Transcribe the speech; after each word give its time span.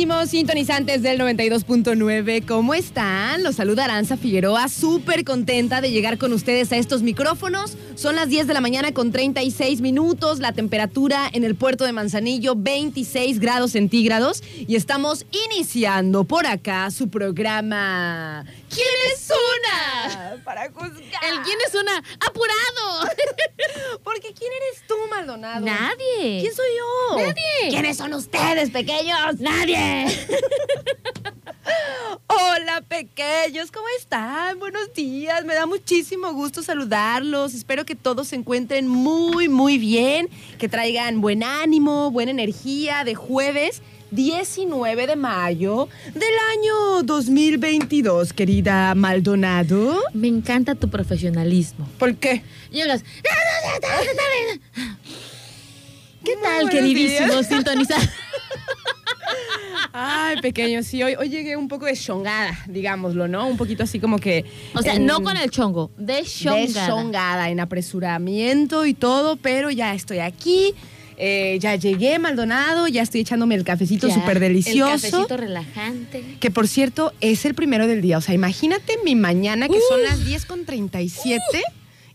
queridísimos 0.00 0.30
sintonizantes 0.30 1.02
del 1.02 1.20
92.9, 1.20 2.46
¿cómo 2.46 2.72
están? 2.72 3.42
Los 3.42 3.56
saluda 3.56 3.84
Aranza 3.84 4.16
Figueroa, 4.16 4.68
súper 4.70 5.24
contenta 5.24 5.82
de 5.82 5.90
llegar 5.90 6.16
con 6.16 6.32
ustedes 6.32 6.72
a 6.72 6.78
estos 6.78 7.02
micrófonos. 7.02 7.76
Son 7.96 8.16
las 8.16 8.30
10 8.30 8.46
de 8.46 8.54
la 8.54 8.62
mañana 8.62 8.92
con 8.92 9.12
36 9.12 9.82
minutos, 9.82 10.38
la 10.38 10.52
temperatura 10.52 11.28
en 11.30 11.44
el 11.44 11.54
puerto 11.54 11.84
de 11.84 11.92
Manzanillo 11.92 12.54
26 12.56 13.40
grados 13.40 13.72
centígrados 13.72 14.42
y 14.56 14.74
estamos 14.74 15.26
iniciando 15.50 16.24
por 16.24 16.46
acá 16.46 16.90
su 16.90 17.10
programa 17.10 18.46
¿Quién 18.70 18.86
es 19.12 19.28
una? 19.30 20.42
Para 20.44 20.70
juzgar. 20.70 21.24
El 21.24 21.42
quién 21.42 21.58
es 21.66 21.74
una 21.74 21.98
apurado. 22.20 23.10
Porque 24.04 24.32
¿quién 24.32 24.52
eres 24.52 24.86
tú, 24.86 24.94
Maldonado? 25.10 25.66
Nadie. 25.66 26.40
¿Quién 26.40 26.54
soy 26.54 26.68
yo? 26.78 27.18
Nadie. 27.18 27.70
¿Quiénes 27.70 27.96
son 27.96 28.14
ustedes, 28.14 28.70
pequeños? 28.70 29.40
Nadie. 29.40 30.06
Hola, 32.26 32.80
pequeños, 32.82 33.72
¿cómo 33.72 33.86
están? 33.98 34.58
Buenos 34.60 34.94
días, 34.94 35.44
me 35.44 35.54
da 35.54 35.66
muchísimo 35.66 36.32
gusto 36.32 36.62
saludarlos. 36.62 37.54
Espero 37.54 37.84
que 37.84 37.96
todos 37.96 38.28
se 38.28 38.36
encuentren 38.36 38.86
muy, 38.86 39.48
muy 39.48 39.78
bien, 39.78 40.28
que 40.58 40.68
traigan 40.68 41.20
buen 41.20 41.42
ánimo, 41.42 42.10
buena 42.10 42.30
energía 42.30 43.02
de 43.04 43.14
jueves 43.16 43.82
19 44.10 45.06
de 45.06 45.16
mayo 45.16 45.88
del 46.14 46.22
año 46.58 47.02
2022, 47.04 48.32
querida 48.32 48.94
Maldonado. 48.94 50.02
Me 50.14 50.28
encanta 50.28 50.74
tu 50.74 50.88
profesionalismo. 50.88 51.88
¿Por 51.98 52.16
qué? 52.16 52.42
Llegas. 52.70 53.04
¿Qué 56.24 56.34
tal, 56.42 56.68
días. 56.94 57.46
sintonizar? 57.46 58.00
Ay, 59.92 60.40
pequeño, 60.40 60.82
sí, 60.82 61.02
hoy, 61.02 61.14
hoy 61.18 61.28
llegué 61.28 61.56
un 61.56 61.68
poco 61.68 61.86
deschongada, 61.86 62.58
digámoslo, 62.68 63.26
¿no? 63.28 63.46
Un 63.48 63.56
poquito 63.56 63.82
así 63.84 63.98
como 63.98 64.18
que... 64.18 64.44
O 64.74 64.82
sea, 64.82 64.94
en- 64.94 65.06
no 65.06 65.22
con 65.22 65.36
el 65.36 65.50
chongo, 65.50 65.90
de 65.96 66.22
chongada. 66.24 66.60
Deschongada, 66.66 67.50
en 67.50 67.60
apresuramiento 67.60 68.86
y 68.86 68.94
todo, 68.94 69.36
pero 69.36 69.70
ya 69.70 69.94
estoy 69.94 70.18
aquí. 70.18 70.74
Eh, 71.22 71.58
ya 71.60 71.76
llegué, 71.76 72.18
Maldonado, 72.18 72.88
ya 72.88 73.02
estoy 73.02 73.20
echándome 73.20 73.54
el 73.54 73.62
cafecito 73.64 74.10
súper 74.10 74.38
El 74.38 74.42
delicioso. 74.42 74.90
cafecito 74.92 75.36
relajante. 75.36 76.24
Que 76.40 76.50
por 76.50 76.66
cierto, 76.66 77.12
es 77.20 77.44
el 77.44 77.54
primero 77.54 77.86
del 77.86 78.00
día. 78.00 78.16
O 78.18 78.20
sea, 78.22 78.34
imagínate 78.34 78.94
mi 79.04 79.14
mañana, 79.14 79.68
que 79.68 79.78
son 79.88 80.00
Uh. 80.00 80.04
las 80.04 80.24
10 80.24 80.46
con 80.46 80.64
37 80.64 81.40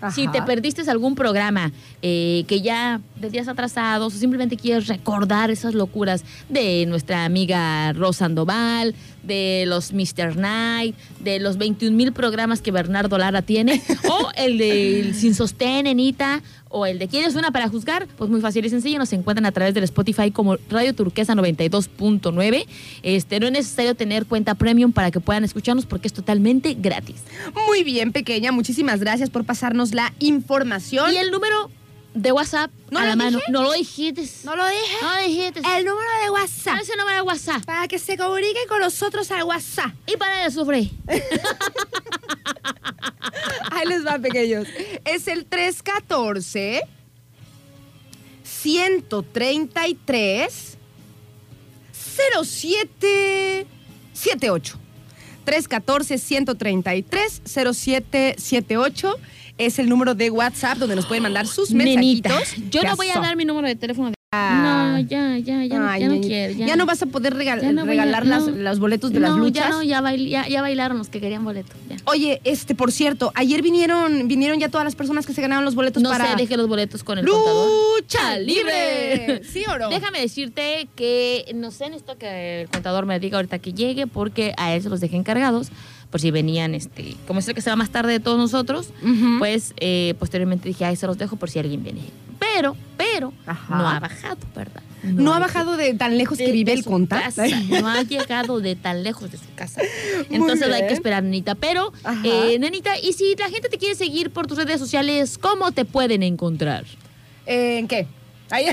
Ajá. 0.00 0.32
te 0.32 0.42
perdiste 0.42 0.88
algún 0.88 1.14
programa 1.14 1.72
eh, 2.02 2.44
que 2.46 2.60
ya 2.60 3.00
de 3.16 3.30
días 3.30 3.48
atrasados 3.48 4.14
o 4.14 4.18
simplemente 4.18 4.56
quieres 4.56 4.86
recordar 4.86 5.50
esas 5.50 5.74
locuras 5.74 6.24
de 6.48 6.86
nuestra 6.86 7.24
amiga 7.24 7.92
Rosa 7.92 8.18
Sandoval, 8.18 8.94
de 9.22 9.64
los 9.66 9.92
Mr. 9.92 10.36
Night, 10.36 10.96
de 11.20 11.38
los 11.38 11.58
21 11.58 11.96
mil 11.96 12.12
programas 12.12 12.60
que 12.60 12.70
Bernardo 12.70 13.18
Lara 13.18 13.42
tiene, 13.42 13.82
o 14.10 14.30
el 14.36 14.58
de 14.58 15.12
Sin 15.14 15.34
Sostén, 15.34 15.84
Nenita, 15.84 16.42
o 16.68 16.86
el 16.86 16.98
de 16.98 17.08
¿Quién 17.08 17.24
es 17.24 17.34
una 17.34 17.50
para 17.50 17.68
juzgar? 17.68 18.06
Pues 18.16 18.30
muy 18.30 18.40
fácil 18.40 18.64
y 18.64 18.70
sencillo, 18.70 18.98
nos 18.98 19.12
encuentran 19.12 19.46
a 19.46 19.52
través 19.52 19.74
del 19.74 19.84
Spotify 19.84 20.30
como 20.30 20.56
Radio 20.70 20.94
Turquesa 20.94 21.34
92.9. 21.34 22.66
Este, 23.02 23.40
no 23.40 23.46
es 23.46 23.52
necesario 23.52 23.94
tener 23.94 24.26
cuenta 24.26 24.54
premium 24.54 24.92
para 24.92 25.10
que 25.10 25.20
puedan 25.20 25.44
escucharnos 25.44 25.86
porque 25.86 26.08
es 26.08 26.12
totalmente 26.14 26.74
gratis. 26.74 27.16
Muy 27.66 27.84
bien, 27.84 28.12
pequeña. 28.12 28.52
Muchísimas 28.52 29.00
gracias 29.00 29.30
por 29.30 29.44
pasarnos 29.44 29.94
la 29.94 30.12
información. 30.18 31.12
Y 31.12 31.16
el 31.16 31.30
número 31.30 31.70
de 32.14 32.32
WhatsApp 32.32 32.70
¿No 32.90 32.98
a 32.98 33.02
lo 33.02 33.08
la 33.10 33.16
mano. 33.16 33.38
dije? 33.38 33.52
No 33.52 33.62
lo 33.62 33.72
dijiste. 33.72 34.24
No 34.44 34.56
lo 34.56 34.66
dije. 34.66 34.96
No 35.02 35.14
lo 35.14 35.22
dijiste. 35.22 35.60
El 35.60 35.84
número 35.84 36.08
de 36.24 36.30
WhatsApp. 36.30 36.72
¿Cuál 36.72 36.80
es 36.80 36.90
el 36.90 36.98
número 36.98 37.16
de 37.16 37.22
WhatsApp? 37.22 37.64
Para 37.64 37.86
que 37.88 37.98
se 37.98 38.16
comunique 38.16 38.60
con 38.68 38.80
nosotros 38.80 39.30
al 39.30 39.44
WhatsApp. 39.44 39.92
Y 40.06 40.16
para 40.16 40.46
el 40.46 40.52
sufre. 40.52 40.90
Ahí 43.78 43.86
les 43.86 44.04
va, 44.06 44.18
pequeños. 44.18 44.66
Es 45.04 45.28
el 45.28 45.44
314 45.46 46.82
133 48.42 50.76
0778. 54.12 54.78
314 55.44 56.18
133 56.18 57.42
0778 57.44 59.16
es 59.56 59.78
el 59.78 59.88
número 59.88 60.14
de 60.14 60.30
WhatsApp 60.30 60.78
donde 60.78 60.96
nos 60.96 61.06
pueden 61.06 61.22
mandar 61.22 61.46
sus 61.46 61.70
Nenita, 61.70 62.28
mensajitos. 62.30 62.70
yo 62.70 62.82
Ya 62.82 62.90
no 62.90 62.96
voy 62.96 63.08
a 63.10 63.20
dar 63.20 63.36
mi 63.36 63.44
número 63.44 63.66
de 63.66 63.76
teléfono. 63.76 64.10
de-. 64.10 64.17
No, 64.30 64.98
ya, 64.98 65.38
ya, 65.38 65.64
ya, 65.64 65.78
no- 65.78 65.88
Ay, 65.88 66.02
ya 66.02 66.08
no 66.08 66.20
quiero. 66.20 66.52
Ya, 66.52 66.66
Ya 66.66 66.76
no 66.76 66.84
vas 66.84 67.00
a 67.00 67.06
poder 67.06 67.34
regal- 67.34 67.62
Ya 67.62 67.72
no 67.72 67.86
voy 67.86 67.96
a- 67.96 68.02
regalar 68.04 68.26
las- 68.26 68.46
no. 68.46 68.56
los 68.56 68.78
boletos 68.78 69.10
de 69.10 69.20
las 69.20 69.30
No, 69.30 69.38
luchas. 69.38 69.64
Ya, 69.64 69.70
no, 69.70 69.82
ya, 69.82 70.02
bail- 70.02 70.28
ya, 70.28 70.46
ya 70.46 70.60
bailaron 70.60 70.98
los 70.98 71.08
que 71.08 71.18
querían 71.18 71.44
boleto. 71.44 71.72
Ya. 71.88 71.96
Oye, 72.04 72.42
este, 72.44 72.74
por 72.74 72.92
cierto, 72.92 73.32
ayer 73.34 73.62
vinieron, 73.62 74.28
vinieron 74.28 74.58
ya 74.60 74.68
todas 74.68 74.84
las 74.84 74.94
personas 74.96 75.24
que 75.26 75.32
se 75.32 75.40
ganaron 75.40 75.64
los 75.64 75.74
boletos 75.74 76.02
No 76.02 76.10
para 76.10 76.26
sé, 76.32 76.36
deje 76.36 76.58
los 76.58 76.68
boletos 76.68 77.02
con 77.04 77.18
el 77.18 77.26
contador. 77.26 77.70
lucha 78.00 78.38
libre. 78.38 79.40
¿Sí 79.50 79.64
o 79.66 79.78
no? 79.78 79.88
Déjame 79.88 80.20
decirte 80.20 80.88
que 80.94 81.50
no 81.54 81.70
sé, 81.70 81.86
necesito 81.86 82.18
que 82.18 82.62
el 82.62 82.68
contador 82.68 83.06
me 83.06 83.18
diga 83.20 83.38
ahorita 83.38 83.58
que 83.60 83.72
llegue 83.72 84.06
porque 84.06 84.52
a 84.58 84.74
él 84.74 84.82
se 84.82 84.90
los 84.90 85.00
dejé 85.00 85.16
encargados 85.16 85.68
por 86.10 86.20
si 86.20 86.30
venían, 86.30 86.74
este, 86.74 87.14
como 87.26 87.40
es 87.40 87.48
el 87.48 87.54
que 87.54 87.62
se 87.62 87.70
va 87.70 87.76
más 87.76 87.88
tarde 87.90 88.12
de 88.12 88.20
todos 88.20 88.36
nosotros, 88.36 88.90
pues 89.38 89.72
eh, 89.78 90.14
posteriormente 90.18 90.68
dije, 90.68 90.84
ay, 90.84 90.96
se 90.96 91.06
los 91.06 91.16
dejo 91.16 91.36
por 91.36 91.48
si 91.48 91.58
alguien 91.60 91.82
viene. 91.82 92.00
Pero, 92.58 92.76
pero, 92.96 93.32
Ajá. 93.46 93.76
no 93.76 93.88
ha 93.88 94.00
bajado, 94.00 94.38
¿verdad? 94.52 94.82
No, 95.04 95.32
ha 95.32 95.38
bajado 95.38 95.76
de 95.76 95.94
tan 95.94 96.18
lejos 96.18 96.38
que 96.38 96.50
vive 96.50 96.72
el 96.72 96.82
su 96.82 96.90
conta. 96.90 97.22
casa, 97.22 97.44
No 97.68 97.86
ha 97.86 98.02
llegado 98.02 98.58
de 98.58 98.74
tan 98.74 99.04
lejos 99.04 99.30
de 99.30 99.38
su 99.38 99.44
casa. 99.54 99.80
Entonces 100.30 100.68
hay 100.72 100.88
que 100.88 100.94
esperar, 100.94 101.22
nenita. 101.22 101.54
Pero, 101.54 101.92
eh, 102.24 102.58
nenita, 102.58 102.98
y 102.98 103.12
si 103.12 103.36
la 103.36 103.48
gente 103.48 103.68
te 103.68 103.78
quiere 103.78 103.94
seguir 103.94 104.30
por 104.30 104.48
tus 104.48 104.58
redes 104.58 104.80
sociales, 104.80 105.38
¿cómo 105.38 105.70
te 105.70 105.84
pueden 105.84 106.24
encontrar? 106.24 106.84
¿En 107.46 107.86
qué? 107.86 108.08
Ahí- 108.50 108.66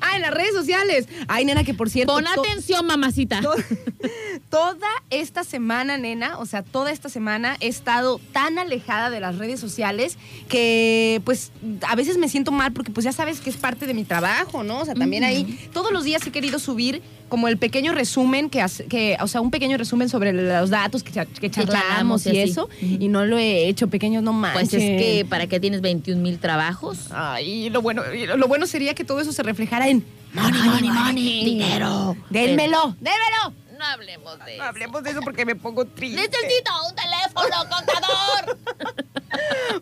ah, 0.00 0.16
en 0.16 0.22
las 0.22 0.30
redes 0.32 0.52
sociales. 0.54 1.06
Ay, 1.28 1.44
nena, 1.44 1.64
que 1.64 1.74
por 1.74 1.90
cierto. 1.90 2.12
Pon 2.14 2.26
atención, 2.26 2.86
mamacita. 2.86 3.40
to- 3.40 3.54
toda 4.50 4.88
esta 5.10 5.44
semana, 5.44 5.98
nena, 5.98 6.38
o 6.38 6.46
sea, 6.46 6.62
toda 6.62 6.90
esta 6.90 7.08
semana 7.08 7.56
he 7.60 7.68
estado 7.68 8.20
tan 8.32 8.58
alejada 8.58 9.10
de 9.10 9.20
las 9.20 9.38
redes 9.38 9.60
sociales 9.60 10.16
que, 10.48 11.20
pues, 11.24 11.52
a 11.86 11.94
veces 11.96 12.16
me 12.18 12.28
siento 12.28 12.50
mal 12.52 12.72
porque, 12.72 12.90
pues, 12.90 13.04
ya 13.04 13.12
sabes 13.12 13.40
que 13.40 13.50
es 13.50 13.56
parte 13.56 13.86
de 13.86 13.94
mi 13.94 14.04
trabajo, 14.04 14.62
¿no? 14.62 14.80
O 14.80 14.84
sea, 14.84 14.94
también 14.94 15.24
ahí, 15.24 15.58
todos 15.72 15.92
los 15.92 16.04
días 16.04 16.26
he 16.26 16.32
querido 16.32 16.58
subir 16.58 17.02
como 17.30 17.48
el 17.48 17.56
pequeño 17.56 17.92
resumen 17.94 18.50
que, 18.50 18.60
hace- 18.60 18.84
que 18.84 19.16
o 19.20 19.26
sea, 19.26 19.40
un 19.40 19.50
pequeño 19.50 19.78
resumen 19.78 20.10
sobre 20.10 20.34
los 20.34 20.68
datos 20.68 21.02
que, 21.02 21.12
que 21.40 21.50
charlamos 21.50 22.26
y 22.26 22.38
eso, 22.38 22.68
y 22.82 23.08
no 23.08 23.24
lo 23.24 23.38
he 23.38 23.66
hecho, 23.68 23.88
pequeños, 23.88 24.22
no 24.22 24.34
manches. 24.34 24.68
Pues 24.70 24.74
es 24.74 24.80
que, 25.02 25.26
¿para 25.28 25.46
qué 25.46 25.58
tienes 25.58 25.80
21 25.80 26.20
mil 26.20 26.38
trabajos? 26.38 27.06
Ay, 27.10 27.70
lo 27.70 27.80
bueno, 27.80 28.02
lo 28.36 28.46
bueno 28.48 28.66
sería 28.66 28.92
que 28.94 29.04
todo 29.04 29.20
eso 29.20 29.32
se 29.32 29.42
reflejara 29.42 29.88
en 29.88 30.04
Money, 30.34 30.60
money, 30.62 30.90
money. 30.90 31.44
Dinero. 31.44 32.16
Dénmelo, 32.28 32.94
dénmelo. 33.00 33.54
No 33.78 33.86
hablemos 33.86 34.34
de 34.40 34.44
No 34.44 34.48
eso. 34.48 34.62
hablemos 34.62 35.02
de 35.02 35.10
eso 35.12 35.20
porque 35.22 35.46
me 35.46 35.56
pongo 35.56 35.86
triste. 35.86 36.20
Necesito 36.20 36.70
un 36.86 36.94
teléfono 36.94 37.56
contador. 37.70 38.58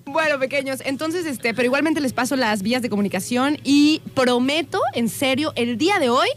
Bueno, 0.05 0.39
pequeños, 0.39 0.81
entonces, 0.85 1.27
este, 1.27 1.55
pero 1.55 1.67
igualmente 1.67 2.01
les 2.01 2.13
paso 2.13 2.37
las 2.37 2.63
vías 2.63 2.83
de 2.83 2.89
comunicación 2.91 3.59
y 3.65 4.01
prometo, 4.15 4.81
en 4.95 5.09
serio, 5.09 5.53
el 5.57 5.79
día 5.79 5.99
de 5.99 6.11
hoy 6.11 6.29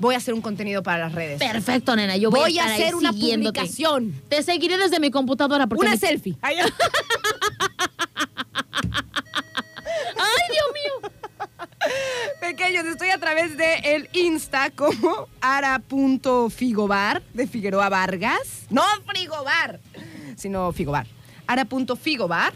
voy 0.00 0.14
a 0.14 0.18
hacer 0.18 0.34
un 0.34 0.40
contenido 0.40 0.82
para 0.82 0.98
las 0.98 1.12
redes. 1.12 1.38
Perfecto, 1.38 1.94
nena. 1.94 2.16
Yo 2.16 2.30
voy, 2.30 2.40
voy 2.40 2.58
a 2.58 2.64
hacer 2.64 2.94
una 2.94 3.12
publicación. 3.12 4.14
Te 4.28 4.42
seguiré 4.42 4.76
desde 4.78 4.98
mi 4.98 5.10
computadora 5.10 5.66
porque 5.66 5.82
Una 5.82 5.92
me- 5.92 5.98
selfie. 5.98 6.36
Ay, 6.42 6.56
¡Ay, 10.16 10.42
Dios 10.50 10.66
mío! 10.74 11.10
Pequeños, 12.40 12.84
estoy 12.86 13.10
a 13.10 13.18
través 13.18 13.56
de 13.56 13.74
el 13.84 14.08
Insta 14.12 14.70
como 14.70 15.28
ara.figobar 15.40 17.22
de 17.34 17.46
Figueroa 17.46 17.88
Vargas. 17.88 18.66
No 18.70 18.82
Frigobar, 19.06 19.80
sino 20.36 20.72
Figobar. 20.72 21.06
Ara.figobar. 21.46 22.52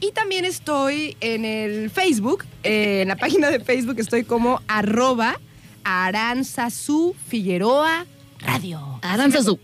Y 0.00 0.12
también 0.12 0.44
estoy 0.44 1.16
en 1.20 1.44
el 1.44 1.90
Facebook, 1.90 2.44
eh, 2.62 3.00
en 3.02 3.08
la 3.08 3.16
página 3.16 3.50
de 3.50 3.58
Facebook 3.58 3.96
estoy 3.98 4.22
como 4.22 4.62
arroba 4.68 5.40
Aranzazu 5.88 7.16
Figueroa 7.28 8.04
Radio. 8.40 8.98
Aranzazu. 9.00 9.58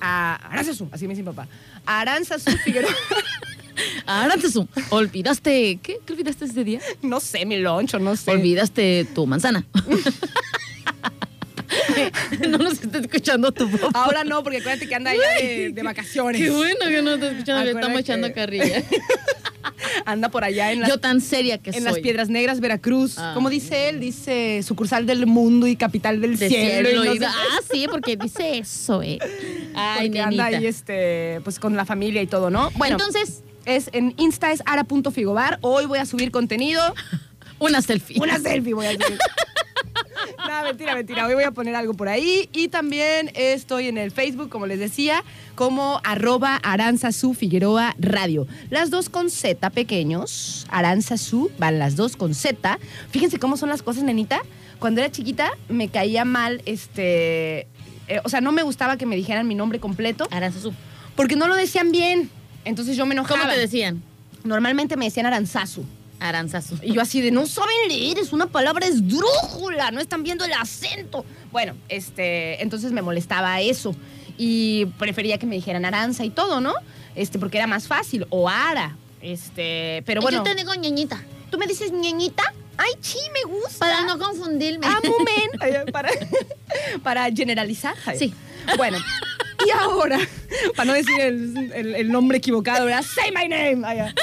A, 0.00 0.36
Aranzazu, 0.50 0.88
así 0.90 1.06
me 1.06 1.12
dice 1.12 1.22
mi 1.22 1.26
papá. 1.26 1.46
Aranzazu 1.84 2.56
Figueroa. 2.64 2.90
Aranzazu. 4.06 4.66
¿Olvidaste 4.88 5.78
qué? 5.82 5.98
¿Qué 6.04 6.12
olvidaste 6.14 6.46
ese 6.46 6.64
día? 6.64 6.80
no 7.02 7.20
sé, 7.20 7.44
mi 7.44 7.58
loncho, 7.58 7.98
no 7.98 8.16
sé. 8.16 8.30
Olvidaste 8.30 9.04
tu 9.14 9.26
manzana. 9.26 9.66
no 12.48 12.58
nos 12.58 12.82
está 12.82 12.98
escuchando 12.98 13.52
tu 13.52 13.70
papá. 13.70 13.90
Ahora 14.04 14.24
no, 14.24 14.42
porque 14.42 14.58
acuérdate 14.58 14.88
que 14.88 14.94
anda 14.94 15.10
allá 15.10 15.28
de, 15.40 15.70
de 15.72 15.82
vacaciones. 15.82 16.40
Qué 16.40 16.50
bueno 16.50 16.78
que 16.86 17.02
no 17.02 17.14
está 17.14 17.30
escuchando, 17.30 17.64
le 17.64 17.70
estamos 17.72 18.00
echando 18.00 18.32
carrilla. 18.32 18.82
Anda 20.04 20.28
por 20.28 20.44
allá 20.44 20.72
en 20.72 20.80
las, 20.80 20.88
Yo 20.88 20.98
tan 20.98 21.20
seria 21.20 21.58
que 21.58 21.70
en 21.70 21.76
soy. 21.76 21.84
las 21.84 21.98
Piedras 21.98 22.28
Negras, 22.28 22.60
Veracruz. 22.60 23.18
Ah. 23.18 23.32
Como 23.34 23.50
dice 23.50 23.88
él, 23.88 24.00
dice 24.00 24.62
sucursal 24.62 25.06
del 25.06 25.26
mundo 25.26 25.66
y 25.66 25.76
capital 25.76 26.20
del 26.20 26.36
De 26.38 26.48
cielo. 26.48 27.14
y 27.14 27.18
no. 27.18 27.26
Ah, 27.26 27.58
sí, 27.70 27.86
porque 27.90 28.16
dice 28.16 28.58
eso, 28.58 29.02
eh. 29.02 29.18
Ay, 29.74 30.08
porque 30.08 30.20
anda 30.20 30.44
ahí 30.46 30.66
este, 30.66 31.40
pues 31.44 31.58
con 31.58 31.76
la 31.76 31.84
familia 31.84 32.22
y 32.22 32.26
todo, 32.26 32.50
¿no? 32.50 32.70
Bueno, 32.76 32.96
Entonces, 32.96 33.42
es 33.64 33.90
en 33.92 34.14
Insta 34.16 34.52
es 34.52 34.62
ara.figobar. 34.66 35.58
Hoy 35.62 35.86
voy 35.86 35.98
a 35.98 36.06
subir 36.06 36.30
contenido. 36.30 36.82
una 37.58 37.82
selfie. 37.82 38.20
Una 38.20 38.38
selfie 38.38 38.74
voy 38.74 38.86
a 38.86 38.92
subir. 38.92 39.18
No, 40.38 40.62
mentira, 40.64 40.94
mentira. 40.94 41.26
Hoy 41.26 41.34
voy 41.34 41.44
a 41.44 41.50
poner 41.50 41.74
algo 41.74 41.94
por 41.94 42.08
ahí. 42.08 42.48
Y 42.52 42.68
también 42.68 43.30
estoy 43.34 43.88
en 43.88 43.98
el 43.98 44.10
Facebook, 44.10 44.48
como 44.48 44.66
les 44.66 44.78
decía, 44.78 45.24
como 45.54 46.00
arroba 46.04 46.56
Aranzazu 46.56 47.34
Figueroa 47.34 47.94
Radio. 47.98 48.46
Las 48.70 48.90
dos 48.90 49.08
con 49.08 49.30
Z 49.30 49.70
pequeños. 49.70 50.66
Aranzazu, 50.70 51.50
van 51.58 51.78
las 51.78 51.96
dos 51.96 52.16
con 52.16 52.34
Z. 52.34 52.78
Fíjense 53.10 53.38
cómo 53.38 53.56
son 53.56 53.68
las 53.68 53.82
cosas, 53.82 54.02
nenita. 54.04 54.40
Cuando 54.78 55.00
era 55.00 55.10
chiquita 55.10 55.52
me 55.68 55.88
caía 55.88 56.24
mal, 56.24 56.62
este... 56.66 57.66
eh, 58.08 58.20
o 58.24 58.28
sea, 58.28 58.40
no 58.40 58.52
me 58.52 58.62
gustaba 58.62 58.96
que 58.96 59.06
me 59.06 59.16
dijeran 59.16 59.48
mi 59.48 59.54
nombre 59.54 59.80
completo 59.80 60.28
Aranzazu. 60.30 60.72
porque 61.16 61.36
no 61.36 61.48
lo 61.48 61.54
decían 61.56 61.92
bien. 61.92 62.30
Entonces 62.64 62.96
yo 62.96 63.06
me 63.06 63.14
enojaba. 63.14 63.40
¿Cómo 63.40 63.52
te 63.52 63.58
decían? 63.60 64.02
Normalmente 64.44 64.96
me 64.96 65.06
decían 65.06 65.26
Aranzazu. 65.26 65.84
Aranzazu. 66.20 66.76
Y 66.82 66.92
yo 66.94 67.00
así 67.00 67.20
de, 67.20 67.30
no 67.30 67.46
saben 67.46 67.76
leer, 67.88 68.18
es 68.18 68.32
una 68.32 68.46
palabra 68.46 68.86
esdrújula, 68.86 69.90
no 69.90 70.00
están 70.00 70.22
viendo 70.22 70.44
el 70.44 70.52
acento. 70.52 71.24
Bueno, 71.52 71.74
este, 71.88 72.62
entonces 72.62 72.92
me 72.92 73.02
molestaba 73.02 73.60
eso. 73.60 73.94
Y 74.38 74.86
prefería 74.98 75.38
que 75.38 75.46
me 75.46 75.54
dijeran 75.54 75.84
aranza 75.84 76.24
y 76.24 76.30
todo, 76.30 76.60
¿no? 76.60 76.74
Este, 77.14 77.38
porque 77.38 77.58
era 77.58 77.66
más 77.66 77.86
fácil. 77.86 78.26
O 78.30 78.48
ara. 78.48 78.96
Este, 79.22 80.02
pero 80.06 80.20
bueno. 80.20 80.38
Yo 80.38 80.44
te 80.44 80.54
digo 80.54 80.74
ñañita. 80.74 81.22
¿Tú 81.50 81.58
me 81.58 81.66
dices 81.66 81.92
ñeñita? 81.92 82.42
Ay, 82.76 82.92
sí, 83.00 83.18
me 83.32 83.50
gusta. 83.50 83.78
Para 83.78 84.02
no 84.02 84.18
confundirme. 84.18 84.86
Amo, 84.86 85.16
men. 85.20 85.60
Ay, 85.60 85.90
Para, 85.90 86.10
para 87.02 87.30
generalizar. 87.32 87.94
Sí. 88.18 88.34
Bueno, 88.76 88.98
y 89.66 89.70
ahora, 89.70 90.18
para 90.76 90.86
no 90.86 90.92
decir 90.94 91.20
el, 91.20 91.72
el- 91.74 91.94
el 91.94 92.12
nombre 92.12 92.38
equivocado, 92.38 92.84
¿verdad? 92.86 93.02
Say 93.04 93.30
my 93.30 93.48
name. 93.48 93.86
Ay, 93.86 93.98
ya. 93.98 94.14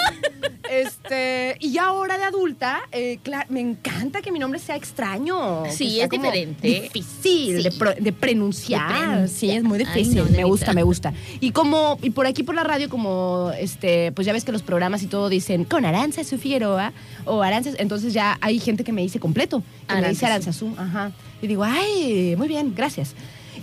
Este, 0.70 1.56
y 1.60 1.72
ya 1.74 1.86
ahora 1.86 2.18
de 2.18 2.24
adulta, 2.24 2.82
eh, 2.92 3.20
claro, 3.22 3.46
me 3.50 3.60
encanta 3.60 4.22
que 4.22 4.32
mi 4.32 4.40
nombre 4.40 4.60
sea 4.60 4.76
extraño. 4.76 5.64
Sí, 5.70 6.00
es 6.00 6.10
diferente. 6.10 6.68
Difícil 6.68 7.58
Sí. 7.58 7.64
de, 7.64 7.72
pro- 7.72 7.94
de 7.94 8.12
pronunciar. 8.14 8.88
De 8.88 8.94
pronunciar. 9.00 9.30
Sí, 9.30 9.52
es 9.52 9.64
muy 9.64 9.80
Ay, 9.80 9.86
difícil. 9.86 10.18
no, 10.24 10.26
me 10.30 10.44
gusta, 10.46 10.74
me 10.74 10.84
gusta. 10.84 11.14
Y 11.40 11.52
como, 11.52 11.98
y 12.02 12.10
por 12.12 12.26
aquí 12.28 12.44
por 12.44 12.56
la 12.56 12.64
radio, 12.64 12.90
como, 12.90 13.52
este, 13.60 14.12
pues 14.14 14.26
ya 14.26 14.34
ves 14.34 14.46
que 14.46 14.52
los 14.52 14.64
programas 14.64 15.04
y 15.04 15.08
todo 15.08 15.30
dicen 15.30 15.66
con 15.66 15.86
Aranza 15.86 16.24
Figueroa 16.24 16.94
o 17.26 17.42
Aranza, 17.44 17.72
entonces 17.78 18.14
ya 18.14 18.38
hay 18.42 18.60
gente 18.60 18.84
que 18.84 18.92
me 18.94 19.02
dice 19.02 19.20
completo, 19.20 19.62
que 19.88 19.96
me 19.96 20.10
dice. 20.10 20.26
Aranzazú. 20.26 20.74
Ajá. 20.78 21.12
Y 21.42 21.48
digo, 21.48 21.64
ay, 21.64 22.36
muy 22.38 22.48
bien, 22.48 22.74
gracias. 22.76 23.14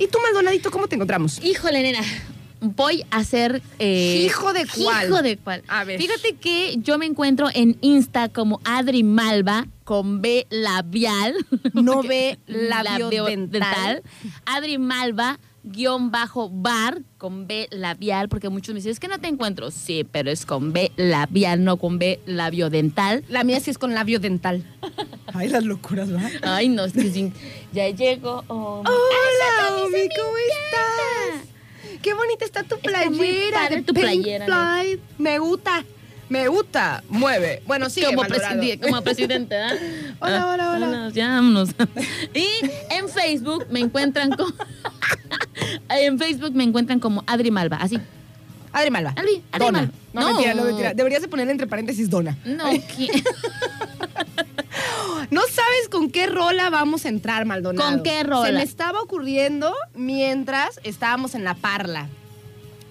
¿Y 0.00 0.08
tú, 0.08 0.18
Maldonadito, 0.22 0.70
cómo 0.70 0.88
te 0.88 0.94
encontramos? 0.96 1.38
Híjole, 1.44 1.82
nena. 1.82 2.00
Voy 2.62 3.04
a 3.10 3.18
hacer. 3.18 3.62
eh, 3.78 4.22
¿Hijo 4.26 4.52
de 4.52 4.66
cuál? 4.66 5.06
Hijo 5.08 5.22
de 5.22 5.36
cuál. 5.38 5.62
A 5.68 5.84
ver. 5.84 5.98
Fíjate 6.00 6.34
que 6.34 6.74
yo 6.78 6.98
me 6.98 7.06
encuentro 7.06 7.48
en 7.54 7.76
Insta 7.80 8.28
como 8.28 8.60
Adri 8.64 9.02
Malva 9.02 9.66
con 9.84 10.20
B 10.20 10.46
labial. 10.50 11.34
No 11.74 11.94
Porque- 12.02 12.08
ve 12.08 12.38
labio 12.46 13.08
dental. 13.24 14.02
Adri 14.44 14.78
Malva 14.78 15.38
guion 15.62 16.10
bajo 16.10 16.48
bar 16.50 17.02
con 17.18 17.46
B 17.46 17.68
labial, 17.70 18.28
porque 18.28 18.48
muchos 18.48 18.72
me 18.74 18.78
dicen, 18.78 18.92
es 18.92 19.00
que 19.00 19.08
no 19.08 19.18
te 19.18 19.28
encuentro. 19.28 19.70
Sí, 19.70 20.04
pero 20.10 20.30
es 20.30 20.46
con 20.46 20.72
B 20.72 20.92
labial, 20.96 21.64
no 21.64 21.76
con 21.76 21.98
B 21.98 22.20
labio 22.26 22.70
dental. 22.70 23.24
La 23.28 23.44
mía 23.44 23.60
sí 23.60 23.70
es 23.70 23.78
con 23.78 23.94
labio 23.94 24.20
dental. 24.20 24.64
Ay, 25.34 25.48
las 25.48 25.64
locuras, 25.64 26.08
¿verdad? 26.10 26.30
Ay, 26.42 26.68
no, 26.68 26.84
es 26.84 26.92
que 26.92 27.10
sí, 27.12 27.32
ya 27.72 27.88
llego. 27.90 28.44
oh, 28.48 28.82
Hola, 28.86 29.82
Omi, 29.84 30.08
¿cómo 30.16 30.36
estás? 30.36 31.48
Qué 32.02 32.14
bonita 32.14 32.44
está 32.44 32.62
tu 32.62 32.76
Está 32.76 33.10
muy 33.10 33.18
playera. 33.18 33.58
padre 33.60 33.76
de 33.76 33.82
tu 33.82 33.92
playera. 33.94 34.82
Me 35.18 35.38
gusta. 35.38 35.84
Me 36.30 36.48
gusta. 36.48 37.02
Mueve. 37.10 37.62
Bueno, 37.66 37.90
sí, 37.90 38.02
como, 38.02 38.22
como 38.22 39.02
presidente, 39.04 39.56
¿ah? 39.58 39.72
Hola, 40.20 40.46
hola, 40.46 40.70
hola. 40.70 40.86
vámonos, 40.86 41.12
ya, 41.14 41.28
vámonos. 41.28 41.70
Y 42.32 42.46
en 42.90 43.08
Facebook 43.08 43.66
me 43.70 43.80
encuentran 43.80 44.30
como. 44.30 44.52
en 45.90 46.18
Facebook 46.18 46.54
me 46.54 46.64
encuentran 46.64 47.00
como 47.00 47.22
Adri 47.26 47.50
Malva, 47.50 47.76
así. 47.78 47.98
Adri 48.72 48.90
Malva. 48.92 49.10
Adri- 49.16 49.42
Adri 49.50 49.64
Dona. 49.66 49.78
Malva. 49.80 49.92
No, 50.12 50.20
No. 50.20 50.26
mentira, 50.28 50.54
no, 50.54 50.64
mentira. 50.64 50.94
Deberías 50.94 51.20
de 51.22 51.28
ponerle 51.28 51.50
entre 51.52 51.66
paréntesis 51.66 52.08
Dona. 52.08 52.38
No, 52.44 52.64
¿qué? 52.70 53.08
No 55.30 55.42
sabes 55.42 55.88
con 55.90 56.10
qué 56.10 56.26
rola 56.26 56.70
vamos 56.70 57.04
a 57.04 57.08
entrar, 57.08 57.44
Maldonado. 57.44 57.88
¿Con 57.88 58.02
qué 58.02 58.22
rola? 58.24 58.46
Se 58.46 58.52
me 58.52 58.62
estaba 58.62 59.00
ocurriendo 59.00 59.74
mientras 59.94 60.80
estábamos 60.82 61.34
en 61.36 61.44
la 61.44 61.54
parla. 61.54 62.08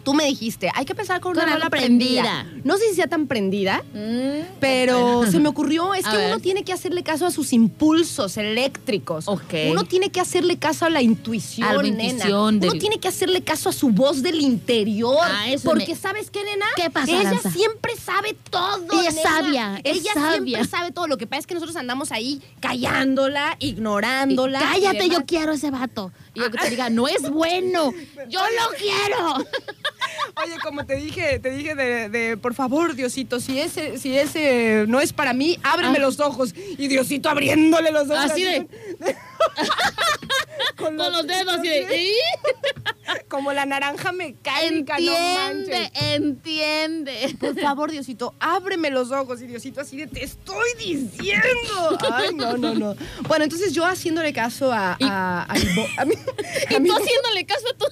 Tú 0.04 0.14
me 0.14 0.26
dijiste, 0.26 0.72
hay 0.74 0.86
que 0.86 0.94
empezar 0.94 1.20
con, 1.20 1.34
Con 1.34 1.44
una 1.44 1.54
rola 1.54 1.70
prendida. 1.70 2.22
prendida. 2.46 2.62
No 2.64 2.78
sé 2.78 2.90
si 2.90 2.96
sea 2.96 3.08
tan 3.08 3.28
prendida, 3.28 3.84
Mm, 3.94 4.56
pero 4.60 5.18
bueno. 5.18 5.32
se 5.32 5.40
me 5.40 5.50
ocurrió, 5.50 5.94
es 5.94 6.06
A 6.08 6.12
que 6.12 6.18
ver. 6.18 6.28
uno 6.32 6.40
tiene 6.40 6.64
que 6.64 6.74
hacerle 6.74 7.04
caso 7.04 7.26
a 7.26 7.32
sus 7.32 7.54
impulsos 7.54 8.38
eléctricos. 8.38 9.28
Ok. 9.28 9.54
Uno 9.72 9.84
tiene 9.84 10.10
que 10.10 10.20
hacerle 10.20 10.58
caso 10.58 10.86
a 10.86 10.90
la 10.90 11.02
intuición, 11.02 11.68
A 11.68 11.74
la 11.74 11.84
nena. 11.84 12.04
intuición 12.04 12.60
Uno 12.64 12.72
tiene 12.74 13.00
que 13.00 13.08
hacerle 13.08 13.42
caso 13.42 13.70
a 13.70 13.74
su 13.74 13.90
voz 13.90 14.22
del 14.24 14.42
interior. 14.42 15.18
Ah, 15.22 15.50
eso 15.50 15.70
porque 15.70 15.90
me- 15.94 15.96
¿sabes 15.96 16.32
qué, 16.32 16.44
nena? 16.44 16.66
¿Qué 16.76 16.90
pasa, 16.90 17.12
Ella 17.12 17.40
siempre 17.52 17.94
sabe 17.96 18.36
todo, 18.50 18.86
Ella 19.02 19.10
es 19.10 19.22
sabia, 19.22 19.82
es 19.84 19.98
Ella 19.98 20.14
sabia. 20.14 20.32
siempre 20.60 20.66
sabe 20.66 20.92
todo. 20.92 21.08
Lo 21.08 21.18
que 21.18 21.28
pasa 21.28 21.42
es 21.42 21.48
que 21.48 21.54
nosotros 21.54 21.76
andamos 21.76 22.12
ahí 22.12 22.42
callándola, 22.62 23.58
ignorándola. 23.60 24.60
y 24.60 24.82
Cállate, 24.82 25.10
yo 25.10 25.26
quiero 25.26 25.52
ese 25.54 25.72
vato. 25.72 26.12
Y 26.34 26.40
yo 26.42 26.52
que 26.52 26.58
te 26.58 26.70
diga, 26.70 26.90
no 26.90 27.08
es 27.08 27.30
bueno. 27.30 27.92
Yo 28.30 28.40
lo 28.40 28.78
quiero. 28.78 29.36
Oye, 30.44 30.56
como 30.64 30.86
te 30.86 30.96
dije, 30.96 31.40
te 31.40 31.50
dije 31.52 31.76
de, 31.76 32.10
de, 32.10 32.38
por 32.38 32.54
favor, 32.54 32.96
Diosito, 32.96 33.40
si 33.40 33.60
ese, 33.60 33.98
si 33.98 34.18
ese 34.18 34.86
no 34.88 35.00
es 35.02 35.12
para 35.14 35.34
mí, 35.34 35.60
ábreme 35.64 35.98
Ah. 35.98 36.02
los 36.02 36.20
ojos. 36.20 36.54
Y 36.56 36.88
Diosito 36.88 37.30
abriéndole 37.30 37.92
los 37.92 38.10
ojos. 38.10 38.32
Así 38.32 38.44
de- 38.44 38.68
con, 40.78 40.98
Con 40.98 41.12
los 41.12 41.28
dedos 41.28 41.58
así 41.58 41.68
de. 41.68 41.98
"¿Y?". 41.98 42.14
Como 43.28 43.54
la 43.54 43.66
naranja 43.66 44.12
mecánica, 44.12 44.98
no 45.00 45.12
Entiende, 45.16 45.80
manches. 45.94 46.14
entiende. 46.14 47.36
Por 47.40 47.60
favor, 47.60 47.92
Diosito, 47.92 48.36
ábreme 48.40 48.90
los 48.92 49.12
ojos. 49.12 49.42
Y 49.42 49.48
Diosito 49.48 49.82
así 49.82 49.98
de, 49.98 50.08
te 50.08 50.24
estoy 50.24 50.70
diciendo. 50.78 51.98
Ay, 52.12 52.34
no, 52.34 52.58
no, 52.58 52.74
no. 52.76 52.96
Bueno, 53.28 53.44
entonces 53.46 53.74
yo 53.74 53.86
haciéndole 53.86 54.32
caso 54.34 54.72
a, 54.72 54.92
a, 55.02 55.44
a 55.44 55.44
a 55.44 55.56
Y 55.56 56.84
tú 56.84 56.94
haciéndole 56.96 57.46
caso 57.46 57.66
a 57.74 57.78
tu. 57.78 57.86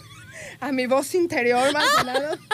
A 0.60 0.72
mi 0.72 0.88
voz 0.88 1.14
interior, 1.16 1.72
Maldonado. 1.74 2.38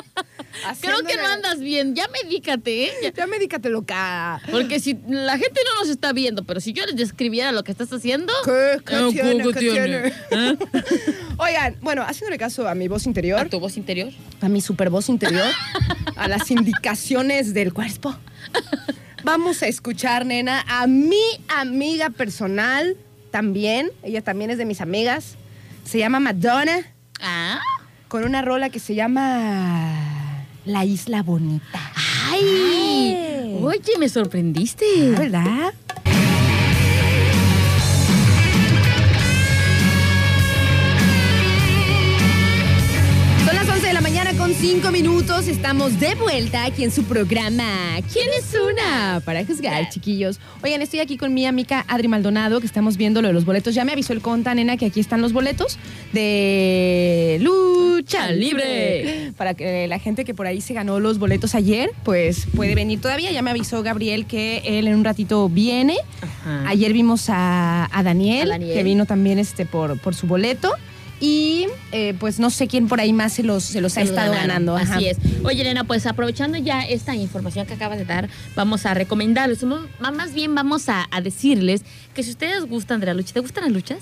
Creo 0.81 1.03
que 1.03 1.15
no 1.17 1.25
andas 1.25 1.59
bien. 1.59 1.95
Ya 1.95 2.07
medícate, 2.07 2.85
¿eh? 2.85 2.91
Ya- 3.01 3.11
Ya 3.13 3.27
medícate 3.27 3.69
loca. 3.69 4.39
Porque 4.51 4.79
si 4.79 4.97
la 5.07 5.37
gente 5.37 5.59
no 5.65 5.79
nos 5.81 5.89
está 5.89 6.13
viendo, 6.13 6.43
pero 6.43 6.59
si 6.61 6.73
yo 6.73 6.85
les 6.85 6.95
describiera 6.95 7.51
lo 7.51 7.63
que 7.63 7.71
estás 7.71 7.91
haciendo. 7.91 8.31
¿Qué, 8.45 8.77
qué 8.85 8.95
Ah, 8.95 9.07
tiene, 9.11 9.43
¿qué 9.43 9.59
tiene? 9.59 10.13
tiene? 10.29 10.57
Oigan, 11.37 11.77
bueno, 11.81 12.03
haciéndole 12.03 12.37
caso 12.37 12.67
a 12.67 12.75
mi 12.75 12.87
voz 12.87 13.05
A 13.05 13.09
interior, 13.09 13.49
tu 13.49 13.59
voz 13.59 13.77
interior. 13.77 14.11
a 14.41 14.47
mi 14.49 14.61
super 14.61 14.89
voz 14.89 15.09
interior, 15.09 15.45
a 16.15 16.27
las 16.27 16.49
indicaciones 16.51 17.53
del 17.53 17.73
cuerpo, 17.73 18.15
vamos 19.23 19.63
a 19.63 19.67
escuchar, 19.67 20.25
nena, 20.25 20.63
a 20.67 20.85
mi 20.87 21.21
amiga 21.47 22.09
personal 22.11 22.95
también. 23.31 23.89
Ella 24.03 24.21
también 24.21 24.51
es 24.51 24.57
de 24.59 24.65
mis 24.65 24.81
amigas. 24.81 25.35
Se 25.83 25.97
llama 25.97 26.19
Madonna, 26.19 26.85
Ah. 27.19 27.59
Con 28.13 28.25
una 28.25 28.43
rola 28.43 28.69
que 28.69 28.79
se 28.79 28.93
llama 28.93 30.45
La 30.65 30.85
Isla 30.85 31.23
Bonita. 31.23 31.79
¡Ay! 32.29 33.57
Oye, 33.59 33.97
me 33.97 34.07
sorprendiste. 34.07 34.85
¿Verdad? 35.17 35.73
Con 44.53 44.61
5 44.61 44.91
minutos. 44.91 45.47
Estamos 45.47 45.99
de 45.99 46.15
vuelta 46.15 46.65
aquí 46.65 46.83
en 46.83 46.91
su 46.91 47.03
programa. 47.03 47.97
¿Quién 48.11 48.27
es 48.37 48.53
una? 48.55 49.21
Para 49.23 49.45
juzgar, 49.45 49.89
chiquillos. 49.89 50.39
Oigan, 50.63 50.81
estoy 50.81 50.99
aquí 50.99 51.17
con 51.17 51.33
mi 51.33 51.45
amiga 51.45 51.85
Adri 51.87 52.07
Maldonado, 52.07 52.59
que 52.59 52.65
estamos 52.65 52.97
viendo 52.97 53.21
lo 53.21 53.29
de 53.29 53.33
los 53.33 53.45
boletos. 53.45 53.73
Ya 53.75 53.83
me 53.85 53.91
avisó 53.93 54.13
el 54.13 54.21
conta, 54.21 54.53
nena, 54.53 54.77
que 54.77 54.85
aquí 54.87 54.99
están 54.99 55.21
los 55.21 55.33
boletos 55.33 55.77
de 56.13 57.39
Lucha 57.41 58.31
Libre. 58.31 59.31
Para 59.37 59.53
que 59.53 59.87
la 59.87 59.99
gente 59.99 60.25
que 60.25 60.33
por 60.33 60.45
ahí 60.47 60.61
se 60.61 60.73
ganó 60.73 60.99
los 60.99 61.19
boletos 61.19 61.55
ayer, 61.55 61.91
pues 62.03 62.45
puede 62.55 62.75
venir 62.75 62.99
todavía. 63.01 63.31
Ya 63.31 63.41
me 63.41 63.51
avisó 63.51 63.81
Gabriel 63.83 64.25
que 64.25 64.61
él 64.65 64.87
en 64.87 64.95
un 64.95 65.03
ratito 65.03 65.49
viene. 65.49 65.97
Ajá. 66.21 66.67
Ayer 66.69 66.93
vimos 66.93 67.29
a, 67.29 67.89
a 67.91 68.03
Daniel, 68.03 68.51
A 68.51 68.53
Daniel. 68.53 68.73
que 68.75 68.83
vino 68.83 69.05
también 69.05 69.39
este 69.39 69.65
por, 69.65 69.99
por 69.99 70.15
su 70.15 70.27
boleto. 70.27 70.71
Y 71.25 71.67
eh, 71.93 72.13
pues 72.19 72.37
no 72.39 72.49
sé 72.49 72.67
quién 72.67 72.89
por 72.89 72.99
ahí 72.99 73.13
más 73.13 73.31
se 73.31 73.43
los, 73.43 73.63
se 73.63 73.79
los 73.79 73.93
ha 73.97 74.01
Se 74.01 74.07
estado 74.09 74.33
ganando. 74.33 74.75
ajá. 74.75 74.95
Así 74.97 75.07
es. 75.07 75.17
Oye, 75.45 75.61
Elena, 75.61 75.85
pues 75.85 76.05
aprovechando 76.05 76.57
ya 76.57 76.81
esta 76.81 77.15
información 77.15 77.65
que 77.65 77.75
acabas 77.75 77.97
de 77.97 78.03
dar, 78.03 78.27
vamos 78.57 78.85
a 78.85 78.93
recomendarles, 78.93 79.59
más 79.99 80.33
bien 80.33 80.53
vamos 80.53 80.89
a, 80.89 81.07
a 81.11 81.21
decirles 81.21 81.83
que 82.13 82.23
si 82.23 82.31
ustedes 82.31 82.65
gustan 82.65 82.99
de 82.99 83.05
la 83.05 83.13
lucha, 83.13 83.33
¿te 83.33 83.39
gustan 83.39 83.63
las 83.63 83.71
luchas? 83.71 83.99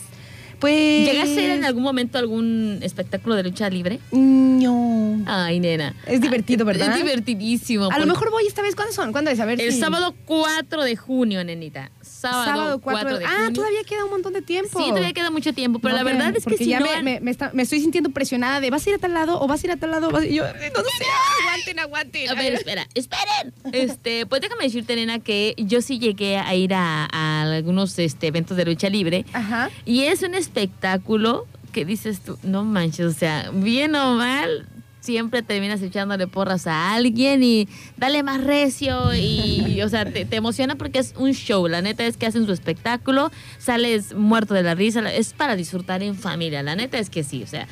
Pues. 0.60 1.08
¿Llegaste 1.08 1.40
a 1.40 1.44
ir 1.44 1.50
en 1.52 1.66
algún 1.66 1.84
momento 1.84 2.18
a 2.18 2.22
algún 2.22 2.80
espectáculo 2.82 3.36
de 3.36 3.44
lucha 3.44 3.70
libre? 3.70 4.00
No. 4.12 5.22
Ay, 5.26 5.60
nena. 5.60 5.96
Es 6.08 6.22
divertido, 6.22 6.66
¿verdad? 6.66 6.90
Es 6.90 6.96
divertidísimo. 7.04 7.90
A 7.92 7.98
lo 8.00 8.06
mejor 8.06 8.30
voy 8.32 8.46
esta 8.48 8.62
vez. 8.62 8.76
¿Cuándo 8.76 8.94
son? 8.94 9.12
¿Cuándo 9.12 9.32
es? 9.32 9.40
A 9.40 9.46
ver 9.46 9.60
El 9.62 9.74
si- 9.74 9.80
sábado 9.80 10.16
4 10.26 10.84
de 10.84 10.96
junio, 10.96 11.44
nenita. 11.44 11.90
Sábado, 12.22 12.46
Sábado 12.46 12.80
4 12.82 13.18
de 13.20 13.26
Ah, 13.26 13.30
junio. 13.46 13.54
todavía 13.54 13.84
queda 13.84 14.06
un 14.06 14.12
montón 14.12 14.34
de 14.34 14.42
tiempo. 14.42 14.80
Sí, 14.80 14.90
todavía 14.90 15.14
queda 15.14 15.32
mucho 15.32 15.54
tiempo, 15.54 15.80
pero 15.80 15.94
No, 15.94 15.98
la 15.98 16.04
verdad 16.04 16.36
es 16.36 16.46
que 16.46 16.58
si 16.58 16.66
ya 16.68 16.80
no 16.80 16.86
me, 16.86 17.02
me- 17.04 17.20
me 17.20 17.32
está- 17.32 17.52
me 17.54 17.64
estoy 17.64 17.80
sintiendo 17.82 18.12
presionada 18.12 18.60
de 18.62 18.70
vas 18.70 18.86
a 18.86 18.90
ir 18.90 18.96
a 18.96 19.00
tal 19.00 19.14
lado 19.14 19.42
o 19.42 19.48
vas 19.48 19.64
a 19.64 19.68
ir 19.68 19.72
a 19.72 19.78
tal 19.78 19.92
lado. 19.92 20.12
vas 20.12 20.24
a-". 20.24 20.26
Y 20.28 20.36
yo, 20.36 20.44
no 20.46 20.52
sé, 20.54 21.06
aguanten, 21.44 21.80
aguanten. 21.80 22.30
A 22.30 22.34
ver, 22.36 22.54
espera, 22.54 22.88
esperen. 22.94 23.54
Este, 23.72 24.26
pues 24.28 24.42
déjame 24.42 24.64
decirte, 24.66 24.96
nena, 24.96 25.20
que 25.20 25.56
yo 25.58 25.82
sí 25.82 25.98
llegué 26.00 26.38
a 26.38 26.54
ir 26.56 26.74
a, 26.74 27.08
a 27.12 27.42
algunos 27.42 27.98
este, 28.00 28.28
eventos 28.28 28.56
de 28.58 28.66
lucha 28.66 28.90
libre 28.90 29.26
Ajá. 29.34 29.70
y 29.86 30.04
es 30.04 30.22
un 30.22 30.36
espectáculo 30.36 31.48
que 31.72 31.86
dices 31.86 32.20
tú, 32.20 32.38
no 32.44 32.66
manches, 32.66 33.06
o 33.06 33.14
sea, 33.14 33.50
bien 33.54 33.96
o 33.96 34.14
mal, 34.16 34.68
siempre 35.02 35.42
terminas 35.42 35.82
echándole 35.82 36.28
porras 36.28 36.68
a 36.68 36.94
alguien 36.94 37.44
y 37.44 37.68
dale 37.98 38.24
más 38.24 38.42
recio 38.42 39.14
y, 39.14 39.82
o 39.82 39.90
sea, 39.90 40.06
te, 40.06 40.24
te 40.26 40.36
emociona 40.38 40.76
porque 40.76 41.00
es 41.00 41.14
un 41.18 41.34
show. 41.34 41.68
La 41.68 41.82
neta 41.82 42.06
es 42.06 42.16
que 42.16 42.28
hacen 42.28 42.46
su 42.46 42.54
espectáculo, 42.54 43.32
sales 43.58 44.14
muerto 44.16 44.54
de 44.54 44.64
la 44.64 44.76
risa, 44.76 45.12
es 45.12 45.34
para 45.34 45.56
disfrutar 45.56 46.02
en 46.04 46.16
familia. 46.16 46.64
La 46.64 46.76
neta 46.76 47.00
es 47.00 47.10
que 47.10 47.24
sí, 47.24 47.44
o 47.44 47.48
sea, 47.48 47.68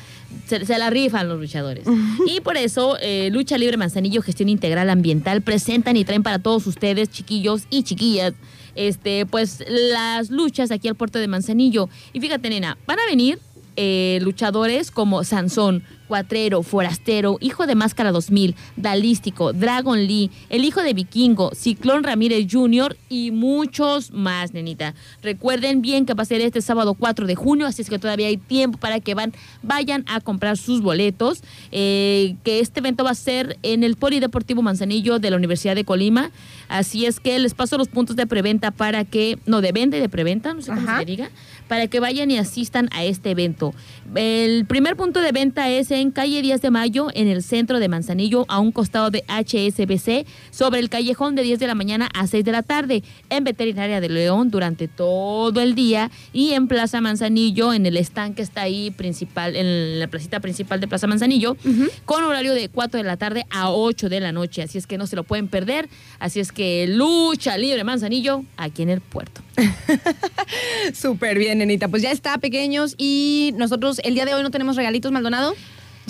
se, 0.46 0.66
se 0.66 0.78
la 0.78 0.90
rifan 0.90 1.28
los 1.28 1.40
luchadores. 1.40 1.86
Y 2.26 2.40
por 2.40 2.56
eso, 2.56 2.96
eh, 3.00 3.30
Lucha 3.32 3.56
Libre 3.56 3.76
Manzanillo, 3.76 4.20
Gestión 4.22 4.48
Integral 4.48 4.90
Ambiental, 4.90 5.40
presentan 5.40 5.96
y 5.96 6.04
traen 6.04 6.22
para 6.22 6.38
todos 6.38 6.66
ustedes, 6.66 7.08
chiquillos 7.10 7.62
y 7.70 7.82
chiquillas, 7.82 8.34
este, 8.74 9.26
pues 9.26 9.64
las 9.68 10.30
luchas 10.30 10.70
aquí 10.70 10.88
al 10.88 10.96
puerto 10.96 11.18
de 11.18 11.28
Manzanillo. 11.28 11.88
Y 12.12 12.20
fíjate, 12.20 12.50
nena, 12.50 12.76
van 12.86 12.98
a 12.98 13.06
venir 13.06 13.38
eh, 13.76 14.18
luchadores 14.22 14.90
como 14.90 15.24
Sansón, 15.24 15.84
Cuatrero, 16.14 16.64
Forastero, 16.64 17.38
Hijo 17.40 17.68
de 17.68 17.76
Máscara 17.76 18.10
2000, 18.10 18.56
Dalístico, 18.74 19.52
Dragon 19.52 20.08
Lee, 20.08 20.28
El 20.48 20.64
Hijo 20.64 20.82
de 20.82 20.92
Vikingo, 20.92 21.52
Ciclón 21.54 22.02
Ramírez 22.02 22.48
Jr. 22.50 22.96
y 23.08 23.30
muchos 23.30 24.10
más, 24.10 24.52
nenita. 24.52 24.96
Recuerden 25.22 25.82
bien 25.82 26.06
que 26.06 26.14
va 26.14 26.24
a 26.24 26.26
ser 26.26 26.40
este 26.40 26.62
sábado 26.62 26.94
4 26.94 27.28
de 27.28 27.36
junio, 27.36 27.64
así 27.64 27.82
es 27.82 27.88
que 27.88 28.00
todavía 28.00 28.26
hay 28.26 28.38
tiempo 28.38 28.76
para 28.76 28.98
que 28.98 29.14
van, 29.14 29.32
vayan 29.62 30.04
a 30.08 30.20
comprar 30.20 30.56
sus 30.56 30.82
boletos. 30.82 31.42
eh, 31.70 32.34
que 32.42 32.58
este 32.58 32.80
evento 32.80 33.04
va 33.04 33.10
a 33.10 33.14
ser 33.14 33.56
en 33.62 33.84
el 33.84 33.94
Polideportivo 33.94 34.62
Manzanillo 34.62 35.20
de 35.20 35.30
la 35.30 35.36
Universidad 35.36 35.76
de 35.76 35.84
Colima. 35.84 36.32
Así 36.68 37.06
es 37.06 37.20
que 37.20 37.38
les 37.38 37.54
paso 37.54 37.78
los 37.78 37.86
puntos 37.86 38.16
de 38.16 38.26
preventa 38.26 38.72
para 38.72 39.04
que, 39.04 39.38
no, 39.46 39.60
de 39.60 39.70
venta 39.70 39.96
y 39.96 40.00
de 40.00 40.08
preventa, 40.08 40.54
no 40.54 40.60
sé 40.62 40.72
cómo 40.72 40.88
Ajá. 40.88 40.98
se 40.98 41.04
diga, 41.04 41.30
para 41.68 41.86
que 41.86 42.00
vayan 42.00 42.32
y 42.32 42.38
asistan 42.38 42.88
a 42.90 43.04
este 43.04 43.30
evento. 43.30 43.74
El 44.14 44.64
primer 44.64 44.96
punto 44.96 45.20
de 45.20 45.30
venta 45.30 45.68
es 45.68 45.90
en 45.90 45.99
calle 46.10 46.40
10 46.40 46.62
de 46.62 46.70
Mayo, 46.70 47.08
en 47.12 47.28
el 47.28 47.42
centro 47.42 47.78
de 47.78 47.88
Manzanillo, 47.88 48.46
a 48.48 48.58
un 48.60 48.72
costado 48.72 49.10
de 49.10 49.24
HSBC, 49.28 50.26
sobre 50.50 50.80
el 50.80 50.88
callejón 50.88 51.34
de 51.34 51.42
10 51.42 51.58
de 51.58 51.66
la 51.66 51.74
mañana 51.74 52.08
a 52.14 52.26
6 52.26 52.42
de 52.42 52.52
la 52.52 52.62
tarde, 52.62 53.02
en 53.28 53.44
Veterinaria 53.44 54.00
de 54.00 54.08
León 54.08 54.50
durante 54.50 54.88
todo 54.88 55.60
el 55.60 55.74
día 55.74 56.10
y 56.32 56.52
en 56.52 56.66
Plaza 56.68 57.02
Manzanillo, 57.02 57.74
en 57.74 57.84
el 57.84 57.98
stand 57.98 58.36
que 58.36 58.42
está 58.42 58.62
ahí 58.62 58.90
principal, 58.90 59.54
en 59.56 59.98
la 59.98 60.08
placita 60.08 60.40
principal 60.40 60.80
de 60.80 60.88
Plaza 60.88 61.06
Manzanillo, 61.06 61.58
con 62.06 62.24
horario 62.24 62.54
de 62.54 62.70
4 62.70 62.98
de 62.98 63.04
la 63.04 63.18
tarde 63.18 63.44
a 63.50 63.70
8 63.70 64.08
de 64.08 64.20
la 64.20 64.32
noche. 64.32 64.62
Así 64.62 64.78
es 64.78 64.86
que 64.86 64.96
no 64.96 65.06
se 65.06 65.16
lo 65.16 65.24
pueden 65.24 65.48
perder. 65.48 65.90
Así 66.18 66.40
es 66.40 66.52
que 66.52 66.86
lucha 66.88 67.58
libre 67.58 67.84
Manzanillo 67.84 68.44
aquí 68.56 68.82
en 68.82 68.90
el 68.90 69.00
puerto. 69.02 69.42
Súper 70.94 71.38
bien, 71.38 71.58
nenita. 71.58 71.88
Pues 71.88 72.02
ya 72.02 72.12
está, 72.12 72.38
pequeños. 72.38 72.94
Y 72.96 73.52
nosotros 73.56 74.00
el 74.04 74.14
día 74.14 74.24
de 74.24 74.34
hoy 74.34 74.42
no 74.42 74.50
tenemos 74.50 74.76
regalitos, 74.76 75.12
Maldonado. 75.12 75.54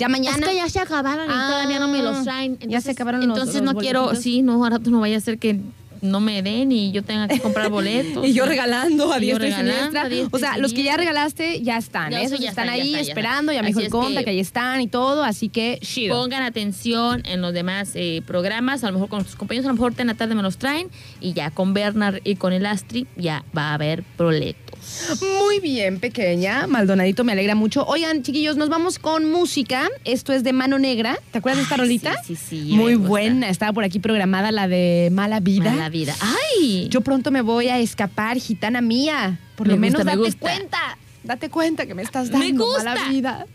Ya 0.01 0.09
mañana. 0.09 0.37
Es 0.45 0.49
que 0.49 0.55
ya 0.55 0.67
se 0.69 0.79
acabaron 0.79 1.27
y 1.29 1.33
Ah, 1.33 1.45
todavía 1.47 1.79
no 1.79 1.87
me 1.87 2.01
los 2.01 2.23
traen. 2.23 2.57
ya 2.67 2.81
se 2.81 2.91
acabaron 2.91 3.21
los- 3.27 3.37
Entonces 3.37 3.61
los 3.61 3.73
no 3.75 3.79
quiero, 3.79 4.15
sí, 4.15 4.41
no, 4.41 4.53
ahora 4.63 4.79
no 4.79 4.99
vaya 4.99 5.17
a 5.17 5.21
ser 5.21 5.37
que 5.37 5.59
no 6.01 6.19
me 6.19 6.41
den 6.41 6.71
y 6.71 6.91
yo 6.91 7.03
tenga 7.03 7.27
que 7.27 7.39
comprar 7.39 7.69
boletos. 7.69 8.25
Y 8.25 8.33
yo 8.33 8.47
regalando 8.47 9.13
a 9.13 9.19
diestra 9.19 9.47
y 9.47 9.51
siniestra. 9.53 10.09
O 10.31 10.39
sea, 10.39 10.57
los 10.57 10.73
que 10.73 10.81
ya 10.81 10.97
regalaste 10.97 11.61
ya 11.61 11.77
están. 11.77 12.09
Ya, 12.09 12.21
¿eh? 12.21 12.23
eso 12.23 12.33
Esos 12.33 12.43
ya 12.43 12.49
están 12.49 12.65
ya 12.65 12.71
ahí 12.71 12.95
esperando. 12.95 13.51
Ya 13.53 13.61
me 13.61 13.67
dijo 13.67 13.81
el 13.81 13.89
conta 13.89 14.21
que... 14.21 14.25
que- 14.25 14.29
ahí 14.31 14.39
están 14.39 14.81
y 14.81 14.87
todo. 14.87 15.23
Así 15.23 15.49
que, 15.49 15.77
chido. 15.83 16.15
Pongan 16.17 16.41
atención 16.41 17.21
en 17.27 17.41
los 17.41 17.53
demás 17.53 17.91
eh, 17.93 18.23
programas, 18.25 18.83
a 18.83 18.87
lo 18.87 18.93
mejor 18.93 19.09
con 19.09 19.23
sus 19.25 19.35
compañeros, 19.35 19.65
a 19.65 19.69
lo 19.69 19.75
mejor 19.75 19.93
en 19.99 20.07
la 20.07 20.15
tarde 20.15 20.33
me 20.33 20.41
los 20.41 20.57
traen 20.57 20.87
y 21.19 21.33
ya 21.33 21.51
con 21.51 21.75
Bernard 21.75 22.21
y 22.23 22.35
con 22.35 22.51
el 22.53 22.65
Astri 22.65 23.05
ya 23.15 23.43
va 23.55 23.69
a 23.69 23.73
haber 23.75 24.03
boletos. 24.17 24.70
Muy 25.21 25.59
bien, 25.59 25.99
pequeña. 25.99 26.67
Maldonadito, 26.67 27.23
me 27.23 27.31
alegra 27.33 27.55
mucho. 27.55 27.85
Oigan, 27.85 28.23
chiquillos, 28.23 28.57
nos 28.57 28.69
vamos 28.69 28.99
con 28.99 29.29
música. 29.31 29.89
Esto 30.05 30.33
es 30.33 30.43
de 30.43 30.53
Mano 30.53 30.79
Negra. 30.79 31.17
¿Te 31.31 31.37
acuerdas 31.39 31.57
de 31.57 31.63
esta 31.63 31.77
rolita? 31.77 32.15
sí, 32.25 32.35
sí, 32.35 32.65
sí, 32.67 32.73
Muy 32.75 32.97
me 32.97 33.07
buena. 33.07 33.49
Estaba 33.49 33.73
por 33.73 33.83
aquí 33.83 33.99
programada 33.99 34.51
la 34.51 34.67
de 34.67 35.09
Mala 35.11 35.39
Vida. 35.39 35.71
Mala 35.71 35.89
vida. 35.89 36.15
¡Ay! 36.19 36.87
Yo 36.89 37.01
pronto 37.01 37.31
me 37.31 37.41
voy 37.41 37.67
a 37.69 37.79
escapar, 37.79 38.37
gitana 38.37 38.81
mía. 38.81 39.39
Por 39.55 39.67
Me 39.67 39.73
lo 39.75 39.79
menos 39.79 39.99
gusta, 40.01 40.05
me 40.05 40.11
date 40.17 40.23
gusta. 40.31 40.39
cuenta. 40.39 40.97
Date 41.23 41.49
cuenta 41.49 41.85
que 41.85 41.93
me 41.93 42.01
estás 42.01 42.29
Me 42.31 42.39
dando 42.39 42.65
gusta. 42.65 42.83
mala 42.83 43.09
vida. 43.09 43.45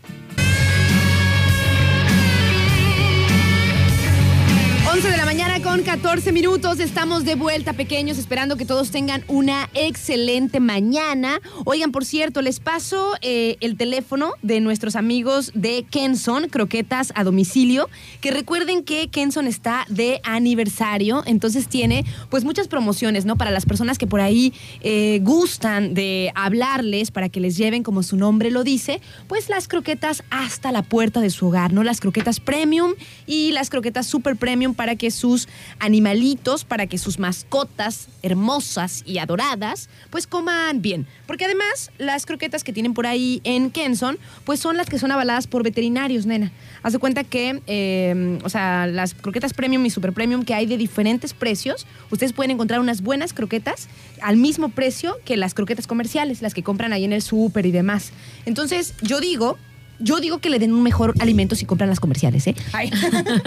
11 4.93 5.09
de 5.09 5.17
la 5.17 5.25
mañana 5.25 5.61
con 5.61 5.83
14 5.83 6.31
minutos. 6.31 6.79
Estamos 6.79 7.25
de 7.25 7.35
vuelta, 7.35 7.73
pequeños, 7.73 8.17
esperando 8.17 8.55
que 8.55 8.63
todos 8.63 8.89
tengan 8.89 9.21
una 9.27 9.69
excelente 9.73 10.61
mañana. 10.61 11.41
Oigan, 11.65 11.91
por 11.91 12.05
cierto, 12.05 12.41
les 12.41 12.61
paso 12.61 13.13
eh, 13.21 13.57
el 13.59 13.75
teléfono 13.75 14.31
de 14.43 14.61
nuestros 14.61 14.95
amigos 14.95 15.51
de 15.53 15.85
Kenson, 15.89 16.47
croquetas 16.47 17.11
a 17.15 17.25
domicilio, 17.25 17.89
que 18.21 18.31
recuerden 18.31 18.81
que 18.81 19.09
Kenson 19.09 19.45
está 19.45 19.85
de 19.89 20.21
aniversario, 20.23 21.21
entonces 21.25 21.67
tiene 21.67 22.05
pues 22.29 22.45
muchas 22.45 22.69
promociones, 22.69 23.25
¿no? 23.25 23.35
Para 23.35 23.51
las 23.51 23.65
personas 23.65 23.97
que 23.97 24.07
por 24.07 24.21
ahí 24.21 24.53
eh, 24.81 25.19
gustan 25.21 25.95
de 25.95 26.31
hablarles 26.33 27.11
para 27.11 27.27
que 27.27 27.41
les 27.41 27.57
lleven, 27.57 27.83
como 27.83 28.03
su 28.03 28.15
nombre 28.15 28.51
lo 28.51 28.63
dice, 28.63 29.01
pues 29.27 29.49
las 29.49 29.67
croquetas 29.67 30.23
hasta 30.29 30.71
la 30.71 30.81
puerta 30.81 31.19
de 31.19 31.29
su 31.29 31.47
hogar, 31.47 31.73
¿no? 31.73 31.83
Las 31.83 31.99
croquetas 31.99 32.39
premium 32.39 32.93
y 33.25 33.51
las 33.51 33.69
croquetas 33.69 34.07
super 34.07 34.37
premium 34.37 34.75
para 34.77 34.95
que 34.95 35.11
sus 35.11 35.49
animalitos, 35.79 36.63
para 36.63 36.87
que 36.87 36.97
sus 36.97 37.19
mascotas 37.19 38.07
hermosas 38.21 39.03
y 39.05 39.17
adoradas, 39.17 39.89
pues 40.09 40.25
coman 40.25 40.81
bien. 40.81 41.05
Porque 41.25 41.43
además, 41.43 41.91
las 41.97 42.25
croquetas 42.25 42.63
que 42.63 42.71
tienen 42.71 42.93
por 42.93 43.05
ahí 43.05 43.41
en 43.43 43.71
Kenson, 43.71 44.17
pues 44.45 44.61
son 44.61 44.77
las 44.77 44.87
que 44.87 44.97
son 44.97 45.11
avaladas 45.11 45.47
por 45.47 45.63
veterinarios, 45.63 46.25
nena. 46.25 46.53
Haz 46.83 46.93
de 46.93 46.99
cuenta 46.99 47.25
que, 47.25 47.61
eh, 47.67 48.39
o 48.43 48.49
sea, 48.49 48.87
las 48.87 49.13
croquetas 49.13 49.53
premium 49.53 49.85
y 49.85 49.89
super 49.89 50.13
premium 50.13 50.45
que 50.45 50.53
hay 50.53 50.65
de 50.65 50.77
diferentes 50.77 51.33
precios, 51.33 51.85
ustedes 52.11 52.31
pueden 52.31 52.51
encontrar 52.51 52.79
unas 52.79 53.01
buenas 53.01 53.33
croquetas 53.33 53.89
al 54.21 54.37
mismo 54.37 54.69
precio 54.69 55.17
que 55.25 55.35
las 55.35 55.53
croquetas 55.53 55.87
comerciales, 55.87 56.41
las 56.41 56.53
que 56.53 56.63
compran 56.63 56.93
ahí 56.93 57.03
en 57.03 57.11
el 57.11 57.21
súper 57.21 57.65
y 57.65 57.71
demás. 57.71 58.11
Entonces, 58.45 58.93
yo 59.01 59.19
digo 59.19 59.57
yo 59.99 60.19
digo 60.19 60.39
que 60.39 60.49
le 60.49 60.59
den 60.59 60.73
un 60.73 60.83
mejor 60.83 61.13
alimento 61.19 61.55
si 61.55 61.65
compran 61.65 61.89
las 61.89 61.99
comerciales, 61.99 62.47
¿eh? 62.47 62.55
Ay. 62.73 62.91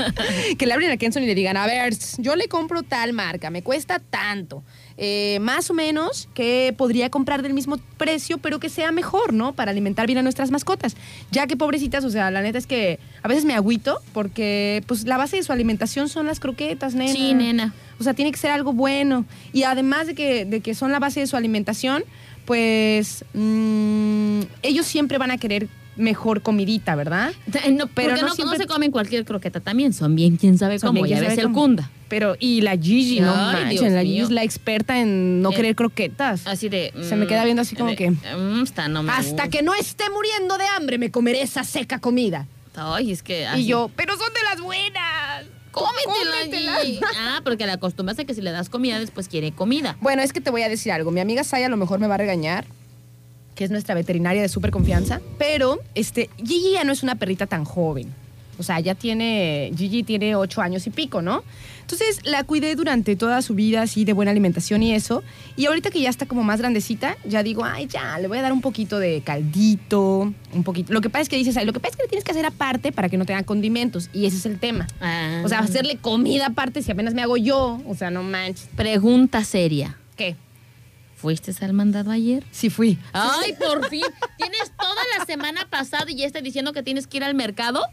que 0.59 0.67
le 0.67 0.73
abren 0.73 0.91
a 0.91 0.97
Kenson 0.97 1.23
y 1.23 1.27
le 1.27 1.35
digan, 1.35 1.57
a 1.57 1.67
ver, 1.67 1.95
yo 2.19 2.37
le 2.37 2.49
compro 2.49 2.83
tal 2.83 3.13
marca, 3.13 3.51
me 3.51 3.63
cuesta 3.63 3.99
tanto. 3.99 4.63
Eh, 5.03 5.39
más 5.41 5.71
o 5.71 5.75
menos 5.75 6.29
que 6.35 6.75
podría 6.77 7.09
comprar 7.09 7.41
del 7.43 7.55
mismo 7.55 7.79
precio, 7.97 8.39
pero 8.39 8.61
que 8.61 8.69
sea 8.69 8.93
mejor, 8.93 9.33
¿no? 9.33 9.55
Para 9.55 9.71
alimentar 9.71 10.07
bien 10.07 10.19
a 10.19 10.23
nuestras 10.23 10.51
mascotas. 10.51 10.95
Ya 11.31 11.47
que 11.47 11.57
pobrecitas, 11.57 12.05
o 12.05 12.11
sea, 12.11 12.31
la 12.31 12.43
neta 12.43 12.59
es 12.59 12.67
que 12.67 12.99
a 13.23 13.29
veces 13.29 13.45
me 13.45 13.55
agüito 13.55 14.01
porque 14.13 14.83
pues 14.87 15.07
la 15.07 15.17
base 15.17 15.37
de 15.37 15.43
su 15.43 15.53
alimentación 15.53 16.09
son 16.09 16.27
las 16.27 16.39
croquetas, 16.39 16.95
nena. 16.95 17.13
Sí, 17.13 17.33
nena. 17.33 17.75
O 17.99 18.03
sea, 18.03 18.13
tiene 18.13 18.31
que 18.31 18.39
ser 18.39 18.51
algo 18.51 18.73
bueno. 18.73 19.25
Y 19.53 19.63
además 19.63 20.07
de 20.07 20.15
que, 20.15 20.45
de 20.45 20.61
que 20.61 20.75
son 20.75 20.93
la 20.93 20.99
base 20.99 21.21
de 21.21 21.27
su 21.27 21.37
alimentación, 21.37 22.05
pues 22.45 23.25
mm, 23.33 24.41
ellos 24.63 24.87
siempre 24.87 25.17
van 25.17 25.31
a 25.31 25.39
querer 25.39 25.69
mejor 26.01 26.43
comidita, 26.43 26.95
¿verdad? 26.97 27.33
No, 27.71 27.87
pero 27.89 28.17
no, 28.17 28.23
no 28.23 28.35
siempre- 28.35 28.59
no 28.59 28.63
se 28.63 28.67
comen 28.67 28.91
cualquier 28.91 29.25
croqueta 29.25 29.61
también. 29.61 29.93
Son 29.93 30.15
bien, 30.17 30.37
quién 30.37 30.59
sabe 30.59 30.79
Son 30.79 30.89
cómo. 30.89 31.03
bien, 31.05 31.21
Ya 31.21 31.29
ves 31.29 31.39
el 31.39 31.53
cunda. 31.53 31.91
Pero, 32.09 32.35
y 32.41 32.61
la 32.63 32.77
Gigi, 32.77 33.21
no 33.21 33.33
Ay, 33.33 33.77
Dios 33.77 33.85
la 33.93 34.01
Gigi 34.03 34.15
mío. 34.15 34.25
es 34.25 34.31
la 34.31 34.43
experta 34.43 34.99
en 34.99 35.43
no 35.43 35.53
Eh, 35.53 35.55
querer 35.55 35.77
croquetas. 35.77 36.47
Así 36.47 36.69
de. 36.69 36.93
Se 37.09 37.15
me 37.15 37.27
queda 37.29 37.45
viendo 37.45 37.63
así 37.63 37.77
como 37.77 37.91
de- 37.91 37.97
que- 37.97 38.11
mm, 38.11 38.63
está, 38.65 38.89
no 38.89 39.03
me 39.05 39.13
Hasta 39.13 39.49
que 39.49 39.63
no 39.63 39.75
esté 39.75 40.11
muriendo 40.11 40.59
de 40.59 40.65
hambre 40.77 40.99
me 40.99 41.11
comeré 41.13 41.43
esa 41.43 41.63
seca 41.63 42.01
comida. 42.01 42.47
Ay, 42.75 43.13
es 43.13 43.23
que. 43.23 43.47
Y 43.57 43.67
yo, 43.67 43.91
pero 43.95 44.17
son 44.17 44.33
de 44.35 44.43
las 44.43 44.61
buenas. 44.61 45.45
Cómetela. 45.71 46.79
Ah, 47.17 47.41
porque 47.45 47.65
la 47.67 47.75
acostumbras 47.75 48.19
a 48.19 48.25
que 48.25 48.35
si 48.35 48.41
le 48.41 48.51
das 48.51 48.69
comida, 48.69 48.99
después 48.99 49.29
quiere 49.29 49.53
comida. 49.53 49.97
Bueno, 50.01 50.21
es 50.23 50.33
que 50.33 50.41
te 50.41 50.51
voy 50.51 50.63
a 50.63 50.69
decir 50.69 50.91
algo. 50.91 51.11
Mi 51.13 51.21
amiga 51.21 51.45
Saya 51.45 51.67
a 51.67 51.69
lo 51.69 51.77
mejor 51.77 52.01
me 52.01 52.09
va 52.09 52.15
a 52.15 52.19
regañar, 52.19 52.65
que 53.55 53.65
es 53.65 53.71
nuestra 53.71 53.95
veterinaria 53.95 54.43
de 54.43 54.49
súper 54.49 54.71
confianza, 54.71 55.21
pero 55.39 55.81
este, 55.95 56.31
Gigi 56.39 56.73
ya 56.73 56.85
no 56.85 56.93
es 56.93 57.03
una 57.03 57.17
perrita 57.17 57.47
tan 57.47 57.65
joven. 57.65 58.13
O 58.59 58.63
sea, 58.63 58.79
ya 58.79 58.95
tiene, 58.95 59.73
Gigi 59.75 60.03
tiene 60.03 60.37
ocho 60.37 60.61
años 60.61 60.87
y 60.87 60.91
pico, 60.91 61.23
¿no? 61.23 61.43
Entonces 61.81 62.21
la 62.25 62.45
cuidé 62.45 62.77
durante 62.77 63.17
toda 63.17 63.41
su 63.41 63.55
vida 63.55 63.83
así 63.83 64.05
de 64.05 64.13
buena 64.13 64.31
alimentación 64.31 64.83
y 64.83 64.95
eso. 64.95 65.25
Y 65.57 65.65
ahorita 65.65 65.91
que 65.91 66.01
ya 66.01 66.11
está 66.11 66.27
como 66.27 66.45
más 66.45 66.61
grandecita, 66.61 67.17
ya 67.25 67.43
digo, 67.43 67.65
ay, 67.65 67.87
ya, 67.87 68.19
le 68.19 68.29
voy 68.29 68.37
a 68.37 68.43
dar 68.43 68.53
un 68.53 68.61
poquito 68.61 68.99
de 68.99 69.23
caldito, 69.23 70.33
un 70.53 70.63
poquito. 70.63 70.93
Lo 70.93 71.01
que 71.01 71.09
pasa 71.09 71.23
es 71.23 71.29
que 71.31 71.37
dices, 71.37 71.57
ay, 71.57 71.65
lo 71.65 71.73
que 71.73 71.81
pasa 71.81 71.93
es 71.93 71.97
que 71.97 72.03
le 72.03 72.09
tienes 72.09 72.25
que 72.25 72.33
hacer 72.33 72.45
aparte 72.45 72.93
para 72.93 73.09
que 73.09 73.17
no 73.17 73.25
tenga 73.25 73.43
condimentos. 73.43 74.11
Y 74.13 74.27
ese 74.27 74.37
es 74.37 74.47
el 74.47 74.61
tema. 74.61 74.87
Ah. 75.01 75.41
O 75.43 75.49
sea, 75.49 75.61
hacerle 75.61 75.97
comida 75.97 76.49
aparte 76.49 76.83
si 76.83 76.93
apenas 76.93 77.15
me 77.15 77.23
hago 77.23 77.39
yo. 77.39 77.81
O 77.87 77.95
sea, 77.95 78.11
no 78.11 78.23
manches. 78.23 78.69
Pregunta 78.77 79.43
seria. 79.43 79.97
¿Qué? 80.17 80.37
¿Fuiste 81.21 81.53
al 81.63 81.75
mandado 81.75 82.11
ayer? 82.11 82.43
Sí 82.51 82.71
fui. 82.71 82.99
Ay, 83.13 83.53
por 83.53 83.91
fin. 83.91 84.05
Tienes 84.39 84.73
toda 84.79 85.03
la 85.19 85.27
semana 85.27 85.69
pasada 85.69 86.07
y 86.11 86.17
ya 86.17 86.27
está 86.27 86.41
diciendo 86.41 86.73
que 86.73 86.83
tienes 86.83 87.07
que 87.07 87.19
ir 87.19 87.25
al 87.25 87.35
mercado. 87.35 87.85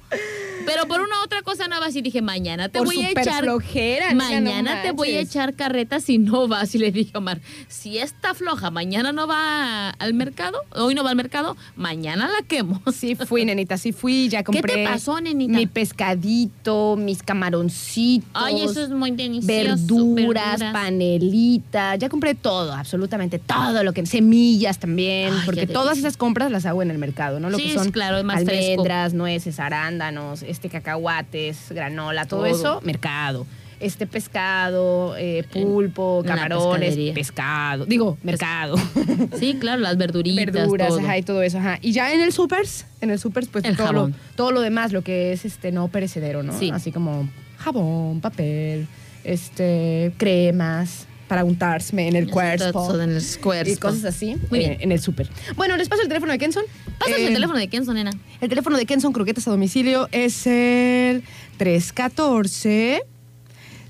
Pero 0.68 0.88
por 0.88 1.02
una 1.02 1.24
otra 1.24 1.42
cosa 1.42 1.68
no 1.68 1.80
vas 1.80 1.96
y 1.96 2.02
dije, 2.02 2.22
mañana 2.22 2.70
te 2.70 2.80
Por 2.80 2.88
voy 2.88 3.02
a 3.04 3.10
echar. 3.12 3.44
flojera, 3.44 4.14
nena, 4.14 4.26
no 4.30 4.34
mañana 4.36 4.82
te 4.84 4.92
voy 4.92 5.10
a 5.16 5.20
echar 5.22 5.54
carreta 5.56 6.00
si 6.00 6.18
no 6.18 6.48
vas. 6.48 6.76
Y 6.76 6.78
le 6.78 6.92
dije 6.92 7.12
a 7.16 7.18
Omar, 7.20 7.40
si 7.68 7.98
está 7.98 8.34
floja, 8.34 8.70
mañana 8.70 9.12
no 9.12 9.28
va 9.28 9.90
al 9.92 10.14
mercado, 10.14 10.60
hoy 10.76 10.94
no 10.94 11.04
va 11.04 11.12
al 11.12 11.16
mercado, 11.16 11.56
mañana 11.76 12.28
la 12.28 12.46
quemo. 12.48 12.82
Sí 12.94 13.16
fui, 13.16 13.46
nenita, 13.46 13.78
sí 13.78 13.92
fui, 13.94 14.28
ya 14.30 14.40
¿Qué 14.40 14.46
compré. 14.46 14.74
te 14.76 14.84
pasó, 14.86 15.22
nenita? 15.22 15.54
Mi 15.58 15.68
pescadito, 15.68 16.96
mis 16.98 17.24
camaroncitos. 17.24 18.28
Ay, 18.34 18.62
eso 18.62 18.82
es 18.84 18.90
muy 18.90 19.12
delicioso. 19.12 19.46
Verduras, 19.48 20.62
panelita, 20.74 21.96
ya 21.96 22.10
compré 22.10 22.36
todo, 22.36 22.74
absolutamente 22.74 23.40
todo 23.40 23.84
lo 23.84 23.94
que 23.94 24.06
semillas 24.06 24.80
también, 24.80 25.34
Ay, 25.34 25.42
porque 25.46 25.68
qué 25.68 25.74
todas 25.74 25.98
esas 25.98 26.18
compras 26.18 26.52
las 26.52 26.66
hago 26.66 26.82
en 26.82 26.92
el 26.92 26.98
mercado, 26.98 27.40
¿no? 27.40 27.50
Lo 27.50 27.58
Sí, 27.58 27.64
que 27.64 27.70
es 27.70 27.76
son 27.76 27.92
claro, 27.92 28.18
es 28.18 28.24
más 28.24 28.44
fresco. 28.44 28.72
almendras, 28.72 29.14
nueces, 29.14 29.60
arándanos, 29.60 30.44
este 30.58 30.70
cacahuates, 30.70 31.67
granola, 31.70 32.26
todo, 32.26 32.41
Todo. 32.41 32.48
eso, 32.50 32.82
mercado. 32.84 33.46
Este 33.80 34.08
pescado, 34.08 35.15
eh, 35.17 35.43
pulpo, 35.54 36.24
camarones, 36.26 36.98
pescado, 37.13 37.86
digo, 37.86 38.17
mercado. 38.24 38.76
Sí, 39.39 39.58
claro, 39.60 39.82
las 39.82 39.98
verduritas, 39.98 40.52
verduras, 40.52 40.88
todo. 40.89 41.00
ajá, 41.00 41.17
y 41.20 41.22
todo 41.22 41.43
eso, 41.43 41.60
ajá. 41.60 41.78
Y 41.84 41.91
ya 41.91 42.12
en 42.12 42.22
el 42.22 42.34
supers, 42.34 42.88
en 43.02 43.12
el 43.12 43.20
supers, 43.20 43.48
pues 43.50 43.65
El 43.65 43.78
todo 43.78 43.93
lo, 43.93 44.12
todo 44.36 44.52
lo 44.52 44.62
demás, 44.62 44.93
lo 44.93 45.04
que 45.04 45.32
es 45.32 45.46
este 45.46 45.72
no 45.72 45.89
perecedero, 45.89 46.41
¿no? 46.41 46.58
Sí. 46.58 46.72
Así 46.74 46.91
como 46.91 47.30
jabón, 47.60 48.20
papel, 48.20 48.88
este, 49.24 50.12
cremas 50.17 51.06
para 51.28 51.44
untarse 51.44 51.96
en 52.08 52.16
el 52.16 52.30
cuerpo. 52.30 52.94
En 52.94 53.12
el 53.12 53.38
cuerpo. 53.42 53.70
Y 53.72 53.76
cosas 53.78 54.06
así 54.06 54.36
Muy 54.50 54.60
eh, 54.60 54.70
bien. 54.70 54.78
en 54.82 54.92
el 54.92 55.00
súper. 55.02 55.28
Bueno, 55.56 55.76
les 55.78 55.90
paso 55.90 56.02
el 56.02 56.08
teléfono 56.08 56.32
de 56.32 56.38
Kenson. 56.38 56.63
Pásame 56.98 57.18
Eh, 57.18 57.28
el 57.28 57.34
teléfono 57.34 57.60
de 57.60 57.68
Kenzo, 57.68 57.94
nena. 57.94 58.12
El 58.42 58.50
teléfono 58.50 58.78
de 58.78 58.86
Kenson 58.86 59.13
Croquetas 59.13 59.48
a 59.48 59.52
domicilio 59.52 60.08
es 60.12 60.48
el 60.48 61.24
314 61.58 63.04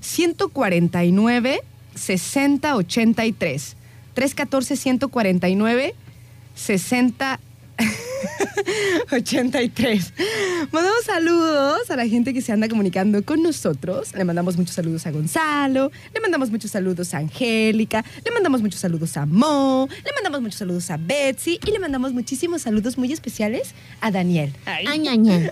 149 0.00 1.60
6083. 1.94 3.76
314 4.14 4.76
149 4.76 5.94
60 6.54 7.40
83. 9.10 10.12
Mandamos 10.72 11.04
saludos 11.04 11.90
a 11.90 11.96
la 11.96 12.06
gente 12.06 12.34
que 12.34 12.42
se 12.42 12.52
anda 12.52 12.68
comunicando 12.68 13.22
con 13.24 13.42
nosotros. 13.42 14.14
Le 14.14 14.24
mandamos 14.24 14.56
muchos 14.56 14.74
saludos 14.74 15.06
a 15.06 15.10
Gonzalo, 15.10 15.90
le 16.14 16.20
mandamos 16.20 16.50
muchos 16.50 16.70
saludos 16.70 17.14
a 17.14 17.18
Angélica, 17.18 18.04
le 18.24 18.30
mandamos 18.30 18.60
muchos 18.62 18.80
saludos 18.80 19.16
a 19.16 19.26
Mo, 19.26 19.88
le 19.90 20.12
mandamos 20.14 20.40
muchos 20.42 20.58
saludos 20.58 20.90
a 20.90 20.96
Betsy 20.96 21.58
y 21.66 21.70
le 21.70 21.78
mandamos 21.78 22.12
muchísimos 22.12 22.62
saludos 22.62 22.98
muy 22.98 23.12
especiales 23.12 23.74
a 24.00 24.10
Daniel. 24.10 24.52
Añaña. 24.86 25.50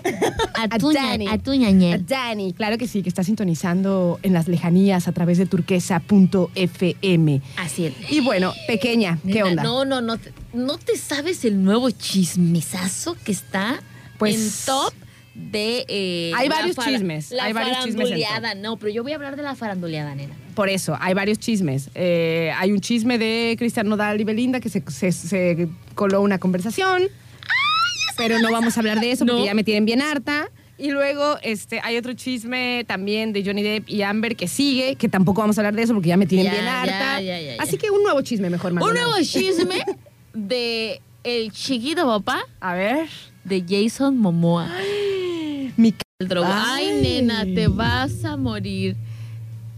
A 0.55 0.67
tu 0.79 0.91
ña- 0.91 0.93
Dani. 1.09 1.27
a 1.27 1.37
tu 1.37 1.53
ñañel. 1.53 1.93
A 2.01 2.03
Dani, 2.03 2.53
claro 2.53 2.77
que 2.77 2.87
sí, 2.87 3.01
que 3.03 3.09
está 3.09 3.23
sintonizando 3.23 4.19
en 4.23 4.33
las 4.33 4.47
lejanías 4.47 5.07
a 5.07 5.11
través 5.11 5.37
de 5.37 5.45
turquesa.fm. 5.45 7.41
Así 7.57 7.85
es. 7.85 7.93
Y 8.11 8.19
bueno, 8.21 8.53
pequeña, 8.67 9.19
¿qué 9.25 9.33
Nena, 9.43 9.45
onda? 9.49 9.63
No, 9.63 9.85
no, 9.85 10.01
no. 10.01 10.17
¿No 10.53 10.77
te 10.77 10.97
sabes 10.97 11.45
el 11.45 11.63
nuevo 11.63 11.91
que 13.23 13.31
está 13.31 13.81
Pues- 14.17 14.35
en 14.35 14.65
top 14.65 14.93
de... 15.35 15.85
eh, 15.87 16.31
Hay 16.35 16.49
varios 16.49 16.75
fara- 16.75 16.91
chismes, 16.91 17.31
La 17.31 17.43
hay 17.45 17.53
varios 17.53 17.77
chismes 17.83 18.09
faranduleada. 18.09 18.55
No, 18.55 18.77
pero 18.77 18.91
yo 18.91 19.03
voy 19.03 19.11
a 19.11 19.15
hablar 19.15 19.35
de 19.35 19.43
la 19.43 19.55
faranduleada, 19.55 20.15
nena. 20.15 20.33
Por 20.55 20.69
eso, 20.69 20.97
hay 20.99 21.13
varios 21.13 21.37
chismes. 21.37 21.89
Eh, 21.93 22.51
hay 22.57 22.71
un 22.71 22.79
chisme 22.81 23.17
de 23.19 23.55
Cristian 23.59 23.87
Nodal 23.87 24.19
y 24.19 24.23
Belinda 24.23 24.59
que 24.59 24.69
se, 24.69 24.83
se- 24.89 25.11
se 25.11 25.67
coló 25.93 26.21
una 26.21 26.39
conversación. 26.39 27.03
pero 28.17 28.39
no 28.39 28.51
vamos 28.51 28.75
a 28.75 28.79
hablar 28.79 28.99
de 28.99 29.11
eso 29.11 29.25
porque 29.27 29.45
ya 29.45 29.53
me 29.53 29.63
tienen 29.63 29.85
bien 29.85 30.01
harta. 30.01 30.49
Y 30.79 30.89
luego 30.91 31.37
este, 31.43 31.79
hay 31.83 31.97
otro 31.97 32.13
chisme 32.13 32.83
también 32.87 33.31
de 33.33 33.43
Johnny 33.45 33.61
Depp 33.63 33.89
y 33.89 34.01
Amber 34.03 34.35
que 34.35 34.47
sigue, 34.47 34.95
que 34.95 35.07
tampoco 35.09 35.41
vamos 35.41 35.57
a 35.57 35.61
hablar 35.61 35.75
de 35.75 35.83
eso 35.83 35.93
porque 35.93 36.09
ya 36.09 36.17
me 36.17 36.25
tienen 36.27 36.47
Ya, 36.47 36.51
bien 36.53 36.65
harta. 36.67 37.21
ya, 37.21 37.39
ya, 37.39 37.55
ya. 37.55 37.61
Así 37.63 37.77
que 37.77 37.89
un 37.91 38.01
nuevo 38.03 38.21
chisme 38.21 38.49
mejor, 38.49 38.71
Un 38.71 38.79
Maldonado. 38.79 39.09
nuevo 39.11 39.23
chisme 39.25 39.81
de 40.33 41.01
el 41.27 41.51
chiquito 41.51 42.05
papá 42.05 42.41
A 42.59 42.73
ver. 42.73 43.07
de 43.43 43.63
Jason 43.67 44.17
Momoa. 44.17 44.69
Mi 45.77 45.93
El 46.19 46.27
drogo. 46.27 46.47
Ay, 46.49 46.87
Ay. 46.87 47.01
nena, 47.01 47.43
te 47.45 47.67
vas 47.67 48.23
a 48.25 48.37
morir. 48.37 48.95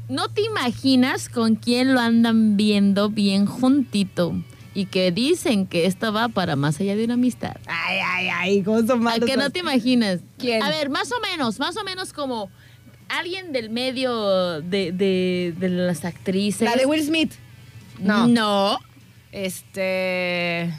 No 0.08 0.30
te 0.30 0.42
imaginas 0.42 1.28
con 1.30 1.56
quién 1.56 1.94
lo 1.94 2.00
andan 2.00 2.56
viendo 2.58 3.10
bien 3.10 3.46
juntito. 3.46 4.34
Y 4.74 4.86
que 4.86 5.12
dicen 5.12 5.66
que 5.68 5.86
esto 5.88 6.14
va 6.14 6.30
para 6.30 6.56
más 6.56 6.80
allá 6.80 6.96
de 6.96 7.04
una 7.04 7.16
amistad. 7.16 7.58
Ay, 7.68 7.98
ay, 8.06 8.28
ay, 8.34 8.64
¿cómo 8.64 8.82
son 8.86 9.04
que 9.26 9.36
no 9.36 9.50
te 9.50 9.60
imaginas? 9.60 10.20
¿Quién? 10.38 10.64
A 10.64 10.70
ver, 10.70 10.90
más 10.90 11.12
o 11.12 11.20
menos, 11.20 11.60
más 11.60 11.76
o 11.76 11.84
menos 11.84 12.14
como 12.14 12.50
alguien 13.10 13.52
del 13.52 13.70
medio 13.72 14.62
de, 14.62 14.92
de, 14.92 15.54
de 15.60 15.70
las 15.70 16.06
actrices. 16.06 16.62
La 16.70 16.76
de 16.76 16.86
Will 16.86 17.04
Smith. 17.04 17.34
No. 18.00 18.28
No. 18.28 18.80
Este. 19.32 20.72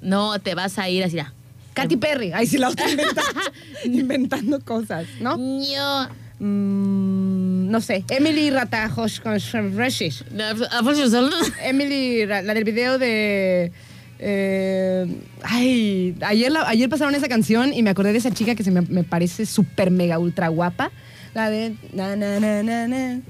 No, 0.00 0.38
te 0.40 0.54
vas 0.54 0.78
a 0.78 0.88
ir 0.88 1.04
así. 1.04 1.18
A... 1.18 1.32
Katy 1.74 1.94
em. 1.94 2.00
Perry. 2.00 2.32
Ahí 2.32 2.46
sí 2.46 2.58
la 2.58 2.68
otra 2.68 2.90
inventa, 2.90 3.22
inventando 3.84 4.60
cosas, 4.60 5.06
¿no? 5.20 5.36
Mm, 5.36 7.70
no. 7.70 7.80
Sé. 7.80 8.04
Emily 8.08 8.50
Ratajos 8.50 9.20
con 9.20 9.38
Emily, 11.62 12.26
la 12.26 12.42
del 12.42 12.64
video 12.64 12.98
de. 12.98 13.72
Eh, 14.22 15.06
ay, 15.42 16.14
ayer, 16.20 16.52
ayer 16.66 16.90
pasaron 16.90 17.14
esa 17.14 17.28
canción 17.28 17.72
y 17.72 17.82
me 17.82 17.88
acordé 17.88 18.12
de 18.12 18.18
esa 18.18 18.30
chica 18.30 18.54
que 18.54 18.62
se 18.62 18.70
me, 18.70 18.82
me 18.82 19.02
parece 19.02 19.46
súper 19.46 19.90
mega 19.90 20.18
ultra 20.18 20.48
guapa. 20.48 20.90
La 21.34 21.48
de. 21.48 21.74
Na, 21.92 22.16
na, 22.16 22.40
na, 22.40 22.62
na, 22.62 22.88
na. 22.88 23.20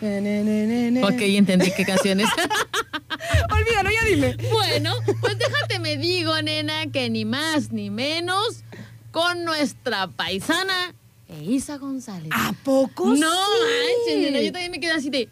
Ok, 0.00 1.20
entendí 1.20 1.70
qué 1.76 1.84
canción 1.84 2.20
es. 2.20 2.28
Olvídalo, 3.52 3.90
ya 3.90 4.04
dime. 4.06 4.36
bueno, 4.50 4.94
pues 5.20 5.38
déjate 5.38 5.78
me 5.78 5.96
digo, 5.96 6.40
nena, 6.42 6.86
que 6.86 7.10
ni 7.10 7.24
más 7.24 7.70
ni 7.70 7.90
menos 7.90 8.64
con 9.10 9.44
nuestra 9.44 10.06
paisana 10.08 10.94
Eiza 11.28 11.76
González. 11.76 12.30
¿A 12.32 12.52
poco? 12.64 13.06
No 13.06 13.14
sí? 13.14 13.24
manches, 13.26 14.18
nena, 14.20 14.40
yo 14.40 14.52
también 14.52 14.70
me 14.70 14.80
quedé 14.80 14.92
así 14.92 15.10
de. 15.10 15.28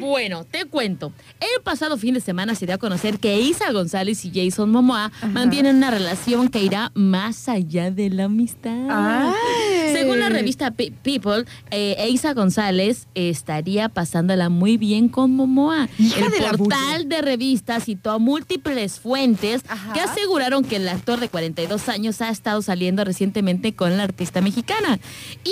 Bueno, 0.00 0.44
te 0.44 0.64
cuento. 0.66 1.12
El 1.40 1.62
pasado 1.62 1.96
fin 1.96 2.14
de 2.14 2.20
semana 2.20 2.54
se 2.54 2.66
dio 2.66 2.74
a 2.74 2.78
conocer 2.78 3.18
que 3.18 3.40
Isa 3.40 3.70
González 3.72 4.24
y 4.24 4.32
Jason 4.34 4.70
Momoa 4.70 5.10
mantienen 5.32 5.76
una 5.76 5.90
relación 5.90 6.48
que 6.48 6.62
irá 6.62 6.90
más 6.94 7.48
allá 7.48 7.90
de 7.90 8.10
la 8.10 8.24
amistad. 8.24 8.76
Ay. 8.90 9.92
Según 9.94 10.18
la 10.20 10.28
revista 10.28 10.72
Pe- 10.72 10.92
People, 11.02 11.44
eh, 11.70 12.08
Isa 12.10 12.34
González 12.34 13.06
estaría 13.14 13.88
pasándola 13.88 14.48
muy 14.48 14.76
bien 14.76 15.08
con 15.08 15.30
Momoa. 15.32 15.88
Hija 15.98 16.26
el 16.26 16.30
de 16.32 16.58
portal 16.58 17.08
de 17.08 17.22
revistas 17.22 17.84
citó 17.84 18.10
a 18.10 18.18
múltiples 18.18 18.98
fuentes 19.00 19.62
Ajá. 19.68 19.92
que 19.94 20.00
aseguraron 20.00 20.64
que 20.64 20.76
el 20.76 20.88
actor 20.88 21.20
de 21.20 21.28
42 21.28 21.88
años 21.88 22.20
ha 22.20 22.28
estado 22.30 22.60
saliendo 22.60 23.04
recientemente 23.04 23.74
con 23.74 23.96
la 23.96 24.02
artista 24.02 24.40
mexicana. 24.40 24.98
Y, 25.44 25.50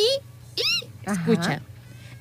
y 0.60 1.08
Ajá. 1.08 1.20
escucha, 1.20 1.54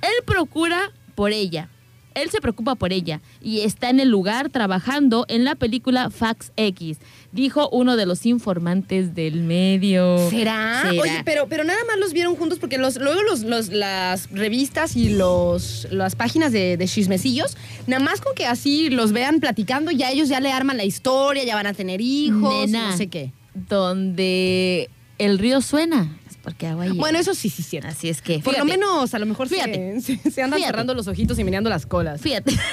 él 0.01 0.23
procura 0.25 0.91
por 1.15 1.31
ella. 1.31 1.69
Él 2.15 2.29
se 2.29 2.39
preocupa 2.41 2.75
por 2.75 2.93
ella 2.93 3.21
y 3.41 3.61
está 3.61 3.89
en 3.89 3.99
el 3.99 4.07
lugar 4.09 4.49
trabajando 4.51 5.25
en 5.29 5.43
la 5.43 5.55
película 5.55 6.11
Fax 6.11 6.51
X, 6.57 6.99
dijo 7.31 7.69
uno 7.71 7.95
de 7.95 8.05
los 8.05 8.27
informantes 8.27 9.15
del 9.15 9.41
medio. 9.41 10.29
¿Será? 10.29 10.83
¿Será? 10.87 11.01
Oye, 11.01 11.23
pero, 11.25 11.47
pero 11.49 11.63
nada 11.63 11.79
más 11.87 11.97
los 11.97 12.13
vieron 12.13 12.35
juntos 12.35 12.59
porque 12.59 12.77
los, 12.77 12.97
luego 12.97 13.23
los, 13.23 13.41
los- 13.41 13.69
las 13.69 14.29
revistas 14.29 14.95
y 14.95 15.09
los, 15.09 15.87
las 15.89 16.15
páginas 16.15 16.51
de, 16.51 16.77
de 16.77 16.87
chismecillos, 16.87 17.57
nada 17.87 18.03
más 18.03 18.21
con 18.21 18.35
que 18.35 18.45
así 18.45 18.91
los 18.91 19.11
vean 19.11 19.39
platicando, 19.39 19.89
ya 19.89 20.11
ellos 20.11 20.29
ya 20.29 20.39
le 20.39 20.51
arman 20.51 20.77
la 20.77 20.83
historia, 20.85 21.43
ya 21.45 21.55
van 21.55 21.65
a 21.65 21.73
tener 21.73 21.99
hijos, 21.99 22.69
Nena, 22.69 22.91
no 22.91 22.97
sé 22.97 23.07
qué. 23.07 23.31
Donde 23.87 24.89
el 25.17 25.39
río 25.39 25.61
suena, 25.61 26.15
porque 26.43 26.67
agua. 26.67 26.85
Bueno, 26.95 27.17
eso 27.17 27.33
sí, 27.33 27.49
sí, 27.49 27.61
es 27.61 27.67
cierto. 27.69 27.87
Así 27.89 28.09
es 28.09 28.21
que, 28.21 28.39
Por 28.39 28.57
lo 28.57 28.65
menos, 28.65 29.13
a 29.13 29.19
lo 29.19 29.25
mejor 29.25 29.47
Fíjate. 29.47 29.99
se, 30.01 30.17
se 30.17 30.41
andan 30.41 30.57
Fíjate. 30.57 30.71
cerrando 30.73 30.93
los 30.93 31.07
ojitos 31.07 31.39
y 31.39 31.43
meneando 31.43 31.69
las 31.69 31.85
colas. 31.85 32.21
Fíjate. 32.21 32.53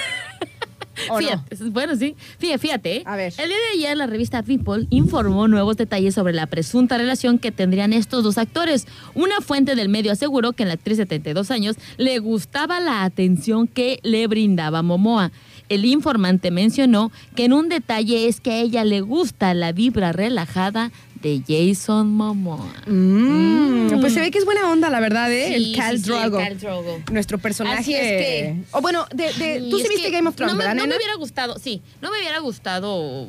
Fíjate, 1.17 1.55
bueno, 1.69 1.95
sí. 1.95 2.15
Fíjate, 2.37 2.59
fíjate. 2.59 2.95
¿eh? 2.97 3.03
A 3.05 3.15
ver. 3.15 3.33
El 3.37 3.49
día 3.49 3.57
de 3.57 3.77
ayer 3.79 3.97
la 3.97 4.07
revista 4.07 4.43
People 4.43 4.87
informó 4.89 5.47
nuevos 5.47 5.77
detalles 5.77 6.13
sobre 6.13 6.33
la 6.33 6.45
presunta 6.47 6.97
relación 6.97 7.39
que 7.39 7.51
tendrían 7.51 7.93
estos 7.93 8.23
dos 8.23 8.37
actores. 8.37 8.85
Una 9.15 9.41
fuente 9.41 9.75
del 9.75 9.89
medio 9.89 10.11
aseguró 10.11 10.53
que 10.53 10.65
la 10.65 10.73
actriz 10.73 10.97
de 10.97 11.05
32 11.05 11.49
años 11.51 11.75
le 11.97 12.19
gustaba 12.19 12.79
la 12.79 13.03
atención 13.03 13.67
que 13.67 13.99
le 14.03 14.27
brindaba 14.27 14.81
Momoa. 14.81 15.31
El 15.69 15.85
informante 15.85 16.51
mencionó 16.51 17.11
que 17.35 17.45
en 17.45 17.53
un 17.53 17.69
detalle 17.69 18.27
es 18.27 18.41
que 18.41 18.51
a 18.51 18.59
ella 18.59 18.83
le 18.83 19.01
gusta 19.01 19.53
la 19.53 19.71
vibra 19.71 20.11
relajada 20.11 20.91
de 21.21 21.41
Jason 21.47 22.09
Momoa. 22.15 22.65
Mm, 22.87 23.99
Pues 24.01 24.13
se 24.13 24.19
ve 24.19 24.31
que 24.31 24.39
es 24.39 24.45
buena 24.45 24.69
onda, 24.71 24.89
la 24.89 24.99
verdad, 24.99 25.31
¿eh? 25.31 25.47
Sí, 25.57 25.71
el 25.71 25.75
Cal 25.77 25.97
sí, 25.97 26.03
Drogo. 26.03 26.39
el 26.39 26.45
Khal 26.45 26.59
Drogo. 26.59 26.99
Nuestro 27.11 27.37
personaje. 27.37 27.79
Así 27.79 27.93
es 27.93 28.01
que- 28.01 28.55
O 28.71 28.81
bueno, 28.81 29.05
de, 29.13 29.31
de- 29.33 29.67
tú 29.69 29.77
sí 29.79 29.85
viste 29.89 30.03
que 30.03 30.11
Game 30.11 30.27
of 30.29 30.35
Thrones, 30.35 30.53
no 30.53 30.57
me, 30.57 30.65
¿verdad, 30.65 30.81
no 30.81 30.87
me 30.87 30.95
hubiera 30.95 31.15
gustado, 31.15 31.59
sí, 31.59 31.81
no 32.01 32.11
me 32.11 32.17
hubiera 32.19 32.39
gustado, 32.39 33.27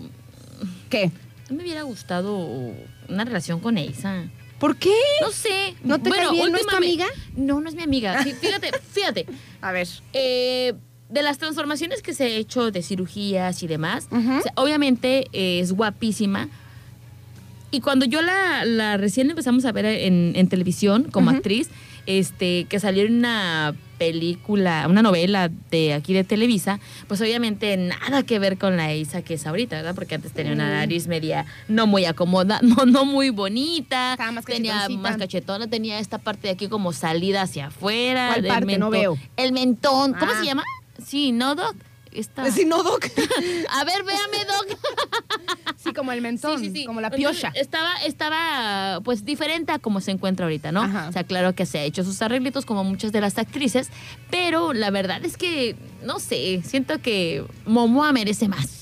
¿Qué? 0.88 1.10
no 1.50 1.56
me 1.56 1.62
hubiera 1.62 1.82
gustado 1.82 2.36
una 3.08 3.24
relación 3.24 3.60
con 3.60 3.76
Eiza. 3.78 4.24
¿Por 4.58 4.76
qué? 4.76 4.94
No 5.20 5.30
sé. 5.32 5.74
¿No 5.82 6.00
te 6.00 6.08
cae 6.10 6.30
bien? 6.30 6.52
¿No 6.52 6.56
es 6.56 6.66
tu 6.66 6.76
amiga? 6.76 7.06
No, 7.36 7.60
no 7.60 7.68
es 7.68 7.74
mi 7.74 7.82
amiga. 7.82 8.22
Fí- 8.22 8.34
Fíjate, 8.34 8.70
fíjate. 8.92 9.26
A 9.60 9.72
ver. 9.72 9.88
eh, 10.12 10.72
de 11.10 11.22
las 11.22 11.36
transformaciones 11.36 12.00
que 12.00 12.14
se 12.14 12.24
ha 12.24 12.28
hecho 12.28 12.70
de 12.70 12.80
cirugías 12.82 13.62
y 13.62 13.66
demás, 13.66 14.06
Ujú. 14.10 14.38
o 14.38 14.40
sea, 14.40 14.52
obviamente 14.56 15.26
eh, 15.34 15.60
es 15.60 15.72
guapísima. 15.72 16.48
Y 17.72 17.80
cuando 17.80 18.04
yo 18.06 18.22
la, 18.22 18.64
la 18.64 18.96
recién 18.98 19.28
empezamos 19.30 19.64
a 19.64 19.72
ver 19.72 19.86
en, 19.86 20.32
en 20.36 20.48
televisión 20.48 21.08
como 21.10 21.30
actriz, 21.30 21.68
este, 22.06 22.66
que 22.68 22.78
salió 22.78 23.04
en 23.04 23.16
una 23.16 23.74
película, 23.98 24.86
una 24.90 25.00
novela 25.02 25.48
de 25.70 25.94
aquí 25.94 26.12
de 26.12 26.22
Televisa, 26.24 26.80
pues 27.08 27.20
obviamente 27.20 27.76
nada 27.76 28.24
que 28.24 28.38
ver 28.38 28.58
con 28.58 28.76
la 28.76 28.92
Isa 28.92 29.22
que 29.22 29.34
es 29.34 29.46
ahorita, 29.46 29.76
¿verdad? 29.76 29.94
Porque 29.94 30.16
antes 30.16 30.32
tenía 30.32 30.52
una 30.52 30.68
nariz 30.68 31.06
media 31.06 31.46
no 31.68 31.86
muy 31.86 32.04
acomoda, 32.04 32.60
no, 32.62 32.84
no 32.84 33.04
muy 33.04 33.30
bonita, 33.30 34.12
Estaba 34.12 34.32
más 34.32 34.44
tenía 34.44 34.88
más 34.90 35.16
cachetona, 35.16 35.66
tenía 35.68 35.98
esta 35.98 36.18
parte 36.18 36.48
de 36.48 36.54
aquí 36.54 36.68
como 36.68 36.92
salida 36.92 37.42
hacia 37.42 37.68
afuera. 37.68 38.30
¿Cuál 38.34 38.46
parte? 38.46 38.78
No 38.78 38.90
mentón. 38.90 38.90
veo. 38.90 39.18
El 39.36 39.52
mentón, 39.52 40.12
¿cómo 40.14 40.32
Ah. 40.32 40.38
se 40.40 40.44
llama? 40.46 40.64
Sí, 41.04 41.32
¿no, 41.32 41.54
Doc? 41.54 41.74
Esta... 42.14 42.50
Sí, 42.50 42.64
no, 42.64 42.82
Doc. 42.82 43.06
A 43.70 43.84
ver, 43.84 44.02
véame, 44.04 44.44
Doc. 44.46 44.78
Sí, 45.76 45.92
como 45.92 46.12
el 46.12 46.20
mentón, 46.20 46.58
Sí, 46.60 46.66
sí, 46.66 46.72
sí. 46.80 46.84
como 46.84 47.00
la 47.00 47.08
Entonces, 47.08 47.40
piocha. 47.40 47.52
Estaba, 47.58 47.96
estaba, 48.04 49.00
pues, 49.02 49.24
diferente 49.24 49.72
a 49.72 49.78
como 49.78 50.00
se 50.00 50.10
encuentra 50.12 50.46
ahorita, 50.46 50.72
¿no? 50.72 50.82
Ajá. 50.82 51.08
O 51.08 51.12
sea, 51.12 51.24
claro 51.24 51.54
que 51.54 51.66
se 51.66 51.78
ha 51.78 51.82
hecho 51.84 52.04
sus 52.04 52.20
arreglitos 52.22 52.64
como 52.66 52.84
muchas 52.84 53.12
de 53.12 53.20
las 53.20 53.38
actrices, 53.38 53.88
pero 54.30 54.72
la 54.72 54.90
verdad 54.90 55.24
es 55.24 55.36
que, 55.36 55.74
no 56.04 56.18
sé, 56.20 56.62
siento 56.64 57.00
que 57.00 57.44
Momoa 57.66 58.12
merece 58.12 58.48
más. 58.48 58.81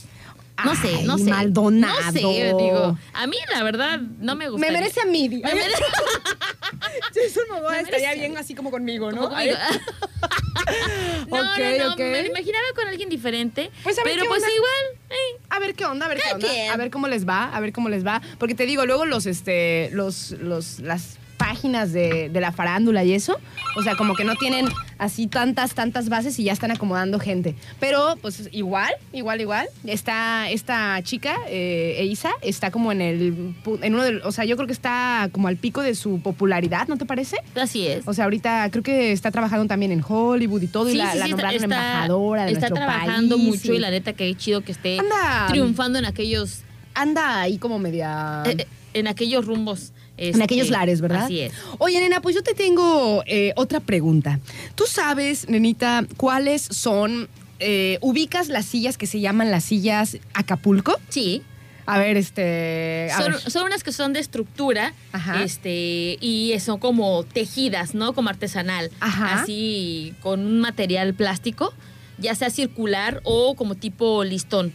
No 0.65 0.75
sé, 0.77 0.89
Ay, 0.99 1.05
no 1.05 1.19
sé. 1.19 1.25
Maldonado. 1.25 2.01
No 2.03 2.13
sé, 2.13 2.19
digo. 2.19 2.99
A 3.13 3.27
mí, 3.27 3.37
la 3.53 3.63
verdad, 3.63 4.01
no 4.19 4.35
me 4.37 4.49
gusta. 4.49 4.67
Me 4.67 4.73
merece 4.73 5.01
a 5.01 5.07
mí. 5.07 5.29
Me 5.29 5.41
merece- 5.41 5.85
Jason 7.15 7.45
Momoa 7.51 7.73
Me 7.73 7.79
estaría 7.81 8.09
merece 8.09 8.21
bien 8.29 8.39
así 8.39 8.55
como 8.55 8.71
conmigo, 8.71 9.11
¿no? 9.13 9.23
como 9.23 9.31
conmigo. 9.37 9.57
no, 11.29 11.37
Ok, 11.37 11.59
no, 11.59 11.85
no, 11.87 11.93
ok. 11.93 11.99
me 11.99 12.23
lo 12.23 12.29
imaginaba 12.29 12.65
con 12.75 12.89
alguien 12.89 13.09
diferente. 13.09 13.71
Pues, 13.83 13.99
a 13.99 14.03
ver 14.05 14.13
pero 14.15 14.23
qué 14.25 14.29
pues 14.29 14.43
onda. 14.43 14.55
igual, 14.55 15.01
eh, 15.11 15.41
A 15.51 15.59
ver 15.59 15.75
qué 15.75 15.85
onda, 15.85 16.07
a 16.07 16.09
ver 16.09 16.19
qué 16.21 16.35
onda. 16.35 16.49
A 16.73 16.77
ver 16.77 16.91
cómo 16.91 17.09
les 17.09 17.29
va, 17.29 17.45
a 17.45 17.61
ver 17.61 17.73
cómo 17.73 17.89
les 17.89 18.07
va. 18.07 18.21
Porque 18.39 18.55
te 18.55 18.67
digo, 18.67 18.87
luego 18.87 19.05
los, 19.07 19.27
este, 19.27 19.91
los, 19.93 20.33
los, 20.33 20.81
las 20.81 21.19
páginas 21.51 21.93
de, 21.93 22.29
de 22.29 22.41
la 22.41 22.53
farándula 22.53 23.03
y 23.03 23.13
eso, 23.13 23.37
o 23.77 23.83
sea, 23.83 23.97
como 23.97 24.15
que 24.15 24.25
no 24.25 24.37
tienen 24.37 24.69
así 24.99 25.27
tantas, 25.27 25.75
tantas 25.75 26.09
bases 26.09 26.39
y 26.39 26.45
ya 26.45 26.53
están 26.53 26.71
acomodando 26.71 27.19
gente. 27.19 27.57
Pero, 27.81 28.15
pues 28.23 28.49
igual, 28.53 28.93
igual, 29.13 29.41
igual. 29.41 29.67
Está 29.85 30.49
esta 30.49 31.03
chica, 31.03 31.35
eh, 31.49 31.97
Eiza, 31.99 32.31
está 32.43 32.71
como 32.71 32.93
en 32.93 33.01
el, 33.01 33.55
en 33.83 33.95
uno 33.95 34.05
del, 34.05 34.23
o 34.23 34.31
sea, 34.31 34.45
yo 34.45 34.55
creo 34.57 34.69
que 34.69 34.73
está 34.73 35.29
como 35.33 35.49
al 35.49 35.57
pico 35.57 35.83
de 35.83 35.97
su 35.97 36.21
popularidad, 36.21 36.87
¿no 36.87 36.97
te 36.97 37.05
parece? 37.05 37.37
así 37.61 37.87
es. 37.89 38.07
O 38.07 38.15
sea, 38.15 38.25
ahorita 38.25 38.69
creo 38.71 38.85
que 38.85 39.11
está 39.11 39.33
trabajando 39.33 39.67
también 39.67 39.91
en 39.91 40.05
Hollywood 40.07 40.63
y 40.63 40.69
todo, 40.69 40.89
y 40.89 40.95
la, 40.95 41.17
la 41.17 41.27
nombraron 41.27 41.65
embajadora 41.65 42.45
de 42.45 42.53
está 42.53 42.69
nuestro 42.69 42.87
trabajando 42.87 43.37
país, 43.37 43.49
mucho 43.49 43.73
y... 43.73 43.77
y 43.77 43.79
la 43.81 43.91
neta 43.91 44.13
que 44.13 44.33
chido 44.37 44.61
que 44.61 44.71
esté 44.71 45.01
Anda. 45.01 45.47
triunfando 45.49 45.99
en 45.99 46.05
aquellos 46.05 46.61
anda 46.95 47.41
ahí 47.41 47.59
como 47.59 47.79
media... 47.81 48.43
eh, 48.47 48.55
eh, 48.59 48.67
en 48.95 49.07
aquellos 49.07 49.47
rumbos 49.47 49.93
En 50.21 50.31
este, 50.33 50.45
aquellos 50.45 50.69
lares, 50.71 51.01
¿verdad? 51.01 51.25
Así 51.25 51.41
es. 51.41 51.53
Oye, 51.79 51.99
nena, 52.01 52.21
pues 52.21 52.35
yo 52.35 52.43
te 52.43 52.55
tengo 52.55 53.23
eh, 53.27 53.53
otra 53.57 53.81
pregunta. 53.81 54.39
¿Tú 54.75 54.85
sabes, 54.87 55.49
nenita, 55.49 56.05
cuáles 56.19 56.63
son, 56.63 57.29
eh, 57.59 57.99
ubicas 58.03 58.49
las 58.49 58.67
sillas 58.67 58.99
que 58.99 59.07
se 59.07 59.21
llaman 59.21 59.51
las 59.51 59.65
sillas 59.65 60.19
Acapulco? 60.35 60.99
Sí. 61.09 61.43
A 61.87 61.99
ver, 61.99 62.17
este... 62.19 63.09
a 63.13 63.17
Son, 63.23 63.33
ver. 63.33 63.41
son 63.51 63.65
unas 63.65 63.83
que 63.83 63.91
son 63.93 64.13
de 64.13 64.21
estructura, 64.21 64.93
Ajá. 65.13 65.43
este, 65.43 66.19
y 66.21 66.55
son 66.61 66.79
como 66.79 67.25
tejidas, 67.25 67.95
¿no? 67.95 68.13
Como 68.13 68.29
artesanal. 68.29 68.91
Ajá. 69.01 69.41
Así 69.43 70.15
con 70.21 70.41
un 70.47 70.61
material 70.61 71.15
plástico, 71.15 71.73
ya 72.19 72.35
sea 72.35 72.51
circular 72.51 73.21
o 73.25 73.57
como 73.57 73.75
tipo 73.75 74.23
listón. 74.23 74.73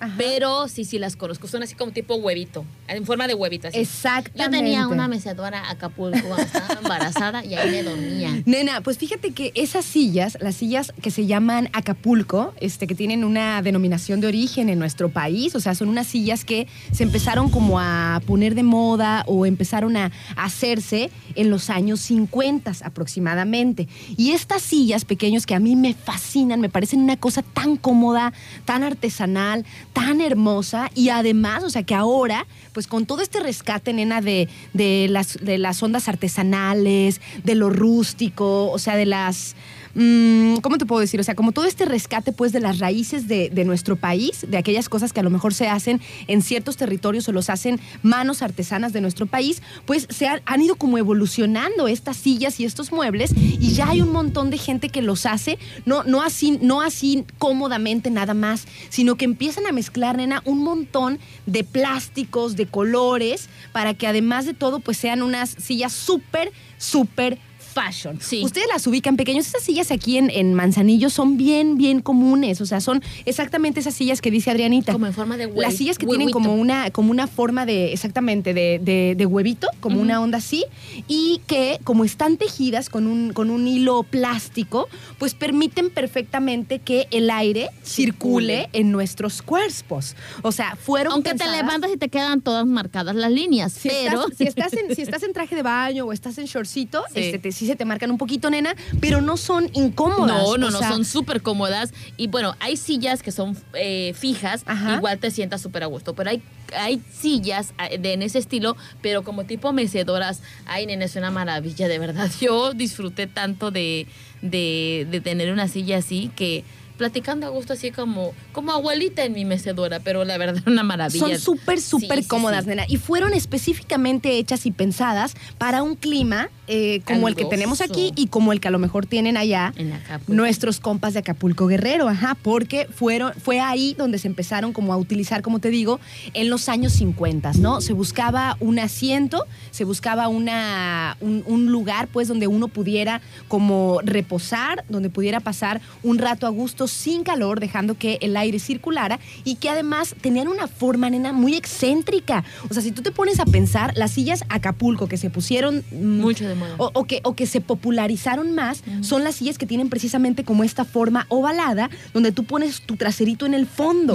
Ajá. 0.00 0.14
pero 0.18 0.68
sí, 0.68 0.84
sí 0.84 0.98
las 0.98 1.16
conozco. 1.16 1.46
Son 1.48 1.62
así 1.62 1.74
como 1.76 1.92
tipo 1.92 2.14
huevito, 2.16 2.64
en 2.88 3.06
forma 3.06 3.26
de 3.26 3.34
huevito. 3.34 3.68
Así. 3.68 3.76
Yo 3.76 3.82
Exactamente. 3.82 4.58
tenía 4.58 4.88
una 4.88 5.08
mecedora 5.08 5.70
Acapulco 5.70 6.18
cuando 6.26 6.42
estaba 6.42 6.74
embarazada 6.80 7.44
y 7.44 7.54
ahí 7.54 7.70
me 7.70 7.82
dormía. 7.82 8.42
Nena, 8.44 8.80
pues 8.80 8.98
fíjate 8.98 9.32
que 9.32 9.52
esas 9.54 9.84
sillas, 9.84 10.36
las 10.40 10.56
sillas 10.56 10.92
que 11.02 11.10
se 11.10 11.26
llaman 11.26 11.68
Acapulco, 11.72 12.54
este, 12.60 12.86
que 12.86 12.94
tienen 12.94 13.24
una 13.24 13.62
denominación 13.62 14.20
de 14.20 14.26
origen 14.26 14.68
en 14.68 14.78
nuestro 14.78 15.08
país, 15.08 15.54
o 15.54 15.60
sea, 15.60 15.74
son 15.74 15.88
unas 15.88 16.06
sillas 16.06 16.44
que 16.44 16.66
se 16.92 17.02
empezaron 17.02 17.50
como 17.50 17.80
a 17.80 18.20
poner 18.26 18.54
de 18.54 18.62
moda 18.62 19.24
o 19.26 19.46
empezaron 19.46 19.96
a 19.96 20.12
hacerse 20.36 21.10
en 21.34 21.50
los 21.50 21.70
años 21.70 22.00
50 22.00 22.72
aproximadamente. 22.82 23.88
Y 24.16 24.30
estas 24.30 24.62
sillas 24.62 25.04
pequeños 25.04 25.46
que 25.46 25.54
a 25.54 25.60
mí 25.60 25.76
me 25.76 25.94
fascinan, 25.94 26.60
me 26.60 26.68
parecen 26.68 27.00
una 27.00 27.16
cosa 27.16 27.42
tan 27.42 27.76
cómoda, 27.76 28.32
tan 28.64 28.82
artesanal, 28.82 29.64
tan 29.92 30.20
hermosa 30.20 30.90
y 30.94 31.08
además, 31.08 31.64
o 31.64 31.70
sea, 31.70 31.82
que 31.82 31.94
ahora, 31.94 32.46
pues 32.74 32.86
con 32.88 33.06
todo 33.06 33.22
este 33.22 33.40
rescate, 33.40 33.94
nena, 33.94 34.20
de, 34.20 34.48
de 34.74 35.06
las, 35.08 35.38
de 35.40 35.56
las 35.56 35.82
ondas 35.82 36.08
artesanales, 36.08 37.20
de 37.44 37.54
lo 37.54 37.70
rústico, 37.70 38.70
o 38.70 38.78
sea, 38.78 38.96
de 38.96 39.06
las... 39.06 39.54
mm, 39.94 40.56
¿Cómo 40.56 40.78
te 40.78 40.86
puedo 40.86 41.00
decir? 41.00 41.20
O 41.20 41.24
sea, 41.24 41.34
como 41.34 41.52
todo 41.52 41.64
este 41.64 41.84
rescate, 41.84 42.32
pues, 42.32 42.52
de 42.52 42.60
las 42.60 42.78
raíces 42.78 43.28
de, 43.28 43.64
nuestro 43.64 43.96
país, 43.96 44.44
de 44.46 44.58
aquellas 44.58 44.90
cosas 44.90 45.12
que 45.12 45.20
a 45.20 45.22
lo 45.22 45.30
mejor 45.30 45.54
se 45.54 45.68
hacen 45.68 46.00
en 46.26 46.42
ciertos 46.42 46.76
territorios 46.76 47.26
o 47.28 47.32
los 47.32 47.48
hacen 47.48 47.80
manos 48.02 48.42
artesanas 48.42 48.92
de 48.92 49.00
nuestro 49.00 49.26
país, 49.26 49.62
pues 49.86 50.06
se 50.10 50.26
han, 50.26 50.42
han 50.44 50.60
ido 50.60 50.76
como 50.76 50.98
evolucionando 50.98 51.88
estas 51.88 52.18
sillas 52.18 52.60
y 52.60 52.64
estos 52.64 52.92
muebles 52.92 53.32
y 53.34 53.72
ya 53.72 53.88
hay 53.88 54.02
un 54.02 54.12
montón 54.12 54.50
de 54.50 54.58
gente 54.58 54.90
que 54.90 55.00
los 55.00 55.24
hace, 55.24 55.58
no, 55.86 56.04
no, 56.04 56.22
así, 56.22 56.58
no 56.60 56.82
así 56.82 57.24
cómodamente 57.38 58.10
nada 58.10 58.34
más, 58.34 58.66
sino 58.90 59.16
que 59.16 59.24
empiezan 59.24 59.66
a 59.66 59.72
mezclar, 59.72 60.16
nena, 60.16 60.42
un 60.44 60.62
montón 60.62 61.18
de 61.46 61.64
plásticos, 61.64 62.56
de 62.56 62.66
colores, 62.66 63.48
para 63.72 63.94
que 63.94 64.06
además 64.06 64.46
de 64.46 64.54
todo, 64.54 64.80
pues 64.80 64.96
sean 64.96 65.22
unas 65.22 65.50
sillas 65.50 65.92
súper, 65.92 66.52
súper 66.78 67.38
fashion. 67.74 68.18
Sí. 68.20 68.42
Ustedes 68.44 68.66
las 68.72 68.86
ubican 68.86 69.16
pequeños. 69.16 69.46
Esas 69.46 69.62
sillas 69.62 69.90
aquí 69.90 70.16
en, 70.16 70.30
en 70.30 70.54
Manzanillo 70.54 71.10
son 71.10 71.36
bien, 71.36 71.76
bien 71.76 72.00
comunes. 72.00 72.60
O 72.60 72.66
sea, 72.66 72.80
son 72.80 73.02
exactamente 73.24 73.80
esas 73.80 73.94
sillas 73.94 74.20
que 74.20 74.30
dice 74.30 74.50
Adrianita. 74.50 74.92
Como 74.92 75.06
en 75.06 75.12
forma 75.14 75.36
de 75.36 75.46
huevo. 75.46 75.60
Las 75.60 75.74
sillas 75.74 75.98
que 75.98 76.06
tienen 76.06 76.30
como 76.30 76.54
una, 76.54 76.90
como 76.90 77.10
una 77.10 77.26
forma 77.26 77.66
de, 77.66 77.92
exactamente, 77.92 78.54
de, 78.54 78.78
de- 78.82 79.14
de 79.16 79.26
huevito, 79.26 79.68
como 79.80 80.00
una 80.00 80.20
onda 80.20 80.38
así, 80.38 80.64
y 81.08 81.40
que 81.46 81.78
como 81.84 82.04
están 82.04 82.36
tejidas 82.36 82.88
con 82.88 83.06
un, 83.06 83.32
con 83.32 83.50
un 83.50 83.66
hilo 83.66 84.02
plástico, 84.04 84.88
pues 85.18 85.34
permiten 85.34 85.90
perfectamente 85.90 86.78
que 86.78 87.08
el 87.10 87.28
aire 87.30 87.70
circule, 87.82 88.04
Circule. 88.04 88.68
en 88.72 88.92
nuestros 88.92 89.42
cuerpos. 89.42 90.14
O 90.42 90.52
sea, 90.52 90.76
fueron 90.76 91.12
Aunque 91.14 91.34
te 91.34 91.48
levantas 91.50 91.90
y 91.92 91.96
te 91.96 92.08
quedan 92.08 92.40
todas 92.40 92.66
marcadas 92.66 93.14
las 93.16 93.32
líneas, 93.32 93.72
si, 93.72 93.88
pero... 93.88 94.22
estás, 94.28 94.36
si, 94.38 94.44
estás 94.44 94.72
en, 94.74 94.94
si 94.94 95.02
estás 95.06 95.22
en 95.22 95.32
traje 95.32 95.56
de 95.56 95.62
baño 95.62 96.04
o 96.06 96.12
estás 96.12 96.38
en 96.38 96.46
shortcito, 96.46 97.02
Sí. 97.12 97.20
este, 97.20 97.38
te- 97.38 97.52
sí 97.64 97.70
se 97.70 97.76
te 97.76 97.84
marcan 97.84 98.10
un 98.10 98.18
poquito, 98.18 98.50
nena, 98.50 98.74
pero 99.00 99.20
no 99.20 99.36
son 99.36 99.70
incómodas. 99.72 100.42
No, 100.42 100.56
no, 100.58 100.68
o 100.68 100.70
no, 100.70 100.78
sea, 100.78 100.88
son 100.90 101.04
súper 101.04 101.42
cómodas. 101.42 101.92
Y 102.16 102.26
bueno, 102.28 102.54
hay 102.60 102.76
sillas 102.76 103.22
que 103.22 103.32
son 103.32 103.56
eh, 103.74 104.12
fijas, 104.14 104.62
Ajá. 104.66 104.96
igual 104.96 105.18
te 105.18 105.30
sientas 105.30 105.62
súper 105.62 105.82
a 105.82 105.86
gusto. 105.86 106.14
Pero 106.14 106.30
hay, 106.30 106.42
hay 106.76 107.02
sillas 107.12 107.74
eh, 107.90 107.98
de, 107.98 108.12
en 108.12 108.22
ese 108.22 108.38
estilo, 108.38 108.76
pero 109.00 109.24
como 109.24 109.44
tipo 109.44 109.72
mecedoras. 109.72 110.40
Ay, 110.66 110.86
nene, 110.86 111.06
es 111.06 111.16
una 111.16 111.30
maravilla, 111.30 111.88
de 111.88 111.98
verdad. 111.98 112.30
Yo 112.40 112.74
disfruté 112.74 113.26
tanto 113.26 113.70
de, 113.70 114.06
de, 114.42 115.06
de 115.10 115.20
tener 115.20 115.52
una 115.52 115.68
silla 115.68 115.98
así 115.98 116.30
que 116.36 116.64
platicando 116.96 117.46
a 117.46 117.50
gusto 117.50 117.72
así 117.72 117.90
como, 117.90 118.32
como 118.52 118.72
abuelita 118.72 119.24
en 119.24 119.32
mi 119.32 119.44
mecedora, 119.44 120.00
pero 120.00 120.24
la 120.24 120.38
verdad 120.38 120.62
una 120.66 120.82
maravilla. 120.82 121.26
Son 121.26 121.38
súper, 121.38 121.80
súper 121.80 122.22
Sí, 122.22 122.28
cómodas, 122.28 122.64
sí. 122.64 122.70
nena. 122.70 122.84
Y 122.88 122.96
fueron 122.96 123.32
específicamente 123.34 124.38
hechas 124.38 124.66
y 124.66 124.70
pensadas 124.70 125.34
para 125.58 125.82
un 125.82 125.96
clima 125.96 126.50
eh, 126.66 127.02
como 127.06 127.28
el 127.28 127.34
que 127.36 127.44
tenemos 127.44 127.80
aquí 127.80 128.12
y 128.16 128.28
como 128.28 128.52
el 128.52 128.60
que 128.60 128.68
a 128.68 128.70
lo 128.70 128.78
mejor 128.78 129.06
tienen 129.06 129.36
allá. 129.36 129.72
En. 129.76 129.94
Nuestros 130.28 130.80
compas 130.80 131.12
de 131.12 131.20
Acapulco 131.20 131.66
Guerrero, 131.66 132.08
ajá, 132.08 132.36
porque 132.40 132.86
fueron, 132.86 133.32
fue 133.34 133.60
ahí 133.60 133.94
donde 133.98 134.18
se 134.18 134.28
empezaron 134.28 134.72
como 134.72 134.92
a 134.92 134.96
utilizar, 134.96 135.42
como 135.42 135.58
te 135.58 135.70
digo, 135.70 136.00
en 136.32 136.48
los 136.50 136.68
años 136.68 136.92
50, 136.94 137.52
¿no? 137.58 137.80
Se 137.80 137.92
buscaba 137.92 138.56
un 138.60 138.78
asiento, 138.78 139.44
se 139.70 139.84
buscaba 139.84 140.28
una, 140.28 141.16
un, 141.20 141.42
un 141.46 141.66
lugar, 141.70 142.08
pues, 142.08 142.28
donde 142.28 142.46
uno 142.46 142.68
pudiera 142.68 143.20
como 143.48 144.00
reposar, 144.02 144.84
donde 144.88 145.10
pudiera 145.10 145.40
pasar 145.40 145.80
un 146.02 146.18
rato 146.18 146.46
a 146.46 146.50
gusto 146.50 146.83
sin 146.88 147.22
calor, 147.24 147.60
dejando 147.60 147.96
que 147.98 148.18
el 148.20 148.36
aire 148.36 148.58
circulara 148.58 149.18
y 149.44 149.56
que 149.56 149.68
además 149.70 150.14
tenían 150.20 150.48
una 150.48 150.66
forma, 150.68 151.10
nena, 151.10 151.32
muy 151.32 151.54
excéntrica. 151.54 152.44
O 152.70 152.74
sea, 152.74 152.82
si 152.82 152.92
tú 152.92 153.02
te 153.02 153.10
pones 153.12 153.40
a 153.40 153.44
pensar, 153.46 153.92
las 153.96 154.12
sillas 154.12 154.44
Acapulco 154.48 155.08
que 155.08 155.16
se 155.16 155.30
pusieron... 155.30 155.84
mm, 155.90 156.20
Mucho 156.20 156.46
de 156.48 156.54
moda. 156.54 156.74
o, 156.78 156.90
o 156.94 157.04
que, 157.04 157.20
o 157.24 157.34
que 157.34 157.46
se 157.46 157.60
popularizaron 157.60 158.54
más 158.54 158.82
son 159.02 159.24
las 159.24 159.36
sillas 159.36 159.58
que 159.58 159.66
tienen 159.66 159.88
precisamente 159.88 160.44
como 160.44 160.64
esta 160.64 160.84
forma 160.84 161.26
ovalada, 161.28 161.90
donde 162.12 162.32
tú 162.32 162.44
pones 162.44 162.80
tu 162.82 162.96
traserito 162.96 163.46
en 163.46 163.54
el 163.54 163.66
fondo. 163.66 164.14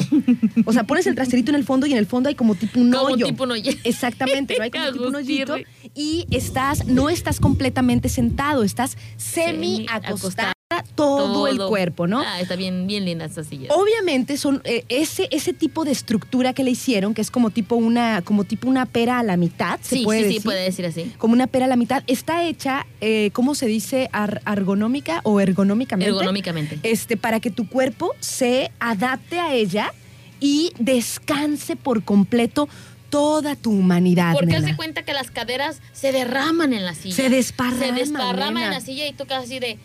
O 0.66 0.74
sea, 0.74 0.84
pones 0.86 1.08
el 1.08 1.16
traserito 1.16 1.52
en 1.52 1.56
el 1.56 1.64
fondo 1.64 1.86
y 1.86 1.92
en 1.92 1.98
el 1.98 2.06
fondo 2.06 2.30
hay 2.30 2.36
como 2.36 2.56
tipo 2.56 2.80
un 2.80 2.92
Como 2.92 3.04
hoyo. 3.14 3.26
tipo 3.26 3.44
un 3.44 3.52
hoyo. 3.52 3.72
Exactamente, 3.84 4.56
¿no? 4.58 4.64
Hay 4.64 4.72
como 4.72 4.86
tipo 4.92 5.08
un 5.08 5.16
hoyito. 5.16 5.58
Y 5.96 6.28
estás, 6.32 6.86
no 6.86 7.10
estás 7.10 7.40
completamente 7.40 8.10
sentado, 8.10 8.64
estás 8.64 8.98
semi 9.18 9.86
Semi 9.86 9.86
todo, 10.96 11.48
el 11.48 11.58
cuerpo, 11.58 12.08
¿no? 12.08 12.22
Ah, 12.22 12.40
está 12.42 12.56
bien, 12.56 12.88
bien 12.88 13.06
linda 13.06 13.26
esa 13.26 13.44
silla. 13.44 13.74
Obviamente 13.74 14.38
son 14.38 14.62
eh, 14.64 14.84
ese, 14.90 15.28
ese 15.32 15.54
tipo 15.54 15.86
de 15.86 15.92
estructura 15.92 16.54
que 16.54 16.64
le 16.64 16.72
hicieron, 16.72 17.14
que 17.14 17.22
es 17.22 17.32
como 17.32 17.50
tipo 17.50 17.76
una, 17.76 18.22
como 18.24 18.44
tipo 18.44 18.68
una 18.68 18.86
pera 18.86 19.20
a 19.20 19.24
la 19.24 19.38
mitad, 19.38 19.80
se 19.82 19.98
sí, 19.98 20.04
puede 20.04 20.20
sí, 20.20 20.26
decir 20.26 20.42
sí, 20.42 20.46
puede 20.46 20.64
decir 20.64 20.86
así. 20.86 21.12
como 21.18 21.34
una 21.34 21.48
pera 21.48 21.66
a 21.66 21.68
la 21.70 21.76
mitad. 21.76 22.04
Está 22.08 22.44
hecha, 22.46 22.86
eh, 23.02 23.30
¿cómo 23.34 23.56
se 23.56 23.68
dice? 23.68 24.10
Ar- 24.12 24.42
ergonómica 24.46 25.22
o 25.24 25.40
ergonómicamente. 25.40 26.10
Ergonómicamente. 26.10 26.80
Este, 26.84 27.18
para 27.18 27.40
que 27.40 27.52
tu 27.52 27.68
cuerpo 27.70 28.14
se 28.20 28.72
adapte 28.80 29.40
a 29.40 29.54
ella 29.54 29.94
y 30.40 30.72
descanse 30.80 31.76
por 31.76 32.04
completo 32.04 32.70
toda 33.10 33.56
tu 33.56 33.72
humanidad. 33.72 34.34
Porque 34.34 34.54
nena. 34.54 34.68
hace 34.68 34.76
cuenta 34.76 35.04
que 35.04 35.14
las 35.14 35.32
caderas 35.32 35.82
se 35.94 36.12
derraman 36.12 36.74
en 36.74 36.86
la 36.86 36.94
silla. 36.94 37.16
Se 37.16 37.30
desparraman, 37.30 37.80
Se 37.88 37.92
desparraman 37.94 38.54
nena. 38.54 38.66
en 38.68 38.72
la 38.74 38.82
silla 38.82 39.08
y 39.08 39.14
tú 39.14 39.26
quedas 39.26 39.46
así 39.46 39.58
de. 39.60 39.80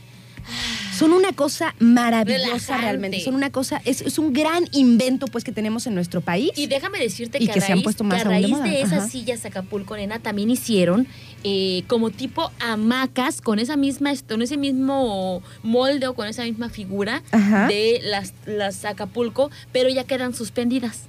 Son 0.98 1.12
una 1.12 1.32
cosa 1.32 1.74
maravillosa 1.78 2.44
Relajante. 2.44 2.82
realmente. 2.82 3.20
Son 3.20 3.34
una 3.34 3.50
cosa, 3.50 3.80
es, 3.84 4.00
es 4.00 4.18
un 4.18 4.32
gran 4.32 4.68
invento 4.72 5.26
pues 5.26 5.42
que 5.44 5.52
tenemos 5.52 5.86
en 5.86 5.94
nuestro 5.94 6.20
país. 6.20 6.50
Y 6.56 6.66
déjame 6.66 6.98
decirte 6.98 7.38
Y 7.42 7.46
que, 7.46 7.52
a 7.52 7.54
se 7.54 7.66
han 7.66 7.72
raíz, 7.72 7.82
puesto 7.84 8.04
más 8.04 8.22
que 8.22 8.28
a 8.28 8.30
de 8.30 8.40
raíz 8.40 8.62
de 8.62 8.80
esas 8.80 8.92
Ajá. 9.00 9.08
sillas 9.08 9.44
Acapulco, 9.44 9.96
nena, 9.96 10.18
también 10.20 10.50
hicieron 10.50 11.06
eh, 11.42 11.82
como 11.88 12.10
tipo 12.10 12.50
hamacas 12.60 13.40
con 13.40 13.58
esa 13.58 13.76
misma, 13.76 14.12
con 14.28 14.42
ese 14.42 14.56
mismo 14.56 15.42
molde 15.62 16.06
o 16.06 16.14
con 16.14 16.26
esa 16.28 16.44
misma 16.44 16.68
figura 16.68 17.22
Ajá. 17.32 17.66
de 17.68 18.00
las, 18.04 18.34
las 18.46 18.84
Acapulco, 18.84 19.50
pero 19.72 19.88
ya 19.88 20.04
quedan 20.04 20.34
suspendidas 20.34 21.02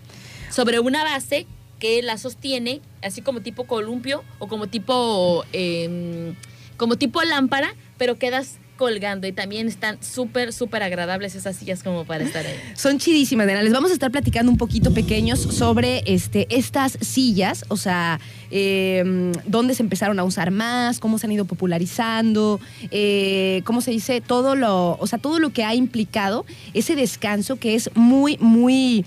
sobre 0.49 0.79
una 0.79 1.03
base 1.03 1.45
que 1.79 2.01
la 2.01 2.17
sostiene, 2.17 2.81
así 3.03 3.21
como 3.21 3.41
tipo 3.41 3.65
columpio 3.65 4.23
o 4.39 4.47
como 4.47 4.67
tipo, 4.67 5.43
eh, 5.53 6.33
como 6.77 6.95
tipo 6.97 7.21
lámpara, 7.23 7.75
pero 7.97 8.17
quedas 8.17 8.57
colgando 8.77 9.27
y 9.27 9.31
también 9.31 9.67
están 9.67 9.97
súper, 10.01 10.53
súper 10.53 10.83
agradables 10.83 11.35
esas 11.35 11.55
sillas 11.55 11.83
como 11.83 12.05
para 12.05 12.23
estar 12.23 12.45
ahí. 12.45 12.55
Son 12.75 12.99
chidísimas, 12.99 13.47
nena. 13.47 13.63
Les 13.63 13.73
vamos 13.73 13.91
a 13.91 13.93
estar 13.93 14.11
platicando 14.11 14.51
un 14.51 14.57
poquito 14.57 14.93
pequeños 14.93 15.39
sobre 15.39 16.03
este, 16.05 16.47
estas 16.49 16.97
sillas, 17.01 17.65
o 17.69 17.77
sea, 17.77 18.19
eh, 18.51 19.31
dónde 19.45 19.75
se 19.75 19.83
empezaron 19.83 20.19
a 20.19 20.23
usar 20.23 20.51
más, 20.51 20.99
cómo 20.99 21.17
se 21.17 21.27
han 21.27 21.31
ido 21.31 21.45
popularizando, 21.45 22.59
eh, 22.91 23.61
cómo 23.65 23.81
se 23.81 23.91
dice, 23.91 24.21
todo 24.21 24.55
lo, 24.55 24.97
o 24.97 25.07
sea, 25.07 25.19
todo 25.19 25.39
lo 25.39 25.51
que 25.51 25.63
ha 25.63 25.75
implicado 25.75 26.45
ese 26.73 26.95
descanso 26.95 27.57
que 27.57 27.75
es 27.75 27.89
muy, 27.95 28.37
muy, 28.39 29.05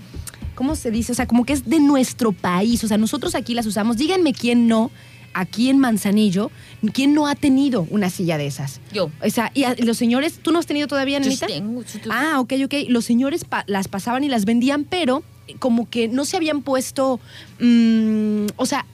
¿cómo 0.55 0.77
se 0.77 0.91
dice? 0.91 1.13
O 1.13 1.15
sea, 1.15 1.27
como 1.27 1.45
que 1.45 1.53
es 1.53 1.69
de 1.69 1.81
nuestro 1.81 2.33
país. 2.33 2.83
O 2.85 2.89
sea, 2.89 2.99
nosotros 2.99 3.35
aquí 3.35 3.55
las 3.55 3.67
usamos. 3.67 3.97
Díganme 3.97 4.33
quién 4.33 4.67
no, 4.67 4.91
aquí 5.35 5.69
en 5.71 5.79
Manzanillo, 5.79 6.51
quién 6.93 7.15
no 7.15 7.27
ha 7.27 7.35
tenido 7.35 7.87
una 7.91 8.11
silla 8.11 8.39
de 8.39 8.47
esas. 8.47 8.81
Yo. 8.93 9.11
O 9.25 9.31
sea, 9.31 9.51
y 9.55 9.65
a- 9.65 9.75
los 9.79 9.97
señores, 9.97 10.39
¿tú 10.43 10.53
no 10.53 10.59
has 10.59 10.67
tenido 10.67 10.87
todavía, 10.89 11.19
Yo 11.19 11.25
Nenita? 11.25 11.47
tengo, 11.47 11.83
yo 11.83 12.01
tengo- 12.01 12.11
Ah, 12.15 12.41
ok, 12.41 12.53
ok. 12.65 12.75
Los 12.89 13.05
señores 13.05 13.45
pa- 13.45 13.65
las 13.67 13.89
pasaban 13.89 14.25
y 14.25 14.29
las 14.29 14.45
vendían, 14.45 14.85
pero 14.85 15.23
como 15.59 15.89
que 15.89 16.09
no 16.09 16.25
se 16.25 16.37
habían 16.37 16.63
puesto, 16.63 17.21
mm, 17.61 18.47
o 18.57 18.67
sea, 18.67 18.85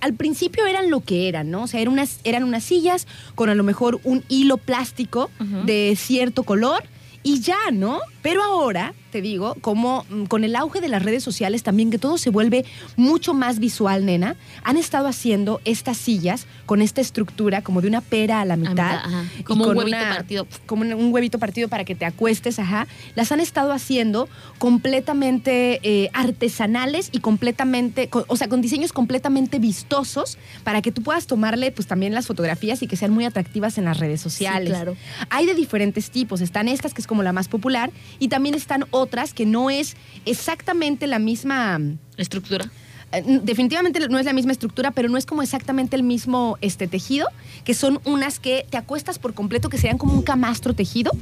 al 0.00 0.14
principio 0.14 0.66
eran 0.66 0.90
lo 0.90 1.00
que 1.00 1.28
eran, 1.28 1.50
¿no? 1.50 1.62
O 1.62 1.66
sea, 1.66 1.80
eran 1.80 1.94
unas, 1.94 2.20
eran 2.24 2.44
unas 2.44 2.62
sillas 2.64 3.06
con 3.34 3.48
a 3.48 3.54
lo 3.54 3.64
mejor 3.64 4.00
un 4.04 4.22
hilo 4.28 4.58
plástico 4.58 5.30
de 5.64 5.94
cierto 5.96 6.42
color 6.42 6.84
y 7.22 7.40
ya, 7.40 7.56
¿no? 7.72 8.00
Pero 8.22 8.42
ahora 8.42 8.92
te 9.14 9.22
digo, 9.22 9.54
como 9.60 10.04
mm, 10.10 10.24
con 10.24 10.42
el 10.42 10.56
auge 10.56 10.80
de 10.80 10.88
las 10.88 11.04
redes 11.04 11.22
sociales 11.22 11.62
también, 11.62 11.88
que 11.88 11.98
todo 11.98 12.18
se 12.18 12.30
vuelve 12.30 12.64
mucho 12.96 13.32
más 13.32 13.60
visual, 13.60 14.04
nena, 14.04 14.34
han 14.64 14.76
estado 14.76 15.06
haciendo 15.06 15.60
estas 15.64 15.98
sillas 15.98 16.48
con 16.66 16.82
esta 16.82 17.00
estructura 17.00 17.62
como 17.62 17.80
de 17.80 17.86
una 17.86 18.00
pera 18.00 18.40
a 18.40 18.44
la 18.44 18.56
mitad. 18.56 18.72
mitad, 18.72 18.94
ajá. 19.04 19.24
y 19.38 19.44
Como 19.44 19.66
un 19.68 19.76
huevito 19.76 19.96
una- 19.98 20.14
partido. 20.16 20.48
Como 20.66 20.82
un, 20.82 21.14
huevito 21.14 21.38
partido 21.38 21.68
para 21.68 21.84
que 21.84 21.94
te 21.94 22.04
acuestes, 22.04 22.58
ajá. 22.58 22.88
Las 23.14 23.30
han 23.30 23.38
estado 23.38 23.70
haciendo 23.72 24.28
completamente 24.58 25.78
eh, 25.84 26.10
artesanales 26.12 27.08
y 27.12 27.20
completamente, 27.20 28.08
co- 28.08 28.24
o 28.26 28.36
sea, 28.36 28.48
con 28.48 28.60
diseños 28.62 28.92
completamente 28.92 29.60
vistosos 29.60 30.38
para 30.64 30.82
que 30.82 30.90
tú 30.90 31.02
puedas 31.04 31.28
tomarle 31.28 31.70
pues 31.70 31.86
también 31.86 32.14
las 32.14 32.26
fotografías 32.26 32.82
y 32.82 32.88
que 32.88 32.96
sean 32.96 33.12
muy 33.12 33.24
atractivas 33.26 33.78
en 33.78 33.84
las 33.84 33.98
redes 34.00 34.20
sociales. 34.20 34.70
claro. 34.70 34.96
Hay 35.30 35.46
de 35.46 35.54
diferentes 35.54 36.10
tipos. 36.10 36.40
Están 36.40 36.66
estas, 36.66 36.92
que 36.94 37.00
es 37.00 37.06
como 37.06 37.22
la 37.22 37.32
más 37.32 37.46
popular, 37.46 37.92
y 38.18 38.26
también 38.26 38.56
están 38.56 38.86
otras 38.90 39.03
que 39.34 39.46
no 39.46 39.70
es 39.70 39.96
exactamente 40.24 41.06
la 41.06 41.18
misma. 41.18 41.80
Estructura. 42.16 42.70
eh, 43.12 43.40
Definitivamente 43.42 44.08
no 44.08 44.18
es 44.18 44.26
la 44.26 44.32
misma 44.32 44.52
estructura, 44.52 44.90
pero 44.90 45.08
no 45.08 45.16
es 45.16 45.26
como 45.26 45.42
exactamente 45.42 45.96
el 45.96 46.02
mismo 46.02 46.58
este, 46.60 46.86
tejido, 46.86 47.28
que 47.64 47.74
son 47.74 48.00
unas 48.04 48.38
que 48.38 48.66
te 48.70 48.76
acuestas 48.76 49.18
por 49.18 49.34
completo, 49.34 49.68
que 49.68 49.78
serían 49.78 49.98
como 49.98 50.14
un 50.14 50.22
camastro 50.22 50.74
tejido 50.74 51.12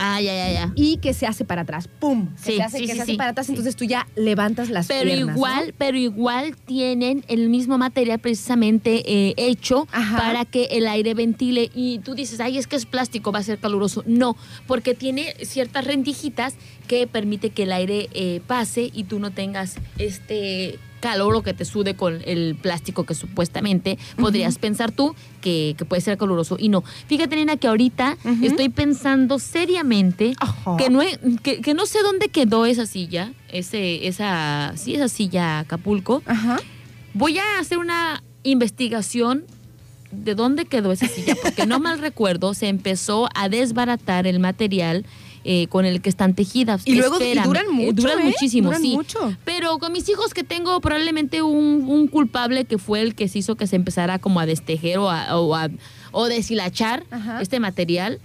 Ah, 0.00 0.20
ya, 0.20 0.34
ya, 0.34 0.52
ya. 0.52 0.72
y 0.74 0.98
que 0.98 1.12
se 1.14 1.26
hace 1.26 1.44
para 1.44 1.62
atrás. 1.62 1.88
¡Pum! 1.98 2.28
Que 2.44 2.52
Sí, 2.52 2.56
se 2.56 2.62
hace, 2.62 2.78
sí, 2.78 2.84
que 2.86 2.92
sí, 2.92 2.96
se 2.96 3.02
hace 3.02 3.14
para 3.16 3.30
atrás, 3.30 3.48
entonces 3.48 3.76
tú 3.76 3.84
ya 3.84 4.06
levantas 4.16 4.70
las 4.70 4.86
Pero 4.86 5.04
piernas. 5.04 5.26
¿no? 5.28 5.32
igual, 5.34 5.74
pero 5.78 5.96
igual 5.96 6.56
tienen 6.66 7.24
el 7.28 7.48
mismo 7.48 7.78
material 7.78 8.18
precisamente 8.18 9.02
eh, 9.06 9.34
hecho 9.36 9.86
Ajá. 9.92 10.16
para 10.18 10.44
que 10.44 10.64
el 10.72 10.86
aire 10.86 11.14
ventile. 11.14 11.70
Y 11.74 11.98
tú 12.00 12.14
dices, 12.14 12.40
ay, 12.40 12.58
es 12.58 12.66
que 12.66 12.76
es 12.76 12.86
plástico, 12.86 13.32
va 13.32 13.40
a 13.40 13.42
ser 13.42 13.58
caluroso. 13.58 14.02
No, 14.06 14.36
porque 14.66 14.94
tiene 14.94 15.34
ciertas 15.42 15.84
rendijitas 15.84 16.54
que 16.86 17.06
permite 17.06 17.50
que 17.50 17.64
el 17.64 17.72
aire 17.72 18.08
eh, 18.14 18.40
pase 18.46 18.90
y 18.94 19.04
tú 19.04 19.18
no 19.18 19.30
tengas 19.30 19.76
este 19.98 20.78
calor 21.00 21.34
o 21.36 21.42
que 21.42 21.54
te 21.54 21.64
sude 21.64 21.94
con 21.94 22.20
el 22.24 22.56
plástico 22.60 23.04
que 23.04 23.14
supuestamente 23.14 23.98
podrías 24.16 24.58
pensar 24.58 24.90
tú 24.92 25.14
que, 25.40 25.74
que 25.78 25.84
puede 25.84 26.02
ser 26.02 26.18
caluroso 26.18 26.56
y 26.58 26.68
no. 26.68 26.82
Fíjate, 27.06 27.36
nena, 27.36 27.56
que 27.56 27.68
ahorita 27.68 28.16
estoy 28.46 28.68
pensando 28.68 29.38
seriamente 29.38 30.34
que 30.76 30.90
no, 30.90 31.02
he- 31.02 31.18
que, 31.42 31.60
que 31.60 31.74
no 31.74 31.86
sé 31.86 32.00
dónde 32.02 32.28
quedó 32.28 32.66
esa 32.66 32.86
silla, 32.86 33.32
ese, 33.50 34.06
esa, 34.08 34.72
sí, 34.76 34.94
esa 34.94 35.08
silla 35.08 35.60
Acapulco. 35.60 36.22
Voy 37.14 37.38
a 37.38 37.58
hacer 37.60 37.78
una 37.78 38.22
investigación 38.42 39.44
de 40.10 40.34
dónde 40.34 40.64
quedó 40.64 40.90
esa 40.92 41.06
silla, 41.06 41.34
porque 41.42 41.66
no 41.66 41.78
mal 41.86 41.98
recuerdo, 41.98 42.54
se 42.54 42.68
empezó 42.68 43.28
a 43.34 43.48
desbaratar 43.48 44.26
el 44.26 44.40
material 44.40 45.04
eh, 45.44 45.66
con 45.68 45.84
el 45.86 46.00
que 46.02 46.08
están 46.08 46.34
tejidas. 46.34 46.82
Y 46.84 46.94
luego 46.96 47.18
y 47.20 47.34
duran 47.38 47.66
eh, 47.66 47.72
mucho. 47.72 47.92
duran 48.02 48.20
¿eh? 48.20 48.24
muchísimo, 48.24 48.68
Duran 48.68 48.82
sí. 48.82 48.94
mucho. 48.94 49.36
Pero 49.44 49.78
con 49.78 49.92
mis 49.92 50.08
hijos 50.08 50.34
que 50.34 50.44
tengo 50.44 50.80
probablemente 50.80 51.42
un, 51.42 51.84
un 51.88 52.08
culpable 52.08 52.64
que 52.64 52.78
fue 52.78 53.00
el 53.02 53.14
que 53.14 53.28
se 53.28 53.38
hizo 53.40 53.56
que 53.56 53.66
se 53.66 53.76
empezara 53.76 54.18
como 54.18 54.40
a 54.40 54.46
destejer 54.46 54.98
o 54.98 55.10
a, 55.10 55.38
o 55.38 55.54
a- 55.54 55.68
o 56.12 56.26
deshilachar 56.26 57.04
Ajá. 57.10 57.40
este 57.42 57.60
material. 57.60 58.20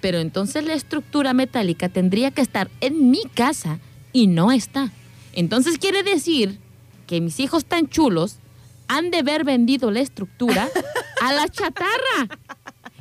Pero 0.00 0.18
entonces 0.18 0.64
la 0.64 0.74
estructura 0.74 1.32
metálica 1.34 1.88
tendría 1.88 2.30
que 2.30 2.40
estar 2.42 2.70
en 2.80 3.10
mi 3.10 3.22
casa 3.34 3.78
y 4.12 4.26
no 4.26 4.52
está. 4.52 4.90
Entonces 5.32 5.78
quiere 5.78 6.02
decir 6.02 6.58
que 7.06 7.20
mis 7.20 7.40
hijos 7.40 7.64
tan 7.64 7.88
chulos 7.88 8.36
han 8.88 9.10
de 9.10 9.18
haber 9.18 9.44
vendido 9.44 9.90
la 9.90 10.00
estructura 10.00 10.68
a 11.22 11.32
la 11.32 11.48
chatarra. 11.48 12.38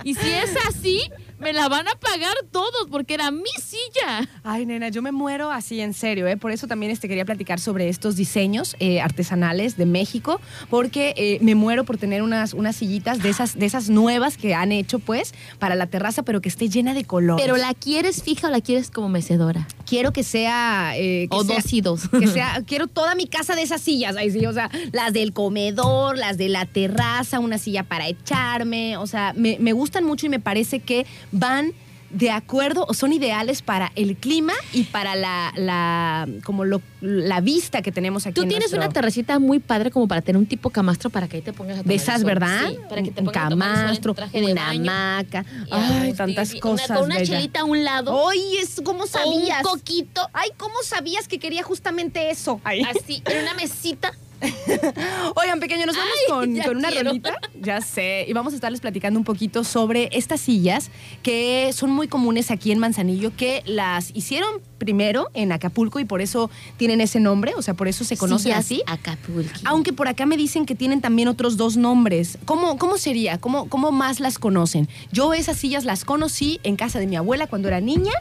Y 0.04 0.16
si 0.16 0.30
es 0.32 0.52
así, 0.68 1.02
me 1.46 1.54
la 1.54 1.70
van 1.70 1.88
a 1.88 1.92
pagar 1.96 2.34
todos 2.52 2.88
porque 2.90 3.14
era 3.14 3.30
mi 3.30 3.44
silla. 3.64 4.28
Ay, 4.44 4.66
nena, 4.66 4.90
yo 4.90 5.02
me 5.04 5.12
muero 5.12 5.52
así 5.52 5.80
en 5.80 5.94
serio, 5.94 6.26
¿eh? 6.28 6.38
Por 6.38 6.52
eso 6.52 6.66
también 6.68 6.92
este, 6.92 7.08
quería 7.08 7.24
platicar 7.24 7.60
sobre 7.60 7.88
estos 7.88 8.16
diseños 8.16 8.76
eh, 8.80 9.00
artesanales 9.00 9.78
de 9.78 9.86
México, 9.86 10.42
porque 10.72 11.14
eh, 11.18 11.38
me 11.42 11.54
muero 11.54 11.84
por 11.84 11.98
tener 12.00 12.24
unas, 12.24 12.54
unas 12.54 12.76
sillitas 12.76 13.22
de 13.22 13.30
esas, 13.30 13.60
de 13.60 13.66
esas 13.68 13.90
nuevas 13.90 14.38
que 14.38 14.56
han 14.56 14.72
hecho, 14.72 14.98
pues, 14.98 15.36
para 15.60 15.76
la 15.76 15.86
terraza, 15.86 16.24
pero 16.24 16.42
que 16.42 16.50
esté 16.50 16.68
llena 16.68 16.96
de 16.96 17.04
color. 17.06 17.40
Pero 17.40 17.58
la 17.58 17.76
quieres 17.76 18.24
fija 18.24 18.48
o 18.48 18.52
la 18.52 18.62
quieres 18.62 18.90
como 18.90 19.08
mecedora. 19.10 19.68
quiero 19.86 20.12
que 20.12 20.24
sea... 20.24 20.94
eh, 20.98 21.28
que 21.30 21.38
O 21.38 21.44
sea- 21.44 21.56
dos 21.58 21.74
y 21.74 21.82
dos. 21.82 22.10
Que 22.10 22.28
sea, 22.28 22.64
quiero 22.66 22.88
toda 22.88 23.14
mi 23.14 23.28
casa 23.28 23.56
de 23.56 23.62
esas 23.62 23.82
sillas, 23.82 24.16
ahí 24.18 24.32
sí, 24.32 24.44
o 24.48 24.54
sea, 24.54 24.72
las 24.94 25.14
del 25.14 25.32
comedor, 25.32 26.18
las 26.18 26.38
de 26.38 26.50
la 26.50 26.66
terraza, 26.66 27.40
una 27.40 27.60
silla 27.60 27.84
para 27.84 28.08
echarme, 28.08 28.98
o 28.98 29.06
sea, 29.06 29.34
me, 29.36 29.58
me 29.60 29.74
gustan 29.74 30.04
mucho 30.06 30.26
y 30.26 30.30
me 30.30 30.40
parece 30.40 30.80
que 30.80 31.06
van 31.38 31.72
de 32.12 32.30
acuerdo 32.32 32.86
o 32.88 32.94
son 32.94 33.12
ideales 33.12 33.62
para 33.62 33.92
el 33.96 34.16
clima 34.16 34.54
y 34.72 34.84
para 34.84 35.16
la, 35.16 35.52
la 35.58 36.28
como 36.46 36.64
lo- 36.64 36.82
la 37.02 37.42
vista 37.42 37.82
que 37.82 37.92
tenemos 37.92 38.26
aquí. 38.26 38.36
Tú 38.36 38.44
en 38.44 38.50
tienes 38.50 38.70
nuestro- 38.72 38.80
una 38.80 38.94
terracita 38.94 39.38
muy 39.40 39.60
padre 39.60 39.92
como 39.92 40.08
para 40.08 40.22
tener 40.22 40.38
un 40.38 40.46
tipo 40.46 40.70
camastro 40.70 41.10
para 41.10 41.28
que 41.28 41.38
ahí 41.38 41.42
te 41.42 41.52
pongas 41.52 41.80
a 41.80 41.82
tomar 41.82 41.88
de 41.90 41.96
el 41.96 42.00
esas, 42.02 42.22
sol. 42.22 42.26
¿verdad? 42.26 42.68
Sí, 42.70 42.78
para 42.88 43.02
que 43.04 43.12
te 43.12 43.20
un 43.22 43.26
pongas 43.26 43.46
a 43.46 43.50
tomar 43.50 43.70
el 43.70 43.76
sol 43.76 43.82
en 43.82 43.86
tu 44.02 44.14
camastro, 44.14 44.14
traje 44.14 44.40
de 44.42 44.52
una 44.54 44.70
hamaca, 44.70 45.46
ay, 45.72 46.12
a- 46.12 46.16
tantas 46.16 46.54
y- 46.54 46.58
y 46.58 46.60
cosas. 46.62 46.90
Una, 46.92 46.96
con 47.00 47.06
una 47.08 47.16
bella. 47.16 47.36
chelita 47.38 47.60
a 47.62 47.64
un 47.66 47.84
lado. 47.84 48.30
Ay, 48.30 48.58
es 48.62 48.82
¿cómo 48.86 49.04
o 49.04 49.08
sabías? 49.08 49.66
un 49.66 49.70
coquito. 49.72 50.30
Ay, 50.32 50.52
¿cómo 50.58 50.76
sabías 50.86 51.28
que 51.28 51.40
quería 51.40 51.64
justamente 51.64 52.30
eso? 52.30 52.62
Ay. 52.64 52.84
Así, 52.84 53.24
en 53.26 53.42
una 53.44 53.56
mesita. 53.56 54.14
Oigan, 55.36 55.60
pequeño, 55.60 55.86
nos 55.86 55.96
vamos 55.96 56.14
Ay, 56.14 56.62
con, 56.66 56.78
una 56.78 56.90
quiero. 56.90 57.10
rolita. 57.10 57.38
Ya 57.62 57.82
sé. 57.82 58.26
Y 58.28 58.34
vamos 58.34 58.54
a 58.54 58.56
estarles 58.56 58.82
platicando 58.82 59.20
un 59.20 59.26
poquito 59.26 59.64
sobre 59.64 60.10
estas 60.12 60.42
sillas 60.42 60.92
que 61.24 61.72
son 61.74 61.92
muy 61.92 62.08
comunes 62.08 62.52
aquí 62.52 62.72
en 62.72 62.80
Manzanillo, 62.80 63.36
que 63.36 63.64
las 63.66 64.12
hicieron 64.14 64.62
primero 64.78 65.30
en 65.34 65.52
Acapulco 65.52 66.00
y 66.00 66.06
por 66.06 66.22
eso 66.22 66.50
tienen 66.78 67.02
ese 67.02 67.20
nombre, 67.20 67.54
o 67.56 67.62
sea, 67.62 67.74
por 67.74 67.88
eso 67.88 68.04
se 68.04 68.18
conocen 68.18 68.52
Sillas 68.52 68.60
así. 68.60 68.84
Acapulco. 68.88 69.52
Aunque 69.66 69.94
por 69.94 70.08
acá 70.08 70.26
me 70.26 70.38
dicen 70.38 70.66
que 70.66 70.76
tienen 70.76 71.02
también 71.02 71.28
otros 71.28 71.58
dos 71.58 71.78
nombres. 71.78 72.38
¿Cómo, 72.46 72.78
cómo 72.78 72.98
sería? 72.98 73.38
¿Cómo, 73.40 73.68
¿Cómo 73.70 73.92
más 73.92 74.20
las 74.20 74.38
conocen? 74.38 74.88
Yo 75.12 75.34
esas 75.34 75.58
sillas 75.58 75.86
las 75.86 76.06
conocí 76.06 76.60
en 76.64 76.76
casa 76.76 77.00
de 77.00 77.08
mi 77.08 77.16
abuela 77.16 77.48
cuando 77.48 77.68
era 77.68 77.80
niña 77.82 78.14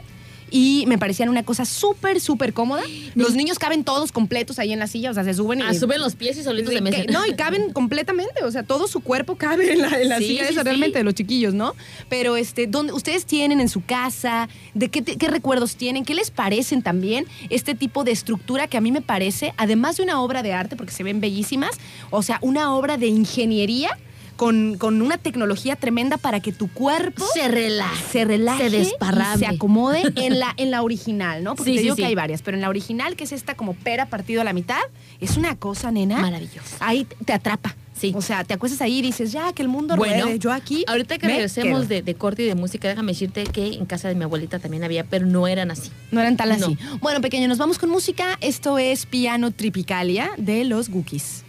y 0.51 0.85
me 0.87 0.97
parecían 0.97 1.29
una 1.29 1.43
cosa 1.43 1.65
súper, 1.65 2.21
súper 2.21 2.53
cómoda. 2.53 2.83
Los 3.15 3.33
niños 3.33 3.57
caben 3.59 3.83
todos 3.83 4.11
completos 4.11 4.59
ahí 4.59 4.71
en 4.73 4.79
la 4.79 4.87
silla, 4.87 5.11
o 5.11 5.13
sea, 5.13 5.23
se 5.23 5.33
suben 5.33 5.59
y... 5.59 5.61
Ah, 5.63 5.73
suben 5.73 5.99
los 5.99 6.15
pies 6.15 6.37
y 6.37 6.43
solitos 6.43 6.73
mesa. 6.81 7.01
que- 7.03 7.11
no, 7.11 7.25
y 7.25 7.33
caben 7.33 7.73
completamente, 7.73 8.43
o 8.43 8.51
sea, 8.51 8.63
todo 8.63 8.87
su 8.87 8.99
cuerpo 9.01 9.35
cabe 9.35 9.73
en 9.73 9.81
la, 9.81 9.99
en 10.01 10.09
la 10.09 10.19
Sí, 10.19 10.27
silla 10.27 10.43
sí, 10.47 10.53
esa 10.53 10.61
sí. 10.61 10.65
realmente 10.65 10.97
de 10.99 11.03
los 11.03 11.13
chiquillos, 11.15 11.53
¿no? 11.53 11.73
Pero 12.09 12.37
este, 12.37 12.67
¿dónde 12.67 12.93
ustedes 12.93 13.25
tienen 13.25 13.59
en 13.59 13.69
su 13.69 13.83
casa? 13.83 14.47
¿De 14.73 14.89
qué, 14.89 15.01
te- 15.01 15.17
qué 15.17 15.27
recuerdos 15.27 15.75
tienen? 15.75 16.05
¿Qué 16.05 16.13
les 16.13 16.31
parecen 16.31 16.81
también 16.83 17.25
este 17.49 17.75
tipo 17.75 18.03
de 18.03 18.11
estructura 18.11 18.67
que 18.67 18.77
a 18.77 18.81
mí 18.81 18.91
me 18.91 19.01
parece, 19.01 19.53
además 19.57 19.97
de 19.97 20.03
una 20.03 20.21
obra 20.21 20.43
de 20.43 20.53
arte, 20.53 20.75
porque 20.75 20.91
se 20.91 21.03
ven 21.03 21.19
bellísimas, 21.21 21.71
o 22.11 22.21
sea, 22.23 22.37
una 22.41 22.73
obra 22.75 22.97
de 22.97 23.07
ingeniería 23.07 23.97
con, 24.35 24.77
con 24.77 25.01
una 25.01 25.17
tecnología 25.17 25.75
tremenda 25.75 26.17
para 26.17 26.39
que 26.39 26.51
tu 26.51 26.67
cuerpo 26.69 27.25
se 27.33 27.47
relaja. 27.47 27.95
se 28.11 28.25
relaje 28.25 28.69
Se 28.69 28.77
desparrame. 28.77 29.35
y 29.35 29.39
se 29.39 29.47
acomode 29.47 30.01
en 30.15 30.39
la, 30.39 30.53
en 30.57 30.71
la 30.71 30.81
original, 30.83 31.43
¿no? 31.43 31.55
Porque 31.55 31.71
Sí, 31.71 31.77
te 31.77 31.81
digo 31.83 31.95
sí. 31.95 32.01
que 32.01 32.07
hay 32.07 32.15
varias, 32.15 32.41
pero 32.41 32.55
en 32.57 32.61
la 32.61 32.69
original, 32.69 33.15
que 33.15 33.23
es 33.23 33.31
esta 33.31 33.55
como 33.55 33.73
pera 33.73 34.07
partido 34.07 34.41
a 34.41 34.43
la 34.43 34.53
mitad, 34.53 34.79
es 35.19 35.37
una 35.37 35.55
cosa, 35.55 35.91
nena. 35.91 36.19
Maravilloso. 36.19 36.75
Ahí 36.79 37.07
te 37.25 37.33
atrapa. 37.33 37.75
Sí. 37.97 38.11
O 38.13 38.21
sea, 38.21 38.43
te 38.43 38.53
acuestas 38.53 38.81
ahí 38.81 38.97
y 38.99 39.01
dices, 39.01 39.31
ya, 39.31 39.53
que 39.53 39.61
el 39.61 39.69
mundo 39.69 39.95
Bueno, 39.95 40.25
ruede. 40.25 40.37
Yo 40.39 40.51
aquí. 40.51 40.83
Ahorita 40.85 41.17
que 41.17 41.27
regresemos 41.27 41.87
de, 41.87 42.01
de 42.01 42.15
corte 42.15 42.43
y 42.43 42.45
de 42.45 42.53
música, 42.53 42.89
déjame 42.89 43.13
decirte 43.13 43.45
que 43.45 43.67
en 43.67 43.85
casa 43.85 44.09
de 44.09 44.15
mi 44.15 44.25
abuelita 44.25 44.59
también 44.59 44.83
había, 44.83 45.05
pero 45.05 45.25
no 45.25 45.47
eran 45.47 45.71
así. 45.71 45.91
No 46.11 46.19
eran 46.19 46.35
tal 46.35 46.49
No. 46.49 46.55
así. 46.65 46.77
Bueno, 46.99 47.21
pequeño, 47.21 47.47
nos 47.47 47.57
vamos 47.57 47.77
con 47.79 47.89
música. 47.89 48.37
Esto 48.41 48.77
es 48.79 49.05
Piano 49.05 49.51
Tripicalia 49.51 50.29
de 50.37 50.65
los 50.65 50.89
Gookies. 50.89 51.45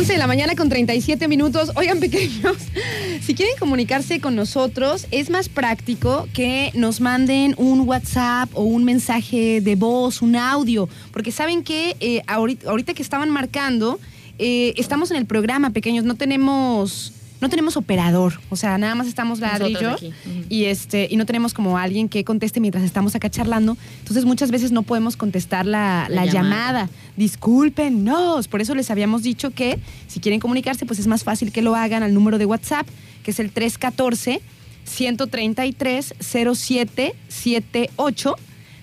Once 0.00 0.14
de 0.14 0.18
la 0.18 0.26
mañana 0.26 0.56
con 0.56 0.70
37 0.70 1.28
minutos. 1.28 1.72
Oigan, 1.74 2.00
pequeños, 2.00 2.56
si 3.20 3.34
quieren 3.34 3.54
comunicarse 3.58 4.18
con 4.18 4.34
nosotros, 4.34 5.06
es 5.10 5.28
más 5.28 5.50
práctico 5.50 6.26
que 6.32 6.70
nos 6.72 7.02
manden 7.02 7.54
un 7.58 7.80
WhatsApp 7.86 8.48
o 8.54 8.62
un 8.62 8.84
mensaje 8.84 9.60
de 9.60 9.76
voz, 9.76 10.22
un 10.22 10.36
audio, 10.36 10.88
porque 11.12 11.32
saben 11.32 11.62
que 11.62 11.98
eh, 12.00 12.22
ahorita, 12.26 12.70
ahorita 12.70 12.94
que 12.94 13.02
estaban 13.02 13.28
marcando, 13.28 14.00
eh, 14.38 14.72
estamos 14.78 15.10
en 15.10 15.18
el 15.18 15.26
programa, 15.26 15.68
pequeños, 15.68 16.06
no 16.06 16.14
tenemos, 16.14 17.12
no 17.40 17.48
tenemos 17.48 17.76
operador, 17.76 18.40
o 18.50 18.56
sea, 18.56 18.76
nada 18.78 18.94
más 18.94 19.06
estamos 19.06 19.40
Nosotros 19.40 19.80
yo, 19.80 19.90
aquí. 19.92 20.12
Y 20.48 20.64
este 20.66 21.08
y 21.10 21.16
no 21.16 21.26
tenemos 21.26 21.54
como 21.54 21.78
alguien 21.78 22.08
que 22.08 22.24
conteste 22.24 22.60
mientras 22.60 22.84
estamos 22.84 23.14
acá 23.14 23.30
charlando, 23.30 23.76
entonces 24.00 24.24
muchas 24.24 24.50
veces 24.50 24.72
no 24.72 24.82
podemos 24.82 25.16
contestar 25.16 25.66
la, 25.66 26.06
La 26.08 26.16
la 26.16 26.26
llamada. 26.26 26.32
llamada. 26.32 26.90
Discúlpenos, 27.16 28.48
por 28.48 28.60
eso 28.60 28.74
les 28.74 28.90
habíamos 28.90 29.22
dicho 29.22 29.50
que 29.50 29.78
si 30.06 30.20
quieren 30.20 30.40
comunicarse, 30.40 30.86
pues 30.86 30.98
es 30.98 31.06
más 31.06 31.24
fácil 31.24 31.52
que 31.52 31.62
lo 31.62 31.74
hagan 31.74 32.02
al 32.02 32.14
número 32.14 32.38
de 32.38 32.46
WhatsApp, 32.46 32.86
que 33.22 33.30
es 33.30 33.40
el 33.40 33.52
314 33.52 34.40
133 34.84 36.14
0778 36.20 38.36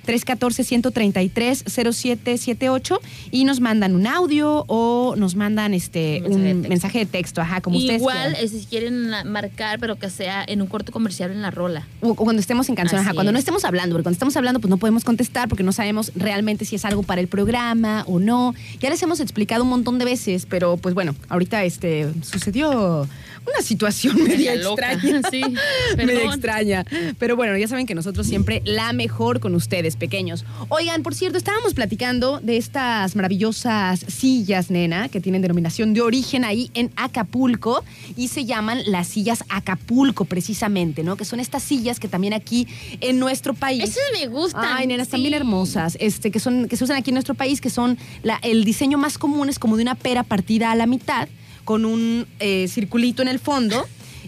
314-133-0778 0.07 2.99
y 3.31 3.43
nos 3.43 3.59
mandan 3.59 3.95
un 3.95 4.07
audio 4.07 4.63
o 4.67 5.15
nos 5.17 5.35
mandan 5.35 5.73
este 5.73 6.23
Un 6.25 6.41
mensaje 6.41 6.47
de 6.47 6.53
texto. 6.55 6.69
mensaje 6.69 6.99
de 6.99 7.05
texto, 7.05 7.41
ajá, 7.41 7.61
como 7.61 7.77
ustedes 7.77 8.01
Igual, 8.01 8.35
eh, 8.35 8.47
si 8.47 8.65
quieren 8.65 9.09
marcar, 9.25 9.79
pero 9.79 9.97
que 9.97 10.09
sea 10.09 10.43
en 10.47 10.61
un 10.61 10.67
corto 10.67 10.91
comercial 10.91 11.31
en 11.31 11.41
la 11.41 11.51
rola. 11.51 11.87
O 12.01 12.09
o 12.09 12.15
cuando 12.15 12.39
estemos 12.39 12.69
en 12.69 12.75
canción, 12.75 12.99
Así 13.01 13.07
ajá, 13.07 13.13
cuando 13.13 13.31
no 13.31 13.37
es. 13.37 13.41
estemos 13.43 13.63
hablando, 13.65 13.93
porque 13.93 14.03
cuando 14.03 14.15
estamos 14.15 14.35
hablando 14.37 14.59
pues 14.59 14.69
no 14.69 14.77
podemos 14.77 15.03
contestar 15.03 15.47
porque 15.47 15.63
no 15.63 15.71
sabemos 15.71 16.11
realmente 16.15 16.65
si 16.65 16.75
es 16.75 16.85
algo 16.85 17.03
para 17.03 17.21
el 17.21 17.27
programa 17.27 18.03
o 18.07 18.19
no. 18.19 18.53
Ya 18.79 18.89
les 18.89 19.01
hemos 19.03 19.19
explicado 19.19 19.63
un 19.63 19.69
montón 19.69 19.99
de 19.99 20.05
veces, 20.05 20.45
pero 20.47 20.77
pues 20.77 20.95
bueno, 20.95 21.15
ahorita 21.29 21.63
este 21.63 22.07
sucedió 22.23 23.07
una 23.47 23.61
situación 23.61 24.21
media 24.23 24.53
extraña. 24.53 25.21
Sí, 25.31 25.41
media 25.97 26.23
extraña. 26.25 26.85
Pero 27.17 27.35
bueno, 27.35 27.57
ya 27.57 27.67
saben 27.67 27.85
que 27.85 27.95
nosotros 27.95 28.27
siempre 28.27 28.61
la 28.65 28.93
mejor 28.93 29.39
con 29.39 29.55
ustedes, 29.55 29.95
pequeños. 29.95 30.45
Oigan, 30.69 31.03
por 31.03 31.15
cierto, 31.15 31.37
estábamos 31.37 31.73
platicando 31.73 32.39
de 32.41 32.57
estas 32.57 33.15
maravillosas 33.15 33.99
sillas, 34.07 34.69
nena, 34.71 35.09
que 35.09 35.19
tienen 35.21 35.41
denominación 35.41 35.93
de 35.93 36.01
origen 36.01 36.43
ahí 36.45 36.69
en 36.73 36.91
Acapulco 36.95 37.83
y 38.15 38.27
se 38.29 38.45
llaman 38.45 38.79
las 38.85 39.07
sillas 39.07 39.43
Acapulco, 39.49 40.25
precisamente, 40.25 41.03
¿no? 41.03 41.15
Que 41.17 41.25
son 41.25 41.39
estas 41.39 41.63
sillas 41.63 41.99
que 41.99 42.07
también 42.07 42.33
aquí 42.33 42.67
en 43.01 43.19
nuestro 43.19 43.53
país. 43.53 43.83
Esas 43.83 44.03
me 44.13 44.27
gustan. 44.27 44.63
Ay, 44.65 44.87
nenas, 44.87 45.07
sí. 45.09 45.33
hermosas. 45.33 45.97
Este, 45.99 46.31
que 46.31 46.39
son, 46.39 46.67
que 46.67 46.77
se 46.77 46.83
usan 46.83 46.97
aquí 46.97 47.09
en 47.11 47.15
nuestro 47.15 47.33
país, 47.35 47.61
que 47.61 47.69
son 47.69 47.97
la- 48.23 48.39
el 48.43 48.63
diseño 48.65 48.97
más 48.97 49.17
común 49.17 49.49
es 49.49 49.59
como 49.59 49.77
de 49.77 49.83
una 49.83 49.95
pera 49.95 50.23
partida 50.23 50.71
a 50.71 50.75
la 50.75 50.85
mitad, 50.85 51.27
con 51.67 51.83
un 51.83 52.25
eh, 52.39 52.69
circulito 52.69 53.21
en 53.21 53.27
el 53.27 53.39
fondo. 53.39 53.85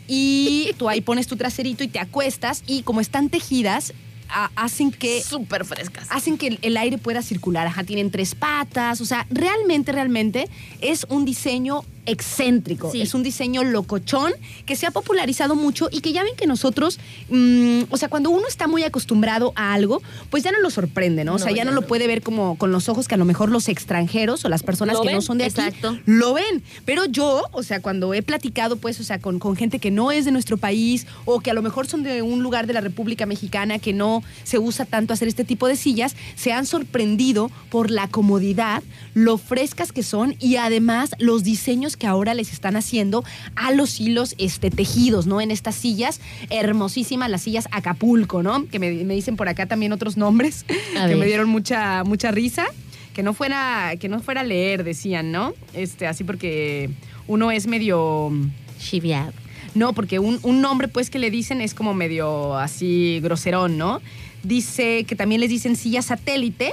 Y 0.09 0.71
tú 0.77 0.89
ahí 0.89 0.99
pones 0.99 1.25
tu 1.25 1.37
traserito 1.37 1.85
y 1.85 1.87
te 1.87 1.99
acuestas. 1.99 2.63
Y 2.67 2.81
como 2.81 2.99
están 2.99 3.29
tejidas, 3.29 3.93
a- 4.27 4.51
hacen 4.57 4.91
que 4.91 5.21
Súper 5.23 5.63
frescas. 5.63 6.07
hacen 6.11 6.37
que 6.37 6.47
el, 6.47 6.59
el 6.61 6.75
aire 6.75 6.97
pueda 6.97 7.21
circular. 7.21 7.65
Ajá, 7.65 7.85
tienen 7.85 8.11
tres 8.11 8.35
patas. 8.35 8.99
O 8.99 9.05
sea, 9.05 9.25
realmente, 9.29 9.93
realmente 9.93 10.49
es 10.81 11.05
un 11.09 11.23
diseño 11.23 11.85
excéntrico. 12.09 12.91
Sí. 12.91 13.01
Es 13.01 13.13
un 13.13 13.23
diseño 13.23 13.63
locochón 13.63 14.33
que 14.65 14.75
se 14.75 14.85
ha 14.85 14.91
popularizado 14.91 15.55
mucho 15.55 15.89
y 15.91 16.01
que 16.01 16.11
ya 16.13 16.23
ven 16.23 16.35
que 16.35 16.47
nosotros, 16.47 16.99
mm, 17.29 17.83
o 17.89 17.97
sea, 17.97 18.09
cuando 18.09 18.29
uno 18.29 18.47
está 18.47 18.67
muy 18.67 18.83
acostumbrado 18.83 19.53
a 19.55 19.73
algo, 19.73 20.01
pues 20.29 20.43
ya 20.43 20.51
no 20.51 20.59
lo 20.59 20.69
sorprende, 20.69 21.23
¿no? 21.23 21.35
O 21.35 21.39
sea, 21.39 21.51
No, 21.51 21.55
ya 21.55 21.65
no 21.65 21.71
lo 21.71 21.83
puede 21.83 22.07
ver 22.07 22.21
como 22.21 22.57
con 22.57 22.71
los 22.71 22.89
ojos 22.89 23.07
que 23.07 23.15
a 23.15 23.17
lo 23.17 23.25
mejor 23.25 23.49
los 23.49 23.67
extranjeros 23.67 24.45
o 24.45 24.49
las 24.49 24.63
personas 24.63 24.95
¿Lo 24.95 25.03
que 25.03 25.13
no 25.13 25.21
son 25.21 25.37
de 25.37 25.45
aquí 25.45 25.61
Exacto. 25.61 25.99
lo 26.05 26.33
ven. 26.33 26.63
Pero 26.85 27.05
yo, 27.05 27.43
o 27.51 27.63
sea, 27.63 27.81
cuando 27.81 28.13
he 28.13 28.21
platicado, 28.21 28.77
pues, 28.77 28.99
o 28.99 29.03
sea, 29.03 29.19
con, 29.19 29.39
con 29.39 29.55
gente 29.55 29.79
que 29.79 29.91
no 29.91 30.11
es 30.11 30.25
de 30.25 30.31
nuestro 30.31 30.57
país 30.57 31.07
o 31.25 31.39
que 31.39 31.51
a 31.51 31.53
lo 31.53 31.61
mejor 31.61 31.87
son 31.87 32.03
de 32.03 32.21
un 32.21 32.43
lugar 32.43 32.67
de 32.67 32.73
la 32.73 32.81
República 32.81 33.25
Mexicana 33.25 33.79
que 33.79 33.93
no 33.93 34.23
se 34.43 34.59
usa 34.59 34.85
tanto 34.85 35.13
hacer 35.13 35.27
este 35.27 35.43
tipo 35.43 35.67
de 35.67 35.75
sillas, 35.75 36.15
se 36.35 36.51
han 36.51 36.65
sorprendido 36.65 37.51
por 37.69 37.91
la 37.91 38.07
comodidad, 38.07 38.83
lo 39.13 39.37
frescas 39.37 39.91
que 39.91 40.03
son 40.03 40.35
y 40.39 40.57
además 40.57 41.11
los 41.19 41.43
diseños 41.43 41.97
que 41.99 42.07
ahora 42.07 42.33
les 42.33 42.51
están 42.51 42.75
haciendo 42.75 43.23
a 43.55 43.71
los 43.71 43.99
hilos 43.99 44.33
este, 44.39 44.71
tejidos, 44.71 45.27
¿no? 45.27 45.41
En 45.41 45.51
estas 45.51 45.75
sillas 45.75 46.19
hermosísimas, 46.49 47.29
las 47.29 47.41
sillas 47.41 47.67
Acapulco, 47.71 48.41
¿no? 48.41 48.65
Que 48.67 48.79
me, 48.79 48.91
me 49.03 49.13
dicen 49.13 49.35
por 49.35 49.49
acá 49.49 49.67
también 49.67 49.91
otros 49.93 50.17
nombres 50.17 50.65
A 50.97 51.03
que 51.03 51.09
ver. 51.09 51.17
me 51.17 51.25
dieron 51.27 51.49
mucha, 51.49 52.03
mucha 52.03 52.31
risa 52.31 52.65
que 53.13 53.23
no 53.23 53.33
fuera 53.33 53.93
que 53.99 54.07
no 54.07 54.21
fuera 54.21 54.41
a 54.41 54.43
leer 54.43 54.83
decían 54.83 55.31
no 55.31 55.53
este 55.73 56.07
así 56.07 56.23
porque 56.23 56.89
uno 57.27 57.51
es 57.51 57.67
medio 57.67 58.31
Chiviado. 58.79 59.33
no 59.75 59.93
porque 59.93 60.19
un, 60.19 60.39
un 60.43 60.61
nombre 60.61 60.87
pues 60.87 61.09
que 61.09 61.19
le 61.19 61.29
dicen 61.31 61.59
es 61.59 61.73
como 61.73 61.93
medio 61.93 62.55
así 62.55 63.19
groserón 63.21 63.77
no 63.77 63.99
dice 64.43 65.03
que 65.05 65.15
también 65.15 65.41
les 65.41 65.49
dicen 65.49 65.75
silla 65.75 66.01
satélite 66.01 66.71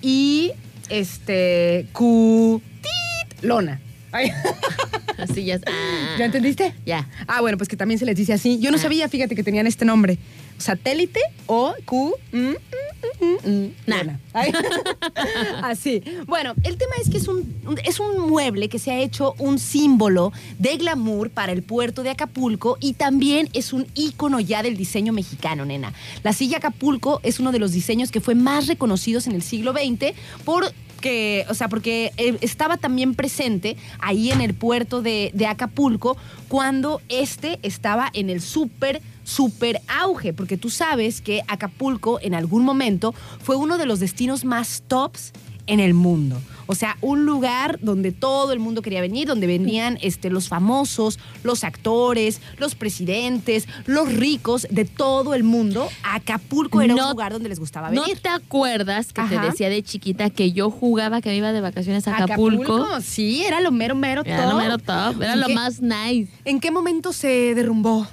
y 0.00 0.52
este 0.90 1.86
cu 1.92 2.60
tit, 2.82 3.42
lona 3.42 3.80
Ay, 4.12 4.30
Así 5.18 5.44
ya. 5.44 5.60
Ah, 5.66 6.16
¿Ya 6.18 6.24
entendiste? 6.24 6.74
Ya. 6.86 7.06
Ah, 7.26 7.40
bueno, 7.42 7.58
pues 7.58 7.68
que 7.68 7.76
también 7.76 7.98
se 7.98 8.06
les 8.06 8.16
dice 8.16 8.32
así. 8.32 8.58
Yo 8.58 8.70
no 8.70 8.78
Ah. 8.78 8.80
sabía, 8.80 9.08
fíjate, 9.08 9.34
que 9.36 9.42
tenían 9.44 9.66
este 9.66 9.84
nombre. 9.84 10.18
Satélite 10.56 11.20
o 11.46 11.74
Q. 11.84 12.14
mm, 12.32 12.38
mm, 12.38 13.48
mm, 13.50 13.70
Nah. 13.86 14.02
así. 15.62 16.02
Bueno, 16.26 16.54
el 16.62 16.76
tema 16.76 16.92
es 17.02 17.10
que 17.10 17.18
es 17.18 17.28
un- 17.28 17.54
es 17.84 18.00
un 18.00 18.28
mueble 18.28 18.68
que 18.68 18.78
se 18.78 18.90
ha 18.90 18.98
hecho 18.98 19.34
un 19.38 19.58
símbolo 19.58 20.32
de 20.58 20.76
glamour 20.76 21.30
para 21.30 21.52
el 21.52 21.62
puerto 21.62 22.02
de 22.02 22.10
Acapulco 22.10 22.76
y 22.80 22.94
también 22.94 23.48
es 23.52 23.72
un 23.72 23.86
ícono 23.94 24.40
ya 24.40 24.62
del 24.62 24.76
diseño 24.76 25.12
mexicano, 25.12 25.64
nena. 25.64 25.92
La 26.22 26.32
silla 26.32 26.58
Acapulco 26.58 27.20
es 27.22 27.40
uno 27.40 27.52
de 27.52 27.58
los 27.58 27.72
diseños 27.72 28.10
que 28.10 28.20
fue 28.20 28.34
más 28.34 28.66
reconocidos 28.66 29.26
en 29.26 29.34
el 29.34 29.42
siglo 29.42 29.72
XX 29.72 30.14
por 30.44 30.72
que, 31.00 31.44
o 31.48 31.54
sea, 31.54 31.68
porque 31.68 32.12
eh, 32.16 32.36
estaba 32.40 32.76
también 32.76 33.14
presente 33.14 33.76
ahí 33.98 34.30
en 34.30 34.40
el 34.40 34.54
puerto 34.54 35.02
de, 35.02 35.30
de 35.34 35.46
Acapulco 35.46 36.16
cuando 36.48 37.00
este 37.08 37.58
estaba 37.62 38.10
en 38.12 38.30
el 38.30 38.40
súper, 38.40 39.00
súper 39.24 39.80
auge, 39.88 40.32
porque 40.32 40.56
tú 40.56 40.70
sabes 40.70 41.20
que 41.20 41.42
Acapulco 41.48 42.20
en 42.20 42.34
algún 42.34 42.64
momento 42.64 43.14
fue 43.42 43.56
uno 43.56 43.78
de 43.78 43.86
los 43.86 44.00
destinos 44.00 44.44
más 44.44 44.82
tops 44.86 45.32
en 45.72 45.80
el 45.80 45.94
mundo. 45.94 46.40
O 46.66 46.74
sea, 46.76 46.96
un 47.00 47.26
lugar 47.26 47.80
donde 47.82 48.12
todo 48.12 48.52
el 48.52 48.60
mundo 48.60 48.80
quería 48.80 49.00
venir, 49.00 49.26
donde 49.26 49.48
venían 49.48 49.98
este, 50.02 50.30
los 50.30 50.48
famosos, 50.48 51.18
los 51.42 51.64
actores, 51.64 52.40
los 52.58 52.76
presidentes, 52.76 53.66
los 53.86 54.12
ricos 54.12 54.68
de 54.70 54.84
todo 54.84 55.34
el 55.34 55.42
mundo. 55.42 55.88
Acapulco 56.04 56.80
era 56.80 56.94
No- 56.94 57.06
un 57.06 57.10
lugar 57.10 57.32
donde 57.32 57.48
les 57.48 57.58
gustaba 57.58 57.90
¿No 57.90 58.02
venir. 58.02 58.20
te 58.20 58.28
acuerdas 58.28 59.12
que 59.12 59.20
Ajá. 59.20 59.40
te 59.40 59.46
decía 59.48 59.68
de 59.68 59.82
chiquita 59.82 60.30
que 60.30 60.52
yo 60.52 60.70
jugaba, 60.70 61.20
que 61.20 61.30
me 61.30 61.36
iba 61.36 61.50
de 61.52 61.60
vacaciones 61.60 62.06
a 62.06 62.16
Acapulco? 62.16 63.00
Sí, 63.00 63.42
era 63.44 63.60
lo 63.60 63.72
mero, 63.72 63.96
mero 63.96 64.22
Era 64.24 64.42
top. 64.44 64.52
lo 64.52 64.56
mero 64.58 64.78
top, 64.78 65.22
era 65.22 65.32
¿En 65.32 65.40
lo 65.40 65.46
qué- 65.48 65.54
más 65.54 65.80
nice. 65.82 66.30
¿En 66.44 66.60
qué 66.60 66.70
momento 66.70 67.12
se 67.12 67.54
derrumbó? 67.56 68.06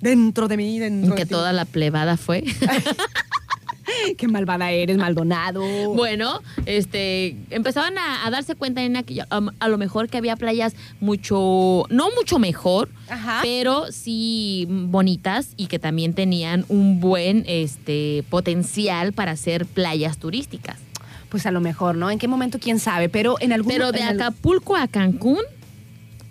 Dentro 0.00 0.46
de 0.46 0.56
mí, 0.56 0.78
dentro 0.78 1.16
Que 1.16 1.22
de 1.22 1.26
ti. 1.26 1.30
toda 1.34 1.52
la 1.52 1.64
plebada 1.64 2.16
fue. 2.16 2.44
Qué 4.16 4.28
malvada 4.28 4.70
eres, 4.70 4.96
Maldonado. 4.96 5.62
Bueno, 5.94 6.40
este, 6.66 7.36
empezaban 7.50 7.96
a, 7.98 8.26
a 8.26 8.30
darse 8.30 8.54
cuenta 8.54 8.82
en 8.82 8.96
aquello, 8.96 9.24
a, 9.30 9.40
a 9.58 9.68
lo 9.68 9.78
mejor 9.78 10.08
que 10.08 10.18
había 10.18 10.36
playas 10.36 10.74
mucho, 11.00 11.84
no 11.90 12.08
mucho 12.16 12.38
mejor, 12.38 12.88
Ajá. 13.08 13.40
pero 13.42 13.90
sí 13.92 14.66
bonitas 14.68 15.50
y 15.56 15.66
que 15.66 15.78
también 15.78 16.14
tenían 16.14 16.64
un 16.68 17.00
buen 17.00 17.44
este 17.46 18.24
potencial 18.30 19.12
para 19.12 19.36
ser 19.36 19.66
playas 19.66 20.18
turísticas. 20.18 20.78
Pues 21.28 21.44
a 21.44 21.50
lo 21.50 21.60
mejor, 21.60 21.96
¿no? 21.96 22.10
¿En 22.10 22.18
qué 22.18 22.26
momento? 22.26 22.58
¿Quién 22.58 22.78
sabe? 22.78 23.08
Pero 23.08 23.36
en 23.40 23.52
algún 23.52 23.72
Pero 23.72 23.92
de 23.92 24.02
Acapulco 24.02 24.76
a 24.76 24.88
Cancún, 24.88 25.42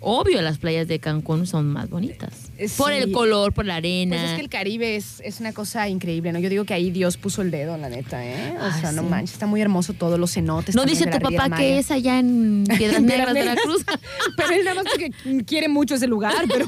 obvio 0.00 0.42
las 0.42 0.58
playas 0.58 0.88
de 0.88 0.98
Cancún 0.98 1.46
son 1.46 1.68
más 1.68 1.88
bonitas. 1.88 2.47
Por 2.76 2.92
el 2.92 3.12
color, 3.12 3.52
por 3.52 3.64
la 3.64 3.76
arena. 3.76 4.16
Pues 4.16 4.30
es 4.30 4.36
que 4.36 4.42
el 4.42 4.48
Caribe 4.48 4.96
es, 4.96 5.20
es 5.24 5.38
una 5.38 5.52
cosa 5.52 5.88
increíble, 5.88 6.32
¿no? 6.32 6.40
Yo 6.40 6.48
digo 6.48 6.64
que 6.64 6.74
ahí 6.74 6.90
Dios 6.90 7.16
puso 7.16 7.42
el 7.42 7.50
dedo, 7.50 7.76
la 7.76 7.88
neta, 7.88 8.24
¿eh? 8.24 8.54
O 8.58 8.64
Ay, 8.64 8.80
sea, 8.80 8.92
no 8.92 9.04
manches, 9.04 9.34
está 9.34 9.46
muy 9.46 9.60
hermoso 9.60 9.92
todo, 9.92 10.18
los 10.18 10.32
cenotes. 10.32 10.74
¿No 10.74 10.84
dice 10.84 11.04
de 11.04 11.12
tu 11.12 11.30
la 11.30 11.38
papá 11.38 11.56
que 11.56 11.78
es 11.78 11.90
allá 11.90 12.18
en 12.18 12.64
Piedras 12.76 13.02
Negras, 13.02 13.32
Veracruz? 13.32 13.84
pero 14.36 14.50
él 14.50 14.64
nada 14.64 14.82
más 14.82 14.92
porque 14.92 15.12
quiere 15.44 15.68
mucho 15.68 15.94
ese 15.94 16.08
lugar, 16.08 16.46
pero 16.48 16.66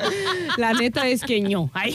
la 0.56 0.72
neta 0.72 1.06
es 1.08 1.22
que 1.22 1.40
no. 1.40 1.70
Ay. 1.74 1.94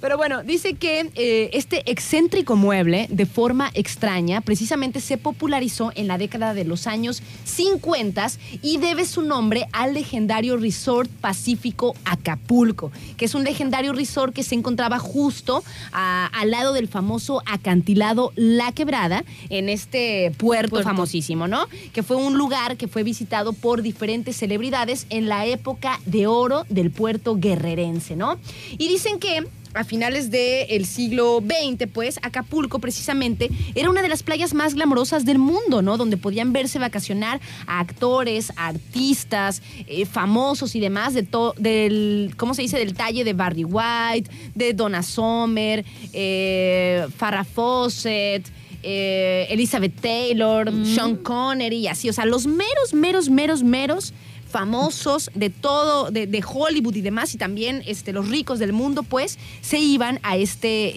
Pero 0.00 0.16
bueno, 0.16 0.42
dice 0.42 0.74
que 0.74 1.10
eh, 1.14 1.50
este 1.52 1.90
excéntrico 1.90 2.56
mueble, 2.56 3.06
de 3.10 3.26
forma 3.26 3.70
extraña, 3.74 4.40
precisamente 4.40 5.00
se 5.00 5.16
popularizó 5.16 5.92
en 5.94 6.08
la 6.08 6.18
década 6.18 6.54
de 6.54 6.64
los 6.64 6.86
años 6.86 7.22
50 7.44 8.16
y 8.62 8.78
debe 8.78 9.04
su 9.04 9.22
nombre 9.22 9.66
al 9.72 9.94
legendario 9.94 10.56
Resort 10.56 11.10
Pacífico 11.10 11.94
Acapulco, 12.16 12.90
que 13.16 13.24
es 13.26 13.34
un 13.34 13.44
legendario 13.44 13.92
resort 13.92 14.34
que 14.34 14.42
se 14.42 14.54
encontraba 14.54 14.98
justo 14.98 15.62
a- 15.92 16.26
al 16.26 16.50
lado 16.50 16.72
del 16.72 16.88
famoso 16.88 17.42
acantilado 17.46 18.32
La 18.36 18.72
Quebrada, 18.72 19.24
en 19.48 19.68
este 19.68 20.32
puerto, 20.38 20.70
Puerto. 20.70 20.88
famosísimo, 20.88 21.46
¿no? 21.48 21.66
Que 21.92 22.02
fue 22.02 22.16
un 22.16 22.36
lugar 22.36 22.76
que 22.76 22.88
fue 22.88 23.02
visitado 23.02 23.52
por 23.52 23.82
diferentes 23.82 24.36
celebridades 24.36 25.06
en 25.10 25.28
la 25.28 25.46
época 25.46 26.00
de 26.06 26.26
oro 26.26 26.64
del 26.68 26.90
puerto 26.90 27.36
guerrerense, 27.36 28.16
¿no? 28.16 28.38
Y 28.72 28.88
dicen 28.88 29.18
que 29.18 29.46
a 29.76 29.84
finales 29.84 30.30
del 30.30 30.86
siglo 30.86 31.40
XX, 31.44 31.86
pues, 31.92 32.18
Acapulco 32.22 32.78
precisamente 32.78 33.50
era 33.74 33.90
una 33.90 34.02
de 34.02 34.08
las 34.08 34.22
playas 34.22 34.54
más 34.54 34.74
glamorosas 34.74 35.24
del 35.24 35.38
mundo, 35.38 35.82
¿no? 35.82 35.96
Donde 35.96 36.16
podían 36.16 36.52
verse 36.52 36.78
vacacionar 36.78 37.40
a 37.66 37.80
actores, 37.80 38.52
a 38.56 38.68
artistas, 38.68 39.62
eh, 39.86 40.06
famosos 40.06 40.74
y 40.74 40.80
demás, 40.80 41.14
de 41.14 41.22
to- 41.22 41.54
del, 41.58 42.34
¿cómo 42.36 42.54
se 42.54 42.62
dice? 42.62 42.78
Del 42.78 42.94
talle 42.94 43.24
de 43.24 43.32
Barry 43.32 43.64
White, 43.64 44.30
de 44.54 44.72
Donna 44.72 45.02
Summer, 45.02 45.84
eh, 46.12 47.06
Farrah 47.16 47.44
Fawcett, 47.44 48.46
eh, 48.82 49.46
Elizabeth 49.50 50.00
Taylor, 50.00 50.70
Mm. 50.70 50.84
Sean 50.94 51.16
Connery 51.16 51.76
y 51.78 51.88
así. 51.88 52.08
O 52.08 52.12
sea, 52.12 52.24
los 52.24 52.46
meros, 52.46 52.94
meros, 52.94 53.28
meros, 53.28 53.62
meros 53.62 54.14
famosos 54.48 55.30
de 55.34 55.50
todo, 55.50 56.10
de, 56.10 56.26
de 56.26 56.44
Hollywood 56.46 56.94
y 56.94 57.00
demás, 57.02 57.34
y 57.34 57.38
también 57.38 57.82
este, 57.86 58.12
los 58.12 58.28
ricos 58.28 58.58
del 58.58 58.72
mundo, 58.72 59.02
pues, 59.02 59.38
se 59.60 59.78
iban 59.78 60.20
a 60.22 60.36
este, 60.36 60.92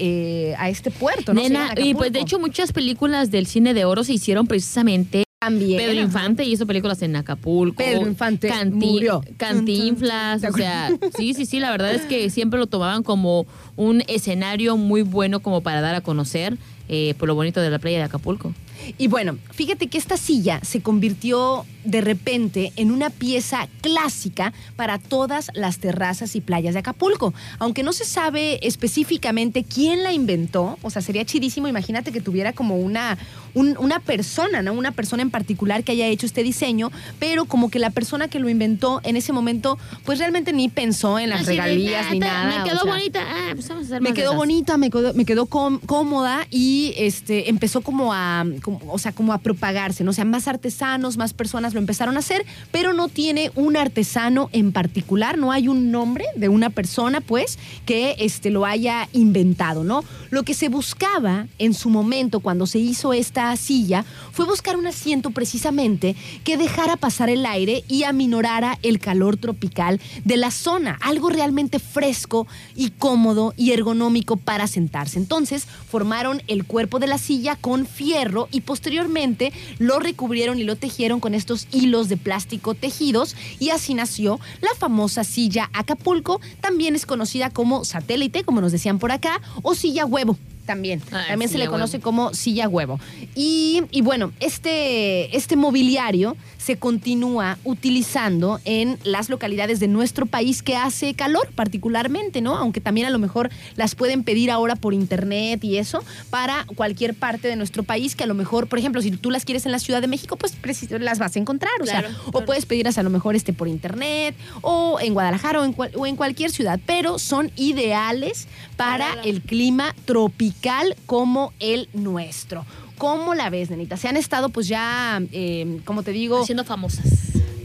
eh, 0.51 0.55
a 0.57 0.69
este 0.69 0.91
puerto, 0.91 1.33
¿no? 1.33 1.41
Nena, 1.41 1.73
y 1.77 1.93
pues 1.93 2.11
de 2.11 2.19
hecho 2.19 2.39
muchas 2.39 2.71
películas 2.71 3.31
del 3.31 3.47
cine 3.47 3.73
de 3.73 3.85
oro 3.85 4.03
se 4.03 4.13
hicieron 4.13 4.47
precisamente 4.47 5.23
también. 5.39 5.77
Pedro. 5.77 6.01
Infante 6.01 6.43
hizo 6.43 6.67
películas 6.67 7.01
en 7.01 7.15
Acapulco. 7.15 7.77
Pedro 7.77 8.05
Infante 8.07 8.49
Canti- 8.49 8.85
murió. 8.91 9.21
Cantinflas, 9.37 10.41
¿Te 10.41 10.49
o 10.49 10.53
sea, 10.53 10.91
sí, 11.17 11.33
sí, 11.33 11.45
sí, 11.45 11.59
la 11.59 11.71
verdad 11.71 11.93
es 11.93 12.01
que 12.01 12.29
siempre 12.29 12.59
lo 12.59 12.67
tomaban 12.67 13.03
como 13.03 13.45
un 13.77 14.03
escenario 14.07 14.75
muy 14.75 15.01
bueno 15.01 15.39
como 15.39 15.61
para 15.61 15.79
dar 15.79 15.95
a 15.95 16.01
conocer 16.01 16.57
eh, 16.89 17.13
por 17.17 17.27
lo 17.29 17.35
bonito 17.35 17.61
de 17.61 17.69
la 17.69 17.79
playa 17.79 17.99
de 17.99 18.03
Acapulco. 18.03 18.53
Y 18.97 19.07
bueno, 19.07 19.37
fíjate 19.51 19.87
que 19.87 19.97
esta 19.97 20.17
silla 20.17 20.59
se 20.63 20.81
convirtió 20.81 21.65
de 21.83 22.01
repente 22.01 22.73
en 22.75 22.91
una 22.91 23.09
pieza 23.09 23.67
clásica 23.81 24.53
para 24.75 24.97
todas 24.99 25.49
las 25.53 25.79
terrazas 25.79 26.35
y 26.35 26.41
playas 26.41 26.73
de 26.73 26.79
Acapulco. 26.81 27.33
Aunque 27.59 27.83
no 27.83 27.93
se 27.93 28.05
sabe 28.05 28.59
específicamente 28.67 29.63
quién 29.63 30.03
la 30.03 30.11
inventó, 30.11 30.77
o 30.81 30.89
sea, 30.89 31.01
sería 31.01 31.25
chidísimo, 31.25 31.67
imagínate 31.67 32.11
que 32.11 32.21
tuviera 32.21 32.53
como 32.53 32.75
una, 32.77 33.17
un- 33.53 33.77
una 33.79 33.99
persona, 33.99 34.61
¿no? 34.61 34.73
Una 34.73 34.91
persona 34.91 35.21
en 35.21 35.29
particular 35.31 35.83
que 35.83 35.91
haya 35.93 36.07
hecho 36.07 36.25
este 36.25 36.43
diseño, 36.43 36.91
pero 37.19 37.45
como 37.45 37.69
que 37.69 37.79
la 37.79 37.89
persona 37.91 38.27
que 38.27 38.39
lo 38.39 38.49
inventó 38.49 38.99
en 39.03 39.15
ese 39.15 39.31
momento, 39.33 39.77
pues 40.05 40.19
realmente 40.19 40.53
ni 40.53 40.69
pensó 40.69 41.17
en 41.19 41.29
las 41.29 41.41
Así 41.41 41.49
regalías 41.51 42.05
"Ah, 42.09 42.13
ni 42.13 42.19
nada. 42.19 42.55
Me 42.57 42.61
o 42.61 42.63
quedó 42.65 42.83
sea, 42.83 42.93
bonita. 42.93 43.19
Ah, 43.25 43.51
pues 43.53 43.67
vamos 43.69 43.83
a 43.83 43.85
hacer 43.87 44.01
me 44.01 44.13
quedó 44.13 44.33
bonita, 44.35 44.77
me 44.77 44.89
quedó, 44.89 45.13
me 45.13 45.25
quedó 45.25 45.45
cómoda 45.45 46.45
y 46.49 46.93
este 46.97 47.49
empezó 47.49 47.81
como 47.81 48.13
a, 48.13 48.45
como- 48.61 48.81
o 48.91 48.97
sea, 48.97 49.11
como 49.11 49.33
a 49.33 49.37
propagarse, 49.39 50.03
¿no? 50.03 50.11
O 50.11 50.13
sea, 50.13 50.25
más 50.25 50.47
artesanos, 50.47 51.17
más 51.17 51.33
personas 51.33 51.68
lo 51.73 51.79
empezaron 51.79 52.15
a 52.15 52.19
hacer, 52.19 52.45
pero 52.71 52.93
no 52.93 53.07
tiene 53.07 53.51
un 53.55 53.77
artesano 53.77 54.49
en 54.51 54.71
particular, 54.71 55.37
no 55.37 55.51
hay 55.51 55.67
un 55.67 55.91
nombre 55.91 56.25
de 56.35 56.49
una 56.49 56.69
persona, 56.69 57.21
pues, 57.21 57.57
que 57.85 58.15
este 58.19 58.49
lo 58.49 58.65
haya 58.65 59.07
inventado, 59.13 59.83
¿no? 59.83 60.03
Lo 60.29 60.43
que 60.43 60.53
se 60.53 60.69
buscaba 60.69 61.47
en 61.57 61.73
su 61.73 61.89
momento 61.89 62.39
cuando 62.39 62.67
se 62.67 62.79
hizo 62.79 63.13
esta 63.13 63.55
silla 63.57 64.05
fue 64.31 64.45
buscar 64.45 64.77
un 64.77 64.87
asiento 64.87 65.31
precisamente 65.31 66.15
que 66.43 66.57
dejara 66.57 66.97
pasar 66.97 67.29
el 67.29 67.45
aire 67.45 67.83
y 67.87 68.03
aminorara 68.03 68.77
el 68.83 68.99
calor 68.99 69.37
tropical 69.37 69.99
de 70.23 70.37
la 70.37 70.51
zona, 70.51 70.97
algo 71.01 71.29
realmente 71.29 71.79
fresco 71.79 72.47
y 72.75 72.91
cómodo 72.91 73.53
y 73.57 73.71
ergonómico 73.71 74.37
para 74.37 74.67
sentarse. 74.67 75.19
Entonces 75.19 75.67
formaron 75.89 76.41
el 76.47 76.65
cuerpo 76.65 76.99
de 76.99 77.07
la 77.07 77.17
silla 77.17 77.55
con 77.55 77.85
fierro 77.85 78.47
y 78.51 78.61
posteriormente 78.61 79.51
lo 79.77 79.99
recubrieron 79.99 80.59
y 80.59 80.63
lo 80.63 80.75
tejieron 80.75 81.19
con 81.19 81.33
estos 81.33 81.58
hilos 81.71 82.09
de 82.09 82.17
plástico 82.17 82.73
tejidos 82.73 83.35
y 83.59 83.69
así 83.69 83.93
nació 83.93 84.39
la 84.61 84.69
famosa 84.77 85.23
silla 85.23 85.69
Acapulco, 85.73 86.39
también 86.61 86.95
es 86.95 87.05
conocida 87.05 87.49
como 87.49 87.85
satélite, 87.85 88.43
como 88.43 88.61
nos 88.61 88.71
decían 88.71 88.99
por 88.99 89.11
acá, 89.11 89.41
o 89.61 89.75
silla 89.75 90.05
huevo. 90.05 90.37
También. 90.65 91.01
Ah, 91.11 91.25
También 91.29 91.49
se 91.49 91.57
le 91.57 91.65
conoce 91.65 91.97
huevo. 91.97 92.03
como 92.03 92.33
silla 92.35 92.67
huevo. 92.67 92.99
Y, 93.33 93.81
y 93.89 94.01
bueno, 94.01 94.31
este, 94.39 95.35
este 95.35 95.55
mobiliario 95.55 96.37
se 96.69 96.77
continúa 96.77 97.57
utilizando 97.63 98.59
en 98.63 98.99
las 99.03 99.27
localidades 99.29 99.79
de 99.79 99.87
nuestro 99.87 100.27
país 100.27 100.61
que 100.61 100.75
hace 100.75 101.15
calor 101.15 101.49
particularmente, 101.55 102.41
¿no? 102.41 102.55
Aunque 102.57 102.79
también 102.79 103.07
a 103.07 103.09
lo 103.09 103.17
mejor 103.17 103.49
las 103.75 103.95
pueden 103.95 104.23
pedir 104.23 104.51
ahora 104.51 104.75
por 104.75 104.93
internet 104.93 105.63
y 105.63 105.77
eso, 105.77 106.03
para 106.29 106.67
cualquier 106.75 107.15
parte 107.15 107.47
de 107.47 107.55
nuestro 107.55 107.81
país 107.81 108.15
que 108.15 108.23
a 108.23 108.27
lo 108.27 108.35
mejor, 108.35 108.67
por 108.67 108.77
ejemplo, 108.77 109.01
si 109.01 109.09
tú 109.09 109.31
las 109.31 109.45
quieres 109.45 109.65
en 109.65 109.71
la 109.71 109.79
Ciudad 109.79 109.99
de 109.99 110.05
México, 110.05 110.35
pues 110.35 110.55
las 110.91 111.17
vas 111.17 111.35
a 111.35 111.39
encontrar, 111.39 111.71
o 111.81 111.85
Claro, 111.85 112.09
sea, 112.09 112.17
o 112.33 112.45
puedes 112.45 112.67
pedirlas 112.67 112.99
a 112.99 113.03
lo 113.03 113.09
mejor 113.09 113.35
este 113.35 113.51
por 113.51 113.67
internet 113.67 114.35
o 114.61 114.99
en 115.01 115.15
Guadalajara 115.15 115.61
o 115.61 115.65
en, 115.65 115.73
cual- 115.73 115.91
o 115.95 116.05
en 116.05 116.15
cualquier 116.15 116.51
ciudad, 116.51 116.79
pero 116.85 117.17
son 117.17 117.49
ideales 117.55 118.47
para 118.77 119.07
Para- 119.15 119.21
el 119.23 119.41
clima 119.41 119.95
tropical 120.05 120.95
como 121.07 121.51
el 121.59 121.89
nuestro. 121.93 122.63
¿Cómo 122.99 123.33
la 123.33 123.49
ves, 123.49 123.71
nenita? 123.71 123.97
Se 123.97 124.07
han 124.07 124.15
estado 124.17 124.49
pues 124.49 124.67
ya, 124.67 125.19
eh, 125.31 125.79
como 125.85 126.03
te 126.03 126.11
digo, 126.11 126.43
Haciendo 126.43 126.63
famosas. 126.65 127.05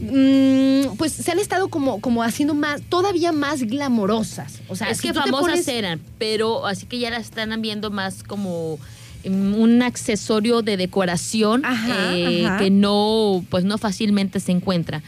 mm, 0.01 0.95
pues 0.97 1.11
se 1.11 1.31
han 1.31 1.39
estado 1.39 1.67
como, 1.67 1.99
como 2.01 2.23
haciendo 2.23 2.53
más, 2.53 2.81
todavía 2.81 3.31
más 3.31 3.61
glamorosas. 3.63 4.61
O 4.69 4.75
sea, 4.75 4.89
es 4.89 4.97
si 4.97 5.07
que 5.09 5.13
famosas 5.13 5.59
pones- 5.59 5.67
eran, 5.67 6.01
pero 6.17 6.65
así 6.65 6.85
que 6.85 6.99
ya 6.99 7.09
las 7.09 7.23
están 7.25 7.61
viendo 7.61 7.91
más 7.91 8.23
como 8.23 8.79
mm, 9.27 9.55
un 9.55 9.81
accesorio 9.81 10.61
de 10.61 10.77
decoración 10.77 11.65
Ajá, 11.65 12.15
eh, 12.15 12.45
ajá. 12.45 12.57
que 12.57 12.69
no, 12.69 13.43
pues 13.49 13.63
no 13.65 13.77
fácilmente 13.77 14.39
se 14.39 14.51
encuentra. 14.51 15.03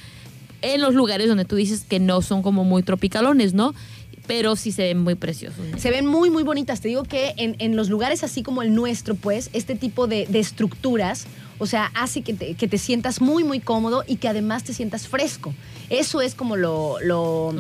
En 0.64 0.82
los 0.82 0.96
lugares 0.96 1.28
donde 1.28 1.46
tú 1.46 1.56
dices 1.56 1.86
que 1.88 2.00
no 2.00 2.22
son 2.24 2.42
como 2.42 2.64
muy 2.64 2.82
tropicalones, 2.82 3.54
¿no? 3.54 3.76
Pero 4.28 4.56
sí 4.56 4.72
se 4.72 4.84
ven 4.84 5.00
muy 5.00 5.16
preciosos. 5.16 5.66
Se 5.78 5.90
ven 5.90 6.06
muy, 6.06 6.30
muy 6.30 6.44
bonitas. 6.44 6.82
Te 6.82 6.90
digo 6.90 7.04
que 7.04 7.34
en, 7.38 7.56
en 7.60 7.76
los 7.76 7.90
lugares 7.90 8.24
así 8.24 8.44
como 8.44 8.62
el 8.62 8.76
nuestro, 8.76 9.16
pues, 9.16 9.50
este 9.54 9.76
tipo 9.76 10.06
de, 10.08 10.26
de 10.28 10.40
estructuras, 10.40 11.26
o 11.60 11.66
sea, 11.66 11.92
hace 11.96 12.22
que 12.22 12.34
te, 12.34 12.54
que 12.56 12.68
te 12.68 12.78
sientas 12.78 13.22
muy, 13.22 13.44
muy 13.44 13.60
cómodo 13.60 14.04
y 14.06 14.18
que 14.18 14.28
además 14.28 14.64
te 14.64 14.74
sientas 14.74 15.08
fresco. 15.08 15.54
Eso 15.90 16.22
es 16.22 16.36
como 16.36 16.56
lo, 16.58 16.98
lo, 17.02 17.54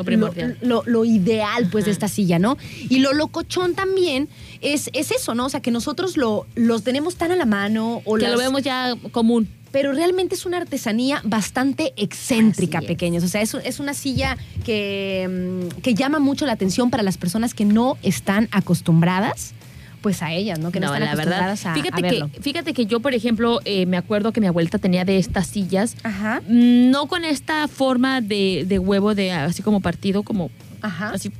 Lo 0.61 0.83
lo- 0.83 0.83
lo 0.85 1.05
ideal, 1.05 1.69
pues, 1.71 1.85
de 1.85 1.91
esta 1.91 2.07
silla, 2.09 2.37
¿no? 2.37 2.57
Y 2.89 2.99
lo 2.99 3.13
locochón 3.13 3.73
también 3.73 4.27
es, 4.61 4.89
es 4.93 5.11
eso, 5.11 5.33
¿no? 5.35 5.45
O 5.45 5.49
sea, 5.49 5.61
que 5.61 5.71
nosotros 5.71 6.17
lo, 6.17 6.45
los 6.55 6.83
tenemos 6.83 7.15
tan 7.15 7.31
a 7.31 7.35
la 7.37 7.45
mano 7.45 8.01
o 8.05 8.15
Que 8.15 8.27
lo 8.27 8.37
vemos 8.37 8.61
ya 8.61 8.93
común. 9.11 9.47
Pero 9.77 9.93
realmente 9.93 10.33
es 10.33 10.47
una 10.47 10.57
artesanía 10.57 11.21
bastante 11.23 11.93
excéntrica, 11.97 12.81
pequeños. 12.81 13.23
O 13.23 13.27
sea, 13.27 13.41
es, 13.43 13.53
es 13.53 13.79
una 13.79 13.93
silla 13.93 14.35
que, 14.65 15.29
mm, 15.69 15.81
que 15.81 15.93
llama 15.93 16.17
mucho 16.17 16.47
la 16.47 16.53
atención 16.53 16.89
para 16.89 17.03
las 17.03 17.19
personas 17.19 17.53
que 17.53 17.63
no 17.63 17.95
están 18.01 18.49
acostumbradas, 18.51 19.53
pues 20.01 20.23
a 20.23 20.33
ellas, 20.33 20.57
¿no? 20.57 20.71
Que 20.71 20.79
no, 20.79 20.87
No, 20.87 20.93
están 20.95 21.07
la 21.09 21.15
verdad. 21.15 21.51
a, 21.51 21.55
Fíjate, 21.55 21.89
a 21.91 22.01
verlo. 22.01 22.31
que, 22.31 22.41
fíjate 22.41 22.73
que 22.73 22.87
yo, 22.87 23.01
por 23.01 23.13
ejemplo, 23.13 23.59
eh, 23.65 23.85
me 23.85 23.97
acuerdo 23.97 24.31
que 24.33 24.41
mi 24.41 24.47
abuelita 24.47 24.79
tenía 24.79 25.05
de 25.05 25.19
estas 25.19 25.45
sillas, 25.45 25.95
Ajá, 26.01 26.41
mm, 26.47 26.89
no 26.89 27.05
con 27.05 27.23
esta 27.23 27.67
forma 27.67 28.19
de, 28.21 28.65
de 28.67 28.79
huevo, 28.79 29.13
de 29.13 29.31
así 29.31 29.61
como 29.61 29.79
partido, 29.79 30.23
como 30.23 30.49
ajá. 30.81 31.11
así 31.11 31.31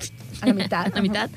A 0.42 0.46
la 0.46 0.54
mitad, 0.54 0.86
a 0.94 0.96
la 0.96 1.02
mitad. 1.02 1.32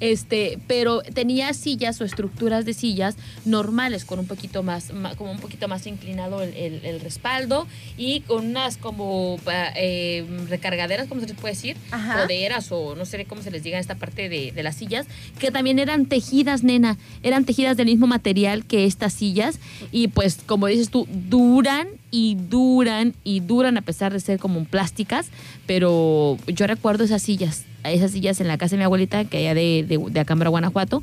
Este, 0.00 0.58
pero 0.66 1.02
tenía 1.02 1.52
sillas 1.54 2.00
o 2.00 2.04
estructuras 2.04 2.64
de 2.64 2.74
sillas 2.74 3.16
normales 3.44 4.04
con 4.04 4.18
un 4.18 4.26
poquito 4.26 4.62
más, 4.62 4.90
como 5.16 5.30
un 5.30 5.38
poquito 5.38 5.68
más 5.68 5.86
inclinado 5.86 6.42
el, 6.42 6.54
el- 6.54 6.84
el 6.84 7.00
respaldo 7.00 7.66
y 7.96 8.20
con 8.20 8.46
unas 8.46 8.76
como 8.76 9.38
eh, 9.76 10.26
recargaderas, 10.48 11.08
como 11.08 11.20
se 11.20 11.28
les 11.28 11.36
puede 11.36 11.54
decir, 11.54 11.76
Ajá. 11.90 12.22
poderas 12.22 12.70
o 12.72 12.94
no 12.96 13.04
sé 13.04 13.24
cómo 13.24 13.42
se 13.42 13.50
les 13.50 13.62
diga 13.62 13.78
esta 13.78 13.94
parte 13.94 14.28
de, 14.28 14.52
de 14.52 14.62
las 14.62 14.76
sillas, 14.76 15.06
que 15.38 15.50
también 15.50 15.78
eran 15.78 16.06
tejidas, 16.06 16.62
nena, 16.64 16.98
eran 17.22 17.44
tejidas 17.44 17.76
del 17.76 17.86
mismo 17.86 18.06
material 18.06 18.64
que 18.64 18.84
estas 18.84 19.12
sillas 19.12 19.58
y 19.92 20.08
pues 20.08 20.38
como 20.46 20.66
dices 20.66 20.90
tú, 20.90 21.06
duran 21.10 21.86
y 22.10 22.36
duran 22.50 23.14
y 23.24 23.40
duran 23.40 23.76
a 23.78 23.82
pesar 23.82 24.12
de 24.12 24.20
ser 24.20 24.38
como 24.38 24.64
plásticas, 24.64 25.28
pero 25.66 26.36
yo 26.46 26.66
recuerdo 26.66 27.04
esas 27.04 27.22
sillas, 27.22 27.64
esas 27.90 28.10
sillas 28.12 28.40
en 28.40 28.48
la 28.48 28.58
casa 28.58 28.72
de 28.76 28.78
mi 28.78 28.84
abuelita, 28.84 29.24
que 29.24 29.38
allá 29.38 29.54
de, 29.54 29.84
de, 29.86 29.98
de 30.10 30.20
Acambra, 30.20 30.50
Guanajuato, 30.50 31.02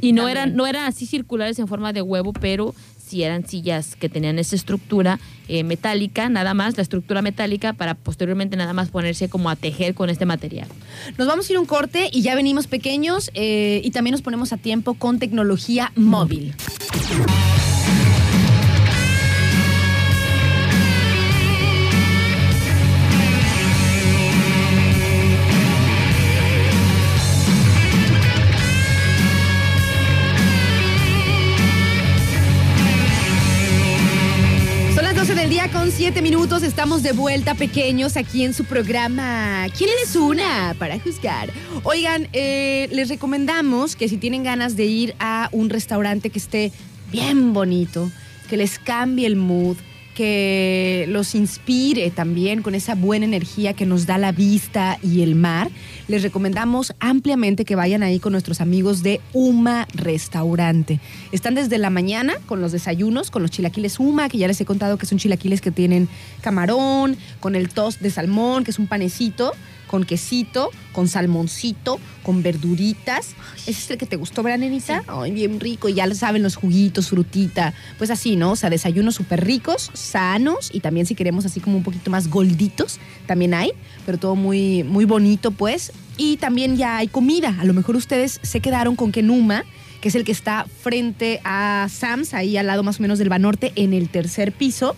y 0.00 0.12
no 0.12 0.22
También. 0.22 0.38
eran, 0.38 0.56
no 0.56 0.66
eran 0.66 0.84
así 0.84 1.06
circulares 1.06 1.58
en 1.58 1.68
forma 1.68 1.92
de 1.92 2.02
huevo, 2.02 2.32
pero 2.32 2.74
sí 2.98 3.22
eran 3.22 3.46
sillas 3.46 3.96
que 3.96 4.08
tenían 4.08 4.38
esa 4.38 4.56
estructura 4.56 5.18
eh, 5.48 5.62
metálica, 5.62 6.28
nada 6.28 6.54
más, 6.54 6.76
la 6.76 6.82
estructura 6.82 7.22
metálica, 7.22 7.72
para 7.74 7.94
posteriormente 7.94 8.56
nada 8.56 8.72
más 8.72 8.90
ponerse 8.90 9.28
como 9.28 9.50
a 9.50 9.56
tejer 9.56 9.94
con 9.94 10.10
este 10.10 10.26
material. 10.26 10.68
Nos 11.16 11.26
vamos 11.26 11.48
a 11.48 11.52
ir 11.52 11.58
un 11.58 11.66
corte 11.66 12.08
y 12.12 12.22
ya 12.22 12.34
venimos 12.34 12.66
pequeños 12.66 13.30
eh, 13.34 13.80
y 13.84 13.90
también 13.90 14.12
nos 14.12 14.22
ponemos 14.22 14.52
a 14.52 14.56
tiempo 14.56 14.94
con 14.94 15.18
tecnología 15.18 15.92
móvil. 15.96 16.54
Con 35.84 35.92
7 35.92 36.22
minutos. 36.22 36.62
Estamos 36.62 37.02
de 37.02 37.12
vuelta 37.12 37.54
pequeños 37.54 38.16
aquí 38.16 38.42
en 38.42 38.54
su 38.54 38.64
programa 38.64 39.66
¿Quién 39.76 39.90
es 40.02 40.16
una? 40.16 40.74
Para 40.78 40.98
juzgar. 40.98 41.50
Oigan, 41.82 42.26
eh, 42.32 42.88
les 42.90 43.10
recomendamos 43.10 43.94
que 43.94 44.08
si 44.08 44.16
tienen 44.16 44.44
ganas 44.44 44.76
de 44.76 44.86
ir 44.86 45.14
a 45.18 45.50
un 45.52 45.68
restaurante 45.68 46.30
que 46.30 46.38
esté 46.38 46.72
bien 47.12 47.52
bonito, 47.52 48.10
que 48.48 48.56
les 48.56 48.78
cambie 48.78 49.26
el 49.26 49.36
mood, 49.36 49.76
que 50.14 51.06
los 51.08 51.34
inspire 51.34 52.10
también 52.10 52.62
con 52.62 52.74
esa 52.74 52.94
buena 52.94 53.24
energía 53.24 53.74
que 53.74 53.84
nos 53.84 54.06
da 54.06 54.16
la 54.16 54.32
vista 54.32 54.98
y 55.02 55.22
el 55.22 55.34
mar, 55.34 55.70
les 56.08 56.22
recomendamos 56.22 56.94
ampliamente 57.00 57.64
que 57.64 57.76
vayan 57.76 58.02
ahí 58.02 58.20
con 58.20 58.32
nuestros 58.32 58.60
amigos 58.60 59.02
de 59.02 59.20
Uma 59.32 59.86
Restaurante. 59.92 61.00
Están 61.32 61.54
desde 61.54 61.78
la 61.78 61.90
mañana 61.90 62.34
con 62.46 62.60
los 62.60 62.72
desayunos, 62.72 63.30
con 63.30 63.42
los 63.42 63.50
chilaquiles 63.50 63.98
Uma, 63.98 64.28
que 64.28 64.38
ya 64.38 64.48
les 64.48 64.60
he 64.60 64.64
contado 64.64 64.96
que 64.96 65.06
son 65.06 65.18
chilaquiles 65.18 65.60
que 65.60 65.70
tienen 65.70 66.08
camarón, 66.40 67.16
con 67.40 67.56
el 67.56 67.68
toast 67.68 68.00
de 68.00 68.10
salmón, 68.10 68.64
que 68.64 68.70
es 68.70 68.78
un 68.78 68.86
panecito 68.86 69.52
con 69.86 70.04
quesito, 70.04 70.70
con 70.92 71.08
salmoncito, 71.08 71.98
con 72.22 72.42
verduritas. 72.42 73.34
¿Ese 73.66 73.70
es 73.70 73.90
el 73.90 73.98
que 73.98 74.06
te 74.06 74.16
gustó, 74.16 74.42
¿verdad, 74.42 74.58
nenita? 74.58 75.02
Ay, 75.06 75.32
bien 75.32 75.60
rico. 75.60 75.88
Y 75.88 75.94
ya 75.94 76.06
lo 76.06 76.14
saben, 76.14 76.42
los 76.42 76.56
juguitos, 76.56 77.08
frutita. 77.08 77.74
Pues 77.98 78.10
así, 78.10 78.36
¿no? 78.36 78.52
O 78.52 78.56
sea, 78.56 78.70
desayunos 78.70 79.14
súper 79.14 79.44
ricos, 79.44 79.90
sanos 79.94 80.70
y 80.72 80.80
también 80.80 81.06
si 81.06 81.14
queremos 81.14 81.44
así 81.44 81.60
como 81.60 81.76
un 81.76 81.82
poquito 81.82 82.10
más 82.10 82.28
golditos, 82.28 82.98
también 83.26 83.54
hay, 83.54 83.72
pero 84.06 84.18
todo 84.18 84.36
muy, 84.36 84.82
muy 84.82 85.04
bonito, 85.04 85.50
pues. 85.50 85.92
Y 86.16 86.36
también 86.36 86.76
ya 86.76 86.98
hay 86.98 87.08
comida. 87.08 87.56
A 87.60 87.64
lo 87.64 87.74
mejor 87.74 87.96
ustedes 87.96 88.40
se 88.42 88.60
quedaron 88.60 88.96
con 88.96 89.12
que 89.12 89.22
Numa 89.22 89.64
que 90.04 90.08
es 90.08 90.14
el 90.16 90.24
que 90.24 90.32
está 90.32 90.66
frente 90.82 91.40
a 91.44 91.88
Sam's, 91.90 92.34
ahí 92.34 92.58
al 92.58 92.66
lado 92.66 92.82
más 92.82 92.98
o 92.98 93.02
menos 93.02 93.18
del 93.18 93.30
Banorte, 93.30 93.72
en 93.74 93.94
el 93.94 94.10
tercer 94.10 94.52
piso. 94.52 94.96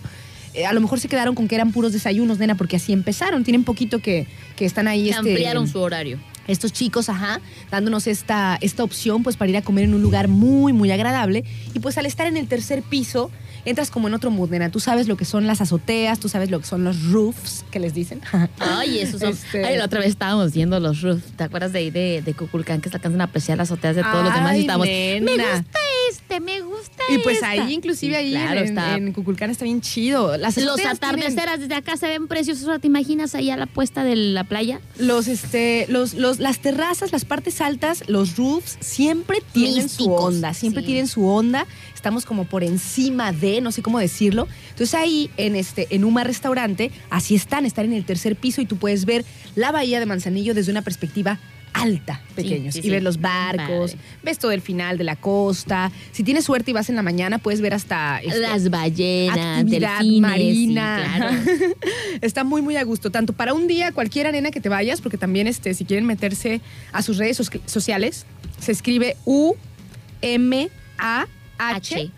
Eh, 0.57 0.65
a 0.65 0.73
lo 0.73 0.81
mejor 0.81 0.99
se 0.99 1.07
quedaron 1.07 1.35
con 1.35 1.47
que 1.47 1.53
eran 1.53 1.71
puros 1.71 1.93
desayunos, 1.93 2.39
nena, 2.39 2.55
porque 2.55 2.77
así 2.77 2.91
empezaron. 2.91 3.43
Tienen 3.43 3.63
poquito 3.63 3.99
que, 3.99 4.25
que 4.55 4.65
están 4.65 4.87
ahí. 4.87 5.09
este, 5.09 5.19
ampliaron 5.19 5.67
su 5.67 5.79
horario. 5.79 6.17
Estos 6.47 6.73
chicos, 6.73 7.09
ajá, 7.09 7.41
dándonos 7.69 8.07
esta, 8.07 8.57
esta 8.61 8.83
opción 8.83 9.21
pues 9.21 9.35
para 9.35 9.51
ir 9.51 9.57
a 9.57 9.61
comer 9.61 9.83
en 9.83 9.93
un 9.93 10.01
lugar 10.01 10.29
muy, 10.29 10.73
muy 10.73 10.89
agradable. 10.89 11.43
Y 11.75 11.79
pues 11.79 11.97
al 11.99 12.07
estar 12.07 12.25
en 12.25 12.37
el 12.37 12.47
tercer 12.47 12.81
piso, 12.81 13.29
entras 13.69 13.91
como 13.91 14.07
en 14.07 14.13
otro 14.13 14.31
mood, 14.31 14.49
nena. 14.49 14.69
Tú 14.71 14.79
sabes 14.79 15.07
lo 15.07 15.17
que 15.17 15.25
son 15.25 15.47
las 15.47 15.61
azoteas, 15.61 16.19
tú 16.19 16.29
sabes 16.29 16.49
lo 16.49 16.59
que 16.59 16.65
son 16.67 16.83
los 16.83 17.03
roofs, 17.11 17.65
que 17.71 17.79
les 17.79 17.93
dicen. 17.93 18.21
Ay, 18.59 18.99
esos 18.99 19.19
son. 19.21 19.29
Este- 19.31 19.65
Ay, 19.65 19.77
la 19.77 19.85
otra 19.85 19.99
vez 19.99 20.09
estábamos 20.09 20.53
viendo 20.53 20.79
los 20.79 21.01
roofs. 21.01 21.23
¿Te 21.35 21.43
acuerdas 21.43 21.73
de 21.73 21.79
ahí 21.79 21.89
de, 21.91 22.21
de 22.25 22.33
Cuculcán 22.33 22.81
que 22.81 22.89
alcanzan 22.89 23.21
a 23.21 23.25
apreciar 23.25 23.57
las 23.57 23.71
azoteas 23.71 23.95
de 23.95 24.03
todos 24.03 24.23
los 24.23 24.33
demás? 24.33 24.55
Y 24.55 24.61
estábamos. 24.61 24.87
nena. 24.87 25.25
Me 25.25 25.37
gusta 25.37 25.79
este, 26.09 26.39
me 26.39 26.61
gusta 26.61 27.03
Y 27.09 27.17
pues 27.19 27.35
esta". 27.35 27.49
ahí, 27.49 27.73
inclusive 27.73 28.15
ahí 28.15 28.31
claro, 28.31 28.59
en, 28.61 28.65
está. 28.65 28.95
en 28.95 29.11
Cuculcán 29.13 29.49
está 29.49 29.65
bien 29.65 29.81
chido. 29.81 30.37
Las 30.37 30.55
Los 30.57 30.75
tienen- 30.77 30.95
atardeceres 30.95 31.59
desde 31.59 31.75
acá 31.75 31.97
se 31.97 32.07
ven 32.07 32.27
preciosos. 32.27 32.79
¿Te 32.79 32.87
imaginas 32.87 33.35
ahí 33.35 33.49
a 33.49 33.57
la 33.57 33.65
puesta 33.65 34.03
de 34.03 34.15
la 34.15 34.43
playa? 34.45 34.79
los 34.97 35.27
este 35.27 35.85
los, 35.89 36.13
los 36.13 36.39
las 36.39 36.59
terrazas, 36.59 37.11
las 37.11 37.25
partes 37.25 37.59
altas, 37.61 38.03
los 38.07 38.37
roofs 38.37 38.77
siempre 38.79 39.41
tienen 39.53 39.89
su 39.89 40.11
onda, 40.13 40.53
siempre 40.53 40.81
sí. 40.81 40.87
tienen 40.87 41.07
su 41.07 41.25
onda. 41.27 41.65
Estamos 42.07 42.25
como 42.25 42.45
por 42.45 42.63
encima 42.63 43.33
de, 43.33 43.59
no 43.59 43.73
sé 43.73 43.81
cómo 43.81 43.99
decirlo. 43.99 44.47
Entonces 44.69 44.93
ahí 44.95 45.29
en 45.35 45.57
este 45.57 45.93
en 45.93 46.05
Uma 46.05 46.23
restaurante, 46.23 46.89
así 47.09 47.35
están, 47.35 47.65
están 47.65 47.83
en 47.87 47.91
el 47.91 48.05
tercer 48.05 48.37
piso 48.37 48.61
y 48.61 48.65
tú 48.65 48.77
puedes 48.77 49.03
ver 49.03 49.25
la 49.55 49.73
bahía 49.73 49.99
de 49.99 50.05
Manzanillo 50.05 50.53
desde 50.53 50.71
una 50.71 50.83
perspectiva 50.83 51.37
alta, 51.73 52.21
pequeños. 52.33 52.75
sí, 52.75 52.79
y 52.79 52.83
sí. 52.83 52.89
ves 52.91 53.03
los 53.03 53.19
barcos, 53.19 53.97
ves 54.23 54.39
todo 54.39 54.51
el 54.51 54.61
final 54.61 54.97
de 54.97 55.03
la 55.03 55.17
costa. 55.17 55.91
Si 56.13 56.23
tienes 56.23 56.45
suerte 56.45 56.71
y 56.71 56.73
vas 56.73 56.87
en 56.89 56.95
la 56.95 57.03
mañana, 57.03 57.39
puedes 57.39 57.59
ver 57.59 57.73
hasta 57.73 58.21
este, 58.23 58.39
Las 58.39 58.69
ballenas, 58.69 59.59
actividad 59.59 59.97
delfines, 59.99 60.21
marina. 60.21 61.11
claro. 61.17 61.35
Está 62.21 62.45
muy, 62.45 62.61
muy 62.61 62.77
a 62.77 62.83
gusto. 62.83 63.11
Tanto 63.11 63.33
para 63.33 63.53
un 63.53 63.67
día, 63.67 63.91
cualquier 63.91 64.27
arena 64.27 64.49
que 64.49 64.61
te 64.61 64.69
vayas, 64.69 65.01
porque 65.01 65.17
también 65.17 65.45
este, 65.45 65.73
si 65.73 65.83
quieren 65.83 66.05
meterse 66.05 66.61
a 66.93 67.01
sus 67.01 67.17
redes 67.17 67.37
soci- 67.37 67.59
sociales, 67.65 68.25
se 68.61 68.71
escribe 68.71 69.17
U-M-A-H. 69.25 71.27
H. 71.57 72.11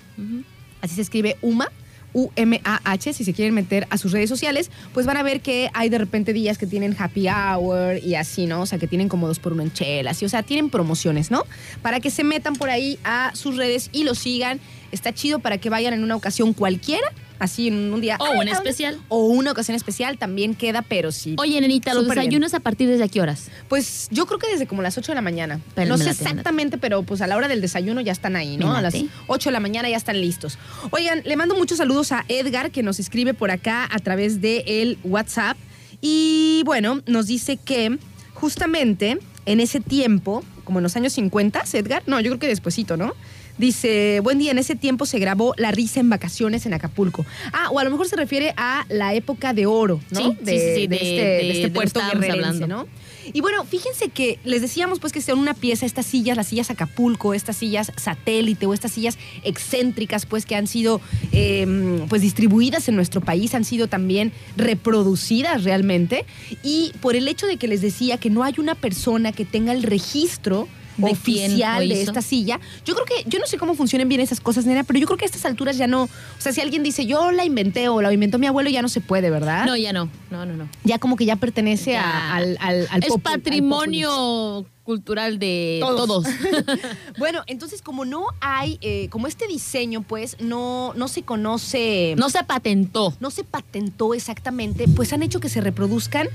Así 0.82 0.96
se 0.96 1.02
escribe 1.02 1.38
UMA. 1.42 1.70
U-M-A-H, 2.12 3.14
si 3.14 3.24
se 3.24 3.34
quieren 3.34 3.54
meter 3.54 3.86
a 3.92 3.98
sus 4.00 4.12
redes 4.12 4.30
sociales, 4.30 4.72
pues 4.96 5.06
van 5.06 5.18
a 5.18 5.24
ver 5.24 5.42
que 5.42 5.70
hay 5.74 5.90
de 5.90 6.00
repente 6.00 6.34
días 6.34 6.58
que 6.58 6.66
tienen 6.66 6.96
happy 6.98 7.28
hour 7.30 8.00
y 8.04 8.16
así, 8.16 8.48
¿no? 8.48 8.62
O 8.62 8.66
sea, 8.66 8.80
que 8.80 8.88
tienen 8.88 9.10
como 9.10 9.28
dos 9.28 9.38
por 9.38 9.54
uno 9.54 9.62
en 9.62 9.72
chelas 9.72 10.20
y, 10.22 10.26
o 10.26 10.30
sea, 10.30 10.42
tienen 10.42 10.72
promociones, 10.72 11.30
¿no? 11.30 11.44
Para 11.84 12.00
que 12.00 12.10
se 12.10 12.24
metan 12.24 12.56
por 12.56 12.72
ahí 12.72 12.98
a 13.04 13.32
sus 13.36 13.58
redes 13.58 13.90
y 13.92 14.06
lo 14.06 14.16
sigan. 14.16 14.60
Está 14.92 15.14
chido 15.14 15.38
para 15.38 15.60
que 15.60 15.70
vayan 15.70 15.94
en 15.94 16.04
una 16.04 16.16
ocasión 16.16 16.54
cualquiera, 16.54 17.08
así 17.40 17.70
en 17.70 17.94
un 17.94 18.02
día. 18.02 18.18
O 18.20 18.26
"Ay, 18.26 18.32
un 18.34 18.36
¿a 18.50 18.54
dónde 18.54 18.70
especial. 18.70 19.00
o 19.08 19.26
una 19.28 19.52
ocasión 19.52 19.76
especial 19.76 20.18
también 20.18 20.54
queda, 20.56 20.82
pero 20.82 21.12
sí. 21.12 21.36
Oye, 21.38 21.60
nenita, 21.62 21.94
los 21.94 22.04
Súper 22.04 22.18
desayunos 22.20 22.54
a 22.54 22.60
partir 22.60 22.90
de 22.90 23.10
qué 23.10 23.22
horas? 23.22 23.48
Pues 23.68 24.08
yo 24.12 24.26
creo 24.26 24.40
que 24.40 24.48
desde 24.52 24.68
como 24.68 24.82
las 24.82 24.98
8 24.98 25.12
de 25.12 25.16
la 25.16 25.22
mañana. 25.22 25.60
Pero 25.76 25.90
no 25.90 25.98
me 25.98 26.04
sé 26.04 26.10
late, 26.10 26.18
me 26.20 26.24
late. 26.24 26.32
exactamente, 26.32 26.78
pero 26.78 27.04
pues 27.04 27.22
a 27.22 27.28
la 27.28 27.38
hora 27.38 27.48
del 27.48 27.62
desayuno 27.62 28.02
ya 28.02 28.12
están 28.12 28.36
ahí, 28.36 28.58
¿no? 28.58 28.72
Me 28.72 28.78
A 28.78 28.82
las 28.82 28.94
late. 28.94 29.08
8 29.28 29.50
de 29.50 29.54
la 29.54 29.60
mañana 29.60 29.90
ya 29.90 29.98
están 29.98 30.20
listos. 30.20 30.58
Oigan, 30.92 31.22
le 31.26 31.36
mando 31.36 31.56
muchos 31.56 31.78
saludos 31.78 32.12
a 32.12 32.26
Edgar 32.28 32.72
que 32.72 32.84
nos 32.84 33.00
escribe 33.00 33.34
por 33.34 33.52
acá 33.52 33.88
a 33.92 34.00
través 34.00 34.42
de 34.42 34.64
el 34.68 34.98
WhatsApp. 35.04 35.58
Y 36.02 36.62
bueno, 36.66 37.02
nos 37.08 37.28
dice 37.28 37.58
que 37.58 37.98
justamente 38.34 39.20
en 39.46 39.60
ese 39.60 39.80
tiempo, 39.80 40.44
como 40.64 40.80
en 40.80 40.84
los 40.84 40.96
años 40.96 41.14
50, 41.14 41.64
Edgar, 41.74 42.04
no, 42.06 42.20
yo 42.20 42.30
creo 42.32 42.40
que 42.40 42.48
despuesito, 42.48 42.98
¿no? 42.98 43.14
Dice, 43.60 44.22
buen 44.24 44.40
día, 44.40 44.50
en 44.52 44.58
ese 44.58 44.76
tiempo 44.76 45.06
se 45.06 45.20
grabó 45.20 45.54
La 45.58 45.72
risa 45.72 46.00
en 46.00 46.10
vacaciones 46.10 46.66
en 46.66 46.74
Acapulco. 46.74 47.26
Ah, 47.54 47.70
o 47.72 47.78
a 47.78 47.84
lo 47.84 47.92
mejor 47.92 48.08
se 48.08 48.16
refiere 48.16 48.54
a 48.58 48.86
la 48.90 49.14
época 49.14 49.54
de 49.54 49.66
oro, 49.68 50.00
¿no? 50.10 50.20
Sí, 50.32 50.38
sí, 50.40 50.44
de, 50.46 50.52
sí, 50.60 50.76
sí, 50.76 50.88
de 50.88 50.88
de- 50.88 50.96
este, 50.96 51.22
de- 51.22 51.52
este 51.52 51.70
puerto 51.70 52.00
guerrerense, 52.00 52.32
hablando. 52.32 52.68
¿no? 52.68 52.88
Y 53.32 53.42
bueno, 53.42 53.64
fíjense 53.66 54.10
que 54.10 54.40
les 54.44 54.62
decíamos 54.62 55.00
pues 55.00 55.14
que 55.14 55.22
son 55.22 55.38
una 55.38 55.54
pieza 55.54 55.86
estas 55.86 56.08
sillas, 56.08 56.36
las 56.36 56.48
sillas 56.48 56.72
Acapulco, 56.72 57.36
estas 57.36 57.58
sillas 57.58 57.92
satélite 57.96 58.66
o 58.66 58.74
estas 58.74 58.92
sillas 58.94 59.20
excéntricas 59.44 60.26
pues 60.26 60.48
que 60.48 60.56
han 60.56 60.66
sido 60.66 61.00
eh, 61.32 61.68
pues 62.10 62.24
distribuidas 62.24 62.88
en 62.90 62.96
nuestro 62.96 63.22
país, 63.22 63.54
han 63.54 63.66
sido 63.66 63.86
también 63.88 64.32
reproducidas 64.58 65.64
realmente 65.64 66.26
y 66.64 66.92
por 67.02 67.16
el 67.16 67.28
hecho 67.28 67.46
de 67.46 67.58
que 67.58 67.68
les 67.68 67.82
decía 67.82 68.18
que 68.18 68.32
no 68.32 68.44
hay 68.44 68.56
una 68.58 68.74
persona 68.74 69.32
que 69.32 69.46
tenga 69.46 69.74
el 69.74 69.84
registro 69.84 70.68
¿De 71.08 71.12
oficial 71.12 71.88
de 71.90 72.02
esta 72.02 72.22
silla. 72.22 72.60
Yo 72.86 72.94
creo 72.96 73.06
que, 73.06 73.30
yo 73.30 73.40
no 73.40 73.46
sé 73.48 73.58
cómo 73.58 73.74
funcionan 73.76 74.08
bien 74.10 74.22
esas 74.22 74.40
cosas, 74.40 74.66
nena, 74.66 74.84
pero 74.84 75.00
yo 75.00 75.06
creo 75.06 75.18
que 75.18 75.26
a 75.26 75.28
estas 75.28 75.46
alturas 75.46 75.78
ya 75.78 75.88
no, 75.88 76.04
o 76.04 76.10
sea, 76.38 76.52
si 76.52 76.62
alguien 76.62 76.84
dice 76.84 77.06
yo 77.06 77.32
la 77.32 77.46
inventé 77.46 77.90
o 77.90 78.02
la 78.02 78.12
inventó 78.14 78.38
mi 78.40 78.48
abuelo, 78.48 78.70
ya 78.70 78.82
no 78.82 78.90
se 78.90 79.02
puede, 79.02 79.30
¿verdad? 79.30 79.66
No, 79.66 79.76
ya 79.76 79.94
no. 79.94 80.10
No, 80.30 80.46
no, 80.46 80.56
no. 80.56 80.70
ya 80.84 81.00
como 81.00 81.16
que 81.16 81.26
ya 81.26 81.36
pertenece 81.38 81.92
Ya. 81.94 82.04
a- 82.04 82.36
al, 82.36 82.58
al, 82.62 82.88
al 82.92 83.04
es 83.04 83.10
patrimonio 83.22 84.66
cultural 84.84 85.38
de 85.40 85.78
Todos. 85.82 86.26
Bueno, 87.18 87.44
entonces 87.48 87.82
como 87.82 88.06
no 88.06 88.26
hay, 88.42 88.78
eh, 88.82 89.08
como 89.10 89.28
este 89.28 89.48
diseño, 89.48 90.02
pues 90.02 90.38
no, 90.40 90.94
no 90.96 91.08
se 91.08 91.22
conoce, 91.24 92.16
no 92.18 92.30
se 92.30 92.44
patentó. 92.44 93.14
no 93.20 93.30
se 93.30 93.44
patentó 93.44 94.14
exactamente, 94.14 94.86
pues 94.88 95.14
han 95.14 95.22
hecho 95.24 95.40
que 95.40 95.50
se 95.50 95.62
reproduzcan 95.62 96.28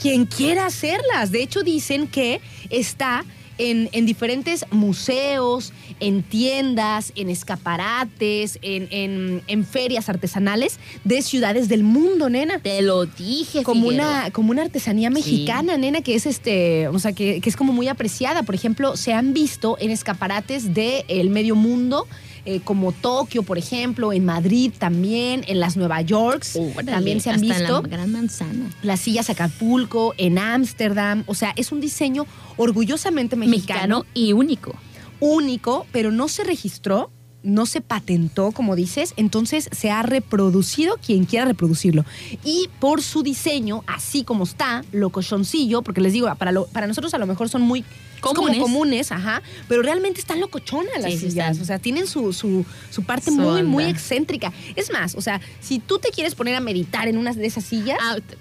quien 0.00 0.26
quiera 0.26 0.66
hacerlas. 0.66 1.32
De 1.32 1.42
hecho, 1.42 1.62
dicen 1.62 2.06
que 2.06 2.40
está 2.70 3.24
en, 3.58 3.88
en 3.92 4.06
diferentes 4.06 4.64
museos, 4.70 5.72
en 6.00 6.22
tiendas, 6.22 7.12
en 7.16 7.28
escaparates, 7.28 8.58
en, 8.62 8.88
en- 8.90 9.42
en 9.46 9.64
ferias 9.64 10.08
artesanales 10.08 10.78
de 11.04 11.22
ciudades 11.22 11.68
del 11.68 11.82
mundo, 11.82 12.28
nena. 12.28 12.58
Te 12.60 12.82
lo 12.82 13.06
dije, 13.06 13.62
Como 13.62 13.88
una, 13.88 14.30
como 14.30 14.50
una 14.50 14.62
artesanía 14.62 15.08
Sí. 15.08 15.14
mexicana, 15.14 15.76
nena, 15.76 16.00
que 16.02 16.14
es 16.14 16.26
este, 16.26 16.88
o 16.88 16.98
sea, 16.98 17.12
que, 17.12 17.40
que 17.40 17.48
es 17.48 17.56
como 17.56 17.72
muy 17.72 17.88
apreciada. 17.88 18.42
Por 18.42 18.54
ejemplo, 18.54 18.96
se 18.96 19.12
han 19.12 19.32
visto 19.34 19.76
en 19.80 19.90
escaparates 19.90 20.74
del 20.74 21.30
medio 21.30 21.54
mundo, 21.54 22.06
eh, 22.50 22.60
como 22.64 22.92
Tokio, 22.92 23.42
por 23.42 23.58
ejemplo, 23.58 24.12
en 24.12 24.24
Madrid 24.24 24.72
también, 24.78 25.44
en 25.48 25.60
las 25.60 25.76
Nueva 25.76 26.00
Yorks, 26.00 26.56
Órale, 26.56 26.90
también 26.92 27.20
se 27.20 27.28
han 27.28 27.36
hasta 27.36 27.58
visto. 27.58 27.82
la 27.82 27.88
Gran 27.88 28.10
Manzana. 28.10 28.70
Las 28.82 29.00
sillas 29.00 29.28
Acapulco, 29.28 30.14
en 30.16 30.38
Ámsterdam, 30.38 31.24
o 31.26 31.34
sea, 31.34 31.52
es 31.56 31.72
un 31.72 31.80
diseño 31.80 32.26
orgullosamente 32.56 33.36
mexicano, 33.36 33.98
Mexicano 34.00 34.06
y 34.14 34.32
único. 34.32 34.74
único, 35.20 35.86
pero 35.92 36.10
no 36.10 36.28
se 36.28 36.42
registró, 36.44 37.10
no 37.42 37.66
se 37.66 37.80
patentó, 37.80 38.50
como 38.52 38.74
dices, 38.76 39.14
entonces 39.16 39.68
se 39.72 39.90
ha 39.90 40.02
reproducido 40.02 40.96
quien 41.04 41.24
quiera 41.24 41.44
reproducirlo. 41.44 42.04
Y 42.44 42.68
por 42.80 43.02
su 43.02 43.22
diseño, 43.22 43.84
así 43.86 44.24
como 44.24 44.44
está, 44.44 44.84
locochoncillo, 44.92 45.82
porque 45.82 46.00
les 46.00 46.12
digo, 46.12 46.34
para, 46.36 46.50
lo- 46.52 46.66
para 46.66 46.86
nosotros 46.86 47.14
a 47.14 47.18
lo 47.18 47.26
mejor 47.26 47.48
son 47.48 47.62
muy 47.62 47.84
es 48.18 48.22
como 48.22 48.34
Comunes. 48.42 48.60
comunes, 48.62 49.12
ajá, 49.12 49.42
pero 49.68 49.82
realmente 49.82 50.20
están 50.20 50.40
locochonas 50.40 50.92
las 51.00 51.12
Sí, 51.12 51.18
sillas, 51.30 51.58
o 51.60 51.64
sea, 51.64 51.78
tienen 51.78 52.06
su, 52.06 52.32
su, 52.32 52.64
su 52.90 53.02
parte 53.04 53.30
muy, 53.30 53.62
muy 53.62 53.84
excéntrica. 53.84 54.52
Es 54.76 54.92
más, 54.92 55.14
o 55.14 55.20
sea, 55.20 55.40
si 55.60 55.78
tú 55.78 55.98
te 55.98 56.10
quieres 56.10 56.34
poner 56.34 56.54
a 56.54 56.60
meditar 56.60 57.08
en 57.08 57.16
una 57.18 57.32
de 57.32 57.46
esas 57.46 57.64
sillas, 57.64 57.98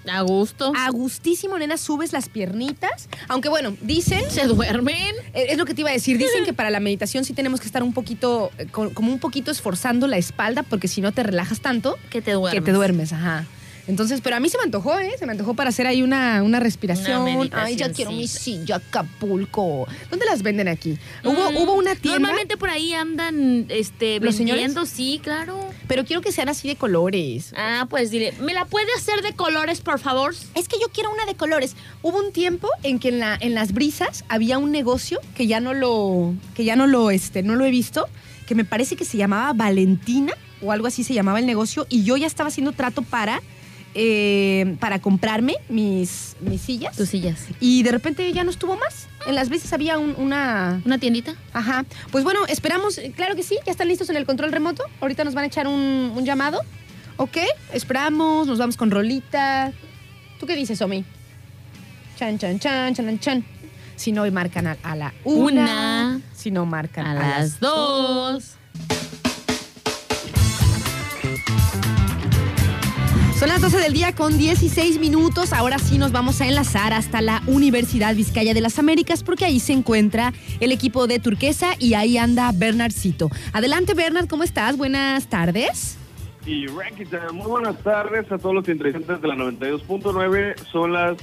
A, 0.08 0.18
a 0.18 0.22
gusto. 0.22 0.72
a 0.76 0.90
gustísimo, 0.90 1.58
nena, 1.58 1.78
subes 1.78 2.14
las 2.14 2.30
piernitas, 2.30 3.08
aunque 3.28 3.50
bueno, 3.50 3.76
dicen 3.82 4.22
Se 4.30 4.46
duermen. 4.48 5.16
eh, 5.34 5.48
Es 5.50 5.58
lo 5.58 5.66
que 5.66 5.74
te 5.74 5.82
iba 5.82 5.90
a 5.90 5.94
decir. 5.94 6.18
Dicen 6.18 6.44
que 6.46 6.54
para 6.54 6.70
la 6.70 6.80
meditación 6.80 7.24
sí 7.26 7.34
tenemos 7.34 7.60
que 7.60 7.66
estar 7.68 7.84
un 7.84 7.94
poquito, 7.94 8.52
eh, 8.58 8.66
co- 8.72 8.92
como 8.94 9.12
un 9.12 9.20
poquito 9.20 9.52
esforzando 9.52 10.08
la 10.08 10.18
espalda, 10.18 10.64
porque 10.64 10.88
si 10.88 11.02
no 11.02 11.12
te 11.12 11.24
relajas 11.24 11.60
tanto, 11.62 11.98
Que 12.10 12.22
te 12.22 12.32
duermes. 12.34 12.60
que 12.62 12.66
te 12.66 12.72
duermes, 12.72 13.14
ajá. 13.14 13.46
Entonces, 13.88 14.20
pero 14.22 14.36
a 14.36 14.40
mí 14.40 14.50
se 14.50 14.58
me 14.58 14.66
antojó, 14.66 15.00
¿eh? 15.00 15.12
Se 15.18 15.26
me 15.26 15.32
antojó 15.32 15.54
para 15.54 15.70
hacer 15.70 15.88
ahí 15.88 16.04
una, 16.04 16.44
una 16.44 16.60
respiración. 16.60 17.22
Una 17.22 17.64
Ay, 17.64 17.76
ya 17.78 17.92
quiero 17.92 18.12
mi 18.12 18.28
silla 18.28 18.76
Acapulco. 18.78 19.88
¿Dónde 20.10 20.26
las 20.26 20.44
venden 20.44 20.68
aquí? 20.68 20.98
Hubo, 21.24 21.52
Mm, 21.52 21.58
hubo 21.58 21.74
una 21.76 21.96
tienda, 21.96 22.20
Normalmente 22.20 22.58
por 22.58 22.70
ahí 22.70 22.94
andan 22.94 23.66
este, 23.70 24.20
¿Los 24.20 24.36
señores? 24.36 24.62
vendiendo, 24.64 24.86
sí, 24.86 25.20
claro. 25.24 25.58
pero 25.88 26.04
quiero 26.06 26.22
que 26.22 26.32
sean 26.32 26.50
así 26.50 26.68
de 26.68 26.76
colores. 26.76 27.54
Ah, 27.56 27.88
pues 27.90 28.12
dile, 28.12 28.34
¿me 28.42 28.54
la 28.54 28.66
puede 28.66 28.88
hacer 28.98 29.22
de 29.22 29.34
colores, 29.34 29.80
por 29.82 30.00
favor? 30.00 30.36
Es 30.56 30.68
que 30.68 30.78
yo 30.82 30.88
quiero 30.94 31.12
una 31.12 31.26
de 31.26 31.36
colores. 31.36 31.76
Hubo 32.02 32.20
un 32.20 32.32
tiempo 32.34 32.68
en 32.84 33.00
que 33.00 33.10
en, 33.10 33.20
la, 33.20 33.38
en 33.40 33.56
las 33.56 33.72
brisas 33.74 34.26
había 34.28 34.58
un 34.58 34.72
negocio 34.72 35.20
que 35.36 35.48
ya 35.48 35.60
no 35.62 35.74
lo, 35.74 36.34
que 36.56 36.66
ya 36.66 36.76
no 36.76 36.88
lo, 36.88 37.10
este, 37.12 37.42
no 37.44 37.56
lo 37.56 37.64
he 37.66 37.72
visto, 37.72 38.08
que 38.48 38.56
me 38.56 38.66
parece 38.66 38.96
que 38.96 39.06
se 39.06 39.18
llamaba 39.18 39.54
Valentina 39.54 40.34
o 40.62 40.72
algo 40.72 40.88
así 40.88 41.04
se 41.04 41.14
llamaba 41.14 41.40
el 41.40 41.46
negocio 41.46 41.86
y 41.90 42.04
yo 42.04 42.18
ya 42.18 42.28
estaba 42.28 42.50
haciendo 42.50 42.72
trato 42.72 43.02
para, 43.02 43.42
eh, 44.00 44.76
para 44.80 45.00
comprarme 45.00 45.56
mis, 45.70 46.36
mis 46.40 46.62
sillas. 46.62 46.96
Tus 46.96 47.10
sillas. 47.10 47.46
Y 47.60 47.82
de 47.82 47.92
repente 47.92 48.32
ya 48.32 48.44
no 48.44 48.52
estuvo 48.52 48.78
más. 48.78 49.08
En 49.26 49.34
las 49.36 49.50
brisas 49.50 49.74
había 49.74 49.98
un- 49.98 50.14
una... 50.18 50.82
¿Una 50.86 51.00
tiendita? 51.00 51.34
Ajá. 51.52 51.84
Pues 52.12 52.24
bueno, 52.24 52.46
esperamos, 52.48 53.00
eh, 53.00 53.12
claro 53.16 53.36
que 53.36 53.42
sí, 53.44 53.58
ya 53.66 53.72
están 53.72 53.88
listos 53.88 54.10
en 54.12 54.16
el 54.18 54.26
control 54.26 54.52
remoto. 54.52 54.84
Ahorita 55.02 55.24
nos 55.24 55.34
van 55.34 55.46
a 55.46 55.48
echar 55.48 55.68
un, 55.68 56.14
un 56.16 56.24
llamado. 56.26 56.62
¿Ok? 57.18 57.38
Esperamos, 57.74 58.46
nos 58.46 58.60
vamos 58.60 58.78
con 58.78 58.92
Rolita. 58.92 59.72
¿Tú 60.40 60.46
qué 60.46 60.56
dices, 60.56 60.80
Omi? 60.84 61.04
Chan, 62.20 62.38
chan, 62.38 62.60
chan, 62.60 62.94
chan, 62.94 63.20
chan. 63.20 63.46
Si 63.96 64.12
no, 64.12 64.30
marcan 64.32 64.68
a, 64.68 64.78
a 64.84 64.96
la 64.96 65.12
una. 65.24 65.64
Una. 65.64 66.22
Si 66.36 66.52
no, 66.52 66.68
marcan 66.68 67.08
A 67.08 67.12
a, 67.12 67.14
las 67.40 67.60
dos. 67.60 68.54
Son 73.38 73.50
las 73.50 73.62
12 73.62 73.78
del 73.78 73.94
día 73.94 74.16
con 74.16 74.36
16 74.36 75.00
minutos. 75.00 75.54
Ahora 75.54 75.78
sí 75.78 76.00
nos 76.00 76.12
vamos 76.12 76.42
a 76.42 76.48
enlazar 76.48 76.92
hasta 76.92 77.22
la 77.22 77.44
Universidad 77.46 78.16
Vizcaya 78.16 78.56
de 78.56 78.62
las 78.62 78.80
Américas 78.80 79.22
porque 79.22 79.46
ahí 79.46 79.60
se 79.60 79.74
encuentra 79.74 80.34
el 80.60 80.72
equipo 80.72 81.06
de 81.06 81.20
Turquesa 81.20 81.76
y 81.78 81.94
ahí 81.94 82.18
anda 82.18 82.52
Bernardcito. 82.52 83.30
Adelante, 83.54 83.94
Bernard, 83.94 84.28
¿cómo 84.28 84.44
estás? 84.44 84.76
Buenas 84.76 85.28
tardes. 85.28 86.00
Y 86.48 86.66
Rakita, 86.66 87.32
muy 87.32 87.46
buenas 87.46 87.78
tardes 87.84 88.32
a 88.32 88.40
todos 88.40 88.56
los 88.56 88.68
interesantes 88.70 89.22
de 89.22 89.28
la 89.28 89.36
92.9. 89.36 90.56
Son 90.72 90.94
las 90.94 91.18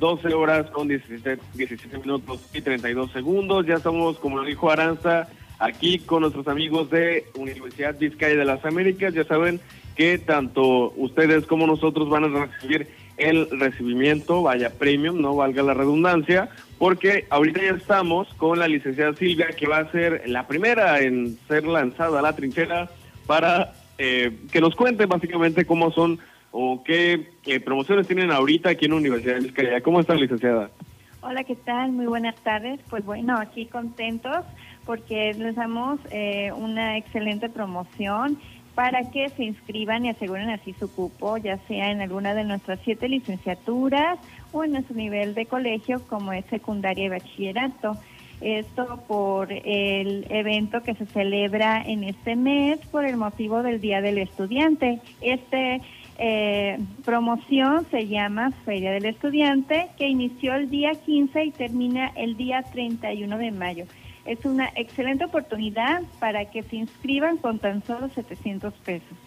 12 0.00 0.34
horas 0.34 0.68
con 0.72 0.88
17, 0.88 1.38
17 1.54 1.98
minutos 1.98 2.40
y 2.52 2.60
32 2.60 3.12
segundos. 3.12 3.66
Ya 3.66 3.74
estamos, 3.74 4.18
como 4.18 4.38
lo 4.38 4.44
dijo 4.44 4.68
Aranza, 4.68 5.28
aquí 5.60 6.00
con 6.00 6.22
nuestros 6.22 6.48
amigos 6.48 6.90
de 6.90 7.30
Universidad 7.38 7.96
Vizcaya 7.96 8.34
de 8.34 8.44
las 8.44 8.64
Américas. 8.64 9.14
Ya 9.14 9.22
saben 9.22 9.60
que 9.96 10.18
tanto 10.18 10.92
ustedes 10.96 11.46
como 11.46 11.66
nosotros 11.66 12.08
van 12.08 12.24
a 12.24 12.46
recibir 12.46 12.88
el 13.16 13.48
recibimiento, 13.50 14.42
vaya 14.42 14.70
premium, 14.70 15.20
no 15.20 15.36
valga 15.36 15.62
la 15.62 15.74
redundancia, 15.74 16.48
porque 16.78 17.26
ahorita 17.30 17.60
ya 17.62 17.70
estamos 17.72 18.32
con 18.34 18.58
la 18.58 18.68
licenciada 18.68 19.14
Silvia, 19.14 19.48
que 19.48 19.66
va 19.66 19.78
a 19.78 19.92
ser 19.92 20.22
la 20.26 20.46
primera 20.46 21.00
en 21.00 21.38
ser 21.46 21.64
lanzada 21.64 22.18
a 22.18 22.22
la 22.22 22.34
trinchera 22.34 22.90
para 23.26 23.72
eh, 23.98 24.36
que 24.50 24.60
nos 24.60 24.74
cuente 24.74 25.06
básicamente 25.06 25.64
cómo 25.64 25.92
son 25.92 26.18
o 26.50 26.82
qué, 26.84 27.30
qué 27.42 27.60
promociones 27.60 28.06
tienen 28.06 28.30
ahorita 28.30 28.70
aquí 28.70 28.86
en 28.86 28.92
la 28.92 28.96
Universidad 28.98 29.34
de 29.36 29.40
Vizcaya. 29.40 29.80
¿Cómo 29.80 30.00
está, 30.00 30.14
licenciada? 30.14 30.70
Hola, 31.22 31.44
¿qué 31.44 31.54
tal? 31.54 31.92
Muy 31.92 32.06
buenas 32.06 32.34
tardes. 32.42 32.80
Pues 32.90 33.04
bueno, 33.04 33.38
aquí 33.38 33.66
contentos 33.66 34.44
porque 34.84 35.32
les 35.34 35.54
damos 35.54 36.00
eh, 36.10 36.50
una 36.56 36.96
excelente 36.96 37.48
promoción 37.48 38.38
para 38.74 39.10
que 39.10 39.28
se 39.30 39.44
inscriban 39.44 40.04
y 40.04 40.10
aseguren 40.10 40.50
así 40.50 40.74
su 40.78 40.90
cupo, 40.90 41.36
ya 41.36 41.58
sea 41.68 41.90
en 41.90 42.00
alguna 42.00 42.34
de 42.34 42.44
nuestras 42.44 42.80
siete 42.84 43.08
licenciaturas 43.08 44.18
o 44.52 44.64
en 44.64 44.72
nuestro 44.72 44.96
nivel 44.96 45.34
de 45.34 45.46
colegio 45.46 46.02
como 46.08 46.32
es 46.32 46.44
secundaria 46.46 47.04
y 47.04 47.08
bachillerato. 47.08 47.96
Esto 48.40 49.04
por 49.06 49.52
el 49.52 50.26
evento 50.30 50.82
que 50.82 50.94
se 50.94 51.06
celebra 51.06 51.80
en 51.80 52.02
este 52.02 52.34
mes 52.34 52.80
por 52.90 53.04
el 53.04 53.16
motivo 53.16 53.62
del 53.62 53.80
Día 53.80 54.00
del 54.00 54.18
Estudiante. 54.18 54.98
Este 55.20 55.80
eh, 56.18 56.78
promoción 57.04 57.86
se 57.90 58.06
llama 58.08 58.50
Feria 58.64 58.92
del 58.92 59.04
Estudiante, 59.04 59.88
que 59.96 60.08
inició 60.08 60.54
el 60.54 60.70
día 60.70 60.92
15 60.92 61.44
y 61.44 61.50
termina 61.52 62.12
el 62.16 62.36
día 62.36 62.62
31 62.62 63.38
de 63.38 63.50
mayo. 63.50 63.84
Es 64.24 64.44
una 64.44 64.68
excelente 64.76 65.24
oportunidad 65.24 66.02
para 66.20 66.50
que 66.50 66.62
se 66.62 66.76
inscriban 66.76 67.36
con 67.38 67.58
tan 67.58 67.82
solo 67.84 68.08
700 68.08 68.72
pesos. 68.74 69.18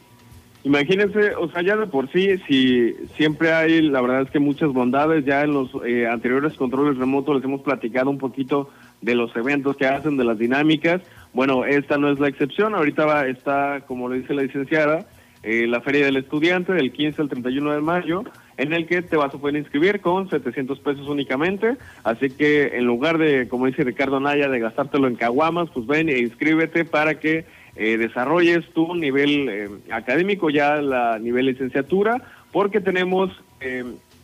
Imagínense, 0.65 1.35
o 1.35 1.47
sea, 1.51 1.61
ya 1.61 1.75
de 1.75 1.85
por 1.85 2.11
sí, 2.11 2.39
si 2.47 2.95
siempre 3.15 3.53
hay, 3.53 3.83
la 3.83 4.01
verdad 4.01 4.23
es 4.23 4.31
que 4.31 4.39
muchas 4.39 4.73
bondades, 4.73 5.23
ya 5.23 5.43
en 5.43 5.53
los 5.53 5.69
eh, 5.85 6.07
anteriores 6.07 6.53
controles 6.53 6.97
remotos 6.97 7.35
les 7.35 7.43
hemos 7.43 7.61
platicado 7.61 8.09
un 8.09 8.17
poquito 8.17 8.71
de 8.99 9.13
los 9.13 9.35
eventos 9.35 9.77
que 9.77 9.85
hacen, 9.85 10.17
de 10.17 10.23
las 10.23 10.39
dinámicas. 10.39 11.03
Bueno, 11.33 11.65
esta 11.65 11.99
no 11.99 12.11
es 12.11 12.19
la 12.19 12.29
excepción, 12.29 12.73
ahorita 12.73 13.05
va, 13.05 13.27
está, 13.27 13.81
como 13.85 14.09
le 14.09 14.21
dice 14.21 14.33
la 14.33 14.41
licenciada, 14.41 15.05
eh, 15.43 15.67
la 15.67 15.81
Feria 15.81 16.05
del 16.05 16.17
Estudiante 16.17 16.73
del 16.73 16.91
15 16.91 17.21
al 17.21 17.29
31 17.29 17.73
de 17.73 17.81
mayo, 17.81 18.23
en 18.57 18.73
el 18.73 18.85
que 18.87 19.01
te 19.01 19.17
vas 19.17 19.33
a 19.33 19.37
poder 19.37 19.55
inscribir 19.57 20.01
con 20.01 20.29
700 20.29 20.79
pesos 20.79 21.07
únicamente. 21.07 21.77
Así 22.03 22.29
que 22.29 22.77
en 22.77 22.85
lugar 22.85 23.17
de, 23.17 23.47
como 23.47 23.65
dice 23.65 23.83
Ricardo 23.83 24.19
Naya, 24.19 24.49
de 24.49 24.59
gastártelo 24.59 25.07
en 25.07 25.15
caguamas, 25.15 25.69
pues 25.73 25.85
ven 25.85 26.09
e 26.09 26.19
inscríbete 26.19 26.85
para 26.85 27.19
que 27.19 27.45
eh, 27.75 27.97
desarrolles 27.97 28.65
tu 28.73 28.95
nivel 28.95 29.49
eh, 29.49 29.69
académico, 29.91 30.49
ya 30.49 30.77
la 30.77 31.19
nivel 31.19 31.47
licenciatura, 31.47 32.21
porque 32.51 32.79
tenemos 32.79 33.31
eh, 33.59 33.83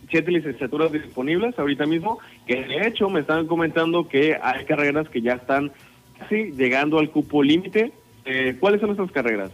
siete 0.09 0.31
licenciaturas 0.31 0.91
disponibles 0.91 1.57
ahorita 1.57 1.85
mismo, 1.85 2.19
que 2.45 2.63
de 2.63 2.87
hecho 2.87 3.09
me 3.09 3.21
están 3.21 3.47
comentando 3.47 4.07
que 4.07 4.37
hay 4.41 4.65
carreras 4.65 5.09
que 5.09 5.21
ya 5.21 5.33
están 5.33 5.71
casi 6.19 6.51
llegando 6.51 6.99
al 6.99 7.09
cupo 7.09 7.41
límite. 7.41 7.91
Eh, 8.25 8.55
¿Cuáles 8.59 8.81
son 8.81 8.91
esas 8.91 9.11
carreras? 9.11 9.51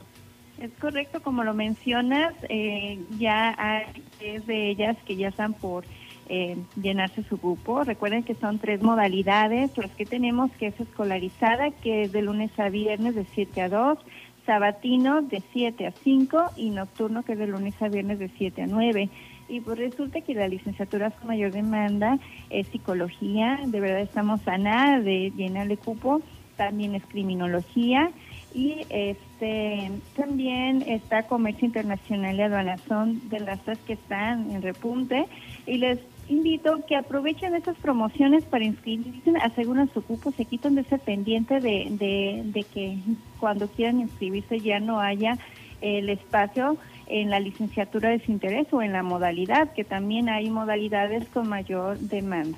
Es 0.60 0.72
correcto, 0.80 1.22
como 1.22 1.43
lo 1.43 1.53
mencionas, 1.53 2.34
eh, 2.49 2.99
ya 3.20 3.53
hay 3.58 4.03
tres 4.18 4.47
de 4.47 4.70
ellas 4.70 4.97
que 5.05 5.16
ya 5.16 5.28
están 5.28 5.53
por 5.53 5.86
eh, 6.30 6.58
llenarse 6.82 7.24
su 7.24 7.38
grupo. 7.38 7.84
Recuerden 7.84 8.24
que 8.24 8.34
son 8.34 8.58
tres 8.58 8.82
modalidades, 8.82 9.78
las 9.78 9.91
que 9.91 10.05
tenemos 10.05 10.51
que 10.53 10.68
es 10.68 10.80
escolarizada, 10.80 11.70
que 11.70 12.03
es 12.03 12.12
de 12.12 12.24
lunes 12.24 12.51
a 12.60 12.70
viernes 12.70 13.14
de 13.14 13.26
7 13.36 13.62
a 13.62 13.70
2, 13.70 13.99
sabatino 14.47 15.22
de 15.22 15.43
7 15.53 15.86
a 15.86 15.91
5 15.91 16.51
y 16.55 16.72
nocturno 16.72 17.24
que 17.24 17.34
es 17.34 17.39
de 17.39 17.47
lunes 17.47 17.80
a 17.80 17.89
viernes 17.89 18.18
de 18.18 18.30
7 18.38 18.64
a 18.64 18.68
9. 18.68 19.10
Y 19.49 19.62
pues 19.62 19.78
resulta 19.78 20.22
que 20.22 20.34
la 20.34 20.47
licenciatura 20.47 21.12
con 21.12 21.28
mayor 21.28 21.51
demanda 21.51 22.18
es 22.49 22.68
psicología, 22.68 23.60
de 23.64 23.80
verdad 23.80 24.01
estamos 24.01 24.45
a 24.47 24.58
nada 24.58 24.99
de 24.99 25.32
llenarle 25.36 25.78
cupo, 25.78 26.22
también 26.58 26.95
es 26.95 27.05
criminología 27.05 28.12
y 28.53 28.85
este 28.89 29.91
también 30.15 30.81
está 30.87 31.23
comercio 31.23 31.65
internacional 31.65 32.35
y 32.35 32.41
aduanas 32.41 32.81
son 32.87 33.27
de 33.29 33.39
las 33.39 33.59
que 33.85 33.93
están 33.93 34.51
en 34.51 34.61
repunte. 34.61 35.25
Y 35.65 35.77
les 35.77 35.99
invito 36.27 36.83
que 36.85 36.95
aprovechen 36.95 37.55
esas 37.55 37.77
promociones 37.77 38.43
para 38.45 38.65
inscribirse, 38.65 39.33
aseguran 39.41 39.89
su 39.93 40.01
cupo, 40.01 40.31
se 40.31 40.45
quitan 40.45 40.75
de 40.75 40.81
ese 40.81 40.97
pendiente 40.97 41.59
de, 41.59 41.87
de, 41.91 42.41
de 42.45 42.63
que 42.63 42.97
cuando 43.39 43.67
quieran 43.67 44.01
inscribirse 44.01 44.59
ya 44.59 44.79
no 44.79 44.99
haya 44.99 45.37
el 45.81 46.09
espacio 46.09 46.77
en 47.07 47.29
la 47.29 47.39
licenciatura 47.39 48.09
de 48.09 48.19
su 48.19 48.31
interés 48.31 48.67
o 48.71 48.81
en 48.81 48.91
la 48.93 49.03
modalidad, 49.03 49.71
que 49.73 49.83
también 49.83 50.29
hay 50.29 50.49
modalidades 50.49 51.27
con 51.29 51.47
mayor 51.47 51.97
demanda. 51.99 52.57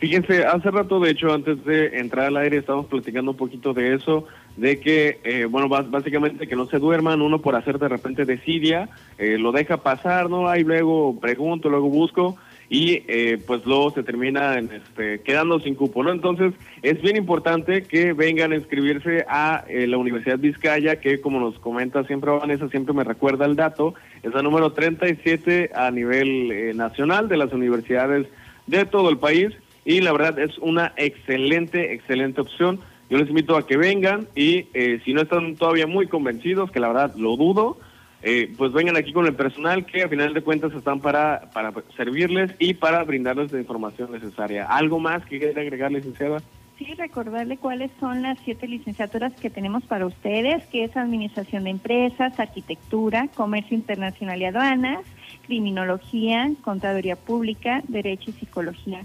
Fíjense, 0.00 0.44
hace 0.44 0.70
rato, 0.70 0.98
de 0.98 1.10
hecho, 1.10 1.32
antes 1.32 1.64
de 1.64 1.98
entrar 1.98 2.26
al 2.26 2.36
aire, 2.38 2.56
estábamos 2.56 2.86
platicando 2.86 3.32
un 3.32 3.36
poquito 3.36 3.74
de 3.74 3.94
eso, 3.94 4.26
de 4.56 4.80
que, 4.80 5.20
eh, 5.24 5.44
bueno, 5.44 5.68
básicamente 5.68 6.48
que 6.48 6.56
no 6.56 6.66
se 6.66 6.78
duerman, 6.78 7.20
uno 7.20 7.40
por 7.40 7.54
hacer 7.54 7.78
de 7.78 7.88
repente 7.88 8.24
desidia, 8.24 8.88
eh, 9.18 9.36
lo 9.38 9.52
deja 9.52 9.76
pasar, 9.76 10.30
¿no? 10.30 10.48
Ahí 10.48 10.64
luego 10.64 11.20
pregunto, 11.20 11.68
luego 11.68 11.88
busco, 11.88 12.38
y 12.70 13.02
eh, 13.08 13.42
pues 13.44 13.66
luego 13.66 13.90
se 13.90 14.04
termina 14.04 14.56
en, 14.56 14.70
este, 14.70 15.20
quedando 15.22 15.58
sin 15.58 15.74
cupo, 15.74 16.04
¿no? 16.04 16.12
Entonces, 16.12 16.54
es 16.82 17.02
bien 17.02 17.16
importante 17.16 17.82
que 17.82 18.12
vengan 18.12 18.52
a 18.52 18.56
inscribirse 18.56 19.26
a 19.28 19.64
eh, 19.68 19.88
la 19.88 19.98
Universidad 19.98 20.38
Vizcaya, 20.38 21.00
que 21.00 21.20
como 21.20 21.40
nos 21.40 21.58
comenta 21.58 22.04
siempre 22.04 22.30
Vanessa, 22.30 22.68
siempre 22.68 22.94
me 22.94 23.02
recuerda 23.02 23.44
el 23.44 23.56
dato, 23.56 23.94
es 24.22 24.32
la 24.32 24.42
número 24.42 24.72
37 24.72 25.72
a 25.74 25.90
nivel 25.90 26.52
eh, 26.52 26.72
nacional 26.72 27.28
de 27.28 27.38
las 27.38 27.52
universidades 27.52 28.28
de 28.68 28.86
todo 28.86 29.10
el 29.10 29.18
país 29.18 29.52
y 29.84 30.00
la 30.00 30.12
verdad 30.12 30.38
es 30.38 30.58
una 30.58 30.92
excelente, 30.96 31.92
excelente 31.92 32.40
opción. 32.40 32.80
Yo 33.08 33.18
les 33.18 33.28
invito 33.28 33.56
a 33.56 33.66
que 33.66 33.76
vengan 33.76 34.28
y 34.34 34.66
eh, 34.72 35.00
si 35.04 35.12
no 35.12 35.22
están 35.22 35.56
todavía 35.56 35.86
muy 35.86 36.06
convencidos, 36.06 36.70
que 36.70 36.80
la 36.80 36.88
verdad 36.88 37.14
lo 37.16 37.36
dudo, 37.36 37.78
eh, 38.22 38.52
pues 38.56 38.72
vengan 38.72 38.96
aquí 38.96 39.12
con 39.12 39.26
el 39.26 39.34
personal 39.34 39.86
que 39.86 40.02
a 40.02 40.08
final 40.08 40.34
de 40.34 40.42
cuentas 40.42 40.72
están 40.74 41.00
para, 41.00 41.50
para 41.52 41.72
servirles 41.96 42.52
y 42.58 42.74
para 42.74 43.02
brindarles 43.02 43.50
la 43.50 43.58
información 43.58 44.12
necesaria. 44.12 44.66
¿Algo 44.66 44.98
más 44.98 45.24
que 45.24 45.38
quiera 45.38 45.62
agregar, 45.62 45.90
licenciada? 45.90 46.40
Sí, 46.78 46.94
recordarle 46.94 47.58
cuáles 47.58 47.90
son 48.00 48.22
las 48.22 48.38
siete 48.44 48.66
licenciaturas 48.66 49.34
que 49.34 49.50
tenemos 49.50 49.84
para 49.84 50.06
ustedes, 50.06 50.64
que 50.68 50.84
es 50.84 50.96
Administración 50.96 51.64
de 51.64 51.70
Empresas, 51.70 52.38
Arquitectura, 52.40 53.28
Comercio 53.34 53.76
Internacional 53.76 54.40
y 54.40 54.46
Aduanas, 54.46 55.00
criminología, 55.46 56.50
contaduría 56.62 57.16
pública, 57.16 57.82
derecho 57.88 58.30
y 58.30 58.34
psicología. 58.34 59.02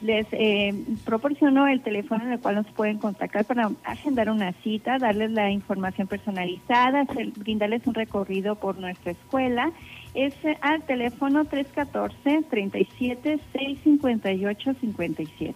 Les 0.00 0.26
eh, 0.32 0.72
proporciono 1.04 1.66
el 1.66 1.82
teléfono 1.82 2.24
en 2.24 2.32
el 2.32 2.40
cual 2.40 2.54
nos 2.54 2.66
pueden 2.68 2.98
contactar 2.98 3.44
para 3.44 3.70
agendar 3.84 4.30
una 4.30 4.52
cita, 4.62 4.98
darles 4.98 5.30
la 5.30 5.50
información 5.50 6.06
personalizada, 6.06 7.04
brindarles 7.36 7.86
un 7.86 7.94
recorrido 7.94 8.54
por 8.54 8.78
nuestra 8.78 9.12
escuela. 9.12 9.72
Es 10.14 10.34
eh, 10.44 10.56
al 10.62 10.82
teléfono 10.84 11.44
314 11.44 12.44
37 12.48 13.40
658 13.52 14.74
57. 14.80 15.54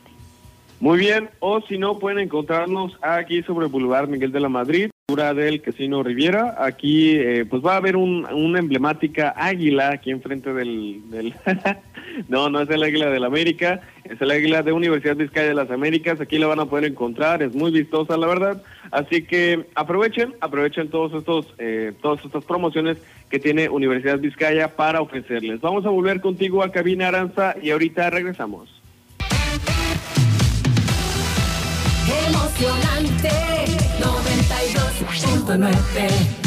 Muy 0.81 0.99
bien, 0.99 1.31
o 1.41 1.63
si 1.63 1.79
no, 1.79 1.99
pueden 1.99 2.19
encontrarnos 2.19 2.99
aquí 3.01 3.43
sobre 3.43 3.69
Boulevard 3.69 4.09
Miguel 4.09 4.33
de 4.33 4.41
la 4.41 4.51
Madrid, 4.51 4.91
del 5.07 5.61
Casino 5.61 6.03
Riviera. 6.03 6.57
Aquí 6.59 7.11
eh, 7.11 7.45
pues 7.45 7.63
va 7.63 7.75
a 7.75 7.77
haber 7.77 7.95
un, 7.95 8.25
una 8.33 8.59
emblemática 8.59 9.35
águila 9.37 9.91
aquí 9.91 10.11
enfrente 10.11 10.55
del... 10.55 11.03
del 11.11 11.35
no, 12.29 12.49
no 12.49 12.63
es 12.63 12.71
el 12.71 12.83
águila 12.83 13.11
de 13.11 13.21
la 13.21 13.27
América, 13.27 13.83
es 14.05 14.19
el 14.23 14.31
águila 14.31 14.63
de 14.63 14.73
Universidad 14.73 15.15
Vizcaya 15.15 15.49
de 15.49 15.55
las 15.55 15.71
Américas. 15.71 16.23
Aquí 16.23 16.39
la 16.39 16.47
van 16.47 16.61
a 16.61 16.65
poder 16.65 16.87
encontrar, 16.87 17.43
es 17.43 17.55
muy 17.55 17.71
vistosa 17.71 18.17
la 18.17 18.27
verdad. 18.27 18.63
Así 18.93 19.25
que 19.25 19.67
aprovechen, 19.75 20.35
aprovechen 20.41 20.89
todos 20.89 21.13
estos, 21.13 21.53
eh, 21.59 21.93
todas 22.01 22.25
estas 22.25 22.43
promociones 22.45 22.97
que 23.29 23.39
tiene 23.39 23.69
Universidad 23.69 24.19
Vizcaya 24.19 24.75
para 24.75 25.03
ofrecerles. 25.03 25.61
Vamos 25.61 25.85
a 25.85 25.91
volver 25.91 26.23
contigo 26.23 26.63
a 26.63 26.73
Cabina 26.73 27.09
Aranza 27.09 27.57
y 27.63 27.71
ahorita 27.73 28.09
regresamos. 28.09 28.71
Emocionante 32.27 33.45
92.9 35.45 36.45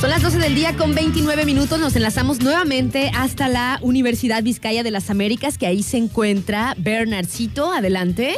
Son 0.00 0.10
las 0.10 0.22
12 0.22 0.38
del 0.38 0.54
día 0.54 0.76
con 0.76 0.94
29 0.94 1.44
minutos. 1.44 1.80
Nos 1.80 1.96
enlazamos 1.96 2.40
nuevamente 2.42 3.10
hasta 3.14 3.48
la 3.48 3.78
Universidad 3.82 4.42
Vizcaya 4.42 4.84
de 4.84 4.90
las 4.90 5.10
Américas, 5.10 5.58
que 5.58 5.66
ahí 5.66 5.82
se 5.82 5.96
encuentra 5.96 6.74
Bernardcito. 6.78 7.72
Adelante. 7.72 8.34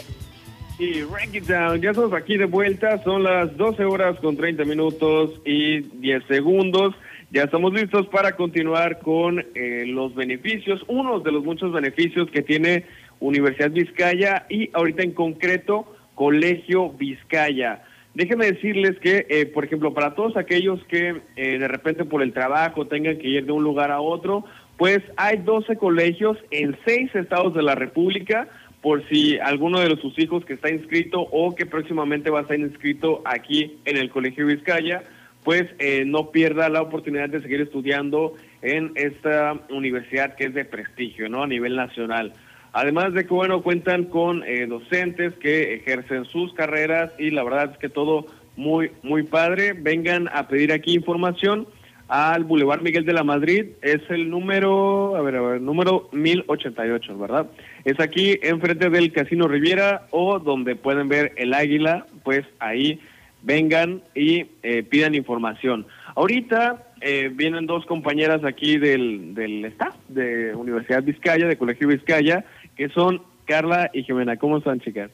Y 0.79 1.03
Rank 1.03 1.35
It 1.35 1.45
Down, 1.45 1.83
ya 1.83 1.91
estamos 1.91 2.15
aquí 2.15 2.39
de 2.39 2.47
vuelta. 2.47 3.03
Son 3.05 3.23
las 3.23 3.55
12 3.57 3.85
horas 3.85 4.19
con 4.21 4.37
30 4.37 4.65
minutos 4.65 5.43
y 5.45 5.81
10 5.81 6.25
segundos. 6.27 6.95
Ya 7.33 7.43
estamos 7.43 7.75
listos 7.75 8.07
para 8.07 8.37
continuar 8.37 9.01
con 9.01 9.41
eh, 9.41 9.85
los 9.87 10.15
beneficios, 10.15 10.83
uno 10.87 11.19
de 11.21 11.33
los 11.33 11.45
muchos 11.45 11.73
beneficios 11.73 12.31
que 12.31 12.41
tiene 12.41 12.87
Universidad 13.21 13.71
Vizcaya 13.71 14.47
y 14.49 14.71
ahorita 14.73 15.03
en 15.03 15.13
concreto 15.13 15.95
Colegio 16.15 16.91
Vizcaya. 16.91 17.83
Déjenme 18.15 18.47
decirles 18.47 18.99
que, 19.01 19.27
eh, 19.29 19.45
por 19.47 19.65
ejemplo, 19.65 19.93
para 19.93 20.15
todos 20.15 20.39
aquellos 20.39 20.83
que 20.87 21.21
eh, 21.37 21.59
de 21.59 21.69
repente 21.69 22.07
por 22.07 22.23
el 22.23 22.33
trabajo 22.33 22.87
tengan 22.87 23.19
que 23.19 23.29
ir 23.29 23.45
de 23.45 23.53
un 23.53 23.63
lugar 23.63 23.91
a 23.91 24.01
otro, 24.01 24.45
pues 24.79 25.01
hay 25.17 25.39
12 25.39 25.77
colegios 25.77 26.39
en 26.51 26.77
seis 26.87 27.15
estados 27.15 27.55
de 27.55 27.63
la 27.63 27.75
República 27.75 28.49
por 28.81 29.07
si 29.09 29.39
alguno 29.39 29.81
de 29.81 29.97
sus 29.97 30.19
hijos 30.19 30.45
que 30.45 30.55
está 30.55 30.71
inscrito 30.71 31.21
o 31.21 31.55
que 31.55 31.67
próximamente 31.67 32.31
va 32.31 32.39
a 32.39 32.43
estar 32.43 32.59
inscrito 32.59 33.21
aquí 33.25 33.79
en 33.85 33.97
el 33.97 34.11
Colegio 34.11 34.47
Vizcaya, 34.47 35.03
pues 35.45 35.67
eh, 35.79 36.05
no 36.07 36.31
pierda 36.31 36.69
la 36.69 36.83
oportunidad 36.83 37.29
de 37.29 37.43
seguir 37.43 37.61
estudiando 37.61 38.35
en 38.63 38.93
esta 38.95 39.55
universidad 39.71 40.37
que 40.37 40.45
es 40.45 40.55
de 40.55 40.65
prestigio, 40.65 41.29
¿no? 41.29 41.43
A 41.43 41.47
nivel 41.47 41.77
nacional. 41.77 42.33
Además 42.77 43.15
de 43.15 43.25
que, 43.25 43.33
bueno, 43.33 43.63
cuentan 43.63 44.05
con 44.05 44.45
eh, 44.45 44.67
docentes 44.67 45.33
que 45.37 45.77
ejercen 45.77 46.27
sus 46.27 46.53
carreras 46.53 47.11
y 47.19 47.31
la 47.31 47.43
verdad 47.43 47.71
es 47.73 47.79
que 47.79 47.89
todo 47.89 48.27
muy, 48.55 48.91
muy 49.03 49.23
padre. 49.23 49.73
Vengan 49.73 50.29
a 50.31 50.47
pedir 50.47 50.71
aquí 50.75 50.93
información 50.93 51.67
al 52.09 52.45
Boulevard 52.45 52.83
Miguel 52.83 53.07
de 53.07 53.15
la 53.15 53.25
Madrid. 53.25 53.69
Es 53.81 54.03
el 54.11 54.29
número, 54.29 55.17
a 55.17 55.23
ver, 55.23 55.37
a 55.37 55.41
ver, 55.41 55.61
número 55.63 56.11
1088, 56.13 57.17
¿verdad? 57.17 57.47
Es 57.87 57.99
aquí 57.99 58.39
enfrente 58.43 58.91
del 58.91 59.11
Casino 59.11 59.49
Riviera 59.49 60.07
o 60.11 60.39
donde 60.39 60.77
pueden 60.77 61.09
ver 61.09 61.33
el 61.37 61.55
águila, 61.55 62.05
pues 62.25 62.45
ahí 62.59 63.01
vengan 63.43 64.03
y 64.15 64.49
eh, 64.63 64.83
pidan 64.83 65.15
información. 65.15 65.87
Ahorita 66.15 66.83
eh, 67.01 67.31
vienen 67.33 67.67
dos 67.67 67.87
compañeras 67.87 68.45
aquí 68.45 68.77
del, 68.77 69.35
del 69.35 69.65
staff 69.65 69.95
de 70.09 70.55
Universidad 70.55 71.03
Vizcaya, 71.03 71.47
de 71.47 71.57
Colegio 71.57 71.89
Vizcaya, 71.89 72.45
que 72.77 72.89
son 72.91 73.23
Carla 73.47 73.91
y 73.93 74.03
Jimena. 74.05 74.37
¿Cómo 74.37 74.59
están, 74.59 74.81
chicas? 74.81 75.11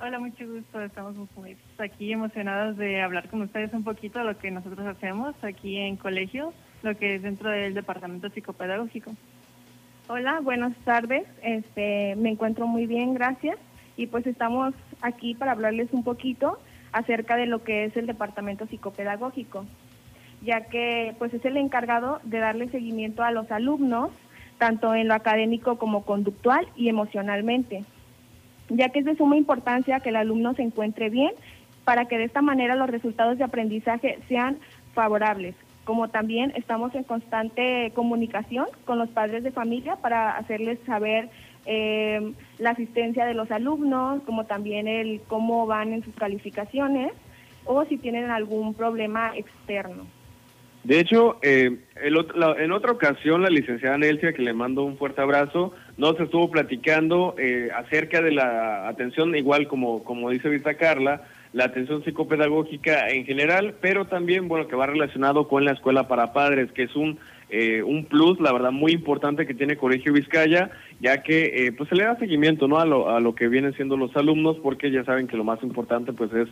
Hola, 0.00 0.20
mucho 0.20 0.46
gusto. 0.46 0.80
Estamos 0.80 1.16
muy 1.36 1.56
aquí 1.78 2.12
emocionados 2.12 2.76
de 2.76 3.02
hablar 3.02 3.28
con 3.28 3.42
ustedes 3.42 3.72
un 3.72 3.82
poquito 3.82 4.20
de 4.20 4.26
lo 4.26 4.38
que 4.38 4.50
nosotros 4.50 4.86
hacemos 4.86 5.34
aquí 5.42 5.76
en 5.76 5.96
colegio, 5.96 6.52
lo 6.82 6.96
que 6.96 7.16
es 7.16 7.22
dentro 7.22 7.50
del 7.50 7.74
departamento 7.74 8.28
psicopedagógico. 8.28 9.12
Hola, 10.08 10.40
buenas 10.40 10.76
tardes. 10.84 11.24
Este, 11.42 12.14
me 12.16 12.30
encuentro 12.30 12.66
muy 12.66 12.86
bien, 12.86 13.14
gracias. 13.14 13.58
Y 13.96 14.06
pues 14.06 14.26
estamos 14.26 14.74
aquí 15.02 15.34
para 15.34 15.52
hablarles 15.52 15.92
un 15.92 16.04
poquito 16.04 16.58
acerca 16.92 17.36
de 17.36 17.46
lo 17.46 17.64
que 17.64 17.84
es 17.84 17.96
el 17.96 18.06
departamento 18.06 18.66
psicopedagógico, 18.66 19.66
ya 20.42 20.66
que 20.66 21.14
pues 21.18 21.34
es 21.34 21.44
el 21.44 21.56
encargado 21.56 22.20
de 22.22 22.38
darle 22.38 22.68
seguimiento 22.68 23.22
a 23.22 23.32
los 23.32 23.50
alumnos, 23.50 24.10
tanto 24.58 24.94
en 24.94 25.08
lo 25.08 25.14
académico 25.14 25.78
como 25.78 26.04
conductual 26.04 26.66
y 26.76 26.88
emocionalmente, 26.88 27.84
ya 28.68 28.90
que 28.90 29.00
es 29.00 29.04
de 29.04 29.16
suma 29.16 29.36
importancia 29.36 30.00
que 30.00 30.10
el 30.10 30.16
alumno 30.16 30.54
se 30.54 30.62
encuentre 30.62 31.10
bien 31.10 31.32
para 31.84 32.04
que 32.04 32.18
de 32.18 32.24
esta 32.24 32.42
manera 32.42 32.76
los 32.76 32.90
resultados 32.90 33.38
de 33.38 33.44
aprendizaje 33.44 34.18
sean 34.28 34.58
favorables. 34.92 35.54
Como 35.84 36.08
también 36.08 36.52
estamos 36.54 36.94
en 36.94 37.04
constante 37.04 37.92
comunicación 37.94 38.66
con 38.84 38.98
los 38.98 39.08
padres 39.08 39.42
de 39.42 39.52
familia 39.52 39.96
para 39.96 40.36
hacerles 40.36 40.78
saber 40.84 41.30
eh, 41.64 42.34
la 42.58 42.70
asistencia 42.70 43.24
de 43.24 43.32
los 43.32 43.50
alumnos, 43.50 44.22
como 44.24 44.44
también 44.44 44.86
el 44.86 45.22
cómo 45.28 45.66
van 45.66 45.94
en 45.94 46.04
sus 46.04 46.14
calificaciones 46.14 47.12
o 47.64 47.84
si 47.86 47.96
tienen 47.96 48.30
algún 48.30 48.74
problema 48.74 49.34
externo. 49.36 50.04
De 50.88 51.00
hecho, 51.00 51.36
eh, 51.42 51.76
en 52.02 52.72
otra 52.72 52.92
ocasión 52.92 53.42
la 53.42 53.50
licenciada 53.50 53.98
Nelsia, 53.98 54.32
que 54.32 54.40
le 54.40 54.54
mando 54.54 54.84
un 54.84 54.96
fuerte 54.96 55.20
abrazo, 55.20 55.74
nos 55.98 56.18
estuvo 56.18 56.50
platicando 56.50 57.34
eh, 57.36 57.68
acerca 57.76 58.22
de 58.22 58.32
la 58.32 58.88
atención, 58.88 59.36
igual 59.36 59.68
como, 59.68 60.02
como 60.02 60.30
dice 60.30 60.48
Vista 60.48 60.78
Carla, 60.78 61.24
la 61.52 61.64
atención 61.64 62.02
psicopedagógica 62.04 63.10
en 63.10 63.26
general, 63.26 63.74
pero 63.82 64.06
también, 64.06 64.48
bueno, 64.48 64.66
que 64.66 64.76
va 64.76 64.86
relacionado 64.86 65.46
con 65.46 65.66
la 65.66 65.72
escuela 65.72 66.08
para 66.08 66.32
padres, 66.32 66.72
que 66.72 66.84
es 66.84 66.96
un 66.96 67.18
eh, 67.50 67.82
un 67.82 68.04
plus, 68.04 68.38
la 68.40 68.52
verdad, 68.52 68.72
muy 68.72 68.92
importante 68.92 69.46
que 69.46 69.54
tiene 69.54 69.78
Colegio 69.78 70.12
Vizcaya, 70.12 70.70
ya 71.00 71.22
que 71.22 71.66
eh, 71.66 71.72
pues 71.72 71.88
se 71.88 71.94
le 71.94 72.04
da 72.04 72.18
seguimiento 72.18 72.68
¿no? 72.68 72.78
a, 72.78 72.84
lo, 72.84 73.08
a 73.08 73.20
lo 73.20 73.34
que 73.34 73.48
vienen 73.48 73.72
siendo 73.72 73.96
los 73.96 74.14
alumnos, 74.16 74.58
porque 74.62 74.90
ya 74.90 75.02
saben 75.04 75.28
que 75.28 75.36
lo 75.36 75.44
más 75.44 75.62
importante 75.62 76.12
pues 76.12 76.30
es 76.34 76.48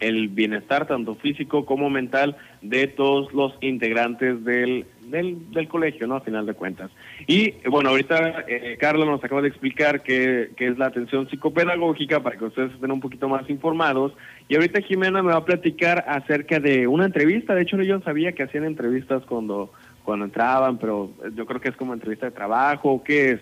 el 0.00 0.28
bienestar 0.28 0.86
tanto 0.86 1.14
físico 1.16 1.64
como 1.64 1.90
mental 1.90 2.36
de 2.62 2.86
todos 2.86 3.32
los 3.32 3.54
integrantes 3.60 4.44
del, 4.44 4.86
del, 5.02 5.68
colegio, 5.68 6.06
¿no? 6.06 6.16
A 6.16 6.20
final 6.20 6.46
de 6.46 6.54
cuentas. 6.54 6.90
Y 7.26 7.54
bueno, 7.68 7.90
ahorita 7.90 8.44
eh, 8.46 8.76
Carla 8.78 9.04
nos 9.04 9.22
acaba 9.22 9.42
de 9.42 9.48
explicar 9.48 10.02
qué, 10.02 10.50
qué 10.56 10.68
es 10.68 10.78
la 10.78 10.86
atención 10.86 11.28
psicopedagógica 11.28 12.22
para 12.22 12.36
que 12.36 12.44
ustedes 12.44 12.72
estén 12.72 12.92
un 12.92 13.00
poquito 13.00 13.28
más 13.28 13.48
informados. 13.50 14.12
Y 14.48 14.54
ahorita 14.54 14.82
Jimena 14.82 15.22
me 15.22 15.32
va 15.32 15.38
a 15.38 15.44
platicar 15.44 16.04
acerca 16.08 16.60
de 16.60 16.86
una 16.86 17.06
entrevista. 17.06 17.54
De 17.54 17.62
hecho, 17.62 17.76
yo 17.82 18.00
sabía 18.00 18.32
que 18.32 18.44
hacían 18.44 18.64
entrevistas 18.64 19.22
cuando 19.24 19.72
cuando 20.08 20.24
entraban, 20.24 20.78
pero 20.78 21.10
yo 21.34 21.44
creo 21.44 21.60
que 21.60 21.68
es 21.68 21.76
como 21.76 21.92
entrevista 21.92 22.24
de 22.24 22.32
trabajo, 22.32 23.02
¿qué 23.04 23.32
es? 23.32 23.40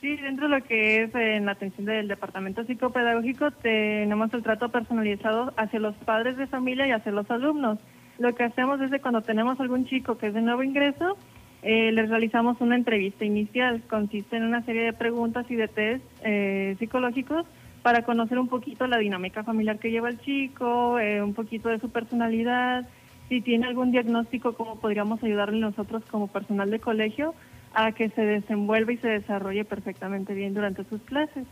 Sí, 0.00 0.16
dentro 0.16 0.48
de 0.48 0.58
lo 0.58 0.64
que 0.64 1.02
es 1.02 1.14
en 1.14 1.46
la 1.46 1.52
atención 1.52 1.86
del 1.86 2.06
departamento 2.06 2.62
psicopedagógico 2.64 3.50
tenemos 3.50 4.32
el 4.32 4.44
trato 4.44 4.68
personalizado 4.68 5.52
hacia 5.56 5.80
los 5.80 5.96
padres 5.96 6.36
de 6.36 6.46
familia 6.46 6.86
y 6.86 6.92
hacia 6.92 7.10
los 7.10 7.28
alumnos. 7.32 7.78
Lo 8.18 8.32
que 8.34 8.44
hacemos 8.44 8.80
es 8.80 8.92
que 8.92 9.00
cuando 9.00 9.22
tenemos 9.22 9.58
algún 9.58 9.86
chico 9.86 10.16
que 10.16 10.28
es 10.28 10.34
de 10.34 10.40
nuevo 10.40 10.62
ingreso, 10.62 11.16
eh, 11.62 11.90
les 11.90 12.08
realizamos 12.08 12.60
una 12.60 12.76
entrevista 12.76 13.24
inicial. 13.24 13.82
Consiste 13.90 14.36
en 14.36 14.44
una 14.44 14.62
serie 14.62 14.82
de 14.82 14.92
preguntas 14.92 15.50
y 15.50 15.56
de 15.56 15.66
test 15.66 16.04
eh, 16.22 16.76
psicológicos 16.78 17.44
para 17.82 18.02
conocer 18.02 18.38
un 18.38 18.48
poquito 18.48 18.86
la 18.86 18.98
dinámica 18.98 19.42
familiar 19.42 19.80
que 19.80 19.90
lleva 19.90 20.10
el 20.10 20.20
chico, 20.20 21.00
eh, 21.00 21.20
un 21.22 21.34
poquito 21.34 21.70
de 21.70 21.80
su 21.80 21.90
personalidad, 21.90 22.88
si 23.28 23.40
tiene 23.40 23.66
algún 23.66 23.90
diagnóstico, 23.90 24.54
cómo 24.54 24.78
podríamos 24.78 25.22
ayudarle 25.24 25.58
nosotros 25.58 26.04
como 26.08 26.28
personal 26.28 26.70
de 26.70 26.78
colegio 26.78 27.34
a 27.74 27.92
que 27.92 28.08
se 28.10 28.22
desenvuelva 28.22 28.92
y 28.92 28.96
se 28.98 29.08
desarrolle 29.08 29.64
perfectamente 29.64 30.34
bien 30.34 30.54
durante 30.54 30.84
sus 30.84 31.00
clases. 31.02 31.44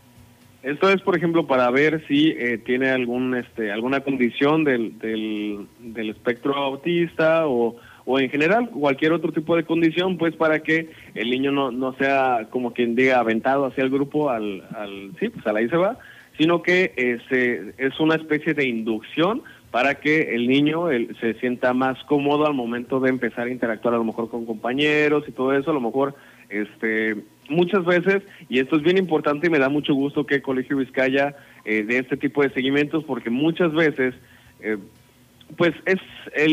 Esto 0.63 0.89
es, 0.89 1.01
por 1.01 1.15
ejemplo, 1.15 1.45
para 1.45 1.69
ver 1.69 2.05
si 2.07 2.29
eh, 2.29 2.57
tiene 2.57 2.89
algún, 2.89 3.35
este, 3.35 3.71
alguna 3.71 4.01
condición 4.01 4.63
del, 4.63 4.97
del, 4.99 5.67
del 5.79 6.09
espectro 6.09 6.55
autista 6.55 7.47
o, 7.47 7.77
o 8.05 8.19
en 8.19 8.29
general 8.29 8.69
cualquier 8.69 9.13
otro 9.13 9.31
tipo 9.31 9.55
de 9.55 9.63
condición, 9.63 10.17
pues 10.17 10.35
para 10.35 10.59
que 10.59 10.89
el 11.13 11.29
niño 11.29 11.51
no, 11.51 11.71
no 11.71 11.93
sea 11.93 12.47
como 12.49 12.73
quien 12.73 12.95
diga 12.95 13.19
aventado 13.19 13.65
hacia 13.65 13.83
el 13.83 13.89
grupo, 13.89 14.29
al, 14.29 14.63
al 14.75 15.11
sí, 15.19 15.29
pues 15.29 15.45
a 15.45 15.51
ahí 15.51 15.69
se 15.69 15.77
va, 15.77 15.99
sino 16.37 16.61
que 16.61 16.93
este, 16.95 17.73
es 17.77 17.99
una 17.99 18.15
especie 18.15 18.53
de 18.53 18.65
inducción 18.65 19.43
para 19.71 19.95
que 19.95 20.35
el 20.35 20.47
niño 20.47 20.87
se 21.19 21.33
sienta 21.35 21.73
más 21.73 22.01
cómodo 22.05 22.47
al 22.47 22.53
momento 22.53 22.99
de 22.99 23.09
empezar 23.09 23.47
a 23.47 23.51
interactuar 23.51 23.93
a 23.93 23.97
lo 23.97 24.03
mejor 24.03 24.29
con 24.29 24.45
compañeros 24.45 25.25
y 25.27 25.31
todo 25.31 25.53
eso, 25.53 25.71
a 25.71 25.73
lo 25.73 25.81
mejor 25.81 26.15
este 26.49 27.15
muchas 27.49 27.85
veces, 27.85 28.23
y 28.49 28.59
esto 28.59 28.75
es 28.75 28.83
bien 28.83 28.97
importante 28.97 29.47
y 29.47 29.49
me 29.49 29.59
da 29.59 29.69
mucho 29.69 29.93
gusto 29.93 30.25
que 30.25 30.41
Colegio 30.41 30.77
Vizcaya 30.77 31.35
eh, 31.65 31.83
de 31.83 31.99
este 31.99 32.17
tipo 32.17 32.43
de 32.43 32.49
seguimientos, 32.51 33.03
porque 33.03 33.29
muchas 33.29 33.73
veces, 33.73 34.15
eh, 34.59 34.77
pues 35.55 35.73
es 35.85 35.99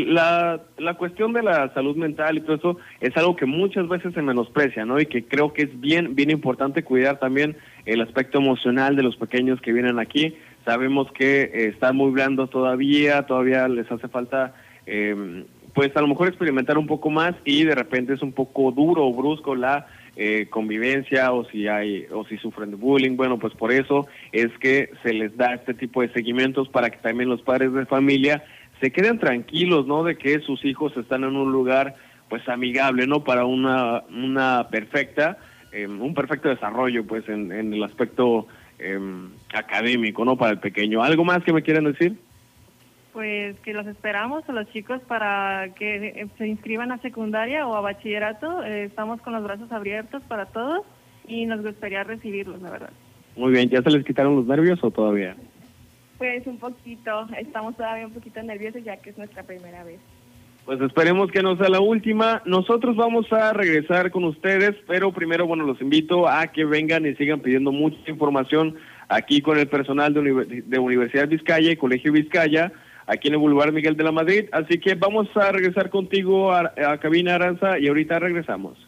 la, 0.06 0.60
la 0.78 0.94
cuestión 0.94 1.32
de 1.32 1.42
la 1.42 1.72
salud 1.74 1.96
mental 1.96 2.36
y 2.36 2.40
todo 2.42 2.56
eso 2.56 2.76
es 3.00 3.16
algo 3.16 3.34
que 3.34 3.46
muchas 3.46 3.88
veces 3.88 4.14
se 4.14 4.22
menosprecia, 4.22 4.84
¿no? 4.84 5.00
Y 5.00 5.06
que 5.06 5.24
creo 5.24 5.52
que 5.52 5.62
es 5.62 5.80
bien, 5.80 6.14
bien 6.14 6.30
importante 6.30 6.84
cuidar 6.84 7.18
también 7.18 7.56
el 7.86 8.00
aspecto 8.00 8.38
emocional 8.38 8.94
de 8.94 9.02
los 9.02 9.16
pequeños 9.16 9.60
que 9.60 9.72
vienen 9.72 9.98
aquí. 9.98 10.36
Sabemos 10.64 11.10
que 11.12 11.42
eh, 11.42 11.66
están 11.68 11.96
muy 11.96 12.10
blandos 12.10 12.50
todavía, 12.50 13.26
todavía 13.26 13.68
les 13.68 13.90
hace 13.90 14.08
falta... 14.08 14.54
Eh, 14.86 15.44
pues 15.74 15.94
a 15.96 16.00
lo 16.00 16.06
mejor 16.06 16.28
experimentar 16.28 16.78
un 16.78 16.86
poco 16.86 17.10
más 17.10 17.34
y 17.44 17.64
de 17.64 17.74
repente 17.74 18.14
es 18.14 18.22
un 18.22 18.32
poco 18.32 18.70
duro 18.70 19.04
o 19.04 19.12
brusco 19.12 19.54
la 19.56 19.88
eh, 20.16 20.46
convivencia 20.48 21.32
o 21.32 21.44
si 21.46 21.66
hay 21.66 22.06
o 22.12 22.24
si 22.24 22.38
sufren 22.38 22.70
de 22.70 22.76
bullying. 22.76 23.16
Bueno 23.16 23.38
pues 23.38 23.52
por 23.54 23.72
eso 23.72 24.06
es 24.32 24.56
que 24.58 24.90
se 25.02 25.12
les 25.12 25.36
da 25.36 25.54
este 25.54 25.74
tipo 25.74 26.00
de 26.00 26.12
seguimientos 26.12 26.68
para 26.68 26.90
que 26.90 26.98
también 26.98 27.28
los 27.28 27.42
padres 27.42 27.72
de 27.72 27.86
familia 27.86 28.44
se 28.80 28.92
queden 28.92 29.18
tranquilos 29.18 29.86
no 29.86 30.04
de 30.04 30.16
que 30.16 30.38
sus 30.40 30.64
hijos 30.64 30.96
están 30.96 31.24
en 31.24 31.34
un 31.34 31.50
lugar 31.50 31.96
pues 32.28 32.48
amigable 32.48 33.08
no 33.08 33.24
para 33.24 33.44
una 33.44 34.04
una 34.08 34.68
perfecta 34.70 35.38
em, 35.72 36.00
un 36.00 36.14
perfecto 36.14 36.48
desarrollo 36.48 37.04
pues 37.04 37.28
en, 37.28 37.50
en 37.50 37.74
el 37.74 37.82
aspecto 37.82 38.46
em, 38.79 39.31
académico 39.53 40.25
no 40.25 40.37
para 40.37 40.53
el 40.53 40.59
pequeño 40.59 41.03
algo 41.03 41.25
más 41.25 41.43
que 41.45 41.53
me 41.53 41.62
quieran 41.62 41.85
decir 41.85 42.16
pues 43.14 43.59
que 43.61 43.72
los 43.72 43.87
esperamos 43.87 44.47
a 44.49 44.53
los 44.53 44.68
chicos 44.72 45.01
para 45.07 45.72
que 45.77 46.09
eh, 46.09 46.27
se 46.37 46.49
inscriban 46.49 46.91
a 46.91 46.99
secundaria 46.99 47.64
o 47.66 47.77
a 47.77 47.81
bachillerato. 47.81 48.64
Eh, 48.64 48.87
estamos 48.87 49.20
con 49.22 49.33
los 49.33 49.45
brazos 49.45 49.70
abiertos 49.70 50.25
para 50.25 50.47
todos 50.47 50.85
y 51.29 51.47
nos 51.47 51.62
gustaría 51.62 52.03
recibirlos, 52.03 52.61
la 52.61 52.70
verdad. 52.70 52.91
Muy 53.37 53.53
bien, 53.53 53.68
¿ya 53.68 53.83
se 53.83 53.91
les 53.91 54.05
quitaron 54.05 54.35
los 54.35 54.47
nervios 54.47 54.83
o 54.83 54.91
todavía? 54.91 55.37
Pues 56.18 56.45
un 56.49 56.59
poquito, 56.59 57.29
estamos 57.39 57.77
todavía 57.77 58.09
un 58.09 58.12
poquito 58.12 58.43
nerviosos 58.43 58.83
ya 58.83 58.97
que 58.97 59.11
es 59.11 59.16
nuestra 59.18 59.45
primera 59.45 59.85
vez. 59.85 60.01
Pues 60.64 60.80
esperemos 60.80 61.30
que 61.30 61.42
no 61.42 61.56
sea 61.56 61.68
la 61.68 61.80
última. 61.80 62.42
Nosotros 62.46 62.96
vamos 62.96 63.30
a 63.32 63.52
regresar 63.52 64.10
con 64.10 64.24
ustedes, 64.24 64.74
pero 64.86 65.12
primero, 65.12 65.46
bueno, 65.46 65.64
los 65.64 65.80
invito 65.82 66.26
a 66.26 66.46
que 66.46 66.64
vengan 66.64 67.04
y 67.04 67.14
sigan 67.16 67.40
pidiendo 67.40 67.70
mucha 67.70 67.98
información 68.10 68.76
aquí 69.08 69.42
con 69.42 69.58
el 69.58 69.68
personal 69.68 70.14
de, 70.14 70.78
Universidad 70.78 71.28
Vizcaya 71.28 71.70
y 71.70 71.76
Colegio 71.76 72.12
Vizcaya 72.12 72.72
aquí 73.06 73.28
en 73.28 73.34
el 73.34 73.40
Boulevard 73.40 73.74
Miguel 73.74 73.96
de 73.96 74.04
la 74.04 74.12
Madrid. 74.12 74.46
Así 74.52 74.78
que 74.78 74.94
vamos 74.94 75.28
a 75.36 75.52
regresar 75.52 75.90
contigo 75.90 76.50
a, 76.52 76.72
Cabina 76.98 77.34
Aranza 77.34 77.78
y 77.78 77.88
ahorita 77.88 78.18
regresamos. 78.18 78.78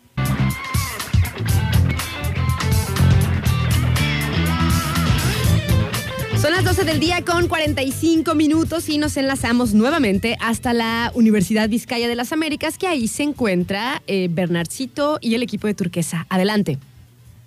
Son 6.46 6.54
las 6.54 6.64
12 6.64 6.84
del 6.84 7.00
día 7.00 7.24
con 7.24 7.48
45 7.48 8.36
minutos 8.36 8.88
y 8.88 8.98
nos 8.98 9.16
enlazamos 9.16 9.74
nuevamente 9.74 10.36
hasta 10.40 10.72
la 10.72 11.10
Universidad 11.12 11.68
Vizcaya 11.68 12.06
de 12.06 12.14
las 12.14 12.32
Américas, 12.32 12.78
que 12.78 12.86
ahí 12.86 13.08
se 13.08 13.24
encuentra 13.24 14.00
eh, 14.06 14.28
Bernardcito 14.30 15.18
y 15.20 15.34
el 15.34 15.42
equipo 15.42 15.66
de 15.66 15.74
Turquesa. 15.74 16.24
Adelante. 16.30 16.78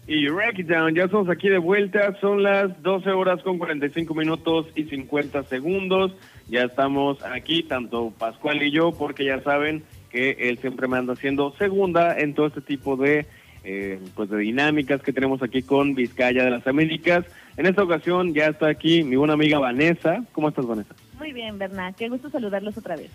Y 0.05 0.25
Down, 0.25 0.95
ya 0.95 1.05
estamos 1.05 1.29
aquí 1.29 1.47
de 1.47 1.59
vuelta, 1.59 2.19
son 2.19 2.43
las 2.43 2.83
12 2.83 3.09
horas 3.11 3.41
con 3.41 3.57
45 3.57 4.13
minutos 4.13 4.65
y 4.75 4.83
50 4.83 5.43
segundos. 5.43 6.11
Ya 6.49 6.63
estamos 6.63 7.23
aquí, 7.23 7.63
tanto 7.63 8.11
Pascual 8.19 8.61
y 8.61 8.71
yo, 8.71 8.91
porque 8.91 9.23
ya 9.23 9.41
saben 9.43 9.81
que 10.09 10.31
él 10.37 10.57
siempre 10.57 10.89
me 10.89 10.97
anda 10.97 11.13
haciendo 11.13 11.55
segunda 11.57 12.19
en 12.19 12.33
todo 12.33 12.47
este 12.47 12.59
tipo 12.59 12.97
de, 12.97 13.25
eh, 13.63 13.97
pues 14.13 14.29
de 14.29 14.39
dinámicas 14.39 15.01
que 15.01 15.13
tenemos 15.13 15.41
aquí 15.41 15.61
con 15.61 15.95
Vizcaya 15.95 16.43
de 16.43 16.51
las 16.51 16.67
Américas. 16.67 17.23
En 17.59 17.65
esta 17.65 17.83
ocasión 17.83 18.33
ya 18.33 18.47
está 18.47 18.69
aquí 18.69 19.03
mi 19.03 19.17
buena 19.17 19.33
amiga 19.33 19.59
Vanessa. 19.59 20.23
¿Cómo 20.31 20.47
estás, 20.47 20.65
Vanessa? 20.65 20.95
Muy 21.17 21.33
bien, 21.33 21.57
Bernat. 21.57 21.93
Qué 21.97 22.07
gusto 22.07 22.29
saludarlos 22.29 22.77
otra 22.77 22.95
vez. 22.95 23.11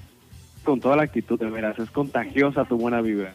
Con 0.64 0.80
toda 0.80 0.96
la 0.96 1.04
actitud, 1.04 1.38
de 1.38 1.48
veras. 1.48 1.78
Es 1.78 1.90
contagiosa 1.90 2.66
tu 2.66 2.76
buena 2.76 3.00
vibra. 3.00 3.34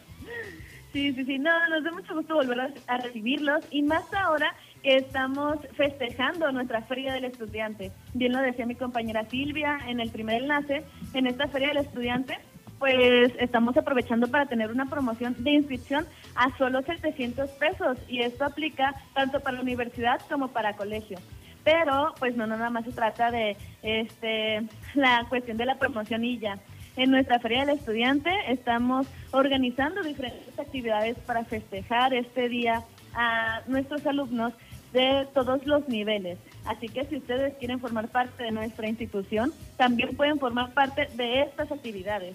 Sí, 0.92 1.12
sí, 1.12 1.24
sí. 1.24 1.36
No, 1.40 1.50
nos 1.68 1.82
da 1.82 1.90
mucho 1.90 2.14
gusto 2.14 2.36
volver 2.36 2.72
a, 2.86 2.98
recibirlos 2.98 3.64
y 3.72 3.82
más 3.82 4.04
ahora 4.14 4.54
que 4.84 4.98
estamos 4.98 5.58
festejando 5.76 6.52
nuestra 6.52 6.82
Feria 6.82 7.12
del 7.12 7.24
Estudiante. 7.24 7.90
Bien 8.14 8.32
lo 8.32 8.38
decía 8.38 8.64
mi 8.64 8.76
compañera 8.76 9.24
Silvia 9.28 9.80
en 9.88 9.98
el 9.98 10.10
primer 10.10 10.42
enlace, 10.42 10.84
en 11.14 11.26
esta 11.26 11.48
Feria 11.48 11.70
del 11.70 11.78
Estudiante, 11.78 12.38
pues 12.80 13.32
estamos 13.38 13.76
aprovechando 13.76 14.26
para 14.28 14.46
tener 14.46 14.70
una 14.70 14.86
promoción 14.86 15.36
de 15.38 15.50
inscripción 15.50 16.06
a 16.34 16.56
solo 16.56 16.80
700 16.80 17.50
pesos 17.50 17.98
y 18.08 18.22
esto 18.22 18.46
aplica 18.46 18.94
tanto 19.14 19.38
para 19.40 19.56
la 19.56 19.62
universidad 19.62 20.18
como 20.30 20.48
para 20.48 20.74
colegio. 20.76 21.18
Pero 21.62 22.14
pues 22.18 22.34
no, 22.36 22.46
nada 22.46 22.70
más 22.70 22.86
se 22.86 22.92
trata 22.92 23.30
de 23.30 23.58
este 23.82 24.62
la 24.94 25.26
cuestión 25.28 25.58
de 25.58 25.66
la 25.66 25.78
promoción 25.78 26.24
y 26.24 26.38
ya. 26.38 26.58
En 26.96 27.10
nuestra 27.10 27.38
Feria 27.38 27.66
del 27.66 27.78
Estudiante 27.78 28.30
estamos 28.48 29.06
organizando 29.30 30.02
diferentes 30.02 30.58
actividades 30.58 31.18
para 31.18 31.44
festejar 31.44 32.14
este 32.14 32.48
día 32.48 32.82
a 33.14 33.60
nuestros 33.66 34.06
alumnos 34.06 34.54
de 34.94 35.28
todos 35.34 35.66
los 35.66 35.86
niveles. 35.86 36.38
Así 36.64 36.88
que 36.88 37.04
si 37.04 37.16
ustedes 37.16 37.54
quieren 37.58 37.78
formar 37.78 38.08
parte 38.08 38.42
de 38.42 38.50
nuestra 38.52 38.88
institución, 38.88 39.52
también 39.76 40.16
pueden 40.16 40.38
formar 40.38 40.72
parte 40.72 41.08
de 41.14 41.42
estas 41.42 41.70
actividades. 41.70 42.34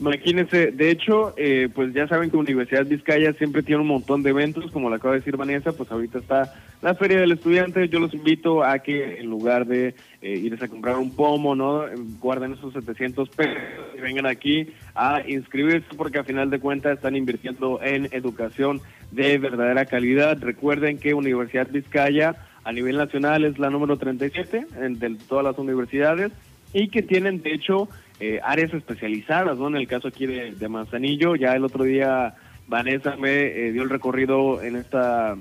Imagínense, 0.00 0.70
de 0.70 0.90
hecho, 0.92 1.34
eh, 1.36 1.68
pues 1.74 1.92
ya 1.92 2.06
saben 2.06 2.30
que 2.30 2.36
Universidad 2.36 2.86
Vizcaya 2.86 3.32
siempre 3.32 3.64
tiene 3.64 3.82
un 3.82 3.88
montón 3.88 4.22
de 4.22 4.30
eventos, 4.30 4.70
como 4.70 4.88
lo 4.88 4.94
acaba 4.94 5.14
de 5.14 5.20
decir 5.20 5.36
Vanessa, 5.36 5.72
pues 5.72 5.90
ahorita 5.90 6.18
está 6.18 6.54
la 6.82 6.94
Feria 6.94 7.18
del 7.18 7.32
Estudiante, 7.32 7.88
yo 7.88 7.98
los 7.98 8.14
invito 8.14 8.62
a 8.62 8.78
que 8.78 9.18
en 9.18 9.26
lugar 9.26 9.66
de 9.66 9.96
eh, 10.22 10.38
irse 10.38 10.64
a 10.64 10.68
comprar 10.68 10.98
un 10.98 11.16
pomo, 11.16 11.56
¿no? 11.56 11.82
Guarden 12.20 12.52
esos 12.52 12.74
700 12.74 13.28
pesos 13.30 13.56
y 13.96 14.00
vengan 14.00 14.26
aquí 14.26 14.68
a 14.94 15.22
inscribirse 15.26 15.88
porque 15.96 16.20
a 16.20 16.24
final 16.24 16.48
de 16.48 16.60
cuentas 16.60 16.96
están 16.96 17.16
invirtiendo 17.16 17.80
en 17.82 18.08
educación 18.12 18.80
de 19.10 19.36
verdadera 19.38 19.86
calidad. 19.86 20.38
Recuerden 20.40 20.98
que 20.98 21.14
Universidad 21.14 21.68
Vizcaya 21.72 22.36
a 22.62 22.70
nivel 22.70 22.98
nacional 22.98 23.44
es 23.44 23.58
la 23.58 23.70
número 23.70 23.96
37 23.96 24.66
de 24.76 25.16
todas 25.28 25.44
las 25.44 25.58
universidades 25.58 26.30
y 26.72 26.88
que 26.88 27.02
tienen 27.02 27.42
de 27.42 27.54
hecho 27.54 27.88
eh, 28.20 28.40
áreas 28.42 28.74
especializadas, 28.74 29.58
¿no? 29.58 29.68
En 29.68 29.76
el 29.76 29.86
caso 29.86 30.08
aquí 30.08 30.26
de, 30.26 30.68
Manzanillo, 30.68 31.36
ya 31.36 31.52
el 31.52 31.64
otro 31.64 31.84
día 31.84 32.34
Vanessa 32.66 33.16
me 33.16 33.46
eh, 33.46 33.72
dio 33.72 33.82
el 33.82 33.90
recorrido 33.90 34.60
en 34.60 34.74
esta, 34.76 35.36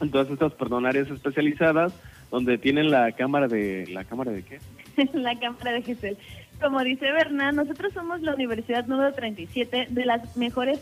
en 0.00 0.10
todas 0.10 0.30
estas, 0.30 0.54
perdón, 0.54 0.86
áreas 0.86 1.10
especializadas, 1.10 1.92
donde 2.30 2.56
tienen 2.56 2.90
la 2.90 3.12
cámara 3.12 3.46
de, 3.46 3.86
¿la 3.88 4.04
cámara 4.04 4.32
de 4.32 4.42
qué? 4.42 4.58
la 5.12 5.38
cámara 5.38 5.72
de 5.72 5.82
Gesell. 5.82 6.16
Como 6.60 6.82
dice 6.82 7.12
Bernard, 7.12 7.54
nosotros 7.54 7.92
somos 7.92 8.22
la 8.22 8.34
universidad 8.34 8.86
número 8.86 9.12
37 9.12 9.88
de 9.90 10.04
las 10.06 10.36
mejores 10.36 10.80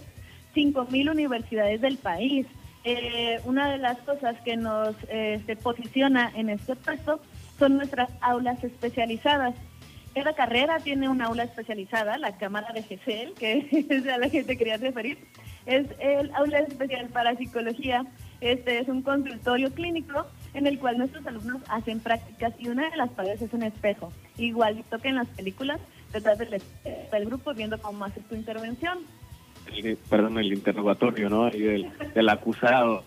5.000 0.55 1.11
universidades 1.11 1.81
del 1.81 1.99
país. 1.99 2.47
Eh, 2.85 3.41
una 3.45 3.69
de 3.69 3.79
las 3.79 3.99
cosas 3.99 4.41
que 4.43 4.57
nos 4.57 4.95
se 5.09 5.57
posiciona 5.57 6.31
en 6.37 6.51
este 6.51 6.77
puesto 6.77 7.21
son 7.59 7.77
nuestras 7.77 8.11
aulas 8.21 8.63
especializadas. 8.63 9.55
Cada 10.15 10.35
carrera 10.35 10.79
tiene 10.81 11.09
una 11.09 11.27
aula 11.27 11.45
especializada, 11.45 12.17
la 12.17 12.39
Cámara 12.39 12.73
de 12.73 12.83
GESEL, 12.83 13.35
que 13.35 13.69
es 13.91 14.07
a 14.07 14.19
la 14.19 14.31
que 14.31 14.45
te 14.45 14.57
quería 14.57 14.79
referir. 14.79 15.19
Es 15.67 15.87
el 15.99 16.35
aula 16.35 16.61
especial 16.61 17.09
para 17.09 17.37
psicología. 17.37 18.07
Este 18.41 18.79
es 18.79 18.89
un 18.89 19.03
consultorio 19.03 19.71
clínico 19.73 20.27
en 20.55 20.67
el 20.67 20.79
cual 20.79 20.97
nuestros 20.97 21.27
alumnos 21.27 21.61
hacen 21.69 22.01
prácticas 22.01 22.55
y 22.59 22.69
una 22.69 22.89
de 22.89 22.97
las 22.97 23.11
paredes 23.11 23.43
es 23.43 23.53
un 23.53 23.63
espejo. 23.63 24.11
Igualito 24.39 24.99
que 24.99 25.09
en 25.09 25.17
las 25.17 25.29
películas, 25.29 25.81
detrás 26.13 26.39
del, 26.39 26.63
del 27.13 27.25
grupo 27.27 27.53
viendo 27.53 27.79
cómo 27.79 28.05
haces 28.05 28.25
tu 28.25 28.35
intervención. 28.35 29.01
perdón, 30.09 30.39
el 30.39 30.53
interrogatorio, 30.53 31.29
¿no? 31.29 31.51
del, 31.51 31.91
del 32.15 32.29
acusado. 32.31 33.05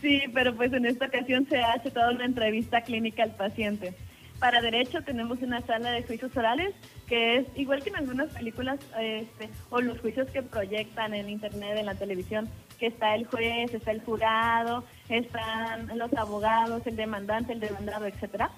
Sí, 0.00 0.22
pero 0.32 0.54
pues 0.54 0.72
en 0.72 0.86
esta 0.86 1.06
ocasión 1.06 1.46
se 1.46 1.58
hace 1.60 1.90
toda 1.90 2.10
una 2.10 2.24
entrevista 2.24 2.80
clínica 2.82 3.22
al 3.22 3.36
paciente. 3.36 3.94
Para 4.38 4.62
derecho 4.62 5.02
tenemos 5.02 5.42
una 5.42 5.60
sala 5.60 5.90
de 5.90 6.02
juicios 6.02 6.34
orales, 6.34 6.74
que 7.06 7.36
es 7.36 7.46
igual 7.56 7.82
que 7.82 7.90
en 7.90 7.96
algunas 7.96 8.32
películas 8.32 8.80
este, 8.98 9.50
o 9.68 9.82
los 9.82 10.00
juicios 10.00 10.30
que 10.30 10.42
proyectan 10.42 11.12
en 11.12 11.28
internet, 11.28 11.76
en 11.76 11.84
la 11.84 11.94
televisión, 11.94 12.48
que 12.78 12.86
está 12.86 13.14
el 13.14 13.26
juez, 13.26 13.74
está 13.74 13.90
el 13.90 14.00
jurado, 14.00 14.84
están 15.10 15.98
los 15.98 16.10
abogados, 16.14 16.86
el 16.86 16.96
demandante, 16.96 17.52
el 17.52 17.60
demandado, 17.60 18.06
etcétera. 18.06 18.50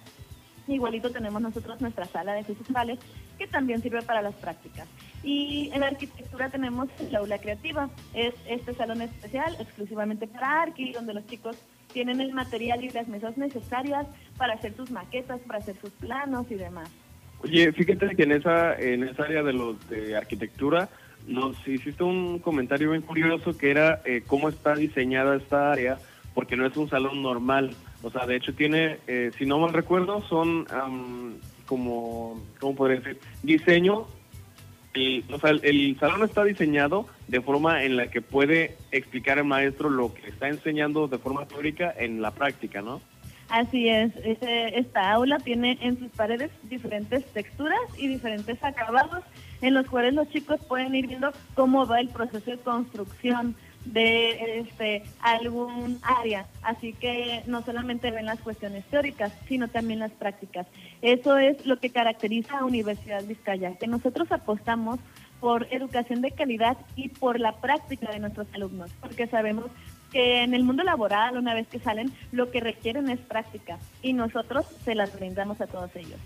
Igualito 0.69 1.11
tenemos 1.11 1.43
nosotros 1.43 1.81
nuestra 1.81 2.05
sala 2.05 2.35
de 2.35 2.45
juicios 2.45 2.71
orales, 2.71 3.01
que 3.37 3.49
también 3.49 3.83
sirve 3.83 4.03
para 4.03 4.23
las 4.23 4.35
prácticas. 4.35 4.87
Y 5.23 5.71
en 5.73 5.85
arquitectura 5.85 6.51
tenemos 6.51 6.89
el 7.01 7.15
aula 7.15 7.39
creativa. 7.39 7.89
Es 8.15 8.35
este 8.49 8.75
salón 8.75 9.03
especial 9.03 9.57
exclusivamente 9.61 10.27
para 10.27 10.63
arqui, 10.63 10.93
donde 10.93 11.15
los 11.15 11.27
chicos 11.27 11.57
tienen 11.93 12.21
el 12.21 12.33
material 12.33 12.83
y 12.83 12.91
las 12.91 13.07
mesas 13.09 13.37
necesarias 13.37 14.07
para 14.37 14.55
hacer 14.55 14.75
sus 14.75 14.91
maquetas, 14.91 15.41
para 15.43 15.59
hacer 15.59 15.77
sus 15.81 15.91
planos 15.91 16.51
y 16.51 16.55
demás. 16.55 16.91
Oye, 17.43 17.73
fíjate 17.73 18.15
que 18.17 18.23
en 18.23 18.33
esa, 18.33 18.75
en 18.79 19.05
esa 19.05 19.25
área 19.25 19.43
de 19.43 19.53
los 19.53 19.89
de 19.89 20.17
arquitectura 20.17 20.89
nos 21.27 21.57
hiciste 21.67 22.03
un 22.03 22.39
comentario 22.39 22.91
bien 22.91 23.03
curioso 23.03 23.57
que 23.57 23.71
era 23.71 24.01
eh, 24.05 24.23
cómo 24.27 24.49
está 24.49 24.75
diseñada 24.75 25.37
esta 25.37 25.73
área, 25.73 25.99
porque 26.35 26.57
no 26.57 26.67
es 26.67 26.77
un 26.77 26.89
salón 26.89 27.23
normal. 27.23 27.75
O 28.03 28.11
sea, 28.11 28.27
de 28.27 28.37
hecho 28.37 28.55
tiene, 28.55 28.99
eh, 29.07 29.31
si 29.39 29.47
no 29.47 29.59
mal 29.59 29.73
recuerdo, 29.73 30.23
son 30.23 30.67
como, 31.67 32.43
¿cómo 32.59 32.75
podría 32.75 33.01
decir? 33.01 33.21
Diseño. 33.43 34.07
Y, 34.95 35.25
o 35.33 35.39
sea, 35.39 35.51
el, 35.51 35.97
salón 35.99 36.23
está 36.23 36.45
diseñado 36.45 37.07
de 37.29 37.41
forma 37.41 37.85
en 37.85 37.97
la 37.97 38.09
que 38.09 38.21
puede 38.21 38.77
explicar 38.91 39.39
el 39.39 39.45
maestro 39.45 39.89
lo 39.89 40.13
que 40.13 40.29
está 40.29 40.49
enseñando 40.49 41.09
de 41.09 41.19
forma 41.19 41.47
teórica 41.47 41.95
en 41.97 42.21
la 42.21 42.31
práctica, 42.31 42.83
¿no? 42.83 43.01
Así 43.49 43.89
es, 43.89 44.13
esta 44.25 45.13
aula 45.13 45.39
tiene 45.39 45.77
en 45.83 45.99
sus 45.99 46.11
paredes 46.13 46.51
diferentes 46.63 47.25
texturas 47.33 47.81
y 47.99 48.09
diferentes 48.09 48.63
acabados 48.65 49.23
en 49.61 49.75
los 49.75 49.87
cuales 49.87 50.15
los 50.15 50.29
chicos 50.31 50.61
pueden 50.67 50.95
ir 50.95 51.07
viendo 51.07 51.33
cómo 51.55 51.87
va 51.87 52.01
el 52.01 52.09
proceso 52.09 52.51
de 52.51 52.59
construcción 52.59 53.55
de 53.85 54.61
este 54.61 55.03
algún 55.21 55.99
área, 56.03 56.47
así 56.63 56.93
que 56.93 57.43
no 57.47 57.63
solamente 57.63 58.11
ven 58.11 58.27
las 58.27 58.41
cuestiones 58.41 58.85
teóricas, 58.87 59.33
sino 59.49 59.69
también 59.69 59.99
las 59.99 60.13
prácticas. 60.13 60.67
Eso 61.01 61.39
es 61.39 61.67
lo 61.67 61.79
que 61.79 61.91
caracteriza 61.91 62.59
a 62.59 62.65
Universidad 62.65 63.25
Vizcaya, 63.25 63.77
que 63.77 63.87
nosotros 63.87 64.31
apostamos 64.31 65.01
por 65.41 65.67
educación 65.71 66.23
de 66.23 66.31
calidad 66.31 66.77
y 66.95 67.09
por 67.09 67.41
la 67.41 67.61
práctica 67.61 68.11
de 68.13 68.21
nuestros 68.21 68.47
alumnos, 68.55 68.91
porque 69.01 69.27
sabemos 69.27 69.67
que 70.13 70.43
en 70.43 70.55
el 70.55 70.63
mundo 70.63 70.85
laboral, 70.85 71.37
una 71.37 71.55
vez 71.55 71.67
que 71.67 71.81
salen, 71.81 72.13
lo 72.31 72.51
que 72.51 72.61
requieren 72.61 73.09
es 73.09 73.19
práctica 73.19 73.79
y 74.03 74.13
nosotros 74.13 74.67
se 74.85 74.95
las 74.95 75.19
brindamos 75.19 75.61
a 75.61 75.67
todos 75.67 75.95
ellos. 75.97 76.21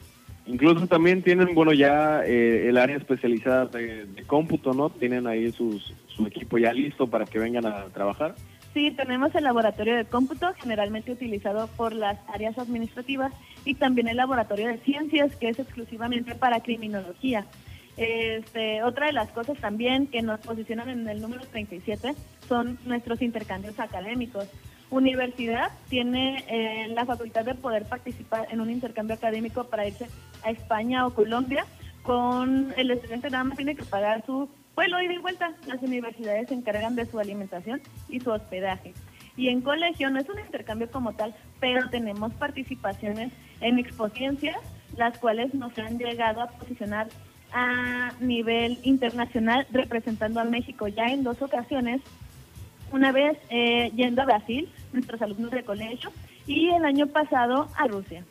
Incluso 0.46 0.86
también 0.86 1.22
tienen, 1.22 1.54
bueno, 1.54 1.72
ya 1.72 2.22
eh, 2.24 2.68
el 2.68 2.78
área 2.78 2.96
especializada 2.96 3.66
de, 3.66 4.06
cómputo, 4.26 4.72
¿no? 4.72 4.90
Tienen 4.90 5.26
ahí 5.26 5.50
sus, 5.50 5.92
su 6.06 6.26
equipo 6.26 6.58
ya 6.58 6.72
listo 6.72 7.08
para 7.08 7.24
que 7.24 7.38
vengan 7.38 7.66
a 7.66 7.86
trabajar. 7.86 8.34
Sí, 8.72 8.90
tenemos 8.90 9.34
el 9.34 9.44
laboratorio 9.44 9.96
de 9.96 10.04
cómputo, 10.04 10.52
generalmente 10.58 11.10
utilizado 11.10 11.66
por 11.76 11.94
las 11.94 12.18
áreas 12.28 12.58
administrativas, 12.58 13.32
y 13.64 13.74
también 13.74 14.06
el 14.06 14.18
laboratorio 14.18 14.68
de 14.68 14.78
ciencias, 14.78 15.34
que 15.34 15.48
es 15.48 15.58
exclusivamente 15.58 16.34
para 16.34 16.60
criminología. 16.60 17.46
Este, 17.96 18.82
otra 18.82 19.06
de 19.06 19.14
las 19.14 19.30
cosas 19.30 19.58
también 19.58 20.06
que 20.06 20.20
nos 20.20 20.40
posicionan 20.40 20.90
en 20.90 21.08
el 21.08 21.22
número 21.22 21.42
37 21.46 22.14
son 22.46 22.78
nuestros 22.84 23.22
intercambios 23.22 23.80
académicos. 23.80 24.46
Universidad 24.90 25.72
tiene 25.88 26.44
eh, 26.48 26.88
la 26.88 27.04
facultad 27.04 27.44
de 27.44 27.54
poder 27.54 27.84
participar 27.84 28.46
en 28.50 28.60
un 28.60 28.70
intercambio 28.70 29.16
académico 29.16 29.64
para 29.64 29.86
irse 29.86 30.06
a 30.44 30.50
España 30.50 31.06
o 31.06 31.14
Colombia. 31.14 31.66
Con 32.02 32.72
el 32.76 32.92
estudiante 32.92 33.30
nada 33.30 33.44
más 33.44 33.56
tiene 33.56 33.74
que 33.74 33.82
pagar 33.82 34.24
su 34.24 34.48
vuelo 34.76 35.02
ida 35.02 35.14
y 35.14 35.18
vuelta. 35.18 35.52
Las 35.66 35.82
universidades 35.82 36.48
se 36.48 36.54
encargan 36.54 36.94
de 36.94 37.06
su 37.06 37.18
alimentación 37.18 37.80
y 38.08 38.20
su 38.20 38.30
hospedaje. 38.30 38.94
Y 39.36 39.48
en 39.48 39.60
colegio 39.60 40.08
no 40.08 40.20
es 40.20 40.28
un 40.28 40.38
intercambio 40.38 40.90
como 40.90 41.12
tal, 41.14 41.34
pero 41.60 41.90
tenemos 41.90 42.32
participaciones 42.34 43.32
en 43.60 43.78
exposiencias, 43.78 44.56
las 44.96 45.18
cuales 45.18 45.52
nos 45.52 45.76
han 45.78 45.98
llegado 45.98 46.40
a 46.40 46.48
posicionar 46.48 47.08
a 47.52 48.12
nivel 48.20 48.78
internacional 48.82 49.66
representando 49.72 50.40
a 50.40 50.44
México 50.44 50.88
ya 50.88 51.06
en 51.06 51.22
dos 51.22 51.42
ocasiones 51.42 52.00
una 52.92 53.12
vez 53.12 53.38
eh, 53.50 53.90
yendo 53.94 54.22
a 54.22 54.26
Brasil, 54.26 54.68
nuestros 54.92 55.20
alumnos 55.22 55.50
de 55.50 55.62
colegio, 55.62 56.10
y 56.46 56.68
el 56.70 56.84
año 56.84 57.06
pasado 57.08 57.68
a 57.76 57.86
Rusia. 57.86 58.24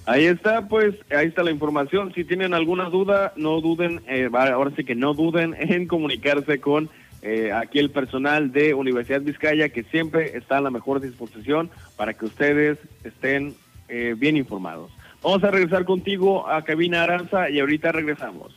Ahí 0.05 0.25
está, 0.25 0.67
pues, 0.67 0.93
ahí 1.09 1.25
está 1.27 1.41
la 1.41 1.49
información. 1.49 2.13
Si 2.13 2.25
tienen 2.25 2.53
alguna 2.53 2.89
duda, 2.89 3.33
no 3.35 3.59
duden, 3.59 4.01
eh, 4.07 4.29
ahora 4.33 4.69
sí 4.75 4.83
que 4.83 4.93
no 4.93 5.15
duden 5.15 5.55
en 5.59 5.87
comunicarse 5.87 6.59
con 6.59 6.91
eh, 7.23 7.51
aquí 7.51 7.79
el 7.79 7.89
personal 7.89 8.51
de 8.51 8.75
Universidad 8.75 9.21
Vizcaya, 9.21 9.69
que 9.69 9.81
siempre 9.83 10.37
está 10.37 10.57
a 10.57 10.61
la 10.61 10.69
mejor 10.69 11.01
disposición 11.01 11.71
para 11.95 12.13
que 12.13 12.25
ustedes 12.25 12.77
estén 13.03 13.55
eh, 13.91 14.15
bien 14.17 14.37
informados. 14.37 14.89
Vamos 15.21 15.43
a 15.43 15.51
regresar 15.51 15.83
contigo 15.83 16.47
a 16.49 16.63
Cabina 16.63 17.03
Aranza 17.03 17.49
y 17.49 17.59
ahorita 17.59 17.91
regresamos. 17.91 18.53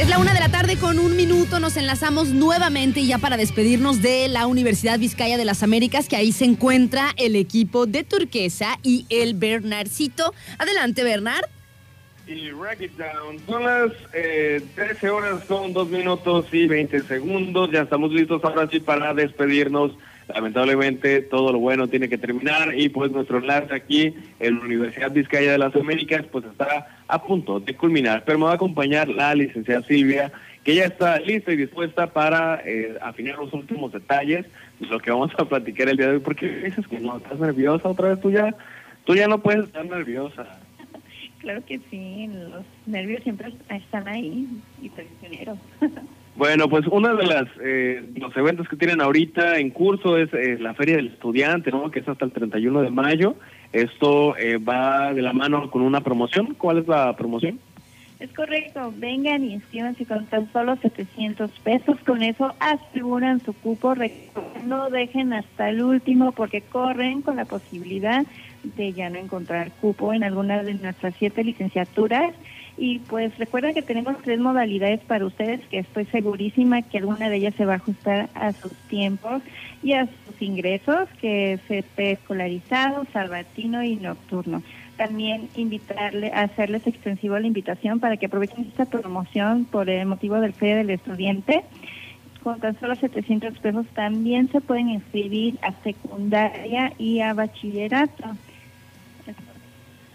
Es 0.00 0.08
la 0.08 0.18
una 0.20 0.32
de 0.32 0.38
la 0.38 0.48
tarde 0.48 0.76
con 0.76 1.00
un 1.00 1.16
minuto, 1.16 1.58
nos 1.58 1.76
enlazamos 1.76 2.28
nuevamente 2.28 3.04
ya 3.04 3.18
para 3.18 3.36
despedirnos 3.36 4.00
de 4.00 4.28
la 4.28 4.46
Universidad 4.46 5.00
Vizcaya 5.00 5.36
de 5.36 5.44
las 5.44 5.64
Américas, 5.64 6.08
que 6.08 6.14
ahí 6.14 6.30
se 6.30 6.44
encuentra 6.44 7.10
el 7.16 7.34
equipo 7.34 7.84
de 7.86 8.04
Turquesa 8.04 8.78
y 8.84 9.04
el 9.10 9.34
Bernardcito. 9.34 10.32
Adelante, 10.56 11.02
Bernard. 11.02 11.46
Y 12.28 12.50
Rack 12.52 12.82
It 12.82 12.92
Down. 12.96 13.40
Son 13.46 13.64
las 13.64 13.90
13 14.12 15.06
eh, 15.06 15.10
horas, 15.10 15.42
son 15.48 15.72
2 15.72 15.88
minutos 15.88 16.46
y 16.52 16.68
20 16.68 17.00
segundos. 17.00 17.70
Ya 17.72 17.82
estamos 17.82 18.12
listos 18.12 18.44
ahora 18.44 18.68
sí 18.70 18.78
para 18.78 19.12
despedirnos 19.14 19.92
lamentablemente 20.28 21.22
todo 21.22 21.52
lo 21.52 21.58
bueno 21.58 21.88
tiene 21.88 22.08
que 22.08 22.18
terminar 22.18 22.74
y 22.76 22.88
pues 22.88 23.10
nuestro 23.10 23.38
enlace 23.38 23.74
aquí 23.74 24.14
en 24.40 24.58
la 24.58 24.64
Universidad 24.64 25.10
Vizcaya 25.10 25.52
de 25.52 25.58
las 25.58 25.74
Américas 25.74 26.24
pues 26.30 26.44
está 26.44 27.02
a 27.06 27.22
punto 27.22 27.60
de 27.60 27.74
culminar, 27.74 28.24
pero 28.24 28.38
me 28.38 28.44
va 28.44 28.52
a 28.52 28.56
acompañar 28.56 29.08
la 29.08 29.34
licenciada 29.34 29.82
Silvia 29.82 30.32
que 30.64 30.74
ya 30.74 30.84
está 30.84 31.18
lista 31.20 31.52
y 31.52 31.56
dispuesta 31.56 32.12
para 32.12 32.60
eh, 32.66 32.94
afinar 33.00 33.38
los 33.38 33.52
últimos 33.54 33.90
detalles 33.90 34.44
de 34.78 34.86
lo 34.86 35.00
que 35.00 35.10
vamos 35.10 35.32
a 35.38 35.44
platicar 35.46 35.88
el 35.88 35.96
día 35.96 36.08
de 36.08 36.12
hoy, 36.14 36.20
porque 36.20 36.46
dices 36.46 36.86
que 36.86 37.00
no, 37.00 37.16
estás 37.16 37.38
nerviosa 37.38 37.88
otra 37.88 38.10
vez 38.10 38.20
tú 38.20 38.30
ya, 38.30 38.54
tú 39.04 39.14
ya 39.14 39.28
no 39.28 39.40
puedes 39.40 39.64
estar 39.64 39.84
nerviosa. 39.84 40.46
Claro 41.38 41.64
que 41.64 41.78
sí, 41.88 42.28
los 42.32 42.64
nervios 42.84 43.22
siempre 43.22 43.54
están 43.70 44.08
ahí 44.08 44.48
y 44.82 44.88
traicioneros. 44.88 45.56
Bueno, 46.38 46.68
pues 46.68 46.86
uno 46.86 47.16
de 47.16 47.26
las 47.26 47.48
eh, 47.60 48.00
los 48.14 48.34
eventos 48.36 48.68
que 48.68 48.76
tienen 48.76 49.00
ahorita 49.00 49.58
en 49.58 49.70
curso 49.70 50.16
es 50.16 50.32
eh, 50.32 50.56
la 50.60 50.72
Feria 50.72 50.94
del 50.94 51.08
Estudiante, 51.08 51.72
¿no? 51.72 51.90
Que 51.90 51.98
es 51.98 52.08
hasta 52.08 52.24
el 52.24 52.30
31 52.30 52.82
de 52.82 52.90
mayo. 52.90 53.34
Esto 53.72 54.36
eh, 54.36 54.56
va 54.56 55.12
de 55.12 55.20
la 55.20 55.32
mano 55.32 55.68
con 55.68 55.82
una 55.82 56.00
promoción. 56.00 56.54
¿Cuál 56.54 56.78
es 56.78 56.86
la 56.86 57.16
promoción? 57.16 57.58
Es 58.20 58.32
correcto, 58.32 58.94
vengan 58.96 59.42
y 59.42 59.54
inscríbanse 59.54 60.06
con 60.06 60.26
tan 60.26 60.50
solo 60.52 60.76
700 60.76 61.50
pesos. 61.58 61.98
Con 62.06 62.22
eso 62.22 62.54
aseguran 62.60 63.40
su 63.40 63.52
cupo. 63.52 63.96
No 64.64 64.90
dejen 64.90 65.32
hasta 65.32 65.70
el 65.70 65.82
último 65.82 66.30
porque 66.30 66.60
corren 66.60 67.20
con 67.20 67.34
la 67.34 67.46
posibilidad 67.46 68.24
de 68.62 68.92
ya 68.92 69.10
no 69.10 69.18
encontrar 69.18 69.72
cupo 69.80 70.12
en 70.12 70.22
alguna 70.22 70.62
de 70.62 70.74
nuestras 70.74 71.14
siete 71.18 71.42
licenciaturas. 71.42 72.32
Y 72.78 73.00
pues 73.00 73.36
recuerden 73.38 73.74
que 73.74 73.82
tenemos 73.82 74.16
tres 74.22 74.38
modalidades 74.38 75.00
para 75.00 75.26
ustedes, 75.26 75.60
que 75.68 75.80
estoy 75.80 76.04
segurísima 76.06 76.82
que 76.82 76.98
alguna 76.98 77.28
de 77.28 77.36
ellas 77.36 77.54
se 77.56 77.64
va 77.66 77.72
a 77.72 77.76
ajustar 77.76 78.28
a 78.34 78.52
sus 78.52 78.72
tiempos 78.88 79.42
y 79.82 79.94
a 79.94 80.06
sus 80.06 80.40
ingresos, 80.40 81.08
que 81.20 81.54
es 81.54 81.60
escolarizado, 81.96 83.04
salvatino 83.12 83.82
y 83.82 83.96
nocturno. 83.96 84.62
También 84.96 85.48
invitarle 85.56 86.28
hacerles 86.32 86.86
extensivo 86.86 87.38
la 87.38 87.48
invitación 87.48 87.98
para 87.98 88.16
que 88.16 88.26
aprovechen 88.26 88.66
esta 88.66 88.84
promoción 88.84 89.64
por 89.64 89.90
el 89.90 90.06
motivo 90.06 90.40
del 90.40 90.52
Feria 90.52 90.76
del 90.76 90.90
Estudiante. 90.90 91.64
Con 92.44 92.60
tan 92.60 92.78
solo 92.78 92.94
700 92.94 93.58
pesos 93.58 93.86
también 93.94 94.50
se 94.52 94.60
pueden 94.60 94.88
inscribir 94.90 95.58
a 95.62 95.72
secundaria 95.82 96.92
y 96.96 97.20
a 97.20 97.34
bachillerato. 97.34 98.36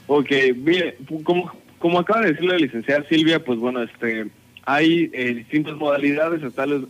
Ok, 0.08 0.32
mire, 0.56 0.98
como 1.24 1.52
como 1.84 2.00
acaba 2.00 2.22
de 2.22 2.32
decir 2.32 2.46
la 2.46 2.56
licenciada 2.56 3.04
Silvia, 3.10 3.44
pues 3.44 3.60
bueno, 3.60 3.84
este 3.84 4.28
hay 4.66 5.12
eh, 5.12 5.34
distintas 5.34 5.76
modalidades, 5.76 6.42
está 6.42 6.64
el 6.64 6.88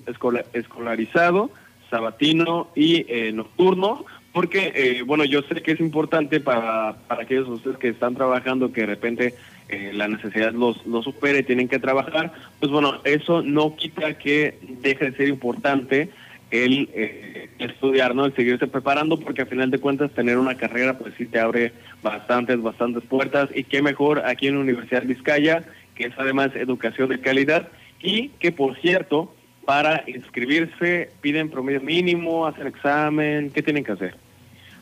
escolarizado, 0.53 1.49
sabatino 1.89 2.67
y 2.75 3.03
eh, 3.09 3.31
nocturno, 3.33 4.05
porque, 4.33 4.71
eh, 4.75 5.01
bueno, 5.03 5.25
yo 5.25 5.41
sé 5.41 5.63
que 5.63 5.71
es 5.71 5.79
importante 5.79 6.39
para, 6.39 6.95
para 7.07 7.23
aquellos 7.23 7.47
de 7.47 7.53
ustedes 7.53 7.77
que 7.77 7.89
están 7.89 8.13
trabajando, 8.13 8.71
que 8.71 8.81
de 8.81 8.87
repente 8.87 9.33
eh, 9.67 9.89
la 9.95 10.07
necesidad 10.07 10.53
los, 10.53 10.85
los 10.85 11.05
supere, 11.05 11.41
tienen 11.41 11.67
que 11.67 11.79
trabajar, 11.79 12.31
pues 12.59 12.71
bueno, 12.71 12.99
eso 13.03 13.41
no 13.41 13.75
quita 13.75 14.19
que 14.19 14.59
deje 14.83 15.09
de 15.09 15.17
ser 15.17 15.27
importante 15.27 16.11
el 16.53 16.87
eh, 16.93 17.49
estudiar, 17.57 18.13
¿no? 18.13 18.25
El 18.25 18.35
seguirse 18.35 18.67
preparando, 18.67 19.19
porque 19.19 19.41
al 19.41 19.47
final 19.47 19.71
de 19.71 19.79
cuentas 19.79 20.11
tener 20.11 20.37
una 20.37 20.55
carrera, 20.55 20.99
pues 20.99 21.15
sí 21.17 21.25
te 21.25 21.39
abre 21.39 21.73
bastantes, 22.03 22.61
bastantes 22.61 23.03
puertas. 23.03 23.49
Y 23.55 23.63
qué 23.63 23.81
mejor 23.81 24.23
aquí 24.23 24.47
en 24.47 24.55
la 24.55 24.61
Universidad 24.61 25.03
Vizcaya, 25.03 25.63
que 25.95 26.05
es 26.05 26.13
además 26.15 26.55
educación 26.55 27.09
de 27.09 27.19
calidad, 27.19 27.69
y 28.01 28.29
que 28.39 28.51
por 28.51 28.79
cierto, 28.79 29.33
para 29.65 30.03
inscribirse 30.05 31.09
piden 31.21 31.49
promedio 31.49 31.81
mínimo, 31.81 32.45
hacer 32.45 32.67
examen, 32.67 33.49
¿qué 33.49 33.63
tienen 33.63 33.83
que 33.83 33.93
hacer? 33.93 34.15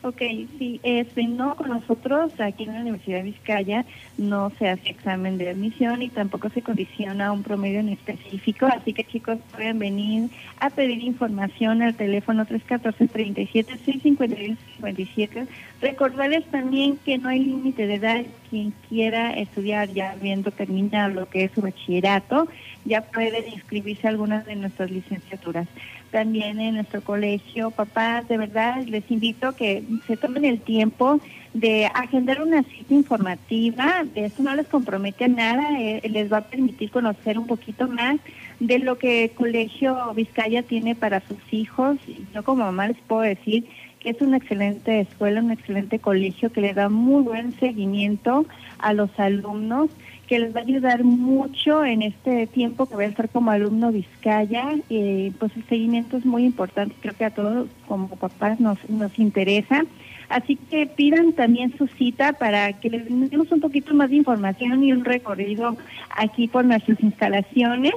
Ok, 0.04 0.20
sí, 0.58 0.80
este, 0.82 1.28
no, 1.28 1.54
con 1.54 1.68
nosotros 1.68 2.32
aquí 2.40 2.64
en 2.64 2.74
la 2.74 2.80
Universidad 2.80 3.18
de 3.18 3.22
Vizcaya 3.22 3.84
no 4.18 4.50
se 4.58 4.68
hace 4.68 4.90
examen 4.90 5.38
de 5.38 5.50
admisión 5.50 6.02
y 6.02 6.08
tampoco 6.08 6.48
se 6.48 6.60
condiciona 6.60 7.30
un 7.30 7.44
promedio 7.44 7.78
en 7.78 7.90
específico, 7.90 8.66
así 8.66 8.94
que 8.94 9.04
chicos 9.04 9.38
pueden 9.52 9.78
venir 9.78 10.28
a 10.58 10.70
pedir 10.70 11.04
información 11.04 11.82
al 11.82 11.94
teléfono 11.94 12.44
314-37-651-57. 12.46 15.46
Recordarles 15.80 16.46
también 16.46 16.96
que 17.04 17.18
no 17.18 17.28
hay 17.28 17.44
límite 17.44 17.86
de 17.86 17.94
edad, 17.94 18.24
quien 18.50 18.74
quiera 18.88 19.34
estudiar 19.34 19.88
ya 19.90 20.10
habiendo 20.10 20.50
terminado 20.50 21.14
lo 21.14 21.28
que 21.28 21.44
es 21.44 21.52
su 21.52 21.60
bachillerato, 21.60 22.48
ya 22.84 23.02
puede 23.02 23.48
inscribirse 23.50 24.08
a 24.08 24.10
algunas 24.10 24.46
de 24.46 24.56
nuestras 24.56 24.90
licenciaturas 24.90 25.68
también 26.12 26.60
en 26.60 26.76
nuestro 26.76 27.00
colegio. 27.00 27.72
Papás, 27.72 28.28
de 28.28 28.38
verdad, 28.38 28.84
les 28.84 29.10
invito 29.10 29.56
que 29.56 29.82
se 30.06 30.16
tomen 30.16 30.44
el 30.44 30.60
tiempo 30.60 31.18
de 31.54 31.86
agendar 31.86 32.40
una 32.40 32.62
cita 32.62 32.94
informativa. 32.94 34.04
De 34.14 34.26
eso 34.26 34.42
no 34.42 34.54
les 34.54 34.68
compromete 34.68 35.24
a 35.24 35.28
nada, 35.28 35.80
eh, 35.80 36.00
les 36.08 36.32
va 36.32 36.38
a 36.38 36.44
permitir 36.44 36.90
conocer 36.90 37.38
un 37.38 37.46
poquito 37.46 37.88
más 37.88 38.20
de 38.60 38.78
lo 38.78 38.98
que 38.98 39.24
el 39.24 39.30
Colegio 39.32 39.96
Vizcaya 40.14 40.62
tiene 40.62 40.94
para 40.94 41.20
sus 41.20 41.38
hijos. 41.50 41.96
Yo 42.32 42.44
como 42.44 42.64
mamá 42.64 42.88
les 42.88 42.98
puedo 42.98 43.22
decir 43.22 43.64
que 43.98 44.10
es 44.10 44.20
una 44.20 44.36
excelente 44.36 45.00
escuela, 45.00 45.40
un 45.40 45.52
excelente 45.52 45.98
colegio 45.98 46.52
que 46.52 46.60
le 46.60 46.74
da 46.74 46.88
muy 46.88 47.22
buen 47.22 47.52
seguimiento 47.58 48.46
a 48.78 48.92
los 48.92 49.10
alumnos 49.18 49.90
que 50.26 50.38
les 50.38 50.54
va 50.54 50.60
a 50.60 50.62
ayudar 50.62 51.04
mucho 51.04 51.84
en 51.84 52.02
este 52.02 52.46
tiempo 52.46 52.86
que 52.86 52.94
voy 52.94 53.04
a 53.04 53.08
estar 53.08 53.28
como 53.28 53.50
alumno 53.50 53.92
Vizcaya. 53.92 54.76
y 54.88 55.30
pues 55.32 55.54
el 55.56 55.64
seguimiento 55.64 56.16
es 56.16 56.24
muy 56.24 56.44
importante, 56.44 56.94
creo 57.00 57.14
que 57.14 57.24
a 57.24 57.30
todos 57.30 57.68
como 57.86 58.08
papás 58.08 58.60
nos, 58.60 58.78
nos 58.88 59.18
interesa. 59.18 59.84
Así 60.28 60.56
que 60.56 60.86
pidan 60.86 61.32
también 61.34 61.76
su 61.76 61.88
cita 61.88 62.32
para 62.32 62.72
que 62.72 62.88
les 62.88 63.04
demos 63.30 63.52
un 63.52 63.60
poquito 63.60 63.92
más 63.94 64.08
de 64.08 64.16
información 64.16 64.82
y 64.82 64.92
un 64.92 65.04
recorrido 65.04 65.76
aquí 66.16 66.48
por 66.48 66.64
nuestras 66.64 67.02
instalaciones. 67.02 67.92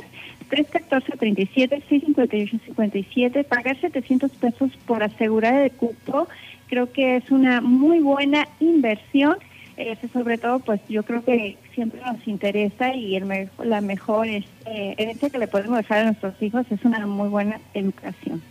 314-37-658-57, 0.49 3.45
pagar 3.45 3.79
700 3.79 4.31
pesos 4.31 4.71
por 4.85 5.01
asegurar 5.01 5.63
el 5.63 5.71
cupo, 5.71 6.27
creo 6.67 6.91
que 6.91 7.15
es 7.15 7.31
una 7.31 7.61
muy 7.61 7.99
buena 7.99 8.49
inversión 8.59 9.37
eso 9.77 10.07
sobre 10.13 10.37
todo, 10.37 10.59
pues 10.59 10.79
yo 10.87 11.03
creo 11.03 11.23
que 11.23 11.57
siempre 11.73 12.01
nos 12.05 12.25
interesa 12.27 12.93
y 12.93 13.15
el 13.15 13.49
la 13.63 13.81
mejor 13.81 14.27
este, 14.27 15.01
herencia 15.01 15.29
que 15.29 15.37
le 15.37 15.47
podemos 15.47 15.77
dejar 15.77 15.99
a 15.99 16.05
nuestros 16.05 16.41
hijos 16.41 16.65
es 16.69 16.83
una 16.85 17.05
muy 17.05 17.27
buena 17.29 17.59
educación. 17.73 18.41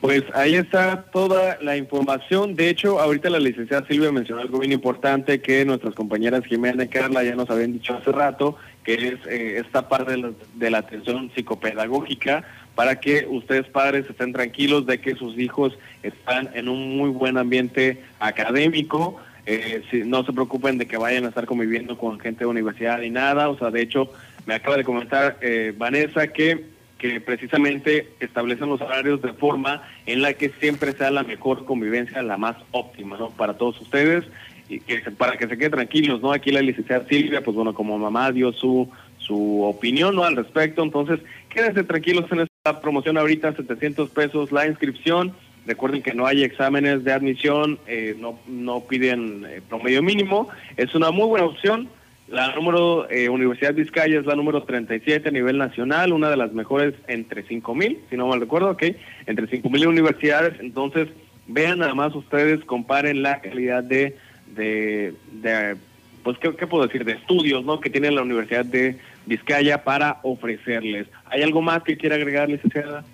Pues 0.00 0.22
ahí 0.34 0.56
está 0.56 1.06
toda 1.12 1.56
la 1.62 1.78
información. 1.78 2.56
De 2.56 2.68
hecho, 2.68 3.00
ahorita 3.00 3.30
la 3.30 3.38
licenciada 3.38 3.86
Silvia 3.86 4.12
mencionó 4.12 4.42
algo 4.42 4.58
bien 4.58 4.72
importante 4.72 5.40
que 5.40 5.64
nuestras 5.64 5.94
compañeras 5.94 6.44
Jimena 6.44 6.84
y 6.84 6.88
Carla 6.88 7.24
ya 7.24 7.34
nos 7.34 7.48
habían 7.48 7.72
dicho 7.72 7.94
hace 7.94 8.12
rato, 8.12 8.56
que 8.84 8.94
es 8.94 9.26
eh, 9.26 9.62
esta 9.64 9.88
parte 9.88 10.12
de 10.12 10.18
la, 10.18 10.32
de 10.56 10.70
la 10.70 10.78
atención 10.78 11.30
psicopedagógica 11.34 12.44
para 12.74 13.00
que 13.00 13.26
ustedes 13.26 13.66
padres 13.68 14.04
estén 14.10 14.34
tranquilos 14.34 14.84
de 14.84 15.00
que 15.00 15.14
sus 15.14 15.38
hijos 15.38 15.72
están 16.02 16.50
en 16.52 16.68
un 16.68 16.98
muy 16.98 17.08
buen 17.08 17.38
ambiente 17.38 18.02
académico 18.20 19.18
eh, 19.46 19.82
si, 19.90 20.04
no 20.04 20.24
se 20.24 20.32
preocupen 20.32 20.78
de 20.78 20.86
que 20.86 20.96
vayan 20.96 21.24
a 21.24 21.28
estar 21.28 21.46
conviviendo 21.46 21.98
con 21.98 22.18
gente 22.18 22.40
de 22.40 22.46
universidad 22.46 22.98
ni 23.00 23.10
nada. 23.10 23.48
O 23.48 23.58
sea, 23.58 23.70
de 23.70 23.82
hecho, 23.82 24.10
me 24.46 24.54
acaba 24.54 24.76
de 24.76 24.84
comentar 24.84 25.38
eh, 25.40 25.74
Vanessa 25.76 26.28
que, 26.28 26.64
que 26.98 27.20
precisamente 27.20 28.08
establecen 28.20 28.68
los 28.68 28.80
horarios 28.80 29.20
de 29.22 29.32
forma 29.32 29.82
en 30.06 30.22
la 30.22 30.34
que 30.34 30.48
siempre 30.48 30.92
sea 30.92 31.10
la 31.10 31.22
mejor 31.22 31.64
convivencia, 31.64 32.22
la 32.22 32.36
más 32.36 32.56
óptima, 32.70 33.16
¿no? 33.18 33.30
Para 33.30 33.54
todos 33.54 33.80
ustedes 33.80 34.24
y 34.68 34.80
que 34.80 34.98
para 35.10 35.36
que 35.36 35.46
se 35.46 35.58
queden 35.58 35.72
tranquilos, 35.72 36.22
¿no? 36.22 36.32
Aquí 36.32 36.50
la 36.50 36.62
licenciada 36.62 37.06
Silvia, 37.06 37.42
pues 37.42 37.54
bueno, 37.54 37.74
como 37.74 37.98
mamá 37.98 38.32
dio 38.32 38.52
su 38.52 38.90
su 39.24 39.62
opinión 39.62 40.14
¿no? 40.14 40.24
al 40.24 40.36
respecto, 40.36 40.82
entonces 40.82 41.20
quédense 41.48 41.84
tranquilos 41.84 42.30
en 42.30 42.40
esta 42.40 42.80
promoción 42.80 43.16
ahorita, 43.16 43.54
700 43.54 44.10
pesos 44.10 44.52
la 44.52 44.66
inscripción, 44.66 45.34
Recuerden 45.66 46.02
que 46.02 46.14
no 46.14 46.26
hay 46.26 46.44
exámenes 46.44 47.04
de 47.04 47.12
admisión, 47.12 47.78
eh, 47.86 48.16
no, 48.18 48.38
no 48.46 48.80
piden 48.80 49.46
eh, 49.46 49.62
promedio 49.66 50.02
mínimo. 50.02 50.48
Es 50.76 50.94
una 50.94 51.10
muy 51.10 51.26
buena 51.26 51.46
opción. 51.46 51.88
La 52.28 52.54
número 52.54 53.08
eh, 53.10 53.28
Universidad 53.28 53.74
Vizcaya 53.74 54.18
es 54.18 54.26
la 54.26 54.34
número 54.34 54.62
37 54.62 55.28
a 55.28 55.32
nivel 55.32 55.58
nacional, 55.58 56.12
una 56.12 56.30
de 56.30 56.36
las 56.36 56.52
mejores 56.52 56.94
entre 57.06 57.46
5.000, 57.46 57.98
si 58.08 58.16
no 58.16 58.26
mal 58.26 58.40
recuerdo, 58.40 58.70
ok, 58.70 58.82
entre 59.26 59.46
5.000 59.46 59.86
universidades. 59.86 60.58
Entonces, 60.60 61.08
vean 61.46 61.80
nada 61.80 61.94
más 61.94 62.14
ustedes, 62.14 62.64
comparen 62.64 63.22
la 63.22 63.40
calidad 63.40 63.84
de, 63.84 64.16
de, 64.54 65.14
de 65.32 65.76
pues, 66.22 66.38
¿qué, 66.38 66.54
¿qué, 66.56 66.66
puedo 66.66 66.86
decir? 66.86 67.04
De 67.04 67.12
estudios, 67.12 67.64
¿no? 67.64 67.80
Que 67.80 67.90
tiene 67.90 68.10
la 68.10 68.22
Universidad 68.22 68.64
de 68.64 68.98
Vizcaya 69.26 69.84
para 69.84 70.20
ofrecerles. 70.22 71.06
¿Hay 71.26 71.42
algo 71.42 71.60
más 71.60 71.82
que 71.82 71.96
quiera 71.96 72.16
agregar, 72.16 72.48
licenciada? 72.48 73.04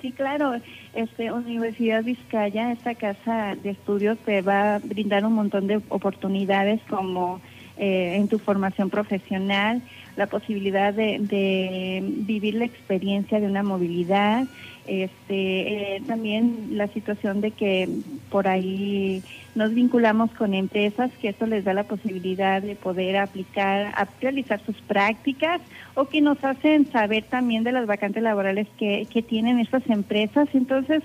Sí, 0.00 0.12
claro. 0.12 0.54
Este, 0.94 1.32
Universidad 1.32 2.04
Vizcaya, 2.04 2.70
esta 2.72 2.94
casa 2.94 3.56
de 3.62 3.70
estudios 3.70 4.18
te 4.18 4.42
va 4.42 4.74
a 4.74 4.78
brindar 4.78 5.24
un 5.24 5.32
montón 5.32 5.66
de 5.66 5.80
oportunidades 5.88 6.82
como 6.88 7.40
eh, 7.78 8.16
en 8.16 8.28
tu 8.28 8.38
formación 8.38 8.90
profesional, 8.90 9.80
la 10.16 10.26
posibilidad 10.26 10.92
de, 10.92 11.18
de, 11.18 12.02
vivir 12.04 12.54
la 12.56 12.66
experiencia 12.66 13.40
de 13.40 13.46
una 13.46 13.62
movilidad, 13.62 14.44
este, 14.86 15.96
eh, 15.96 16.02
también 16.06 16.70
la 16.72 16.88
situación 16.88 17.40
de 17.40 17.52
que 17.52 17.88
por 18.30 18.48
ahí 18.48 19.22
nos 19.54 19.74
vinculamos 19.74 20.30
con 20.32 20.54
empresas, 20.54 21.10
que 21.20 21.28
esto 21.28 21.46
les 21.46 21.64
da 21.64 21.74
la 21.74 21.84
posibilidad 21.84 22.62
de 22.62 22.74
poder 22.74 23.16
aplicar, 23.16 23.92
a 23.94 24.08
realizar 24.20 24.60
sus 24.64 24.76
prácticas 24.82 25.60
o 25.94 26.06
que 26.06 26.20
nos 26.20 26.42
hacen 26.42 26.90
saber 26.90 27.24
también 27.24 27.64
de 27.64 27.72
las 27.72 27.86
vacantes 27.86 28.22
laborales 28.22 28.66
que, 28.78 29.06
que 29.10 29.22
tienen 29.22 29.58
estas 29.58 29.88
empresas. 29.88 30.48
Entonces, 30.54 31.02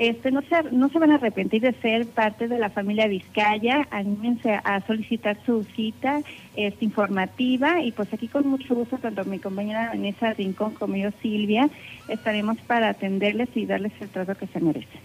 este, 0.00 0.30
no, 0.30 0.40
se, 0.40 0.62
no 0.72 0.88
se 0.88 0.98
van 0.98 1.10
a 1.10 1.16
arrepentir 1.16 1.60
de 1.60 1.74
ser 1.74 2.06
parte 2.06 2.48
de 2.48 2.58
la 2.58 2.70
familia 2.70 3.06
Vizcaya, 3.06 3.86
anímense 3.90 4.50
a 4.64 4.80
solicitar 4.86 5.36
su 5.44 5.62
cita 5.76 6.22
este, 6.56 6.86
informativa 6.86 7.82
y 7.82 7.92
pues 7.92 8.10
aquí 8.14 8.26
con 8.26 8.46
mucho 8.46 8.74
gusto, 8.74 8.96
tanto 8.96 9.26
mi 9.26 9.38
compañera 9.38 9.88
Vanessa 9.88 10.32
Rincón 10.32 10.72
como 10.72 10.96
yo 10.96 11.10
Silvia, 11.20 11.68
estaremos 12.08 12.56
para 12.66 12.88
atenderles 12.88 13.50
y 13.54 13.66
darles 13.66 13.92
el 14.00 14.08
trato 14.08 14.34
que 14.36 14.46
se 14.46 14.60
merecen. 14.60 15.00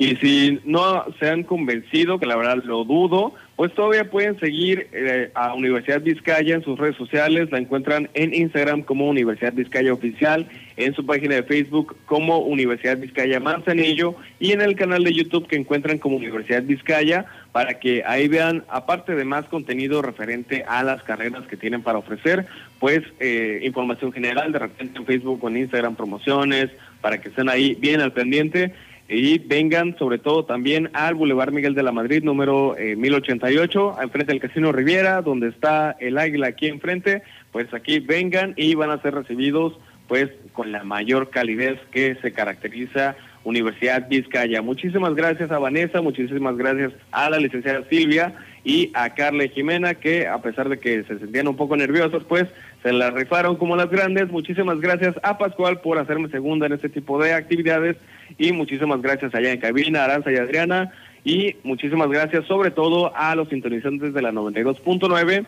Y 0.00 0.16
si 0.16 0.60
no 0.64 1.04
se 1.18 1.28
han 1.28 1.42
convencido, 1.42 2.18
que 2.18 2.24
la 2.24 2.34
verdad 2.34 2.62
lo 2.64 2.84
dudo, 2.84 3.34
pues 3.54 3.74
todavía 3.74 4.08
pueden 4.08 4.40
seguir 4.40 4.86
eh, 4.92 5.30
a 5.34 5.52
Universidad 5.52 6.00
Vizcaya 6.00 6.54
en 6.54 6.62
sus 6.62 6.78
redes 6.78 6.96
sociales. 6.96 7.50
La 7.50 7.58
encuentran 7.58 8.08
en 8.14 8.32
Instagram 8.32 8.80
como 8.80 9.10
Universidad 9.10 9.52
Vizcaya 9.52 9.92
Oficial, 9.92 10.48
en 10.84 10.94
su 10.94 11.04
página 11.04 11.34
de 11.34 11.42
Facebook 11.42 11.96
como 12.06 12.38
Universidad 12.38 12.98
Vizcaya 12.98 13.40
Manzanillo 13.40 14.14
y 14.38 14.52
en 14.52 14.60
el 14.60 14.76
canal 14.76 15.04
de 15.04 15.12
YouTube 15.12 15.46
que 15.46 15.56
encuentran 15.56 15.98
como 15.98 16.16
Universidad 16.16 16.62
Vizcaya 16.62 17.26
para 17.52 17.80
que 17.80 18.02
ahí 18.06 18.28
vean, 18.28 18.64
aparte 18.68 19.14
de 19.14 19.24
más 19.24 19.44
contenido 19.46 20.02
referente 20.02 20.64
a 20.66 20.82
las 20.82 21.02
carreras 21.02 21.46
que 21.48 21.56
tienen 21.56 21.82
para 21.82 21.98
ofrecer, 21.98 22.46
pues 22.78 23.02
eh, 23.18 23.60
información 23.62 24.12
general, 24.12 24.52
de 24.52 24.60
repente 24.60 24.98
en 24.98 25.06
Facebook 25.06 25.42
o 25.42 25.48
en 25.48 25.58
Instagram 25.58 25.96
promociones, 25.96 26.70
para 27.00 27.20
que 27.20 27.28
estén 27.28 27.48
ahí 27.48 27.74
bien 27.74 28.00
al 28.00 28.12
pendiente. 28.12 28.72
Y 29.12 29.38
vengan 29.38 29.98
sobre 29.98 30.18
todo 30.18 30.44
también 30.44 30.88
al 30.92 31.16
Boulevard 31.16 31.50
Miguel 31.50 31.74
de 31.74 31.82
la 31.82 31.90
Madrid 31.90 32.22
número 32.22 32.76
1088, 32.78 33.96
eh, 33.98 34.02
enfrente 34.04 34.32
del 34.32 34.40
Casino 34.40 34.70
Riviera, 34.70 35.20
donde 35.20 35.48
está 35.48 35.96
el 35.98 36.16
Águila 36.16 36.46
aquí 36.46 36.68
enfrente, 36.68 37.22
pues 37.50 37.74
aquí 37.74 37.98
vengan 37.98 38.54
y 38.56 38.76
van 38.76 38.90
a 38.90 39.02
ser 39.02 39.14
recibidos 39.14 39.76
pues 40.10 40.28
con 40.54 40.72
la 40.72 40.82
mayor 40.82 41.30
calidez 41.30 41.78
que 41.92 42.16
se 42.16 42.32
caracteriza 42.32 43.14
Universidad 43.44 44.08
Vizcaya. 44.08 44.60
Muchísimas 44.60 45.14
gracias 45.14 45.52
a 45.52 45.60
Vanessa, 45.60 46.02
muchísimas 46.02 46.56
gracias 46.56 46.92
a 47.12 47.30
la 47.30 47.38
licenciada 47.38 47.84
Silvia 47.88 48.34
y 48.64 48.90
a 48.92 49.14
Carla 49.14 49.46
Jimena, 49.46 49.94
que 49.94 50.26
a 50.26 50.42
pesar 50.42 50.68
de 50.68 50.80
que 50.80 51.04
se 51.04 51.20
sentían 51.20 51.46
un 51.46 51.54
poco 51.54 51.76
nerviosos, 51.76 52.24
pues 52.24 52.48
se 52.82 52.92
la 52.92 53.12
rifaron 53.12 53.54
como 53.54 53.76
las 53.76 53.88
grandes. 53.88 54.28
Muchísimas 54.32 54.80
gracias 54.80 55.14
a 55.22 55.38
Pascual 55.38 55.80
por 55.80 55.96
hacerme 55.98 56.28
segunda 56.28 56.66
en 56.66 56.72
este 56.72 56.88
tipo 56.88 57.22
de 57.22 57.32
actividades 57.32 57.96
y 58.36 58.50
muchísimas 58.50 59.00
gracias 59.00 59.32
allá 59.32 59.52
en 59.52 59.60
cabina, 59.60 60.02
Aranza 60.02 60.32
y 60.32 60.38
Adriana 60.38 60.92
y 61.22 61.54
muchísimas 61.62 62.10
gracias 62.10 62.46
sobre 62.46 62.72
todo 62.72 63.14
a 63.14 63.36
los 63.36 63.48
sintonizantes 63.48 64.12
de 64.12 64.22
la 64.22 64.32
92.9 64.32 65.46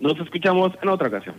Nos 0.00 0.20
escuchamos 0.20 0.74
en 0.82 0.88
otra 0.90 1.08
ocasión. 1.08 1.34